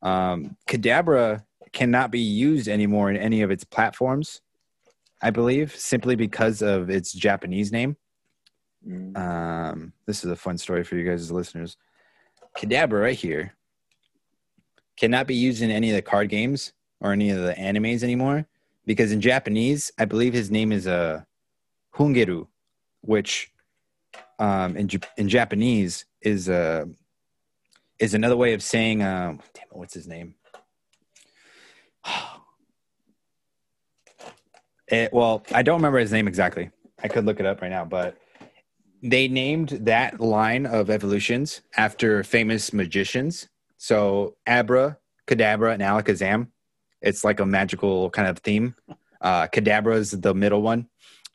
Um, 0.00 0.56
Kadabra 0.68 1.44
cannot 1.72 2.10
be 2.10 2.20
used 2.20 2.68
anymore 2.68 3.10
in 3.10 3.16
any 3.16 3.42
of 3.42 3.50
its 3.50 3.64
platforms, 3.64 4.40
I 5.20 5.30
believe, 5.30 5.74
simply 5.76 6.16
because 6.16 6.62
of 6.62 6.90
its 6.90 7.12
Japanese 7.12 7.72
name. 7.72 7.96
Mm. 8.88 9.16
Um, 9.16 9.92
this 10.06 10.24
is 10.24 10.30
a 10.30 10.36
fun 10.36 10.58
story 10.58 10.84
for 10.84 10.96
you 10.96 11.08
guys 11.08 11.20
as 11.20 11.32
listeners. 11.32 11.76
Kadabra 12.56 13.00
right 13.00 13.16
here 13.16 13.54
cannot 14.96 15.26
be 15.26 15.34
used 15.34 15.62
in 15.62 15.70
any 15.70 15.90
of 15.90 15.96
the 15.96 16.02
card 16.02 16.28
games 16.28 16.72
or 17.00 17.12
any 17.12 17.30
of 17.30 17.42
the 17.42 17.54
animes 17.54 18.02
anymore 18.02 18.46
because 18.86 19.12
in 19.12 19.20
Japanese, 19.20 19.92
I 19.98 20.04
believe 20.04 20.32
his 20.32 20.50
name 20.50 20.72
is 20.72 20.86
uh, 20.86 21.22
Hungeru, 21.94 22.46
which 23.00 23.52
um, 24.38 24.76
in, 24.76 24.88
Jap- 24.88 25.08
in 25.16 25.28
Japanese 25.28 26.04
is 26.20 26.48
uh, 26.48 26.84
is 27.98 28.14
another 28.14 28.36
way 28.36 28.52
of 28.52 28.62
saying, 28.62 29.02
uh, 29.02 29.36
damn 29.54 29.64
it, 29.70 29.76
what's 29.76 29.94
his 29.94 30.08
name? 30.08 30.34
It, 34.88 35.12
well, 35.12 35.44
I 35.52 35.62
don't 35.62 35.76
remember 35.76 35.98
his 35.98 36.12
name 36.12 36.26
exactly. 36.26 36.70
I 37.02 37.08
could 37.08 37.24
look 37.24 37.40
it 37.40 37.46
up 37.46 37.62
right 37.62 37.70
now, 37.70 37.84
but 37.84 38.16
they 39.02 39.28
named 39.28 39.70
that 39.82 40.20
line 40.20 40.64
of 40.64 40.88
evolutions 40.88 41.62
after 41.76 42.22
famous 42.22 42.72
magicians. 42.72 43.48
So 43.76 44.36
Abra, 44.46 44.98
Kadabra, 45.26 45.74
and 45.74 45.82
Alakazam. 45.82 46.48
It's 47.00 47.24
like 47.24 47.40
a 47.40 47.46
magical 47.46 48.10
kind 48.10 48.28
of 48.28 48.38
theme. 48.38 48.76
Uh, 49.20 49.48
Kadabra 49.48 49.96
is 49.96 50.12
the 50.12 50.34
middle 50.34 50.62
one. 50.62 50.88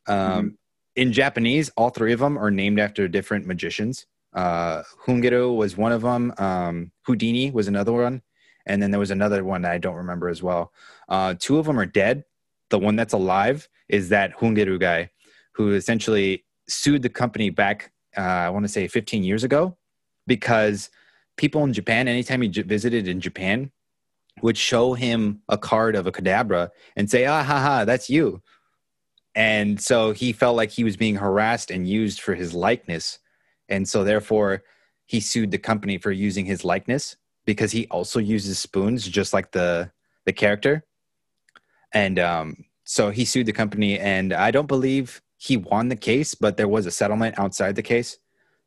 Um, 0.07 0.57
In 0.95 1.11
Japanese, 1.11 1.69
all 1.75 1.89
three 1.89 2.13
of 2.13 2.19
them 2.19 2.37
are 2.37 2.49
named 2.49 2.79
after 2.79 3.07
different 3.07 3.45
magicians. 3.45 4.07
Uh, 4.33 4.83
Hungeru 5.05 5.55
was 5.55 5.77
one 5.77 5.91
of 5.91 6.01
them. 6.01 6.33
Um, 6.37 6.91
Houdini 7.05 7.51
was 7.51 7.67
another 7.67 7.91
one. 7.91 8.21
And 8.65 8.81
then 8.81 8.91
there 8.91 8.99
was 8.99 9.11
another 9.11 9.43
one 9.43 9.61
that 9.61 9.71
I 9.71 9.77
don't 9.77 9.95
remember 9.95 10.27
as 10.27 10.41
well. 10.41 10.73
Uh, 11.07 11.35
two 11.37 11.59
of 11.59 11.65
them 11.65 11.79
are 11.79 11.85
dead. 11.85 12.23
The 12.69 12.79
one 12.79 12.95
that's 12.95 13.13
alive 13.13 13.69
is 13.87 14.09
that 14.09 14.35
Hungeru 14.37 14.79
guy 14.79 15.11
who 15.53 15.73
essentially 15.73 16.45
sued 16.67 17.01
the 17.01 17.09
company 17.09 17.49
back, 17.49 17.91
uh, 18.17 18.21
I 18.21 18.49
want 18.49 18.63
to 18.65 18.69
say 18.69 18.87
15 18.87 19.23
years 19.23 19.43
ago, 19.43 19.77
because 20.25 20.89
people 21.37 21.63
in 21.63 21.73
Japan, 21.73 22.07
anytime 22.07 22.41
he 22.41 22.49
j- 22.49 22.61
visited 22.63 23.07
in 23.07 23.21
Japan, 23.21 23.71
would 24.41 24.57
show 24.57 24.93
him 24.93 25.41
a 25.49 25.57
card 25.57 25.95
of 25.95 26.07
a 26.07 26.11
Kadabra 26.11 26.69
and 26.95 27.09
say, 27.09 27.25
ah, 27.25 27.43
ha, 27.43 27.59
ha, 27.59 27.85
that's 27.85 28.09
you. 28.09 28.41
And 29.35 29.79
so 29.79 30.11
he 30.13 30.31
felt 30.33 30.55
like 30.55 30.71
he 30.71 30.83
was 30.83 30.97
being 30.97 31.15
harassed 31.15 31.71
and 31.71 31.87
used 31.87 32.21
for 32.21 32.33
his 32.35 32.53
likeness. 32.53 33.19
And 33.69 33.87
so 33.87 34.03
therefore, 34.03 34.63
he 35.05 35.19
sued 35.19 35.51
the 35.51 35.57
company 35.57 35.97
for 35.97 36.11
using 36.11 36.45
his 36.45 36.65
likeness 36.65 37.15
because 37.45 37.71
he 37.71 37.87
also 37.87 38.19
uses 38.19 38.59
spoons 38.59 39.07
just 39.07 39.33
like 39.33 39.51
the 39.51 39.91
the 40.25 40.33
character. 40.33 40.83
And 41.93 42.19
um, 42.19 42.65
so 42.83 43.09
he 43.09 43.25
sued 43.25 43.45
the 43.45 43.53
company, 43.53 43.97
and 43.97 44.33
I 44.33 44.51
don't 44.51 44.67
believe 44.67 45.21
he 45.37 45.57
won 45.57 45.89
the 45.89 45.95
case, 45.95 46.35
but 46.35 46.57
there 46.57 46.67
was 46.67 46.85
a 46.85 46.91
settlement 46.91 47.37
outside 47.39 47.75
the 47.75 47.83
case. 47.83 48.17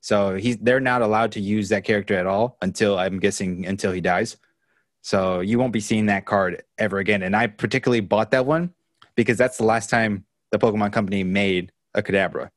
So 0.00 0.36
he's 0.36 0.56
they're 0.58 0.80
not 0.80 1.02
allowed 1.02 1.32
to 1.32 1.40
use 1.40 1.68
that 1.68 1.84
character 1.84 2.14
at 2.14 2.26
all 2.26 2.56
until 2.62 2.98
I'm 2.98 3.18
guessing 3.18 3.66
until 3.66 3.92
he 3.92 4.00
dies. 4.00 4.36
So 5.02 5.40
you 5.40 5.58
won't 5.58 5.72
be 5.72 5.80
seeing 5.80 6.06
that 6.06 6.26
card 6.26 6.62
ever 6.78 6.98
again. 6.98 7.22
And 7.22 7.34
I 7.34 7.48
particularly 7.48 8.00
bought 8.00 8.30
that 8.30 8.46
one 8.46 8.72
because 9.14 9.36
that's 9.36 9.58
the 9.58 9.64
last 9.64 9.90
time 9.90 10.24
the 10.52 10.58
Pokemon 10.58 10.92
Company 10.92 11.24
made 11.24 11.72
a 11.94 12.02
Kadabra. 12.02 12.50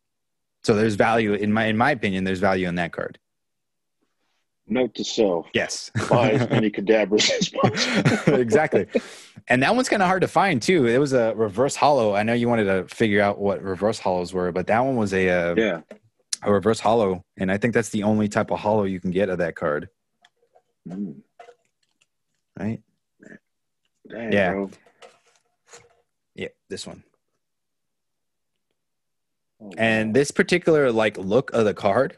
So 0.64 0.76
there's 0.76 0.96
value 0.96 1.34
in 1.34 1.52
my 1.52 1.66
in 1.66 1.78
my 1.78 1.92
opinion. 1.92 2.24
There's 2.24 2.40
value 2.40 2.68
in 2.68 2.76
that 2.76 2.94
card. 2.94 3.20
Note 4.68 4.96
to 4.96 5.04
self: 5.04 5.48
Yes, 5.54 5.92
buy 6.10 6.32
as 6.32 6.50
many 6.50 6.70
Kadabras 6.78 7.30
as 7.32 7.50
possible. 7.50 8.36
exactly. 8.40 8.88
And 9.48 9.62
that 9.62 9.76
one's 9.76 9.90
kind 9.90 10.02
of 10.02 10.08
hard 10.08 10.22
to 10.22 10.28
find 10.28 10.62
too. 10.62 10.88
It 10.88 10.98
was 11.00 11.14
a 11.14 11.34
reverse 11.36 11.76
holo. 11.76 12.16
I 12.16 12.24
know 12.24 12.34
you 12.34 12.48
wanted 12.48 12.66
to 12.66 12.86
figure 12.96 13.22
out 13.22 13.40
what 13.40 13.62
reverse 13.62 14.00
holos 14.00 14.34
were, 14.34 14.52
but 14.52 14.68
that 14.68 14.80
one 14.80 14.96
was 14.96 15.14
a 15.14 15.30
uh, 15.30 15.56
yeah, 15.56 15.82
a 16.42 16.52
reverse 16.52 16.80
holo, 16.80 17.24
and 17.38 17.52
I 17.52 17.58
think 17.58 17.74
that's 17.74 17.90
the 17.90 18.04
only 18.04 18.30
type 18.30 18.52
of 18.52 18.60
holo 18.60 18.84
you 18.84 19.00
can 19.00 19.12
get 19.12 19.30
of 19.30 19.38
that 19.40 19.56
card, 19.56 19.90
Mm, 20.88 21.22
right? 22.58 22.82
dang, 24.10 24.32
Yeah. 24.32 24.52
bro. 24.52 24.72
Yeah, 26.36 26.48
this 26.70 26.88
one. 26.88 27.04
Oh, 29.62 29.72
And 29.78 30.14
this 30.14 30.32
particular 30.32 30.92
like 30.92 31.18
look 31.18 31.52
of 31.54 31.66
the 31.66 31.74
card 31.74 32.18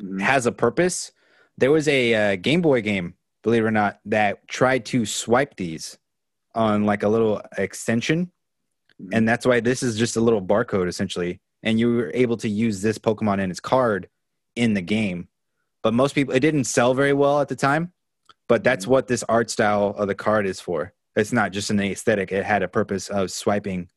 Mhm. 0.00 0.20
has 0.20 0.46
a 0.46 0.52
purpose. 0.52 1.12
There 1.58 1.70
was 1.70 1.88
a 1.88 2.14
uh, 2.32 2.36
Game 2.36 2.62
Boy 2.62 2.80
game, 2.80 3.14
believe 3.42 3.64
it 3.64 3.66
or 3.66 3.70
not, 3.70 4.00
that 4.06 4.46
tried 4.48 4.84
to 4.86 5.04
swipe 5.04 5.56
these 5.56 5.98
on 6.54 6.84
like 6.84 7.02
a 7.02 7.08
little 7.08 7.40
extension, 7.56 8.30
Mhm. 9.00 9.08
and 9.12 9.28
that's 9.28 9.46
why 9.46 9.60
this 9.60 9.82
is 9.82 9.96
just 9.98 10.16
a 10.16 10.20
little 10.20 10.42
barcode 10.42 10.88
essentially, 10.88 11.40
and 11.62 11.78
you 11.78 11.94
were 11.94 12.10
able 12.14 12.36
to 12.38 12.48
use 12.48 12.82
this 12.82 12.98
Pokemon 12.98 13.40
and 13.40 13.50
its 13.50 13.60
card 13.60 14.08
in 14.56 14.74
the 14.74 14.82
game. 14.82 15.28
But 15.82 15.94
most 15.94 16.14
people, 16.14 16.34
it 16.34 16.40
didn't 16.40 16.64
sell 16.64 16.92
very 16.94 17.12
well 17.12 17.40
at 17.40 17.48
the 17.48 17.56
time. 17.56 17.92
But 18.48 18.64
that's 18.64 18.84
what 18.84 19.06
this 19.06 19.22
art 19.28 19.48
style 19.48 19.94
of 19.96 20.08
the 20.08 20.14
card 20.14 20.44
is 20.44 20.60
for. 20.60 20.92
It's 21.14 21.32
not 21.32 21.52
just 21.52 21.70
an 21.70 21.78
aesthetic; 21.78 22.32
it 22.32 22.44
had 22.44 22.64
a 22.64 22.68
purpose 22.68 23.08
of 23.08 23.30
swiping 23.30 23.88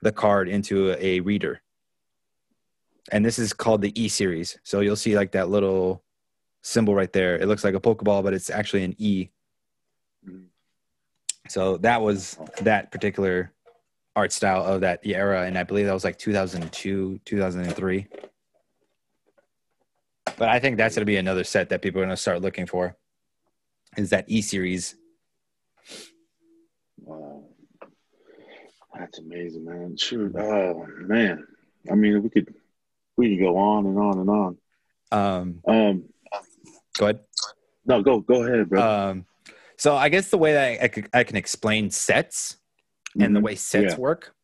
the 0.00 0.12
card 0.12 0.48
into 0.48 0.94
a 0.98 1.18
reader. 1.18 1.60
And 3.10 3.24
this 3.24 3.36
is 3.38 3.52
called 3.52 3.82
the 3.82 3.92
E 4.00 4.08
series. 4.08 4.58
So 4.62 4.78
you'll 4.78 4.94
see 4.94 5.16
like 5.16 5.32
that 5.32 5.48
little 5.48 6.04
symbol 6.62 6.94
right 6.94 7.12
there. 7.12 7.36
It 7.36 7.46
looks 7.46 7.64
like 7.64 7.74
a 7.74 7.80
Pokeball, 7.80 8.22
but 8.22 8.32
it's 8.32 8.48
actually 8.48 8.84
an 8.84 8.94
E. 8.98 9.30
So 11.50 11.78
that 11.78 12.00
was 12.00 12.38
that 12.62 12.92
particular 12.92 13.52
art 14.14 14.30
style 14.30 14.64
of 14.64 14.82
that 14.82 15.00
era, 15.04 15.42
and 15.42 15.58
I 15.58 15.64
believe 15.64 15.86
that 15.86 15.92
was 15.92 16.04
like 16.04 16.16
2002, 16.16 17.20
2003. 17.24 18.06
But 20.38 20.48
I 20.48 20.60
think 20.60 20.76
that's 20.76 20.94
going 20.94 21.02
to 21.02 21.06
be 21.06 21.16
another 21.16 21.42
set 21.42 21.70
that 21.70 21.82
people 21.82 22.00
are 22.00 22.04
going 22.04 22.14
to 22.14 22.16
start 22.16 22.40
looking 22.40 22.66
for. 22.66 22.96
Is 23.96 24.10
that 24.10 24.26
E 24.28 24.42
series? 24.42 24.94
Wow. 27.02 27.42
That's 28.96 29.18
amazing, 29.18 29.64
man. 29.64 29.96
Shoot. 29.96 30.36
Oh 30.36 30.86
man. 31.00 31.48
I 31.90 31.96
mean 31.96 32.22
we 32.22 32.28
could 32.28 32.54
we 33.16 33.36
could 33.36 33.42
go 33.42 33.56
on 33.56 33.86
and 33.86 33.98
on 33.98 34.18
and 34.18 34.30
on. 34.30 34.58
Um, 35.10 35.60
Um 35.66 36.04
go 36.96 37.06
ahead. 37.06 37.20
no, 37.86 38.02
go 38.02 38.20
go 38.20 38.44
ahead, 38.44 38.68
bro. 38.68 38.80
Um, 38.82 39.26
so 39.80 39.96
I 39.96 40.10
guess 40.10 40.28
the 40.28 40.36
way 40.36 40.52
that 40.52 40.82
I, 40.82 41.00
I, 41.16 41.20
I 41.20 41.24
can 41.24 41.36
explain 41.36 41.90
sets 41.90 42.58
and 43.18 43.34
the 43.34 43.40
Mhm. 43.40 43.44
way 43.44 43.54
sets 43.54 43.94
Yeah. 43.94 43.96
work. 43.96 44.34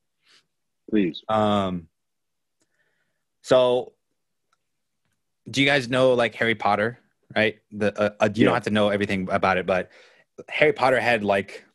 Please. 0.89 1.23
Um, 1.29 1.89
so 3.43 3.93
do 5.51 5.61
you 5.61 5.67
guys 5.67 5.91
know 5.91 6.15
like 6.15 6.35
Harry 6.37 6.55
Potter? 6.55 6.99
Right. 7.35 7.59
The 7.71 7.93
uh, 8.01 8.11
uh, 8.19 8.29
you 8.35 8.41
Yeah. 8.41 8.45
don't 8.47 8.55
have 8.55 8.63
to 8.65 8.71
know 8.71 8.89
everything 8.89 9.29
about 9.31 9.59
it, 9.59 9.67
but 9.67 9.91
Harry 10.49 10.73
Potter 10.73 10.99
had 10.99 11.23
like 11.23 11.67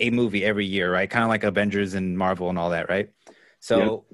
a 0.00 0.10
movie 0.10 0.44
every 0.44 0.66
year, 0.66 0.92
right? 0.92 1.08
Kind 1.08 1.22
of 1.22 1.28
like 1.28 1.44
Avengers 1.44 1.94
and 1.94 2.18
Marvel 2.18 2.48
and 2.48 2.58
all 2.58 2.70
that, 2.70 2.88
right? 2.88 3.10
So 3.60 4.04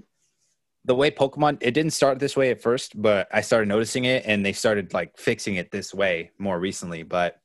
the 0.89 0.95
way 0.95 1.11
Pokemon, 1.11 1.59
it 1.61 1.73
didn't 1.73 1.93
start 1.93 2.19
this 2.19 2.35
way 2.35 2.51
at 2.51 2.63
first, 2.63 3.01
but 3.01 3.29
I 3.31 3.43
started 3.43 3.69
noticing 3.69 4.07
it, 4.07 4.25
and 4.27 4.45
they 4.45 4.55
started 4.55 4.95
like 4.95 5.19
fixing 5.19 5.57
it 5.57 5.71
this 5.71 5.93
way 5.93 6.31
more 6.39 6.59
recently. 6.59 7.03
But 7.03 7.41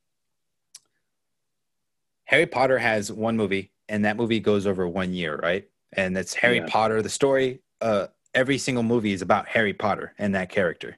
Harry 2.24 2.46
Potter 2.46 2.80
has 2.80 3.12
one 3.12 3.36
movie, 3.36 3.74
and 3.90 4.06
that 4.06 4.16
movie 4.16 4.40
goes 4.40 4.66
over 4.66 4.88
one 4.88 5.14
year, 5.14 5.36
right? 5.36 5.68
And 5.92 6.16
that's 6.16 6.34
Harry 6.34 6.60
Yeah. 6.60 6.68
Potter. 6.68 7.02
The 7.02 7.10
story, 7.10 7.60
uh, 7.82 8.08
every 8.34 8.58
single 8.58 8.82
movie 8.82 9.12
is 9.12 9.22
about 9.22 9.50
Harry 9.50 9.74
Potter 9.74 10.14
and 10.18 10.34
that 10.36 10.50
character, 10.50 10.98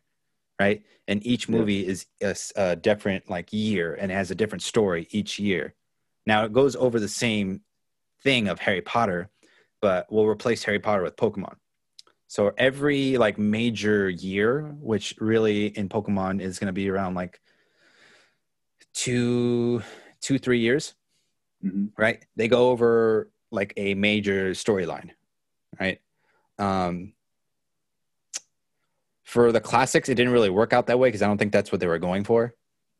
right? 0.59 0.85
And 1.07 1.25
each 1.25 1.49
Yeah. 1.49 1.55
movie 1.55 1.87
is 1.87 2.05
a 2.55 2.75
different 2.75 3.27
like 3.27 3.51
year 3.51 3.95
and 3.95 4.11
has 4.11 4.29
a 4.29 4.35
different 4.35 4.61
story 4.61 5.07
each 5.09 5.39
year. 5.39 5.73
Now 6.27 6.45
it 6.45 6.53
goes 6.53 6.75
over 6.75 6.99
the 6.99 7.07
same 7.07 7.61
thing 8.21 8.47
of 8.47 8.59
Harry 8.59 8.81
Potter, 8.81 9.31
but 9.81 10.05
we'll 10.11 10.27
replace 10.27 10.63
Harry 10.63 10.79
Potter 10.79 11.01
with 11.01 11.15
Pokemon. 11.15 11.55
So 12.27 12.51
every 12.57 13.17
like 13.17 13.37
major 13.37 14.09
year, 14.09 14.75
which 14.79 15.15
really 15.19 15.67
in 15.67 15.89
Pokemon 15.89 16.41
is 16.41 16.59
going 16.59 16.67
to 16.67 16.73
be 16.73 16.89
around 16.89 17.13
like 17.13 17.39
two, 18.93 19.81
two, 20.21 20.39
three 20.39 20.59
years, 20.59 20.95
Mhm. 21.63 21.91
right? 21.97 22.25
They 22.35 22.47
go 22.47 22.69
over 22.69 23.29
like 23.51 23.73
a 23.77 23.93
major 23.93 24.51
storyline, 24.51 25.11
right? 25.79 26.01
Um, 26.57 27.13
for 29.23 29.51
the 29.51 29.61
classics, 29.61 30.09
it 30.09 30.15
didn't 30.15 30.33
really 30.33 30.49
work 30.49 30.73
out 30.73 30.87
that 30.87 30.99
way 30.99 31.09
because 31.09 31.21
I 31.21 31.27
don't 31.27 31.37
think 31.37 31.51
that's 31.51 31.71
what 31.71 31.81
they 31.81 31.87
were 31.87 31.99
going 31.99 32.23
for. 32.23 32.55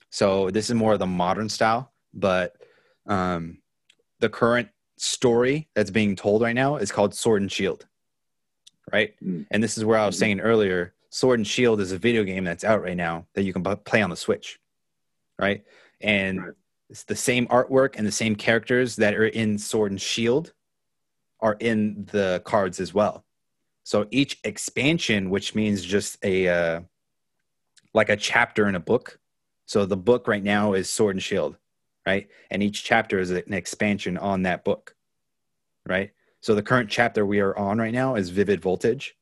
So 0.09 0.49
this 0.49 0.69
is 0.69 0.75
more 0.75 0.93
of 0.93 0.99
the 0.99 1.07
modern 1.07 1.49
style, 1.49 1.93
but 2.13 2.55
um, 3.05 3.59
the 4.19 4.29
current 4.29 4.69
story 4.97 5.67
that's 5.75 5.91
being 5.91 6.15
told 6.15 6.41
right 6.41 6.55
now 6.55 6.77
is 6.77 6.91
called 6.91 7.13
Sword 7.13 7.41
and 7.41 7.51
Shield, 7.51 7.85
right? 8.91 9.15
Mm. 9.23 9.45
And 9.51 9.63
this 9.63 9.77
is 9.77 9.85
where 9.85 9.97
I 9.97 10.05
was 10.05 10.17
saying 10.17 10.39
earlier, 10.39 10.93
Sword 11.09 11.39
and 11.39 11.47
Shield 11.47 11.79
is 11.79 11.91
a 11.91 11.97
video 11.97 12.23
game 12.23 12.43
that's 12.43 12.63
out 12.63 12.81
right 12.81 12.97
now 12.97 13.25
that 13.33 13.43
you 13.43 13.53
can 13.53 13.63
play 13.63 14.01
on 14.01 14.09
the 14.09 14.15
Switch, 14.15 14.59
right? 15.39 15.63
And 16.01 16.41
Right. 16.41 16.53
it's 16.89 17.03
the 17.03 17.15
same 17.15 17.47
artwork 17.47 17.95
and 17.95 18.05
the 18.05 18.11
same 18.11 18.35
characters 18.35 18.97
that 18.97 19.15
are 19.15 19.27
in 19.27 19.57
Sword 19.57 19.91
and 19.91 20.01
Shield 20.01 20.53
are 21.39 21.57
in 21.59 22.05
the 22.11 22.41
cards 22.45 22.79
as 22.79 22.93
well. 22.93 23.25
So 23.83 24.07
each 24.11 24.39
expansion, 24.43 25.29
which 25.29 25.55
means 25.55 25.83
just 25.83 26.17
a 26.23 26.47
uh, 26.47 26.81
like 27.93 28.09
a 28.09 28.17
chapter 28.17 28.67
in 28.67 28.75
a 28.75 28.79
book. 28.79 29.19
So 29.67 29.85
the 29.85 29.97
book 29.97 30.27
right 30.27 30.43
now 30.43 30.73
is 30.73 30.89
Sword 30.89 31.15
and 31.15 31.23
Shield, 31.23 31.55
right? 32.05 32.27
And 32.51 32.61
each 32.61 32.83
chapter 32.83 33.19
is 33.19 33.31
an 33.31 33.53
expansion 33.53 34.17
on 34.17 34.43
that 34.43 34.63
book, 34.63 34.95
right? 35.87 36.11
So 36.45 36.53
the 36.53 36.61
current 36.61 36.91
chapter 36.91 37.25
we 37.25 37.39
are 37.39 37.57
on 37.57 37.79
right 37.79 37.91
now 37.91 38.13
is 38.13 38.29
Vivid 38.29 38.61
Voltage. 38.61 39.15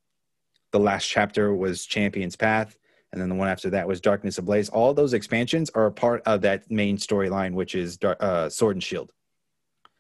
The 0.74 0.80
last 0.80 1.08
chapter 1.08 1.56
was 1.56 1.86
Champion's 1.86 2.36
Path, 2.36 2.78
and 3.14 3.22
then 3.22 3.30
the 3.30 3.36
one 3.36 3.48
after 3.48 3.70
that 3.70 3.88
was 3.88 4.02
Darkness 4.02 4.40
Ablaze. 4.40 4.68
All 4.68 4.94
those 4.94 5.14
expansions 5.14 5.70
are 5.70 5.86
a 5.86 5.92
part 5.94 6.22
of 6.26 6.42
that 6.42 6.70
main 6.70 6.98
storyline, 6.98 7.54
which 7.54 7.76
is 7.76 7.98
uh, 8.04 8.50
Sword 8.50 8.76
and 8.76 8.84
Shield. 8.84 9.14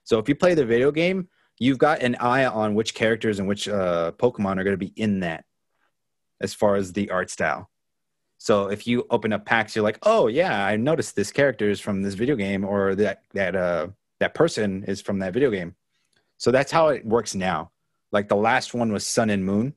So 0.03 0.19
if 0.19 0.27
you 0.27 0.35
play 0.35 0.53
the 0.53 0.65
video 0.65 0.91
game, 0.91 1.29
you've 1.59 1.77
got 1.77 2.01
an 2.01 2.17
eye 2.19 2.43
on 2.43 2.75
which 2.75 2.93
characters 2.93 3.39
and 3.39 3.47
which 3.47 3.69
uh, 3.69 4.11
Pokemon 4.17 4.59
are 4.59 4.65
going 4.65 4.77
to 4.77 4.85
be 4.85 4.91
in 4.97 5.21
that, 5.21 5.45
as 6.41 6.53
far 6.53 6.75
as 6.75 6.91
the 6.91 7.09
art 7.09 7.29
style. 7.29 7.69
So 8.37 8.67
if 8.67 8.85
you 8.85 9.05
open 9.09 9.31
up 9.31 9.45
packs, 9.45 9.77
you're 9.77 9.83
like, 9.83 9.99
oh 10.03 10.27
yeah, 10.27 10.65
I 10.65 10.75
noticed 10.75 11.15
this 11.15 11.31
character 11.31 11.69
is 11.69 11.79
from 11.79 12.01
this 12.01 12.15
video 12.15 12.35
game, 12.35 12.65
or 12.65 12.95
that 12.95 13.21
that 13.33 13.55
uh, 13.55 13.87
that 14.19 14.33
person 14.33 14.83
is 14.89 14.99
from 14.99 15.19
that 15.19 15.31
video 15.31 15.51
game. 15.51 15.75
So 16.43 16.51
that's 16.51 16.73
how 16.73 16.89
it 16.89 17.05
works 17.05 17.35
now. 17.35 17.71
Like 18.11 18.27
the 18.27 18.35
last 18.35 18.73
one 18.73 18.91
was 18.91 19.07
Sun 19.07 19.29
and 19.29 19.45
Moon, 19.45 19.73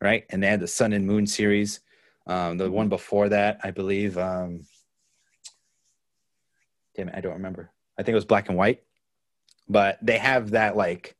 right? 0.00 0.24
And 0.30 0.42
they 0.42 0.46
had 0.46 0.60
the 0.60 0.66
Sun 0.66 0.94
and 0.94 1.06
Moon 1.06 1.26
series. 1.26 1.80
Um, 2.26 2.56
the 2.56 2.70
one 2.70 2.88
before 2.88 3.28
that, 3.28 3.60
I 3.62 3.70
believe. 3.70 4.16
Um, 4.16 4.62
damn 6.96 7.10
it, 7.10 7.14
I 7.14 7.20
don't 7.20 7.34
remember. 7.34 7.70
I 7.98 8.02
think 8.02 8.14
it 8.14 8.14
was 8.14 8.24
Black 8.24 8.48
and 8.48 8.56
White. 8.56 8.82
But 9.68 9.98
they 10.00 10.16
have 10.16 10.52
that 10.52 10.74
like 10.74 11.16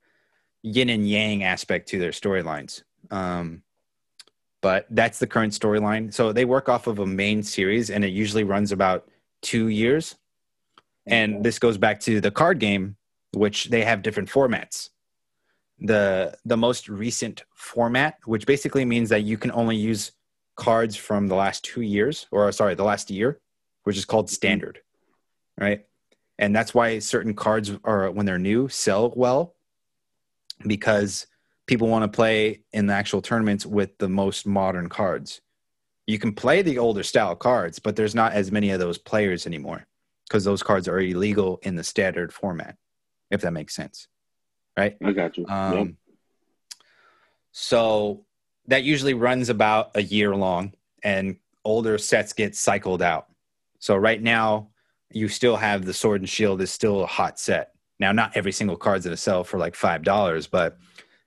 yin 0.63 0.89
and 0.89 1.07
yang 1.07 1.45
aspect 1.45 1.91
to 1.91 1.99
their 1.99 2.13
storylines. 2.13 2.83
Um, 3.11 3.65
but 4.63 4.87
that's 4.89 5.19
the 5.19 5.27
current 5.27 5.53
storyline. 5.53 6.11
So 6.11 6.33
they 6.33 6.47
work 6.47 6.71
off 6.71 6.87
of 6.87 7.01
a 7.01 7.07
main 7.07 7.43
series, 7.43 7.91
and 7.91 8.03
it 8.03 8.15
usually 8.15 8.45
runs 8.45 8.73
about 8.73 9.11
two 9.43 9.69
years. 9.69 10.15
And 11.07 11.45
this 11.45 11.59
goes 11.59 11.77
back 11.77 12.01
to 12.01 12.23
the 12.23 12.31
card 12.31 12.61
game, 12.61 12.97
which 13.33 13.67
they 13.67 13.85
have 13.85 14.03
different 14.03 14.29
formats. 14.29 14.91
The 15.79 16.37
the 16.45 16.57
most 16.57 16.89
recent 16.89 17.45
format, 17.55 18.19
which 18.25 18.47
basically 18.47 18.85
means 18.85 19.11
that 19.11 19.25
you 19.25 19.37
can 19.37 19.53
only 19.53 19.77
use 19.77 20.13
cards 20.57 20.97
from 20.97 21.29
the 21.29 21.35
last 21.35 21.65
two 21.65 21.83
years, 21.83 22.27
or 22.31 22.51
sorry, 22.53 22.75
the 22.75 22.85
last 22.85 23.11
year, 23.11 23.41
which 23.85 23.97
is 23.97 24.07
called 24.07 24.31
standard, 24.31 24.81
right? 25.59 25.85
And 26.39 26.57
that's 26.57 26.75
why 26.75 26.99
certain 26.99 27.35
cards 27.35 27.73
are 27.85 28.11
when 28.11 28.27
they're 28.27 28.39
new 28.39 28.69
sell 28.69 29.13
well 29.15 29.55
because 30.67 31.27
people 31.67 31.89
want 31.89 32.11
to 32.11 32.15
play 32.15 32.63
in 32.73 32.87
the 32.87 32.95
actual 32.95 33.21
tournaments 33.21 33.67
with 33.67 33.99
the 33.99 34.09
most 34.09 34.47
modern 34.47 34.89
cards. 34.89 35.41
You 36.07 36.19
can 36.19 36.33
play 36.33 36.63
the 36.63 36.79
older 36.79 37.03
style 37.03 37.35
cards, 37.35 37.79
but 37.79 37.97
there's 37.97 38.15
not 38.15 38.33
as 38.33 38.53
many 38.53 38.71
of 38.71 38.79
those 38.79 38.99
players 38.99 39.47
anymore 39.47 39.87
because 40.29 40.45
those 40.45 40.63
cards 40.63 40.89
are 40.89 41.01
illegal 41.01 41.59
in 41.63 41.75
the 41.75 41.85
standard 41.85 42.33
format, 42.33 42.77
if 43.31 43.41
that 43.43 43.53
makes 43.53 43.75
sense. 43.75 44.09
Right? 44.77 44.97
I 45.05 45.13
got 45.13 45.37
you. 45.39 45.47
Um, 45.47 45.73
yep. 45.73 45.89
So 47.53 48.25
that 48.67 48.85
usually 48.85 49.15
runs 49.15 49.49
about 49.49 49.91
a 49.95 50.03
year 50.03 50.35
long, 50.37 50.75
and 51.03 51.37
older 51.65 51.97
sets 51.99 52.33
get 52.33 52.55
cycled 52.55 53.03
out. 53.03 53.27
So 53.79 53.97
right 53.97 54.23
now, 54.23 54.69
you 55.11 55.29
still 55.29 55.57
have 55.57 55.85
the 55.85 55.95
Sword 55.95 56.21
and 56.21 56.29
Shield 56.29 56.61
is 56.61 56.71
still 56.71 57.03
a 57.03 57.07
hot 57.07 57.39
set. 57.39 57.73
Now, 57.99 58.13
not 58.13 58.37
every 58.37 58.53
single 58.53 58.77
card's 58.77 59.05
gonna 59.07 59.17
sell 59.17 59.45
for 59.45 59.59
like 59.59 59.75
five 59.75 60.03
dollars, 60.03 60.47
but 60.47 60.79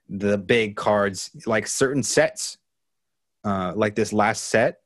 the 0.08 0.38
big 0.38 0.76
cards, 0.76 1.32
like 1.46 1.68
certain 1.68 2.04
sets, 2.04 2.58
uh, 3.44 3.74
like 3.76 3.96
this 3.96 4.12
last 4.14 4.46
set, 4.46 4.82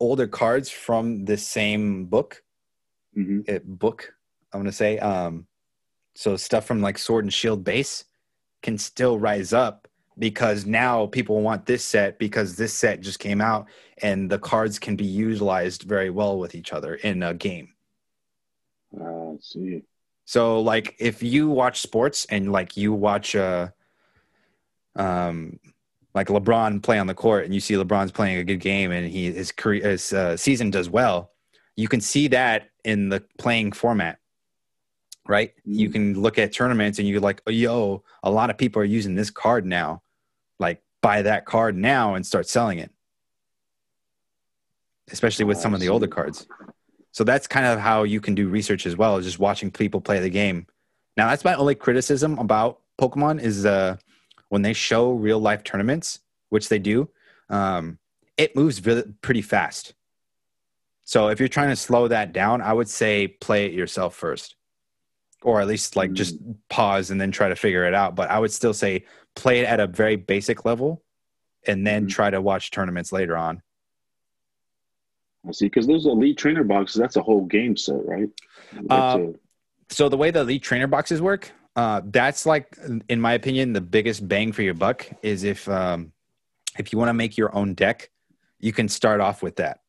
older 0.00 0.26
cards 0.26 0.70
from 0.70 1.24
the 1.24 1.36
same 1.36 2.06
book, 2.06 2.42
hmm 3.14 3.40
it, 3.46 3.66
book, 3.66 4.12
I'm 4.52 4.60
gonna 4.60 4.72
say. 4.72 4.98
Um, 4.98 5.46
so 6.14 6.36
stuff 6.36 6.66
from 6.66 6.80
like 6.80 6.98
Sword 6.98 7.24
and 7.24 7.32
Shield 7.32 7.64
base 7.64 8.04
can 8.62 8.78
still 8.78 9.18
rise 9.18 9.52
up 9.52 9.88
because 10.18 10.66
now 10.66 11.06
people 11.06 11.40
want 11.40 11.66
this 11.66 11.84
set 11.84 12.18
because 12.18 12.56
this 12.56 12.74
set 12.74 13.00
just 13.00 13.18
came 13.18 13.40
out 13.40 13.66
and 14.02 14.30
the 14.30 14.38
cards 14.38 14.78
can 14.78 14.94
be 14.94 15.04
utilized 15.04 15.82
very 15.82 16.10
well 16.10 16.38
with 16.38 16.54
each 16.54 16.72
other 16.72 16.94
in 16.96 17.22
a 17.22 17.34
game. 17.34 17.70
I 19.00 19.36
see. 19.40 19.82
So 20.24 20.60
like 20.60 20.94
if 20.98 21.22
you 21.22 21.48
watch 21.48 21.80
sports 21.80 22.26
and 22.26 22.52
like 22.52 22.76
you 22.76 22.92
watch 22.92 23.34
uh 23.34 23.68
um 24.96 25.58
like 26.14 26.28
LeBron 26.28 26.82
play 26.82 26.98
on 26.98 27.06
the 27.06 27.14
court 27.14 27.46
and 27.46 27.54
you 27.54 27.60
see 27.60 27.74
LeBron's 27.74 28.12
playing 28.12 28.38
a 28.38 28.44
good 28.44 28.60
game 28.60 28.90
and 28.92 29.10
he 29.10 29.32
his 29.32 29.50
career 29.50 29.88
his 29.88 30.12
uh, 30.12 30.36
season 30.36 30.70
does 30.70 30.90
well, 30.90 31.32
you 31.74 31.88
can 31.88 32.00
see 32.00 32.28
that 32.28 32.68
in 32.84 33.08
the 33.08 33.24
playing 33.38 33.72
format. 33.72 34.18
Right? 35.26 35.54
You 35.64 35.88
Mm. 35.88 35.92
can 35.92 36.20
look 36.20 36.38
at 36.38 36.52
tournaments 36.52 36.98
and 36.98 37.06
you're 37.06 37.20
like, 37.20 37.42
oh, 37.46 37.50
yo, 37.50 38.02
a 38.22 38.30
lot 38.30 38.50
of 38.50 38.58
people 38.58 38.82
are 38.82 38.84
using 38.84 39.14
this 39.14 39.30
card 39.30 39.64
now. 39.64 40.02
Like 40.58 40.82
buy 41.00 41.22
that 41.22 41.44
card 41.44 41.76
now 41.76 42.14
and 42.14 42.26
start 42.26 42.48
selling 42.48 42.78
it. 42.78 42.90
Especially 45.10 45.44
with 45.44 45.58
some 45.58 45.74
of 45.74 45.80
the 45.80 45.88
older 45.88 46.06
cards. 46.08 46.46
So 47.12 47.24
that's 47.24 47.46
kind 47.46 47.66
of 47.66 47.78
how 47.78 48.04
you 48.04 48.20
can 48.20 48.34
do 48.34 48.48
research 48.48 48.86
as 48.86 48.96
well, 48.96 49.16
is 49.16 49.26
just 49.26 49.38
watching 49.38 49.70
people 49.70 50.00
play 50.00 50.18
the 50.18 50.30
game. 50.30 50.66
Now, 51.16 51.28
that's 51.28 51.44
my 51.44 51.54
only 51.54 51.74
criticism 51.74 52.38
about 52.38 52.80
Pokemon 52.98 53.40
is 53.42 53.66
uh, 53.66 53.96
when 54.48 54.62
they 54.62 54.72
show 54.72 55.12
real 55.12 55.38
life 55.38 55.62
tournaments, 55.62 56.20
which 56.48 56.68
they 56.68 56.78
do, 56.78 57.10
um, 57.50 57.98
it 58.36 58.56
moves 58.56 58.84
really, 58.86 59.04
pretty 59.20 59.42
fast. 59.42 59.94
So 61.04 61.28
if 61.28 61.38
you're 61.38 61.48
trying 61.48 61.68
to 61.68 61.76
slow 61.76 62.08
that 62.08 62.32
down, 62.32 62.62
I 62.62 62.72
would 62.72 62.88
say 62.88 63.28
play 63.28 63.66
it 63.66 63.72
yourself 63.72 64.14
first, 64.14 64.56
or 65.42 65.60
at 65.60 65.66
least 65.66 65.96
like 65.96 66.12
just 66.12 66.36
pause 66.68 67.10
and 67.10 67.20
then 67.20 67.30
try 67.30 67.48
to 67.48 67.56
figure 67.56 67.84
it 67.84 67.94
out. 67.94 68.14
But 68.14 68.30
I 68.30 68.38
would 68.38 68.52
still 68.52 68.74
say 68.74 69.04
play 69.34 69.60
it 69.60 69.66
at 69.66 69.80
a 69.80 69.86
very 69.86 70.16
basic 70.16 70.64
level, 70.64 71.02
and 71.66 71.86
then 71.86 72.06
Mhm. 72.06 72.10
try 72.10 72.30
to 72.30 72.40
watch 72.40 72.70
tournaments 72.70 73.12
later 73.12 73.36
on. 73.36 73.62
I 75.46 75.52
see. 75.52 75.66
Because 75.66 75.86
those 75.86 76.06
elite 76.06 76.38
trainer 76.38 76.64
boxes, 76.64 77.00
that's 77.00 77.16
a 77.16 77.22
whole 77.22 77.44
game 77.44 77.76
set, 77.76 78.04
right? 78.06 78.28
Uh, 78.88 79.18
a- 79.20 79.32
so 79.88 80.08
the 80.08 80.16
way 80.16 80.30
the 80.30 80.40
elite 80.40 80.62
trainer 80.62 80.86
boxes 80.86 81.20
work 81.20 81.50
uh, 81.74 82.00
that's 82.06 82.44
like 82.46 82.76
in 83.08 83.20
my 83.20 83.32
opinion 83.32 83.72
the 83.72 83.80
biggest 83.80 84.26
bang 84.28 84.52
for 84.52 84.62
your 84.62 84.74
buck 84.74 85.06
is 85.22 85.42
if 85.42 85.66
um, 85.68 86.12
if 86.78 86.92
you 86.92 86.98
want 86.98 87.08
to 87.08 87.14
make 87.14 87.36
your 87.36 87.54
own 87.54 87.74
deck 87.74 88.10
you 88.60 88.72
can 88.72 88.88
start 88.88 89.20
off 89.20 89.42
with 89.42 89.56
that 89.56 89.80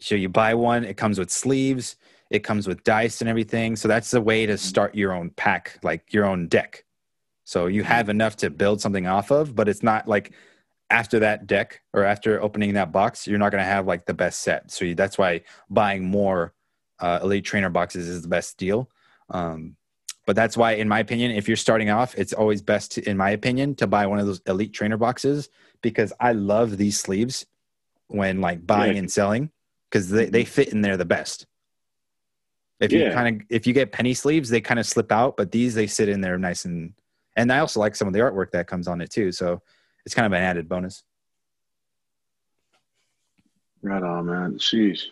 so 0.00 0.14
you 0.14 0.28
buy 0.28 0.54
one 0.54 0.84
it 0.84 0.96
comes 0.96 1.18
with 1.18 1.30
sleeves 1.30 1.96
it 2.30 2.40
comes 2.40 2.66
with 2.68 2.84
dice 2.84 3.20
and 3.20 3.28
everything. 3.28 3.76
So 3.76 3.88
that's 3.88 4.10
the 4.10 4.20
way 4.20 4.46
to 4.46 4.58
start 4.58 4.94
your 4.94 5.12
own 5.12 5.30
pack 5.30 5.78
like 5.82 6.12
your 6.12 6.26
own 6.26 6.48
deck. 6.48 6.84
So 7.44 7.66
you 7.66 7.82
have 7.84 8.08
enough 8.08 8.36
to 8.38 8.50
build 8.50 8.80
something 8.80 9.06
off 9.06 9.30
of 9.30 9.54
but 9.54 9.68
it's 9.68 9.82
not 9.82 10.06
like 10.06 10.32
after 10.90 11.18
that 11.20 11.46
deck 11.46 11.82
or 11.92 12.04
after 12.04 12.40
opening 12.42 12.74
that 12.74 12.92
box 12.92 13.26
you're 13.26 13.38
not 13.38 13.52
going 13.52 13.62
to 13.62 13.70
have 13.70 13.86
like 13.86 14.06
the 14.06 14.14
best 14.14 14.40
set. 14.40 14.70
So 14.70 14.84
you, 14.84 14.94
that's 14.94 15.18
why 15.18 15.42
buying 15.70 16.04
more 16.04 16.52
uh, 17.00 17.20
elite 17.22 17.44
trainer 17.44 17.70
boxes 17.70 18.08
is 18.08 18.22
the 18.22 18.28
best 18.28 18.56
deal. 18.58 18.90
Um, 19.30 19.76
but 20.26 20.36
that's 20.36 20.58
why, 20.58 20.72
in 20.72 20.88
my 20.88 20.98
opinion, 20.98 21.30
if 21.30 21.48
you're 21.48 21.56
starting 21.56 21.88
off, 21.88 22.14
it's 22.18 22.34
always 22.34 22.60
best, 22.60 22.92
to, 22.92 23.08
in 23.08 23.16
my 23.16 23.30
opinion, 23.30 23.74
to 23.76 23.86
buy 23.86 24.06
one 24.06 24.18
of 24.18 24.26
those 24.26 24.42
elite 24.46 24.74
trainer 24.74 24.98
boxes 24.98 25.48
because 25.80 26.12
I 26.20 26.32
love 26.32 26.76
these 26.76 27.00
sleeves 27.00 27.46
when 28.08 28.42
like 28.42 28.66
buying 28.66 28.94
Yeah. 28.94 28.98
and 28.98 29.10
selling 29.10 29.50
because 29.90 30.10
they, 30.10 30.26
they 30.26 30.44
fit 30.44 30.68
in 30.68 30.82
there 30.82 30.98
the 30.98 31.06
best. 31.06 31.46
If 32.80 32.92
you 32.92 33.10
kind 33.10 33.40
of 33.40 33.46
if 33.50 33.66
you 33.66 33.72
get 33.72 33.90
penny 33.92 34.14
sleeves, 34.14 34.48
they 34.48 34.60
kind 34.60 34.78
of 34.78 34.86
slip 34.86 35.10
out, 35.10 35.36
but 35.36 35.50
these 35.50 35.74
they 35.74 35.86
sit 35.86 36.08
in 36.08 36.20
there 36.20 36.38
nice 36.38 36.64
and 36.64 36.92
and 37.36 37.52
I 37.52 37.58
also 37.58 37.80
like 37.80 37.94
some 37.96 38.06
of 38.08 38.14
the 38.14 38.20
artwork 38.20 38.50
that 38.52 38.66
comes 38.66 38.86
on 38.88 39.00
it 39.00 39.10
too. 39.10 39.32
So 39.32 39.62
it's 40.06 40.14
kind 40.14 40.26
of 40.26 40.32
an 40.32 40.42
added 40.42 40.68
bonus. 40.68 41.02
right 43.82 44.02
on, 44.02 44.26
man. 44.26 44.58
Jeez. 44.58 45.02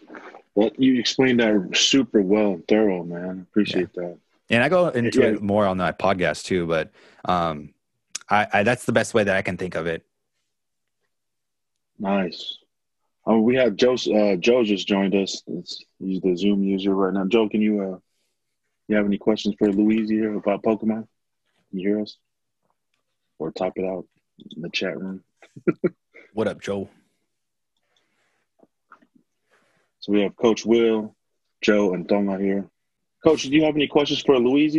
Well, 0.55 0.71
you 0.79 0.99
explained 0.99 1.41
that 1.41 1.71
super 1.77 2.23
well 2.23 2.55
and 2.55 2.67
thorough, 2.67 3.05
man. 3.05 3.47
Appreciate 3.51 3.93
that. 3.95 4.17
And 4.49 4.63
I 4.63 4.69
go 4.69 4.89
into 4.89 5.21
Yeah. 5.21 5.27
it 5.29 5.43
more 5.43 5.67
on 5.67 5.79
that 5.79 5.99
podcast 5.99 6.45
too, 6.45 6.67
but 6.67 6.91
um, 7.25 7.75
I, 8.31 8.47
I 8.53 8.63
that's 8.63 8.85
the 8.85 8.93
best 8.93 9.13
way 9.15 9.25
that 9.25 9.37
I 9.37 9.43
can 9.43 9.57
think 9.57 9.75
of 9.75 9.87
it. 9.87 10.05
Nice. 11.99 12.59
Um, 13.27 13.43
we 13.43 13.57
have 13.57 13.75
Joe. 13.75 13.95
Uh, 13.95 14.37
Joe 14.37 14.63
just 14.63 14.87
joined 14.87 15.15
us. 15.15 15.43
It's, 15.47 15.85
he's 15.99 16.21
the 16.21 16.37
Zoom 16.37 16.63
user 16.63 16.95
right 16.95 17.13
now. 17.13 17.25
Joe, 17.25 17.49
can 17.49 17.61
you 17.61 17.83
uh, 17.83 17.99
you 18.89 18.97
have 18.97 19.07
any 19.07 19.19
questions 19.19 19.57
for 19.59 19.71
Luis 19.73 20.09
here 20.09 20.35
about 20.35 20.63
Pokemon? 20.63 21.09
Can 21.71 21.79
you 21.79 21.89
hear 21.89 22.01
us? 22.01 22.17
Or 23.39 23.51
type 23.51 23.73
it 23.77 23.85
out 23.85 24.07
in 24.55 24.63
the 24.63 24.71
chat 24.71 24.99
room. 24.99 25.23
What 26.35 26.49
up, 26.49 26.61
Joe? 26.61 26.91
So 30.01 30.13
we 30.13 30.21
have 30.21 30.37
Coach 30.37 30.67
Will, 30.67 31.17
Joe, 31.63 31.95
and 31.95 32.07
Tonga 32.07 32.39
here. 32.39 32.69
Coach, 33.25 33.45
do 33.45 33.57
you 33.57 33.65
have 33.65 33.75
any 33.75 33.87
questions 33.87 34.21
for 34.21 34.39
Luis? 34.39 34.77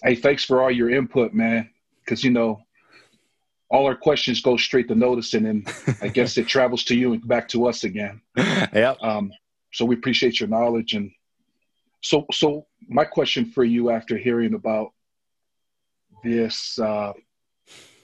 Hey, 0.00 0.14
thanks 0.14 0.44
for 0.44 0.62
all 0.62 0.70
your 0.70 0.88
input, 0.88 1.34
man. 1.34 1.70
Because 2.04 2.22
you 2.22 2.30
know, 2.30 2.60
all 3.68 3.86
our 3.86 3.96
questions 3.96 4.40
go 4.40 4.56
straight 4.56 4.88
to 4.88 4.94
Notis, 4.94 5.34
and 5.34 5.46
then 5.46 5.64
I 6.00 6.08
guess 6.08 6.38
it 6.38 6.46
travels 6.46 6.84
to 6.84 6.96
you 6.96 7.12
and 7.12 7.26
back 7.26 7.48
to 7.48 7.66
us 7.66 7.84
again. 7.84 8.20
yep. 8.36 8.98
Um, 9.00 9.32
so 9.72 9.84
we 9.84 9.96
appreciate 9.96 10.38
your 10.40 10.48
knowledge, 10.48 10.94
and 10.94 11.10
so 12.02 12.26
so 12.32 12.66
my 12.88 13.04
question 13.04 13.44
for 13.44 13.64
you 13.64 13.90
after 13.90 14.16
hearing 14.16 14.54
about 14.54 14.92
this 16.22 16.78
uh, 16.78 17.12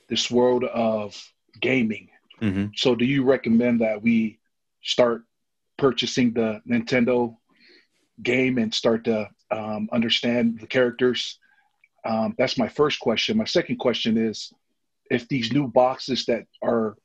this 0.08 0.30
world 0.30 0.64
of 0.64 1.16
gaming. 1.60 2.08
hmm 2.40 2.66
So, 2.76 2.94
do 2.94 3.04
you 3.04 3.24
recommend 3.24 3.80
that 3.80 4.02
we 4.02 4.38
start 4.82 5.22
purchasing 5.78 6.32
the 6.32 6.60
Nintendo 6.68 7.36
game 8.22 8.58
and 8.58 8.74
start 8.74 9.04
to 9.04 9.28
um, 9.50 9.88
understand 9.92 10.58
the 10.60 10.66
characters? 10.66 11.38
Um, 12.04 12.34
that's 12.36 12.58
my 12.58 12.68
first 12.68 12.98
question. 12.98 13.36
My 13.36 13.44
second 13.44 13.76
question 13.76 14.16
is 14.16 14.52
if 15.12 15.28
these 15.28 15.52
new 15.52 15.68
boxes 15.68 16.24
that 16.26 16.46
are 16.62 16.96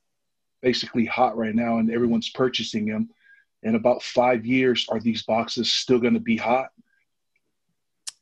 basically 0.61 1.05
hot 1.05 1.37
right 1.37 1.53
now 1.53 1.77
and 1.77 1.91
everyone's 1.91 2.29
purchasing 2.29 2.85
them, 2.85 3.09
in 3.63 3.75
about 3.75 4.01
five 4.01 4.45
years, 4.45 4.85
are 4.89 4.99
these 4.99 5.23
boxes 5.23 5.71
still 5.71 5.99
going 5.99 6.13
to 6.13 6.19
be 6.19 6.37
hot? 6.37 6.69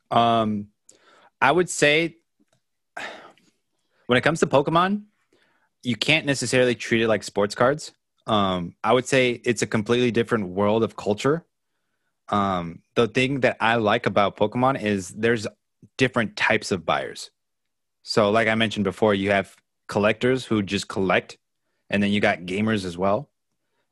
Um, 0.10 0.68
I 1.41 1.52
would 1.52 1.70
say 1.70 2.18
when 4.07 4.18
it 4.18 4.22
comes 4.22 4.40
to 4.40 4.48
Pokemon, 4.48 5.03
you 5.84 5.95
can't 5.95 6.26
necessarily 6.26 6.74
treat 6.74 7.02
it 7.02 7.07
like 7.07 7.24
sports 7.24 7.53
cards. 7.53 7.91
Um, 8.26 8.76
I 8.84 8.91
would 8.94 9.07
say 9.07 9.41
it's 9.45 9.62
a 9.62 9.68
completely 9.68 10.10
different 10.10 10.48
world 10.48 10.84
of 10.84 10.95
culture. 10.95 11.45
Um, 12.30 12.82
the 12.95 13.07
thing 13.07 13.41
that 13.41 13.57
I 13.60 13.76
like 13.76 14.07
about 14.07 14.36
Pokemon 14.36 14.82
is 14.82 15.10
there's 15.10 15.45
different 15.98 16.36
types 16.36 16.72
of 16.72 16.88
buyers. 16.88 17.30
So, 18.02 18.32
like 18.32 18.48
I 18.48 18.56
mentioned 18.56 18.84
before, 18.84 19.14
you 19.14 19.30
have 19.30 19.56
collectors 19.88 20.45
who 20.45 20.62
just 20.62 20.88
collect, 20.88 21.38
and 21.90 22.02
then 22.02 22.12
you 22.12 22.20
got 22.20 22.40
gamers 22.40 22.86
as 22.86 22.98
well. 22.98 23.30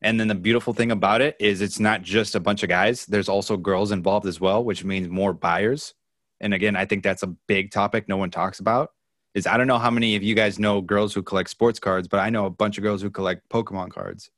And 0.01 0.19
then 0.19 0.27
the 0.27 0.35
beautiful 0.35 0.73
thing 0.73 0.91
about 0.91 1.21
it 1.21 1.37
is 1.39 1.61
it's 1.61 1.79
not 1.79 2.01
just 2.01 2.35
a 2.35 2.39
bunch 2.39 2.61
of 2.61 2.69
guys. 2.69 3.05
There's 3.05 3.29
also 3.29 3.55
girls 3.55 3.91
involved 3.91 4.27
as 4.27 4.39
well, 4.39 4.63
which 4.63 4.83
means 4.83 5.07
more 5.07 5.33
buyers. 5.33 5.93
And 6.41 6.53
again, 6.53 6.75
I 6.75 6.85
think 6.85 7.03
that's 7.03 7.23
a 7.23 7.27
big 7.47 7.71
topic 7.71 8.09
no 8.09 8.17
one 8.17 8.29
talks 8.29 8.59
about. 8.59 8.91
Is 9.33 9.47
I 9.47 9.55
don't 9.55 9.67
know 9.67 9.79
how 9.79 9.89
many 9.89 10.15
of 10.15 10.21
you 10.21 10.35
guys 10.35 10.59
know 10.59 10.81
girls 10.81 11.13
who 11.13 11.23
collect 11.23 11.49
sports 11.49 11.79
cards, 11.79 12.07
but 12.07 12.19
I 12.19 12.29
know 12.29 12.45
a 12.45 12.51
bunch 12.51 12.77
of 12.77 12.83
girls 12.83 13.01
who 13.01 13.09
collect 13.09 13.47
Pokemon 13.49 13.91
cards. 13.91 14.29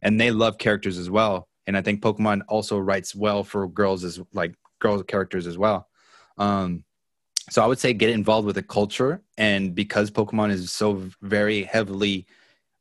And 0.00 0.20
they 0.20 0.30
love 0.30 0.58
characters 0.58 0.96
as 0.96 1.10
well. 1.10 1.48
And 1.66 1.76
I 1.76 1.82
think 1.82 2.00
Pokemon 2.00 2.42
also 2.48 2.78
writes 2.78 3.14
well 3.14 3.42
for 3.42 3.66
girls 3.66 4.04
as 4.04 4.20
like 4.32 4.54
girls 4.78 5.02
characters 5.08 5.46
as 5.46 5.58
well. 5.58 5.88
Um, 6.38 6.84
so 7.50 7.62
I 7.62 7.66
would 7.66 7.78
say 7.78 7.92
get 7.92 8.10
involved 8.10 8.46
with 8.46 8.56
the 8.56 8.62
culture, 8.62 9.22
and 9.36 9.74
because 9.74 10.10
Pokemon 10.10 10.50
is 10.50 10.72
so 10.72 11.02
very 11.22 11.64
heavily 11.64 12.26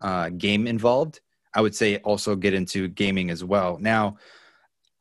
uh, 0.01 0.29
game 0.29 0.67
involved, 0.67 1.19
I 1.53 1.61
would 1.61 1.75
say 1.75 1.97
also 1.97 2.35
get 2.35 2.53
into 2.53 2.87
gaming 2.87 3.29
as 3.29 3.43
well. 3.43 3.77
Now, 3.79 4.17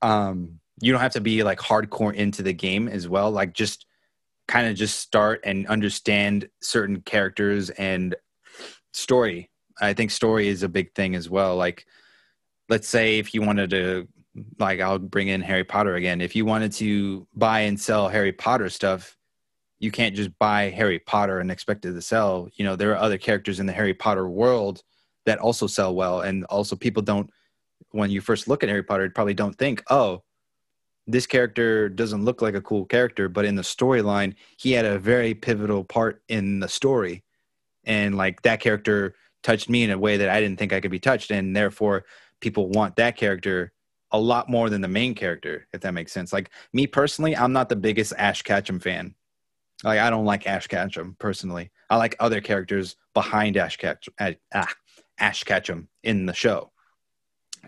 um, 0.02 0.60
you 0.80 0.92
don't 0.92 1.00
have 1.00 1.12
to 1.12 1.20
be 1.20 1.42
like 1.42 1.58
hardcore 1.58 2.14
into 2.14 2.42
the 2.42 2.52
game 2.52 2.88
as 2.88 3.08
well. 3.08 3.30
Like 3.30 3.54
just 3.54 3.86
kind 4.48 4.66
of 4.66 4.74
just 4.74 4.98
start 4.98 5.40
and 5.44 5.66
understand 5.68 6.48
certain 6.60 7.00
characters 7.02 7.70
and 7.70 8.14
story. 8.92 9.50
I 9.80 9.94
think 9.94 10.10
story 10.10 10.48
is 10.48 10.62
a 10.62 10.68
big 10.68 10.92
thing 10.94 11.14
as 11.14 11.30
well. 11.30 11.56
Like, 11.56 11.86
let's 12.68 12.88
say 12.88 13.18
if 13.18 13.32
you 13.34 13.42
wanted 13.42 13.70
to, 13.70 14.08
like, 14.58 14.80
I'll 14.80 14.98
bring 14.98 15.28
in 15.28 15.40
Harry 15.40 15.64
Potter 15.64 15.94
again. 15.94 16.20
If 16.20 16.36
you 16.36 16.44
wanted 16.44 16.72
to 16.72 17.26
buy 17.34 17.60
and 17.60 17.80
sell 17.80 18.08
Harry 18.08 18.32
Potter 18.32 18.68
stuff, 18.68 19.16
you 19.82 19.90
can't 19.90 20.14
just 20.14 20.30
buy 20.38 20.70
Harry 20.70 21.00
Potter 21.00 21.40
and 21.40 21.50
expect 21.50 21.84
it 21.84 21.92
to 21.92 22.00
sell. 22.00 22.48
You 22.54 22.64
know, 22.64 22.76
there 22.76 22.92
are 22.92 23.02
other 23.02 23.18
characters 23.18 23.58
in 23.58 23.66
the 23.66 23.72
Harry 23.72 23.92
Potter 23.92 24.28
world 24.28 24.84
that 25.26 25.40
also 25.40 25.66
sell 25.66 25.92
well. 25.92 26.20
And 26.20 26.44
also, 26.44 26.76
people 26.76 27.02
don't, 27.02 27.28
when 27.90 28.08
you 28.08 28.20
first 28.20 28.46
look 28.46 28.62
at 28.62 28.68
Harry 28.68 28.84
Potter, 28.84 29.10
probably 29.10 29.34
don't 29.34 29.58
think, 29.58 29.82
oh, 29.90 30.22
this 31.08 31.26
character 31.26 31.88
doesn't 31.88 32.24
look 32.24 32.40
like 32.40 32.54
a 32.54 32.60
cool 32.60 32.84
character, 32.84 33.28
but 33.28 33.44
in 33.44 33.56
the 33.56 33.62
storyline, 33.62 34.34
he 34.56 34.70
had 34.70 34.84
a 34.84 35.00
very 35.00 35.34
pivotal 35.34 35.82
part 35.82 36.22
in 36.28 36.60
the 36.60 36.68
story. 36.68 37.24
And 37.82 38.16
like 38.16 38.40
that 38.42 38.60
character 38.60 39.16
touched 39.42 39.68
me 39.68 39.82
in 39.82 39.90
a 39.90 39.98
way 39.98 40.16
that 40.16 40.28
I 40.28 40.40
didn't 40.40 40.60
think 40.60 40.72
I 40.72 40.80
could 40.80 40.92
be 40.92 41.00
touched. 41.00 41.32
And 41.32 41.56
therefore, 41.56 42.04
people 42.40 42.68
want 42.68 42.94
that 42.96 43.16
character 43.16 43.72
a 44.12 44.20
lot 44.20 44.48
more 44.48 44.70
than 44.70 44.80
the 44.80 44.86
main 44.86 45.16
character, 45.16 45.66
if 45.72 45.80
that 45.80 45.92
makes 45.92 46.12
sense. 46.12 46.32
Like 46.32 46.50
me 46.72 46.86
personally, 46.86 47.36
I'm 47.36 47.52
not 47.52 47.68
the 47.68 47.74
biggest 47.74 48.12
Ash 48.16 48.42
Ketchum 48.42 48.78
fan. 48.78 49.16
Like 49.84 49.98
I 49.98 50.10
don't 50.10 50.24
like 50.24 50.46
Ash 50.46 50.66
Ketchum 50.66 51.16
personally. 51.18 51.70
I 51.90 51.96
like 51.96 52.16
other 52.20 52.40
characters 52.40 52.96
behind 53.14 53.56
Ash 53.56 53.76
Ketchum, 53.76 54.14
ah, 54.54 54.72
Ash 55.18 55.44
Ketchum 55.44 55.88
in 56.02 56.26
the 56.26 56.34
show. 56.34 56.70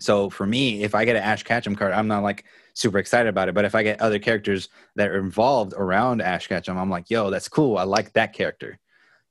So 0.00 0.28
for 0.30 0.46
me, 0.46 0.82
if 0.82 0.94
I 0.94 1.04
get 1.04 1.16
an 1.16 1.22
Ash 1.22 1.42
Ketchum 1.42 1.76
card, 1.76 1.92
I'm 1.92 2.08
not 2.08 2.22
like 2.22 2.44
super 2.74 2.98
excited 2.98 3.28
about 3.28 3.48
it. 3.48 3.54
But 3.54 3.64
if 3.64 3.74
I 3.74 3.82
get 3.82 4.00
other 4.00 4.18
characters 4.18 4.68
that 4.96 5.08
are 5.08 5.18
involved 5.18 5.72
around 5.76 6.20
Ash 6.20 6.46
Ketchum, 6.48 6.76
I'm 6.76 6.90
like, 6.90 7.10
yo, 7.10 7.30
that's 7.30 7.48
cool. 7.48 7.78
I 7.78 7.84
like 7.84 8.12
that 8.14 8.32
character. 8.32 8.78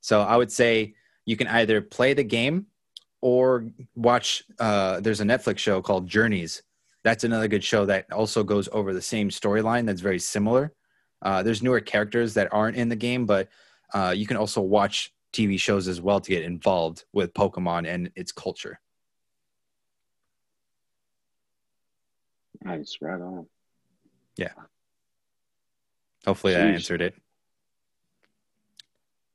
So 0.01 0.21
I 0.21 0.37
would 0.37 0.51
say 0.51 0.95
you 1.25 1.37
can 1.37 1.47
either 1.47 1.81
play 1.81 2.13
the 2.13 2.23
game 2.23 2.67
or 3.21 3.65
watch. 3.95 4.43
Uh, 4.59 4.99
there's 4.99 5.21
a 5.21 5.25
Netflix 5.25 5.59
show 5.59 5.81
called 5.81 6.07
Journeys. 6.07 6.63
That's 7.03 7.25
another 7.25 7.49
good 7.49 7.63
show 7.63 7.85
that 7.85 8.11
also 8.11 8.43
goes 8.43 8.69
over 8.71 8.93
the 8.93 9.01
same 9.01 9.29
storyline. 9.29 9.85
That's 9.85 10.01
very 10.01 10.19
similar. 10.19 10.73
Uh, 11.23 11.41
there's 11.41 11.63
newer 11.63 11.79
characters 11.79 12.33
that 12.35 12.53
aren't 12.53 12.77
in 12.77 12.89
the 12.89 12.95
game, 12.95 13.25
but 13.25 13.49
uh, 13.93 14.13
you 14.15 14.27
can 14.27 14.37
also 14.37 14.61
watch 14.61 15.13
TV 15.31 15.59
shows 15.59 15.87
as 15.87 15.99
well 15.99 16.19
to 16.19 16.29
get 16.29 16.43
involved 16.43 17.05
with 17.13 17.33
Pokemon 17.33 17.87
and 17.87 18.11
its 18.15 18.31
culture. 18.31 18.79
Nice, 22.63 22.97
right 23.01 23.19
on. 23.19 23.47
Yeah. 24.37 24.51
Hopefully 26.25 26.53
Jeez. 26.53 26.57
that 26.57 26.67
answered 26.67 27.01
it. 27.01 27.15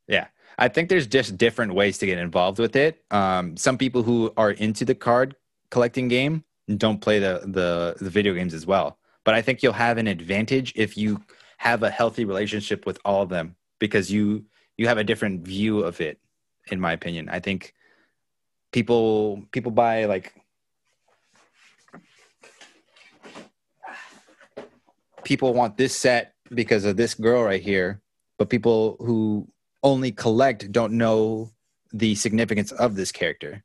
Yeah. 0.06 0.28
I 0.56 0.68
think 0.68 0.88
there's 0.88 1.06
just 1.06 1.36
different 1.36 1.74
ways 1.74 1.98
to 1.98 2.06
get 2.06 2.18
involved 2.18 2.58
with 2.58 2.74
it. 2.74 3.04
Um, 3.10 3.56
some 3.56 3.78
people 3.78 4.02
who 4.02 4.32
are 4.36 4.50
into 4.52 4.84
the 4.84 4.94
card 4.94 5.36
collecting 5.70 6.08
game 6.08 6.44
don't 6.76 7.00
play 7.00 7.18
the, 7.18 7.42
the 7.46 7.96
the 8.02 8.10
video 8.10 8.34
games 8.34 8.54
as 8.54 8.66
well. 8.66 8.98
But 9.24 9.34
I 9.34 9.42
think 9.42 9.62
you'll 9.62 9.72
have 9.74 9.98
an 9.98 10.06
advantage 10.06 10.72
if 10.74 10.96
you 10.96 11.22
have 11.58 11.82
a 11.82 11.90
healthy 11.90 12.24
relationship 12.24 12.86
with 12.86 12.98
all 13.04 13.22
of 13.22 13.28
them 13.28 13.54
because 13.78 14.10
you 14.10 14.44
you 14.76 14.86
have 14.86 14.98
a 14.98 15.04
different 15.04 15.42
view 15.42 15.80
of 15.80 16.00
it 16.00 16.18
in 16.70 16.80
my 16.80 16.92
opinion. 16.92 17.28
I 17.28 17.40
think 17.40 17.74
people 18.72 19.42
people 19.52 19.72
buy 19.72 20.04
like 20.06 20.34
people 25.24 25.52
want 25.52 25.76
this 25.76 25.94
set 25.94 26.34
because 26.54 26.84
of 26.84 26.96
this 26.96 27.14
girl 27.14 27.42
right 27.42 27.62
here 27.62 28.00
but 28.38 28.48
people 28.48 28.96
who 29.00 29.46
only 29.82 30.12
collect 30.12 30.70
don't 30.72 30.92
know 30.92 31.50
the 31.92 32.14
significance 32.14 32.72
of 32.72 32.94
this 32.94 33.12
character 33.12 33.64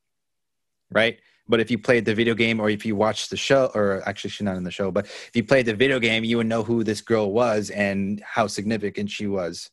right 0.91 1.19
but 1.47 1.59
if 1.59 1.69
you 1.69 1.77
played 1.77 2.05
the 2.05 2.15
video 2.15 2.33
game 2.33 2.59
or 2.59 2.69
if 2.69 2.85
you 2.85 2.95
watched 2.95 3.29
the 3.29 3.37
show, 3.37 3.69
or 3.75 4.01
actually 4.07 4.29
she's 4.29 4.45
not 4.45 4.55
in 4.55 4.63
the 4.63 4.71
show, 4.71 4.91
but 4.91 5.05
if 5.05 5.31
you 5.33 5.43
played 5.43 5.65
the 5.65 5.75
video 5.75 5.99
game, 5.99 6.23
you 6.23 6.37
would 6.37 6.47
know 6.47 6.63
who 6.63 6.83
this 6.83 7.01
girl 7.01 7.31
was 7.31 7.69
and 7.69 8.21
how 8.25 8.47
significant 8.47 9.09
she 9.09 9.27
was 9.27 9.69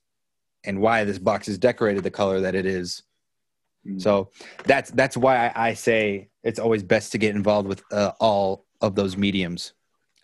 and 0.64 0.80
why 0.80 1.04
this 1.04 1.18
box 1.18 1.48
is 1.48 1.58
decorated 1.58 2.02
the 2.02 2.10
color 2.10 2.40
that 2.40 2.54
it 2.54 2.66
is. 2.66 3.02
Mm. 3.86 4.00
So 4.00 4.30
that's 4.64 4.90
that's 4.90 5.16
why 5.16 5.48
I, 5.48 5.68
I, 5.68 5.74
say 5.74 6.28
it's 6.42 6.58
always 6.58 6.82
best 6.82 7.12
to 7.12 7.18
get 7.18 7.34
involved 7.34 7.66
with 7.66 7.82
uh, 7.90 8.12
all 8.20 8.66
of 8.82 8.94
those 8.94 9.16
mediums 9.16 9.72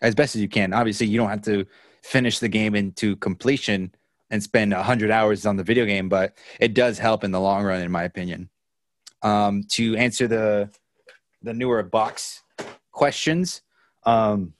as 0.01 0.13
best 0.13 0.35
as 0.35 0.41
you 0.41 0.47
can. 0.47 0.73
Obviously, 0.73 1.07
you 1.07 1.17
don't 1.17 1.29
have 1.29 1.41
to 1.43 1.65
finish 2.03 2.39
the 2.39 2.49
game 2.49 2.75
into 2.75 3.15
completion 3.15 3.93
and 4.29 4.43
spend 4.43 4.73
100 4.73 5.09
hours 5.09 5.45
on 5.45 5.55
the 5.55 5.63
video 5.63 5.85
game, 5.85 6.09
but 6.09 6.37
it 6.59 6.73
does 6.73 6.99
help 6.99 7.23
in 7.23 7.31
the 7.31 7.39
long 7.39 7.63
run, 7.63 7.81
in 7.81 7.91
my 7.91 8.03
opinion. 8.03 8.49
Um, 9.23 9.63
to 9.69 9.95
answer 9.95 10.27
the 10.27 10.69
the 11.41 11.53
newer 11.53 11.81
box 11.83 12.43
questions. 12.91 13.61
Um, 14.03 14.53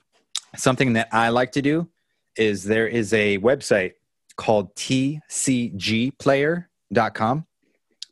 something 0.56 0.94
that 0.94 1.08
I 1.12 1.28
like 1.30 1.52
to 1.52 1.62
do 1.62 1.88
is 2.36 2.64
there 2.64 2.86
is 2.86 3.12
a 3.12 3.38
website 3.38 3.94
called 4.36 4.74
tcgplayer.com. 4.76 7.46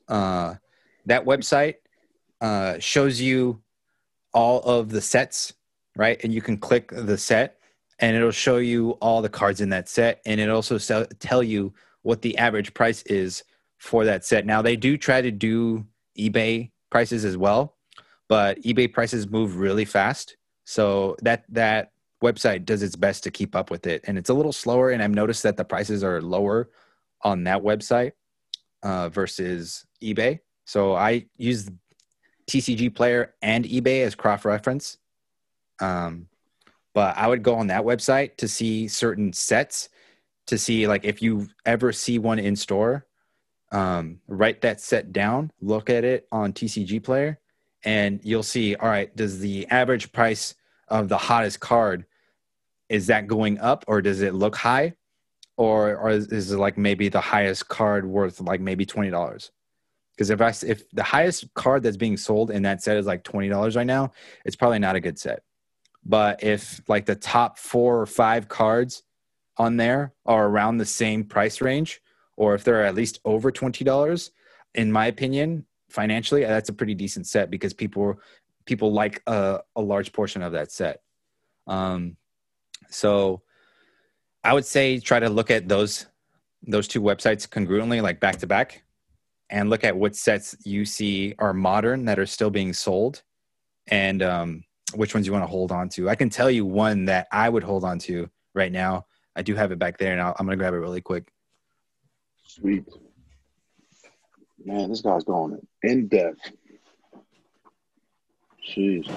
Uh, 0.08 0.54
that 1.06 1.24
website 1.24 1.76
uh, 2.40 2.78
shows 2.78 3.20
you 3.20 3.60
all 4.34 4.60
of 4.60 4.90
the 4.90 5.00
sets, 5.00 5.54
right? 5.96 6.20
And 6.22 6.34
you 6.34 6.42
can 6.42 6.58
click 6.58 6.90
the 6.92 7.16
set 7.16 7.58
and 7.98 8.16
it'll 8.16 8.30
show 8.30 8.58
you 8.58 8.90
all 9.00 9.22
the 9.22 9.28
cards 9.28 9.60
in 9.60 9.70
that 9.70 9.88
set. 9.88 10.20
And 10.26 10.40
it 10.40 10.50
also 10.50 10.78
tell 11.18 11.42
you 11.42 11.72
what 12.02 12.22
the 12.22 12.36
average 12.38 12.74
price 12.74 13.02
is 13.02 13.42
for 13.78 14.04
that 14.04 14.24
set. 14.24 14.44
Now, 14.44 14.62
they 14.62 14.76
do 14.76 14.96
try 14.96 15.22
to 15.22 15.30
do 15.30 15.86
eBay 16.18 16.70
prices 16.90 17.24
as 17.24 17.36
well 17.36 17.75
but 18.28 18.60
eBay 18.62 18.92
prices 18.92 19.28
move 19.28 19.58
really 19.58 19.84
fast. 19.84 20.36
So 20.64 21.16
that 21.22 21.44
that 21.50 21.92
website 22.22 22.64
does 22.64 22.82
its 22.82 22.96
best 22.96 23.24
to 23.24 23.30
keep 23.30 23.54
up 23.54 23.70
with 23.70 23.86
it, 23.86 24.04
and 24.06 24.18
it's 24.18 24.30
a 24.30 24.34
little 24.34 24.52
slower. 24.52 24.90
And 24.90 25.02
I've 25.02 25.10
noticed 25.10 25.42
that 25.44 25.56
the 25.56 25.64
prices 25.64 26.02
are 26.02 26.20
lower 26.20 26.70
on 27.22 27.44
that 27.44 27.62
website 27.62 28.12
uh, 28.82 29.08
versus 29.08 29.86
eBay. 30.02 30.40
So 30.64 30.94
I 30.94 31.26
use 31.36 31.70
TCG 32.48 32.94
Player 32.94 33.34
and 33.42 33.64
eBay 33.64 34.02
as 34.02 34.14
cross 34.14 34.44
reference. 34.44 34.98
Um, 35.80 36.28
but 36.94 37.16
I 37.18 37.26
would 37.26 37.42
go 37.42 37.56
on 37.56 37.66
that 37.66 37.84
website 37.84 38.36
to 38.38 38.48
see 38.48 38.88
certain 38.88 39.32
sets 39.32 39.90
to 40.46 40.56
see 40.56 40.86
like 40.86 41.04
if 41.04 41.20
you 41.20 41.48
ever 41.64 41.92
see 41.92 42.18
one 42.18 42.38
in 42.38 42.56
store 42.56 43.06
um, 43.72 44.20
write 44.28 44.62
that 44.62 44.80
set 44.80 45.12
down 45.12 45.50
look 45.60 45.90
at 45.90 46.04
it 46.04 46.26
on 46.32 46.52
tcg 46.52 47.02
player 47.02 47.38
and 47.86 48.20
you'll 48.22 48.42
see 48.42 48.74
all 48.74 48.88
right 48.88 49.14
does 49.16 49.38
the 49.38 49.66
average 49.68 50.12
price 50.12 50.54
of 50.88 51.08
the 51.08 51.16
hottest 51.16 51.60
card 51.60 52.04
is 52.88 53.06
that 53.06 53.26
going 53.26 53.58
up 53.58 53.84
or 53.88 54.02
does 54.02 54.20
it 54.20 54.34
look 54.34 54.56
high? 54.56 54.94
Or, 55.58 55.96
or 55.96 56.10
is, 56.10 56.26
is 56.28 56.52
it 56.52 56.58
like 56.58 56.76
maybe 56.76 57.08
the 57.08 57.20
highest 57.20 57.68
card 57.68 58.06
worth 58.06 58.42
like 58.42 58.60
maybe 58.60 58.84
$20 58.84 59.50
because 60.14 60.28
if 60.28 60.40
i 60.42 60.48
if 60.66 60.88
the 60.90 61.02
highest 61.02 61.52
card 61.54 61.82
that's 61.82 61.96
being 61.96 62.18
sold 62.18 62.50
in 62.50 62.62
that 62.64 62.82
set 62.82 62.98
is 62.98 63.06
like 63.06 63.24
$20 63.24 63.74
right 63.74 63.86
now 63.86 64.12
it's 64.44 64.56
probably 64.56 64.78
not 64.78 64.96
a 64.96 65.00
good 65.00 65.18
set. 65.18 65.42
But 66.04 66.42
if 66.42 66.82
like 66.88 67.06
the 67.06 67.14
top 67.14 67.58
four 67.58 67.98
or 67.98 68.06
five 68.06 68.48
cards 68.48 69.02
on 69.56 69.78
there 69.78 70.12
are 70.26 70.46
around 70.46 70.76
the 70.76 70.84
same 70.84 71.24
price 71.24 71.62
range 71.62 72.02
or 72.36 72.54
if 72.54 72.62
they're 72.62 72.84
at 72.84 72.94
least 72.94 73.20
over 73.24 73.50
$20 73.50 74.30
in 74.74 74.92
my 74.92 75.06
opinion 75.06 75.64
financially, 75.88 76.42
that's 76.42 76.68
a 76.68 76.72
pretty 76.72 76.94
decent 76.94 77.26
set 77.26 77.50
because 77.50 77.72
people 77.74 78.20
people 78.64 78.92
like 78.92 79.22
a, 79.26 79.60
a 79.76 79.80
large 79.80 80.12
portion 80.12 80.42
of 80.42 80.52
that 80.52 80.72
set. 80.72 81.00
Um, 81.66 82.16
so 82.90 83.42
I 84.44 84.52
would 84.52 84.64
say 84.64 84.98
try 84.98 85.20
to 85.20 85.28
look 85.28 85.50
at 85.50 85.68
those 85.68 86.06
those 86.66 86.88
two 86.88 87.00
websites 87.00 87.48
congruently, 87.48 88.02
like 88.02 88.20
back 88.20 88.36
to 88.38 88.46
back, 88.46 88.82
and 89.50 89.70
look 89.70 89.84
at 89.84 89.96
what 89.96 90.16
sets 90.16 90.56
you 90.64 90.84
see 90.84 91.34
are 91.38 91.52
modern 91.52 92.04
that 92.06 92.18
are 92.18 92.26
still 92.26 92.50
being 92.50 92.72
sold, 92.72 93.22
and 93.88 94.22
um, 94.22 94.64
which 94.94 95.14
ones 95.14 95.26
you 95.26 95.32
want 95.32 95.44
to 95.44 95.48
hold 95.48 95.72
on 95.72 95.88
to. 95.90 96.08
I 96.08 96.14
can 96.14 96.30
tell 96.30 96.50
you 96.50 96.64
one 96.64 97.04
that 97.06 97.28
I 97.32 97.48
would 97.48 97.62
hold 97.62 97.84
on 97.84 97.98
to 98.00 98.28
right 98.54 98.72
now. 98.72 99.06
I 99.36 99.42
do 99.42 99.54
have 99.54 99.70
it 99.70 99.78
back 99.78 99.98
there, 99.98 100.12
and 100.12 100.20
i 100.20 100.28
am 100.28 100.46
going 100.46 100.50
to 100.50 100.56
grab 100.56 100.74
it 100.74 100.78
really 100.78 101.00
quick. 101.00 101.28
Sweet. 102.46 102.84
Man, 104.66 104.90
this 104.90 105.00
guy's 105.00 105.24
going 105.24 105.64
in 105.82 106.08
depth. 106.08 106.50
Jeez. 108.68 109.08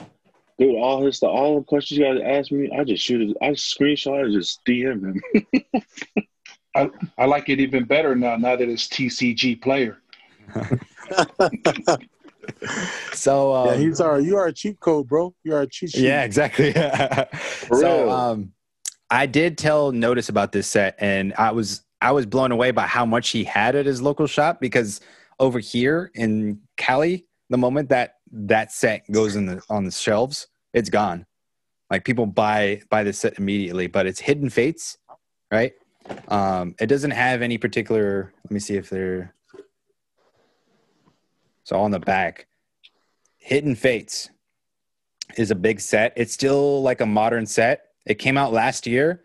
Dude, 0.60 0.76
all 0.76 1.04
his 1.04 1.24
all 1.24 1.60
the 1.60 1.64
questions 1.64 1.98
you 1.98 2.06
guys 2.06 2.22
ask 2.24 2.52
me, 2.52 2.70
I 2.78 2.84
just 2.84 3.04
shoot 3.04 3.30
it, 3.30 3.38
I 3.42 3.50
screenshot 3.52 4.26
and 4.26 4.34
just 4.34 4.64
DM 4.66 5.22
him. 5.34 5.84
I, 6.76 6.90
I 7.18 7.26
like 7.26 7.50
it 7.50 7.60
even 7.60 7.86
better 7.86 8.16
now. 8.16 8.36
Now 8.36 8.56
that 8.56 8.70
it's 8.70 8.88
TCG 8.88 9.62
player. 9.62 9.98
So 13.14 13.54
um, 13.54 13.68
yeah, 13.68 13.76
he's 13.76 14.02
our 14.02 14.20
you 14.20 14.38
are 14.38 14.48
a 14.48 14.54
cheat 14.54 14.80
code, 14.80 15.08
bro. 15.08 15.36
You 15.44 15.54
are 15.54 15.62
a 15.62 15.68
cheat 15.68 15.92
sheet. 15.92 16.02
Yeah, 16.02 16.24
exactly. 16.24 16.74
so 17.80 18.10
um, 18.10 18.54
I 19.10 19.26
did 19.26 19.58
tell 19.58 19.92
Notis 19.92 20.30
about 20.30 20.52
this 20.52 20.68
set, 20.68 20.96
and 21.00 21.34
I 21.38 21.52
was 21.52 21.84
I 22.02 22.12
was 22.12 22.26
blown 22.26 22.52
away 22.52 22.72
by 22.72 22.88
how 22.88 23.06
much 23.06 23.30
he 23.30 23.44
had 23.44 23.76
at 23.76 23.86
his 23.86 24.02
local 24.02 24.26
shop 24.26 24.60
because 24.60 25.02
over 25.40 25.60
here 25.60 26.12
in 26.16 26.62
Cali, 26.78 27.26
the 27.50 27.58
moment 27.58 27.90
that 27.90 28.16
that 28.32 28.72
set 28.72 29.10
goes 29.12 29.36
in 29.36 29.46
the 29.46 29.62
on 29.70 29.86
the 29.86 29.92
shelves, 29.92 30.48
it's 30.74 30.90
gone. 30.90 31.26
Like 31.90 32.06
people 32.06 32.26
buy 32.26 32.82
buy 32.90 33.04
the 33.04 33.14
set 33.14 33.40
immediately, 33.40 33.88
but 33.88 34.06
it's 34.06 34.20
Hidden 34.20 34.50
Fates, 34.50 34.98
right? 35.52 35.74
Um, 36.28 36.76
it 36.80 36.88
doesn't 36.88 37.12
have 37.12 37.42
any 37.42 37.58
particular. 37.58 38.34
Let 38.44 38.52
me 38.52 38.60
see 38.60 38.76
if 38.76 38.90
they're. 38.90 39.34
So 41.64 41.80
on 41.80 41.92
the 41.92 42.00
back, 42.00 42.48
Hidden 43.38 43.76
Fates 43.76 44.30
is 45.38 45.52
a 45.52 45.56
big 45.56 45.80
set. 45.80 46.14
It's 46.16 46.34
still 46.34 46.82
like 46.82 47.02
a 47.02 47.06
modern 47.06 47.46
set. 47.46 47.86
It 48.06 48.16
came 48.16 48.38
out 48.38 48.52
last 48.52 48.88
year, 48.88 49.24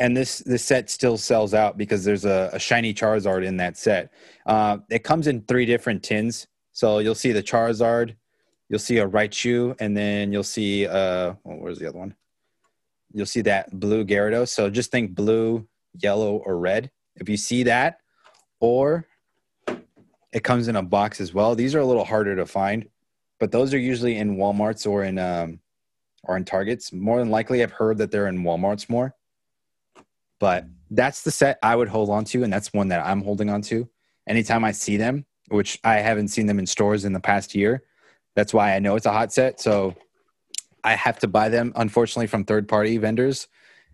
and 0.00 0.16
this 0.16 0.38
this 0.38 0.64
set 0.64 0.90
still 0.90 1.18
sells 1.18 1.54
out 1.54 1.76
because 1.76 2.04
there's 2.04 2.24
a, 2.24 2.50
a 2.52 2.58
shiny 2.58 2.92
Charizard 2.92 3.44
in 3.44 3.58
that 3.58 3.76
set. 3.76 4.12
Uh, 4.46 4.78
it 4.88 5.04
comes 5.04 5.26
in 5.26 5.42
three 5.42 5.66
different 5.66 6.02
tins, 6.02 6.48
so 6.72 6.98
you'll 6.98 7.14
see 7.14 7.32
the 7.32 7.42
Charizard, 7.42 8.16
you'll 8.68 8.80
see 8.80 8.98
a 8.98 9.06
Raichu, 9.06 9.76
and 9.78 9.96
then 9.96 10.32
you'll 10.32 10.42
see 10.42 10.86
uh, 10.86 11.34
oh, 11.34 11.36
where's 11.44 11.78
the 11.78 11.88
other 11.88 11.98
one? 11.98 12.14
You'll 13.12 13.26
see 13.26 13.42
that 13.42 13.78
blue 13.78 14.04
Gyarados. 14.04 14.48
So 14.48 14.70
just 14.70 14.90
think 14.90 15.14
blue, 15.14 15.68
yellow, 15.98 16.36
or 16.38 16.58
red. 16.58 16.90
If 17.16 17.28
you 17.28 17.36
see 17.36 17.64
that, 17.64 17.98
or 18.58 19.06
it 20.32 20.44
comes 20.44 20.68
in 20.68 20.76
a 20.76 20.82
box 20.82 21.20
as 21.20 21.34
well. 21.34 21.54
These 21.54 21.74
are 21.74 21.80
a 21.80 21.86
little 21.86 22.04
harder 22.04 22.36
to 22.36 22.46
find, 22.46 22.88
but 23.38 23.52
those 23.52 23.74
are 23.74 23.78
usually 23.78 24.16
in 24.16 24.36
WalMarts 24.36 24.90
or 24.90 25.04
in 25.04 25.18
um, 25.18 25.60
or 26.24 26.36
in 26.36 26.44
Targets. 26.44 26.92
More 26.92 27.18
than 27.18 27.30
likely, 27.30 27.62
I've 27.62 27.72
heard 27.72 27.98
that 27.98 28.10
they're 28.10 28.28
in 28.28 28.42
WalMarts 28.42 28.88
more. 28.88 29.14
But 30.40 30.64
that's 30.90 31.22
the 31.22 31.30
set 31.30 31.58
I 31.62 31.76
would 31.76 31.88
hold 31.88 32.10
on 32.10 32.24
to, 32.26 32.42
and 32.42 32.52
that's 32.52 32.72
one 32.72 32.88
that 32.88 33.06
I'm 33.06 33.22
holding 33.22 33.48
on 33.48 33.62
to. 33.62 33.88
Anytime 34.26 34.64
I 34.64 34.72
see 34.72 34.96
them, 34.96 35.26
which 35.48 35.78
I 35.84 35.96
haven't 35.96 36.28
seen 36.28 36.46
them 36.46 36.58
in 36.58 36.66
stores 36.66 37.04
in 37.04 37.12
the 37.12 37.20
past 37.20 37.54
year, 37.54 37.84
that's 38.34 38.52
why 38.52 38.74
I 38.74 38.80
know 38.80 38.96
it's 38.96 39.06
a 39.06 39.12
hot 39.12 39.32
set. 39.32 39.60
So 39.60 39.94
I 40.82 40.94
have 40.94 41.18
to 41.20 41.28
buy 41.28 41.48
them, 41.48 41.72
unfortunately, 41.76 42.26
from 42.26 42.44
third 42.44 42.68
party 42.68 42.96
vendors. 42.98 43.46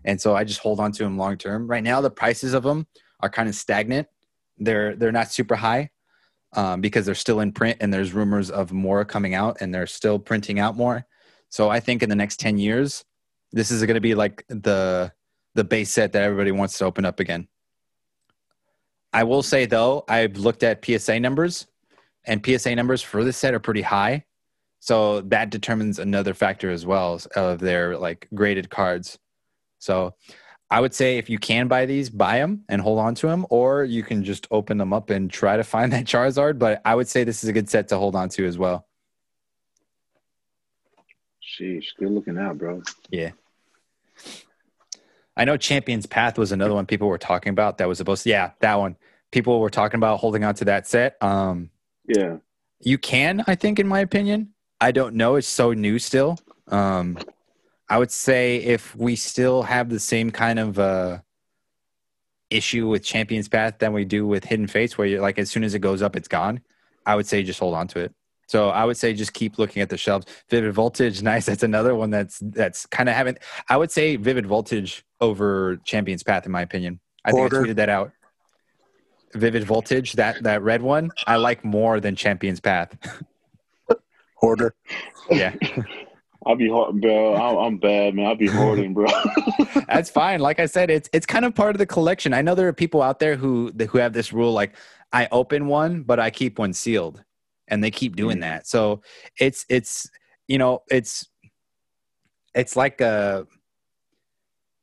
And 0.05 0.21
so 0.21 0.35
I 0.35 0.45
just 0.45 0.61
hold 0.61 0.81
on 0.81 0.93
to 0.93 1.03
them 1.03 1.19
long 1.19 1.37
term. 1.37 1.67
Right 1.67 1.83
now, 1.83 2.01
the 2.01 2.11
prices 2.11 2.55
of 2.55 2.63
them 2.63 2.87
are 3.21 3.29
kind 3.29 3.49
of 3.49 3.55
stagnant. 3.55 4.09
They're 4.59 4.95
they're 4.95 5.13
not 5.13 5.33
super 5.33 5.57
high 5.57 5.91
um, 6.53 6.81
because 6.81 7.05
they're 7.05 7.15
still 7.15 7.41
in 7.41 7.53
print 7.53 7.79
and 7.81 7.93
there's 7.93 8.13
rumors 8.13 8.51
of 8.51 8.73
more 8.73 9.05
coming 9.05 9.35
out 9.35 9.59
and 9.61 9.75
they're 9.75 9.87
still 9.87 10.19
printing 10.19 10.59
out 10.59 10.77
more. 10.77 11.07
So 11.49 11.69
I 11.69 11.81
think 11.81 12.03
in 12.03 12.09
the 12.09 12.17
next 12.17 12.41
10 12.41 12.59
years, 12.59 13.05
this 13.53 13.71
is 13.71 13.83
going 13.83 13.95
to 13.95 14.01
be 14.01 14.15
like 14.15 14.45
the 14.49 15.13
the 15.57 15.65
base 15.65 15.91
set 15.91 16.13
that 16.13 16.23
everybody 16.23 16.53
wants 16.53 16.79
to 16.79 16.85
open 16.85 17.05
up 17.05 17.19
again. 17.19 17.49
I 19.13 19.25
will 19.25 19.43
say 19.43 19.67
though, 19.67 20.05
I've 20.09 20.37
looked 20.37 20.63
at 20.63 20.85
PSA 20.85 21.19
numbers 21.21 21.67
and 22.25 22.45
PSA 22.45 22.75
numbers 22.75 23.03
for 23.03 23.25
this 23.25 23.37
set 23.37 23.55
are 23.55 23.61
pretty 23.61 23.83
high. 23.83 24.25
So 24.81 25.23
that 25.23 25.51
determines 25.51 25.99
another 25.99 26.35
factor 26.35 26.71
as 26.71 26.85
well 26.85 27.21
of 27.35 27.59
their 27.59 27.97
like 27.97 28.29
graded 28.35 28.71
cards. 28.71 29.19
So 29.79 30.15
I 30.71 30.81
would 30.81 30.95
say 30.95 31.19
if 31.19 31.31
you 31.31 31.39
can 31.39 31.69
buy 31.69 31.87
these, 31.87 32.11
buy 32.11 32.39
them 32.39 32.65
and 32.69 32.83
hold 32.83 32.99
on 32.99 33.15
to 33.17 33.27
them, 33.29 33.47
or 33.51 33.85
you 33.85 34.03
can 34.03 34.25
just 34.25 34.47
open 34.51 34.79
them 34.79 34.93
up 34.93 35.11
and 35.11 35.31
try 35.31 35.57
to 35.57 35.65
find 35.65 35.93
that 35.95 36.05
Charizard. 36.05 36.59
But 36.59 36.83
I 36.85 36.95
would 36.95 37.09
say 37.09 37.25
this 37.25 37.43
is 37.43 37.49
a 37.49 37.53
good 37.53 37.71
set 37.71 37.89
to 37.89 37.99
hold 37.99 38.15
on 38.15 38.29
to 38.31 38.47
as 38.47 38.59
well. 38.59 38.87
Sheesh, 41.43 41.87
good 41.99 42.11
looking 42.11 42.39
out, 42.39 42.59
bro. 42.59 42.83
Yeah. 43.11 43.31
I 45.37 45.45
know 45.45 45.57
Champions 45.57 46.07
Path 46.07 46.39
was 46.39 46.53
another 46.53 46.75
one 46.75 46.87
people 46.87 47.09
were 47.09 47.19
talking 47.19 47.51
about 47.51 47.79
that 47.79 47.89
was 47.89 47.99
supposed 47.99 48.23
to, 48.25 48.31
yeah, 48.31 48.53
that 48.61 48.77
one. 48.77 48.97
People 49.33 49.61
were 49.61 49.71
talking 49.71 49.99
about 49.99 50.21
holding 50.21 50.45
on 50.45 50.55
to 50.57 50.65
that 50.67 50.87
set. 50.87 51.23
Um, 51.23 51.71
Yeah. 52.09 52.37
you 52.81 52.97
can, 52.99 53.45
I 53.47 53.55
think, 53.55 53.79
in 53.79 53.87
my 53.87 54.01
opinion. 54.01 54.55
I 54.81 54.93
don't 54.93 55.15
know. 55.15 55.37
It's 55.37 55.49
so 55.49 55.73
new 55.73 55.99
still. 55.99 56.39
Um, 56.69 57.19
I 57.89 57.99
would 57.99 58.11
say 58.11 58.57
if 58.59 58.95
we 58.97 59.17
still 59.17 59.63
have 59.63 59.89
the 59.89 60.01
same 60.01 60.31
kind 60.31 60.59
of 60.59 60.79
uh, 60.79 61.19
issue 62.51 62.89
with 62.89 63.05
Champions 63.05 63.49
Path 63.49 63.79
than 63.79 63.93
we 63.93 64.05
do 64.05 64.27
with 64.27 64.45
Hidden 64.45 64.69
Fates, 64.69 64.97
where 64.99 65.07
you're 65.07 65.21
like, 65.21 65.39
as 65.39 65.51
soon 65.51 65.65
as 65.65 65.75
it 65.75 65.81
goes 65.81 66.03
up, 66.03 66.17
it's 66.17 66.29
gone. 66.29 66.61
I 67.05 67.15
would 67.15 67.27
say 67.27 67.43
just 67.43 67.61
hold 67.61 67.75
on 67.75 67.89
to 67.89 68.01
it. 68.01 68.15
So 68.49 68.69
I 68.69 68.85
would 68.85 68.97
say 68.97 69.13
just 69.13 69.33
keep 69.33 69.59
looking 69.59 69.83
at 69.83 69.89
the 69.89 69.97
shelves. 69.97 70.27
Vivid 70.51 70.73
Voltage, 70.73 71.23
nice. 71.33 71.47
That's 71.47 71.63
another 71.63 71.95
one 71.95 72.11
that's 72.11 72.39
that's 72.43 72.87
kind 72.87 73.09
of 73.09 73.15
having. 73.15 73.39
I 73.69 73.77
would 73.77 73.91
say 73.91 74.17
Vivid 74.17 74.47
Voltage 74.47 75.05
over 75.21 75.77
Champions 75.85 76.23
Path, 76.23 76.47
in 76.47 76.53
my 76.53 76.63
opinion. 76.63 77.01
I 77.25 77.33
Order. 77.33 77.57
think 77.57 77.69
I 77.69 77.73
tweeted 77.73 77.77
that 77.77 77.89
out. 77.89 78.13
Vivid 79.35 79.65
Voltage, 79.65 80.13
that 80.15 80.43
that 80.43 80.63
red 80.63 80.83
one, 80.83 81.11
I 81.27 81.37
like 81.37 81.65
more 81.65 82.01
than 82.01 82.17
Champions 82.17 82.61
Path. 82.61 82.97
Order. 84.43 84.75
yeah, 85.31 85.55
I'll 86.47 86.55
be 86.55 86.69
hard, 86.69 87.01
bro. 87.01 87.35
I'm, 87.35 87.57
I'm 87.57 87.79
bad, 87.79 88.15
man. 88.15 88.27
I'll 88.27 88.37
be 88.37 88.47
hoarding, 88.47 88.95
bro. 88.95 89.07
that's 89.89 90.09
fine. 90.09 90.39
Like 90.39 90.61
I 90.61 90.67
said, 90.67 90.91
it's 90.91 91.09
it's 91.13 91.27
kind 91.27 91.45
of 91.45 91.55
part 91.55 91.75
of 91.75 91.79
the 91.79 91.87
collection. 91.87 92.33
I 92.33 92.43
know 92.43 92.55
there 92.55 92.69
are 92.69 92.73
people 92.73 93.03
out 93.03 93.19
there 93.19 93.35
who 93.35 93.73
who 93.91 93.99
have 93.99 94.13
this 94.13 94.33
rule, 94.33 94.53
like 94.53 94.77
I 95.13 95.29
open 95.33 95.67
one, 95.67 96.03
but 96.03 96.21
I 96.21 96.31
keep 96.31 96.59
one 96.59 96.73
sealed, 96.73 97.23
and 97.67 97.83
they 97.83 97.91
keep 97.91 98.15
doing 98.15 98.39
mm. 98.39 98.43
that. 98.43 98.69
So 98.69 99.03
it's 99.41 99.67
it's 99.69 100.09
you 100.47 100.59
know 100.59 100.83
it's 100.89 101.27
it's 102.55 102.77
like 102.77 103.01
a 103.01 103.47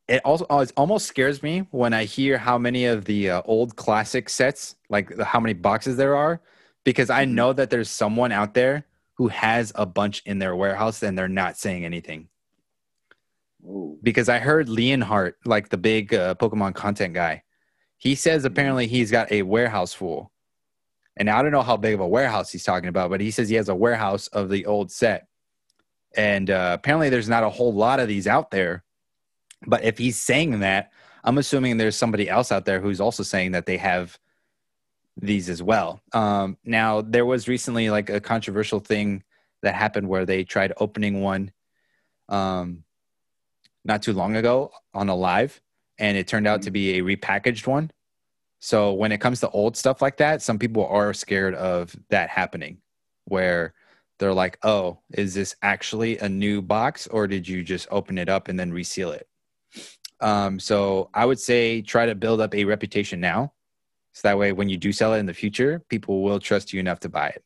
it 0.07 0.21
also 0.25 0.45
it 0.59 0.71
almost 0.75 1.07
scares 1.07 1.41
me 1.41 1.59
when 1.71 1.93
I 1.93 2.03
hear 2.03 2.37
how 2.37 2.57
many 2.57 2.85
of 2.85 3.05
the 3.05 3.29
uh, 3.29 3.41
old 3.45 3.75
classic 3.75 4.29
sets, 4.29 4.75
like 4.89 5.15
the, 5.15 5.23
how 5.25 5.39
many 5.39 5.53
boxes 5.53 5.95
there 5.95 6.15
are, 6.15 6.41
because 6.83 7.09
I 7.09 7.25
Mhm. 7.25 7.31
know 7.31 7.53
that 7.53 7.69
there's 7.69 7.89
someone 7.89 8.31
out 8.31 8.53
there 8.53 8.85
who 9.15 9.27
has 9.29 9.71
a 9.75 9.85
bunch 9.85 10.21
in 10.25 10.39
their 10.39 10.55
warehouse 10.55 11.03
and 11.03 11.17
they're 11.17 11.27
not 11.29 11.57
saying 11.57 11.85
anything. 11.85 12.27
Ooh. 13.65 13.97
Because 14.03 14.27
I 14.27 14.39
heard 14.39 14.67
Leonhart, 14.67 15.33
like 15.45 15.69
the 15.69 15.77
big 15.77 16.13
uh, 16.13 16.35
Pokemon 16.35 16.75
content 16.75 17.13
guy, 17.13 17.43
he 17.97 18.15
says 18.15 18.43
apparently 18.43 18.87
he's 18.87 19.11
got 19.11 19.31
a 19.31 19.43
warehouse 19.43 19.93
full. 19.93 20.31
And 21.15 21.29
I 21.29 21.41
don't 21.41 21.51
know 21.51 21.61
how 21.61 21.77
big 21.77 21.93
of 21.93 21.99
a 21.99 22.07
warehouse 22.07 22.51
he's 22.51 22.63
talking 22.63 22.89
about, 22.89 23.09
but 23.09 23.21
he 23.21 23.31
says 23.31 23.47
he 23.47 23.55
has 23.55 23.69
a 23.69 23.75
warehouse 23.75 24.27
of 24.27 24.49
the 24.49 24.65
old 24.65 24.91
set. 24.91 25.27
And 26.17 26.49
uh, 26.49 26.71
apparently 26.77 27.09
there's 27.09 27.29
not 27.29 27.43
a 27.43 27.49
whole 27.49 27.73
lot 27.73 27.99
of 27.99 28.07
these 28.07 28.27
out 28.27 28.51
there. 28.51 28.83
But 29.65 29.83
if 29.83 29.97
he's 29.97 30.17
saying 30.17 30.59
that, 30.59 30.91
I'm 31.23 31.37
assuming 31.37 31.77
there's 31.77 31.95
somebody 31.95 32.29
else 32.29 32.51
out 32.51 32.65
there 32.65 32.81
who's 32.81 32.99
also 32.99 33.23
saying 33.23 33.51
that 33.51 33.65
they 33.65 33.77
have 33.77 34.17
these 35.17 35.49
as 35.49 35.61
well. 35.61 36.01
Um, 36.11 36.57
now, 36.65 37.01
there 37.01 37.25
was 37.25 37.47
recently 37.47 37.89
like 37.89 38.09
a 38.09 38.19
controversial 38.19 38.79
thing 38.79 39.23
that 39.61 39.75
happened 39.75 40.09
where 40.09 40.25
they 40.25 40.43
tried 40.43 40.73
opening 40.77 41.21
one 41.21 41.51
um, 42.29 42.83
not 43.85 44.01
too 44.01 44.13
long 44.13 44.35
ago 44.35 44.71
on 44.93 45.09
a 45.09 45.15
live, 45.15 45.61
and 45.97 46.17
it 46.17 46.27
turned 46.27 46.47
out 46.47 46.63
to 46.63 46.71
be 46.71 46.97
a 46.97 47.03
repackaged 47.03 47.67
one. 47.67 47.91
So 48.59 48.93
when 48.93 49.11
it 49.11 49.19
comes 49.19 49.41
to 49.41 49.49
old 49.49 49.75
stuff 49.75 50.01
like 50.01 50.17
that, 50.17 50.41
some 50.41 50.57
people 50.57 50.85
are 50.87 51.13
scared 51.13 51.53
of 51.55 51.95
that 52.09 52.29
happening, 52.29 52.79
where 53.25 53.73
they're 54.19 54.33
like, 54.33 54.57
"Oh, 54.63 54.99
is 55.11 55.33
this 55.33 55.55
actually 55.61 56.17
a 56.17 56.29
new 56.29 56.61
box, 56.61 57.07
or 57.07 57.27
did 57.27 57.47
you 57.47 57.63
just 57.63 57.87
open 57.91 58.17
it 58.17 58.29
up 58.29 58.47
and 58.47 58.59
then 58.59 58.71
reseal 58.71 59.11
it?" 59.11 59.27
Um, 60.23 60.57
so 60.59 61.09
I 61.13 61.25
would 61.25 61.39
say 61.39 61.81
try 61.81 62.05
to 62.05 62.15
build 62.15 62.39
up 62.39 62.55
a 62.55 62.63
reputation 62.63 63.19
now, 63.19 63.51
so 64.13 64.27
that 64.27 64.37
way 64.37 64.53
when 64.53 64.69
you 64.69 64.77
do 64.77 64.91
sell 64.93 65.13
it 65.13 65.19
in 65.19 65.25
the 65.25 65.33
future, 65.33 65.81
people 65.89 66.23
will 66.23 66.39
trust 66.39 66.71
you 66.71 66.79
enough 66.79 67.01
to 67.01 67.09
buy 67.09 67.27
it. 67.27 67.43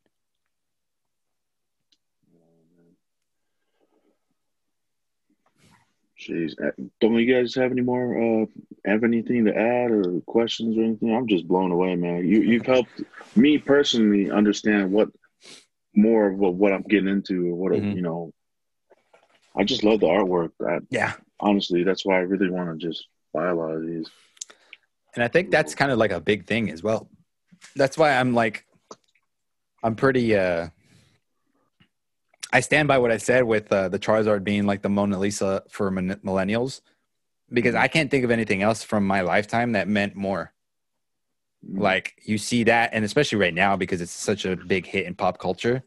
Jeez, 6.19 6.53
Uh, 6.59 6.71
don't 6.99 7.13
you 7.15 7.31
guys 7.31 7.53
have 7.55 7.71
any 7.71 7.81
more? 7.81 8.17
Uh, 8.17 8.45
have 8.85 9.03
anything 9.03 9.45
to 9.45 9.55
add 9.55 9.91
or 9.91 10.19
questions 10.21 10.77
or 10.77 10.83
anything? 10.83 11.13
I'm 11.13 11.27
just 11.27 11.47
blown 11.47 11.71
away, 11.71 11.95
man. 11.95 12.27
You 12.27 12.41
you've 12.41 12.65
helped 12.65 13.01
me 13.35 13.59
personally 13.59 14.31
understand 14.31 14.91
what 14.91 15.09
more 15.95 16.29
of 16.31 16.37
what, 16.39 16.55
what 16.55 16.73
I'm 16.73 16.81
getting 16.83 17.07
into 17.09 17.47
or 17.51 17.55
what 17.55 17.71
Mhm. 17.73 17.95
you 17.95 18.01
know. 18.01 18.33
I 19.55 19.63
just 19.63 19.83
love 19.83 19.99
the 19.99 20.07
artwork. 20.07 20.51
I, 20.65 20.79
Yeah, 20.89 21.13
honestly, 21.39 21.83
that's 21.83 22.05
why 22.05 22.15
I 22.15 22.21
really 22.21 22.49
want 22.49 22.79
to 22.79 22.87
just 22.87 23.07
buy 23.33 23.47
a 23.47 23.55
lot 23.55 23.71
of 23.71 23.85
these. 23.85 24.07
And 25.15 25.23
I 25.23 25.27
think 25.27 25.51
that's 25.51 25.75
kind 25.75 25.91
of 25.91 25.97
like 25.97 26.11
a 26.11 26.19
big 26.19 26.45
thing 26.45 26.69
as 26.69 26.83
well. 26.83 27.09
That's 27.75 27.97
why 27.97 28.11
I'm 28.17 28.33
like, 28.33 28.65
I'm 29.83 29.95
pretty, 29.95 30.35
uh, 30.35 30.69
I 32.53 32.59
stand 32.61 32.87
by 32.87 32.97
what 32.99 33.11
I 33.11 33.17
said 33.17 33.43
with 33.43 33.71
uh, 33.71 33.89
the 33.89 33.99
Charizard 33.99 34.43
being 34.43 34.65
like 34.65 34.81
the 34.81 34.89
Mona 34.89 35.19
Lisa 35.19 35.63
for 35.69 35.91
min- 35.91 36.19
millennials. 36.23 36.81
because 37.51 37.75
I 37.75 37.87
can't 37.87 38.11
think 38.11 38.25
of 38.25 38.31
anything 38.31 38.61
else 38.61 38.83
from 38.83 39.07
my 39.07 39.21
lifetime 39.21 39.71
that 39.71 39.87
meant 39.87 40.15
more. 40.15 40.53
Mhm. 41.65 41.79
Like 41.79 42.13
you 42.25 42.37
see 42.37 42.63
that, 42.65 42.89
and 42.93 43.05
especially 43.05 43.37
right 43.39 43.53
now 43.53 43.75
because 43.77 44.01
it's 44.01 44.11
such 44.11 44.45
a 44.45 44.55
big 44.55 44.85
hit 44.85 45.05
in 45.05 45.15
pop 45.15 45.39
culture. 45.39 45.83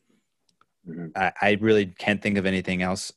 Mhm. 0.88 1.12
I, 1.14 1.32
I 1.40 1.58
really 1.60 1.86
can't 1.86 2.22
think 2.22 2.38
of 2.38 2.46
anything 2.46 2.80
else 2.82 3.12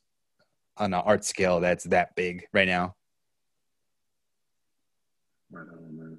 on 0.78 0.94
an 0.94 1.02
art 1.06 1.24
scale 1.24 1.60
that's 1.60 1.86
that 1.86 2.16
big 2.16 2.48
right 2.54 2.68
now. 2.68 2.96
Right 5.52 5.68
on, 5.68 5.98
man. 5.98 6.18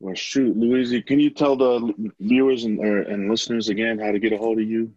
Well, 0.00 0.14
shoot, 0.14 0.56
Luis, 0.56 0.94
can 1.06 1.18
you 1.18 1.30
tell 1.30 1.56
the 1.56 2.12
viewers 2.20 2.64
and 2.64 2.78
or, 2.78 3.02
and 3.02 3.28
listeners 3.28 3.68
again 3.68 3.98
how 3.98 4.12
to 4.12 4.20
get 4.20 4.32
a 4.32 4.38
hold 4.38 4.60
of 4.60 4.68
you? 4.68 4.92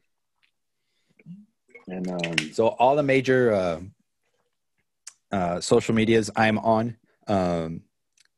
And 1.88 2.08
um, 2.08 2.54
So 2.54 2.68
all 2.68 2.96
the 2.96 3.04
major 3.04 3.52
uh, 3.52 3.82
uh, 5.32 5.60
social 5.60 5.96
medias 5.96 6.30
I'm 6.36 6.60
on. 6.60 6.98
Um, 7.28 7.82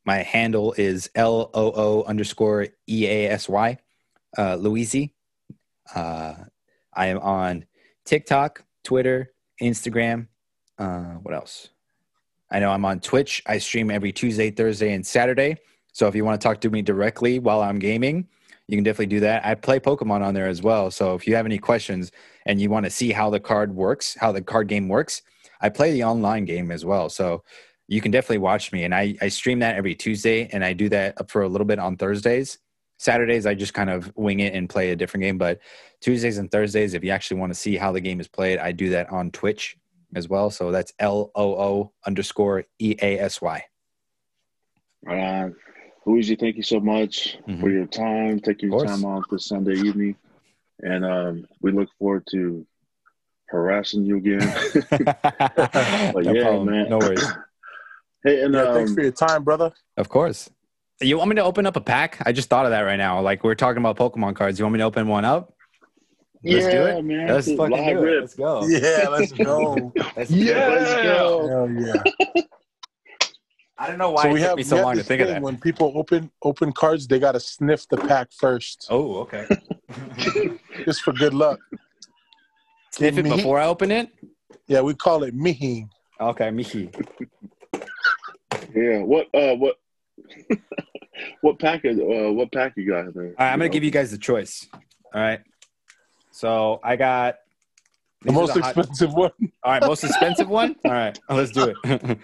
my 0.06 0.18
handle 0.18 0.74
is 0.76 1.10
L 1.14 1.50
O 1.52 1.72
O 1.72 2.02
underscore 2.04 2.68
E 2.88 3.06
A 3.06 3.28
S 3.30 3.48
Y, 3.48 3.78
uh. 4.38 4.58
Uh, 5.94 6.34
I 6.94 7.06
am 7.06 7.18
on 7.18 7.66
TikTok, 8.04 8.64
Twitter, 8.84 9.33
Instagram. 9.60 10.28
Uh, 10.78 11.14
what 11.22 11.34
else? 11.34 11.68
I 12.50 12.58
know 12.60 12.70
I'm 12.70 12.84
on 12.84 13.00
Twitch. 13.00 13.42
I 13.46 13.58
stream 13.58 13.90
every 13.90 14.12
Tuesday, 14.12 14.50
Thursday, 14.50 14.92
and 14.92 15.06
Saturday. 15.06 15.56
So 15.92 16.06
if 16.08 16.14
you 16.14 16.24
want 16.24 16.40
to 16.40 16.44
talk 16.46 16.60
to 16.62 16.70
me 16.70 16.82
directly 16.82 17.38
while 17.38 17.62
I'm 17.62 17.78
gaming, 17.78 18.28
you 18.68 18.76
can 18.76 18.84
definitely 18.84 19.06
do 19.06 19.20
that. 19.20 19.44
I 19.44 19.54
play 19.54 19.78
Pokemon 19.78 20.22
on 20.22 20.34
there 20.34 20.48
as 20.48 20.62
well. 20.62 20.90
So 20.90 21.14
if 21.14 21.26
you 21.26 21.34
have 21.36 21.46
any 21.46 21.58
questions 21.58 22.10
and 22.46 22.60
you 22.60 22.70
want 22.70 22.84
to 22.84 22.90
see 22.90 23.12
how 23.12 23.30
the 23.30 23.40
card 23.40 23.74
works, 23.74 24.16
how 24.18 24.32
the 24.32 24.42
card 24.42 24.68
game 24.68 24.88
works, 24.88 25.22
I 25.60 25.68
play 25.68 25.92
the 25.92 26.04
online 26.04 26.44
game 26.44 26.70
as 26.70 26.84
well. 26.84 27.08
So 27.08 27.44
you 27.88 28.00
can 28.00 28.10
definitely 28.10 28.38
watch 28.38 28.72
me. 28.72 28.84
And 28.84 28.94
I, 28.94 29.16
I 29.20 29.28
stream 29.28 29.58
that 29.60 29.76
every 29.76 29.94
Tuesday 29.94 30.48
and 30.52 30.64
I 30.64 30.72
do 30.72 30.88
that 30.88 31.30
for 31.30 31.42
a 31.42 31.48
little 31.48 31.66
bit 31.66 31.78
on 31.78 31.96
Thursdays. 31.96 32.58
Saturdays, 32.98 33.46
I 33.46 33.54
just 33.54 33.74
kind 33.74 33.90
of 33.90 34.12
wing 34.16 34.40
it 34.40 34.54
and 34.54 34.68
play 34.68 34.90
a 34.90 34.96
different 34.96 35.22
game. 35.22 35.38
But 35.38 35.60
Tuesdays 36.00 36.38
and 36.38 36.50
Thursdays, 36.50 36.94
if 36.94 37.02
you 37.04 37.10
actually 37.10 37.40
want 37.40 37.52
to 37.52 37.58
see 37.58 37.76
how 37.76 37.92
the 37.92 38.00
game 38.00 38.20
is 38.20 38.28
played, 38.28 38.58
I 38.58 38.72
do 38.72 38.90
that 38.90 39.10
on 39.10 39.30
Twitch 39.30 39.76
as 40.14 40.28
well. 40.28 40.50
So 40.50 40.70
that's 40.70 40.92
L 40.98 41.30
O 41.34 41.54
O 41.56 41.92
underscore 42.06 42.64
E 42.78 42.96
A 43.02 43.18
S 43.18 43.40
Y. 43.42 43.64
right 45.02 45.18
on. 45.20 45.56
Luis, 46.06 46.28
thank 46.38 46.56
you 46.56 46.62
so 46.62 46.80
much 46.80 47.38
Mhm. 47.48 47.60
for 47.60 47.70
your 47.70 47.86
time, 47.86 48.38
taking 48.40 48.70
your 48.70 48.84
time 48.84 49.04
off 49.06 49.24
this 49.30 49.46
Sunday 49.46 49.74
evening. 49.76 50.16
And 50.82 51.04
um, 51.04 51.46
we 51.60 51.72
look 51.72 51.88
forward 51.98 52.26
to 52.32 52.66
harassing 53.48 54.04
you 54.04 54.16
again. 54.18 54.52
no 55.00 56.32
yeah, 56.32 56.42
problem. 56.42 56.66
man. 56.66 56.88
No 56.90 56.98
worries. 56.98 57.26
hey, 58.22 58.42
and 58.42 58.54
Yeah, 58.54 58.62
um, 58.62 58.74
thanks 58.74 58.92
for 58.94 59.02
your 59.02 59.12
time, 59.12 59.44
brother. 59.44 59.72
Of 59.96 60.08
course. 60.08 60.50
You 61.00 61.18
want 61.18 61.28
me 61.30 61.36
to 61.36 61.42
open 61.44 61.66
up 61.66 61.76
a 61.76 61.80
pack? 61.80 62.18
I 62.24 62.32
just 62.32 62.48
thought 62.48 62.64
of 62.66 62.70
that 62.70 62.80
right 62.82 62.96
now. 62.96 63.20
Like 63.20 63.42
we're 63.44 63.54
talking 63.54 63.78
about 63.78 63.96
Pokemon 63.96 64.36
cards. 64.36 64.58
You 64.58 64.64
want 64.64 64.74
me 64.74 64.78
to 64.78 64.84
open 64.84 65.08
one 65.08 65.24
up? 65.24 65.52
Let's 66.44 66.66
yeah, 66.66 66.70
do 66.70 66.84
it. 66.98 67.02
man. 67.04 67.28
Let's 67.28 67.46
Dude, 67.46 67.56
fucking 67.56 67.76
live 67.76 67.96
do 67.98 68.04
it. 68.04 68.20
Let's 68.20 68.34
go. 68.34 68.66
Yeah, 68.66 69.08
let's 69.08 69.32
go. 69.32 69.92
Let's 70.16 70.30
Yeah, 70.30 70.68
it. 70.68 70.80
let's 70.80 70.94
go. 71.02 71.48
Hell 71.48 71.70
yeah. 71.70 72.02
I 72.36 72.42
I 73.84 73.88
don't 73.88 73.98
know 73.98 74.10
why 74.12 74.22
so 74.24 74.28
it 74.28 74.32
we 74.34 74.38
took 74.40 74.48
have, 74.50 74.56
me 74.58 74.62
so 74.62 74.76
we 74.76 74.78
have 74.78 74.86
long 74.86 74.96
to 74.96 75.02
think 75.02 75.22
of 75.22 75.28
that. 75.28 75.42
when 75.42 75.58
people 75.58 75.92
open 75.96 76.30
open 76.42 76.72
cards, 76.72 77.06
they 77.08 77.18
got 77.18 77.32
to 77.32 77.40
sniff 77.40 77.88
the 77.88 77.96
pack 77.96 78.28
first, 78.32 78.86
Oh, 78.88 79.16
okay. 79.20 79.46
just 80.84 81.02
for 81.02 81.12
good 81.12 81.34
luck. 81.34 81.58
Sniff 82.92 83.18
it 83.18 83.24
before 83.24 83.58
I 83.58 83.66
open 83.66 83.90
it. 83.90 84.10
Yeah, 84.68 84.82
we 84.82 84.94
call 84.94 85.24
it 85.24 85.34
mihi. 85.34 85.88
Okay, 86.20 86.50
Mickey. 86.52 86.90
Yeah. 88.74 88.98
What? 89.00 89.26
Uh. 89.34 89.56
What? 89.56 89.76
what 91.40 91.58
package? 91.58 91.98
Uh. 91.98 92.32
What 92.32 92.52
pack 92.52 92.74
you 92.76 92.88
got 92.88 93.12
there? 93.14 93.26
All 93.26 93.30
right, 93.38 93.52
I'm 93.52 93.58
gonna 93.58 93.68
give 93.68 93.84
you 93.84 93.90
guys 93.90 94.10
the 94.10 94.18
choice. 94.18 94.66
All 94.72 95.20
right. 95.20 95.40
So 96.30 96.80
I 96.82 96.96
got 96.96 97.36
The 98.22 98.30
these 98.30 98.36
are 98.36 98.40
most 98.40 98.50
hot- 98.58 98.76
expensive 98.76 99.14
one. 99.14 99.30
All 99.62 99.72
right, 99.72 99.82
most 99.82 100.04
expensive 100.04 100.48
one. 100.48 100.76
All 100.84 100.90
right, 100.90 101.18
let's 101.28 101.52
do 101.52 101.72
it. 101.72 101.76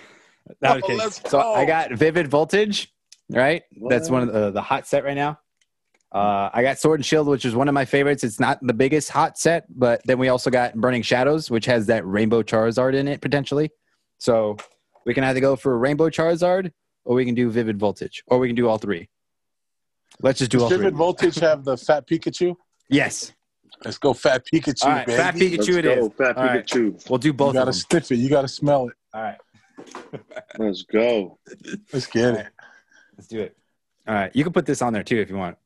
no, 0.60 0.68
I'm 0.68 0.82
Oh, 0.82 0.94
let's 0.94 1.30
so. 1.30 1.40
I 1.40 1.64
got 1.64 1.92
Vivid 1.92 2.28
Voltage. 2.28 2.92
Right, 3.28 3.62
that's 3.88 4.10
one 4.10 4.22
of 4.22 4.32
the, 4.32 4.50
the 4.50 4.60
hot 4.62 4.88
set 4.88 5.04
right 5.04 5.14
now. 5.14 5.38
Uh, 6.12 6.50
I 6.52 6.62
got 6.64 6.80
Sword 6.80 6.98
and 6.98 7.06
Shield, 7.06 7.28
which 7.28 7.44
is 7.44 7.54
one 7.54 7.68
of 7.68 7.74
my 7.74 7.84
favorites. 7.84 8.24
It's 8.24 8.40
not 8.40 8.58
the 8.60 8.74
biggest 8.74 9.10
hot 9.10 9.38
set, 9.38 9.66
but 9.70 10.00
then 10.04 10.18
we 10.18 10.26
also 10.28 10.50
got 10.50 10.74
Burning 10.74 11.02
Shadows, 11.02 11.48
which 11.48 11.66
has 11.66 11.86
that 11.86 12.04
Rainbow 12.04 12.42
Charizard 12.42 12.94
in 12.96 13.06
it 13.06 13.20
potentially. 13.20 13.70
So 14.18 14.56
we 15.06 15.14
can 15.14 15.22
either 15.22 15.38
go 15.38 15.54
for 15.54 15.78
Rainbow 15.78 16.10
Charizard, 16.10 16.72
or 17.04 17.14
we 17.16 17.24
can 17.24 17.34
do 17.34 17.50
Vivid 17.50 17.78
Voltage, 17.78 18.22
or 18.26 18.38
we 18.38 18.48
can 18.48 18.56
do 18.56 18.68
all 18.68 18.78
three. 18.78 19.08
Let's 20.22 20.38
just 20.38 20.50
do 20.50 20.58
Does 20.58 20.62
all 20.64 20.68
three. 20.68 20.78
Vivid 20.78 20.94
Voltage 20.96 21.36
have 21.36 21.64
the 21.64 21.76
fat 21.76 22.06
Pikachu? 22.06 22.54
Yes. 22.88 23.32
Let's 23.84 23.98
go 23.98 24.12
fat 24.12 24.44
Pikachu, 24.52 24.84
All 24.84 24.90
right, 24.90 25.06
baby. 25.06 25.16
Fat 25.16 25.34
Pikachu, 25.34 25.56
Let's 25.58 25.68
Pikachu 25.68 25.78
it 25.78 25.82
go, 25.82 25.90
is. 26.06 26.12
Fat 26.18 26.36
All 26.36 26.44
right. 26.44 26.66
Pikachu. 26.66 27.10
We'll 27.10 27.18
do 27.18 27.32
both 27.32 27.54
You 27.54 27.60
gotta 27.60 27.66
them. 27.66 27.72
sniff 27.74 28.12
it. 28.12 28.16
You 28.16 28.28
gotta 28.28 28.48
smell 28.48 28.88
it. 28.88 28.94
All 29.14 29.22
right. 29.22 29.38
Let's 30.58 30.82
go. 30.82 31.38
Let's 31.92 32.06
get 32.06 32.34
it. 32.34 32.46
Let's 33.16 33.28
do 33.28 33.40
it. 33.40 33.56
All 34.06 34.14
right. 34.14 34.30
You 34.34 34.44
can 34.44 34.52
put 34.52 34.66
this 34.66 34.82
on 34.82 34.92
there 34.92 35.02
too 35.02 35.16
if 35.18 35.30
you 35.30 35.36
want. 35.36 35.56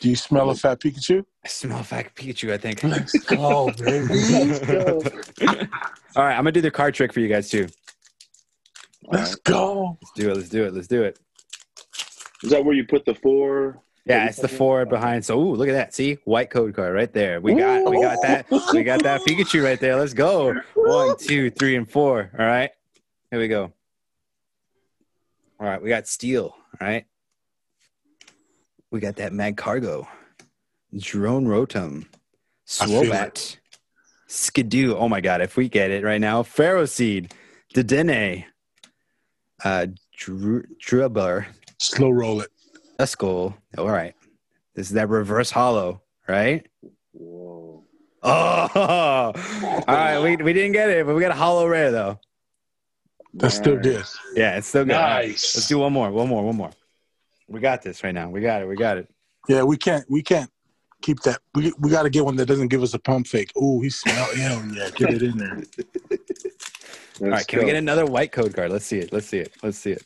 Do 0.00 0.10
you 0.10 0.16
smell 0.16 0.50
a 0.50 0.54
fat 0.54 0.80
Pikachu? 0.80 1.24
I 1.44 1.48
smell 1.48 1.78
a 1.80 1.84
fat 1.84 2.14
Pikachu, 2.14 2.52
I 2.52 2.58
think. 2.58 2.82
Let's 2.82 3.12
go, 3.20 3.70
baby. 3.78 4.06
Let's 4.08 4.58
go. 4.66 5.00
All 6.16 6.24
right, 6.24 6.32
I'm 6.34 6.38
gonna 6.44 6.52
do 6.52 6.60
the 6.60 6.70
card 6.70 6.94
trick 6.94 7.12
for 7.12 7.20
you 7.20 7.28
guys 7.28 7.48
too. 7.48 7.66
Let's 9.08 9.34
go. 9.36 9.98
Let's 10.02 10.12
do 10.12 10.30
it. 10.30 10.36
Let's 10.36 10.48
do 10.48 10.64
it. 10.64 10.74
Let's 10.74 10.88
do 10.88 11.02
it. 11.04 11.18
Is 12.42 12.50
that 12.50 12.64
where 12.64 12.74
you 12.74 12.84
put 12.86 13.04
the 13.04 13.14
four? 13.14 13.82
Yeah, 14.04 14.26
it's 14.26 14.38
the 14.38 14.48
four 14.48 14.86
behind. 14.86 15.24
So, 15.24 15.40
ooh, 15.40 15.54
look 15.54 15.68
at 15.68 15.72
that. 15.72 15.94
See, 15.94 16.18
white 16.24 16.48
code 16.48 16.74
card 16.74 16.94
right 16.94 17.12
there. 17.12 17.40
We 17.40 17.54
got, 17.54 17.90
we 17.90 18.00
got 18.00 18.22
that. 18.22 18.46
We 18.72 18.84
got 18.84 19.02
that 19.02 19.22
Pikachu 19.22 19.64
right 19.64 19.80
there. 19.80 19.96
Let's 19.96 20.14
go. 20.14 20.54
One, 20.74 21.16
two, 21.20 21.50
three, 21.50 21.74
and 21.74 21.90
four. 21.90 22.30
All 22.38 22.46
right. 22.46 22.70
Here 23.30 23.40
we 23.40 23.48
go. 23.48 23.72
All 25.58 25.66
right, 25.66 25.82
we 25.82 25.88
got 25.88 26.06
Steel. 26.06 26.54
All 26.80 26.86
right. 26.86 27.06
We 28.90 29.00
got 29.00 29.16
that 29.16 29.32
Magcargo, 29.32 30.06
Drone 30.96 31.46
Rotom, 31.46 32.06
I 32.80 32.86
feel 32.86 33.02
Swoobat, 33.02 33.56
Skiddo. 34.28 34.94
Oh 34.96 35.08
my 35.08 35.20
God, 35.20 35.40
if 35.40 35.56
we 35.56 35.68
get 35.68 35.90
it 35.90 36.04
right 36.04 36.20
now, 36.20 36.42
Ferroseed, 36.42 37.32
Dedenne, 37.74 38.44
uh, 39.64 39.86
Dr- 40.16 40.66
Drubber, 40.80 41.46
Slow 41.78 42.10
roll 42.10 42.40
it. 42.40 42.50
That's 42.98 43.14
cool. 43.14 43.56
All 43.76 43.90
right. 43.90 44.14
This 44.74 44.88
is 44.88 44.94
that 44.94 45.08
reverse 45.08 45.50
holo, 45.50 46.02
right? 46.28 46.66
Whoa. 47.12 47.84
Oh, 48.22 48.68
all 48.74 49.84
right. 49.86 50.18
We, 50.20 50.36
we 50.36 50.52
didn't 50.52 50.72
get 50.72 50.90
it, 50.90 51.06
but 51.06 51.14
we 51.14 51.20
got 51.20 51.30
a 51.30 51.34
holo 51.34 51.66
rare 51.66 51.90
though. 51.90 52.18
That's 53.34 53.54
still 53.54 53.76
good. 53.76 54.04
Yeah, 54.34 54.56
it's 54.56 54.66
still 54.66 54.84
good. 54.84 54.94
All 54.94 55.02
right, 55.02 55.28
Nice. 55.28 55.54
Let's 55.54 55.68
do 55.68 55.78
one 55.78 55.92
more. 55.92 56.10
One 56.10 56.28
more. 56.28 56.42
One 56.44 56.56
more. 56.56 56.70
We 57.48 57.60
got 57.60 57.82
this 57.82 58.02
right 58.02 58.14
now. 58.14 58.30
We 58.30 58.40
got 58.40 58.62
it. 58.62 58.66
We 58.66 58.76
got 58.76 58.96
it. 58.96 59.08
Yeah, 59.48 59.62
we 59.62 59.76
can't 59.76 60.04
we 60.10 60.22
can't 60.22 60.50
keep 61.02 61.20
that. 61.20 61.40
We 61.54 61.72
we 61.78 61.90
got 61.90 62.04
to 62.04 62.10
get 62.10 62.24
one 62.24 62.36
that 62.36 62.46
doesn't 62.46 62.68
give 62.68 62.82
us 62.82 62.94
a 62.94 62.98
pump 62.98 63.26
fake. 63.26 63.52
Ooh, 63.56 63.80
he 63.80 63.90
smell. 63.90 64.34
Hell 64.34 64.64
yeah, 64.72 64.90
get 64.90 65.12
it 65.12 65.22
in 65.22 65.36
there. 65.36 65.62
All 67.20 67.28
right. 67.28 67.46
Can 67.46 67.60
we 67.60 67.64
get 67.66 67.76
another 67.76 68.06
white 68.06 68.32
code 68.32 68.54
card? 68.54 68.70
Let's 68.70 68.86
see 68.86 68.98
it. 68.98 69.12
Let's 69.12 69.26
see 69.26 69.38
it. 69.38 69.52
Let's 69.62 69.78
see 69.78 69.92
it. 69.92 70.04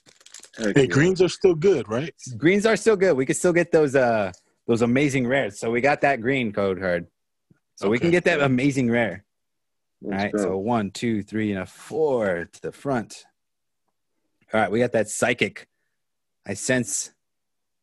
Hey, 0.57 0.87
greens 0.87 1.23
are 1.23 1.28
still 1.28 1.55
good, 1.55 1.89
right? 1.89 2.15
Greens 2.37 2.66
are 2.66 2.77
still 2.77 2.97
good. 2.97 3.16
We 3.16 3.27
can 3.27 3.35
still 3.35 3.53
get 3.53 3.73
those 3.73 3.95
uh 3.95 4.32
those 4.66 4.82
amazing 4.82 5.27
rares. 5.27 5.59
So 5.59 5.70
we 5.70 5.81
got 5.81 6.01
that 6.03 6.20
green 6.20 6.53
code 6.53 6.78
card. 6.78 7.07
So 7.77 7.89
we 7.89 7.99
can 7.99 8.11
get 8.11 8.24
that 8.24 8.41
amazing 8.41 8.91
rare. 8.91 9.24
All 10.05 10.11
Let's 10.11 10.23
right, 10.23 10.32
go. 10.32 10.43
so 10.43 10.59
one, 10.59 10.91
two, 10.91 11.23
three, 11.23 11.51
and 11.53 11.61
a 11.61 11.66
four 11.66 12.49
to 12.53 12.62
the 12.62 12.73
front. 12.73 13.24
All 14.53 14.61
right, 14.61 14.70
we 14.70 14.78
got 14.78 14.93
that 14.93 15.09
psychic. 15.09 15.66
I 16.47 16.55
sense 16.55 17.11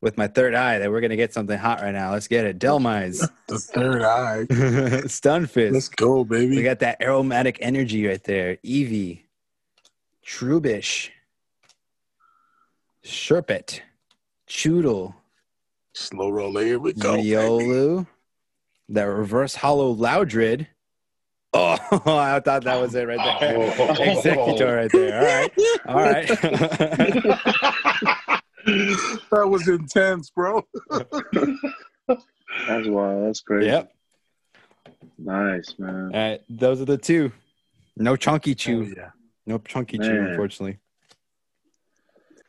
with 0.08 0.18
my 0.18 0.28
third 0.28 0.56
eye 0.56 0.80
that 0.80 0.90
we're 0.90 1.02
gonna 1.02 1.18
get 1.18 1.34
something 1.34 1.58
hot 1.58 1.82
right 1.82 1.92
now. 1.92 2.14
Let's 2.14 2.30
get 2.30 2.46
it. 2.46 2.60
Dhelmise, 2.60 3.30
The 3.48 3.60
third 3.60 4.02
eye. 4.04 4.46
Stunfisk. 5.06 5.74
Let's 5.74 5.90
go, 5.90 6.24
baby. 6.24 6.56
We 6.56 6.64
got 6.64 6.80
that 6.80 7.02
aromatic 7.02 7.58
energy 7.60 8.08
right 8.08 8.24
there. 8.24 8.56
Eevee, 8.64 9.24
Trubbish, 10.26 11.10
Sherpet, 13.04 13.82
Choodle, 14.48 15.14
Slow 15.94 16.30
roll. 16.30 16.58
Here 16.58 16.80
we 16.80 16.94
go. 16.94 17.18
baby. 17.18 17.32
Riolu, 17.32 18.08
that 18.88 19.04
reverse 19.04 19.56
holo 19.56 19.94
Loudred. 19.94 20.68
Oh, 21.54 21.74
I 21.92 22.40
thought 22.40 22.64
that 22.64 22.80
was 22.80 22.96
it 22.96 23.10
right 23.10 23.40
there. 23.42 23.58
Oh. 23.58 23.94
Exeggutor 23.94 24.74
right 24.78 24.92
there. 24.94 25.52
All 25.86 25.96
right. 26.02 26.30
All 26.32 28.04
right. 28.06 28.17
that 29.32 29.48
was 29.48 29.68
intense, 29.68 30.30
bro. 30.30 30.66
That's 32.68 32.88
wild. 32.88 33.28
That's 33.28 33.42
crazy. 33.42 33.68
yep. 33.68 33.92
Nice, 35.18 35.76
man. 35.78 36.12
All 36.14 36.20
right. 36.20 36.42
Those 36.50 36.82
are 36.82 36.86
the 36.86 36.98
two. 36.98 37.32
No 37.96 38.16
chunky 38.16 38.52
Oh, 38.52 38.56
chew. 38.56 38.94
yeah. 38.96 39.10
Nope, 39.46 39.68
chunky 39.68 39.98
chew, 39.98 40.22
unfortunately. 40.30 40.78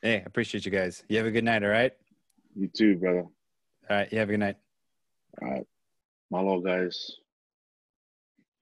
Hey, 0.02 0.16
I 0.16 0.22
appreciate 0.26 0.64
you 0.64 0.70
guys. 0.70 1.02
You 1.08 1.16
have 1.18 1.26
a 1.26 1.30
good 1.30 1.44
night, 1.44 1.62
all 1.64 1.70
right? 1.70 1.92
You 2.54 2.68
too, 2.68 2.96
brother. 2.96 3.20
All 3.20 3.30
right, 3.90 4.12
you 4.12 4.18
have 4.18 4.28
a 4.28 4.32
good 4.32 4.40
night. 4.40 4.56
All 5.42 5.48
right. 5.50 5.66
Malo, 6.30 6.60
guys. 6.60 7.16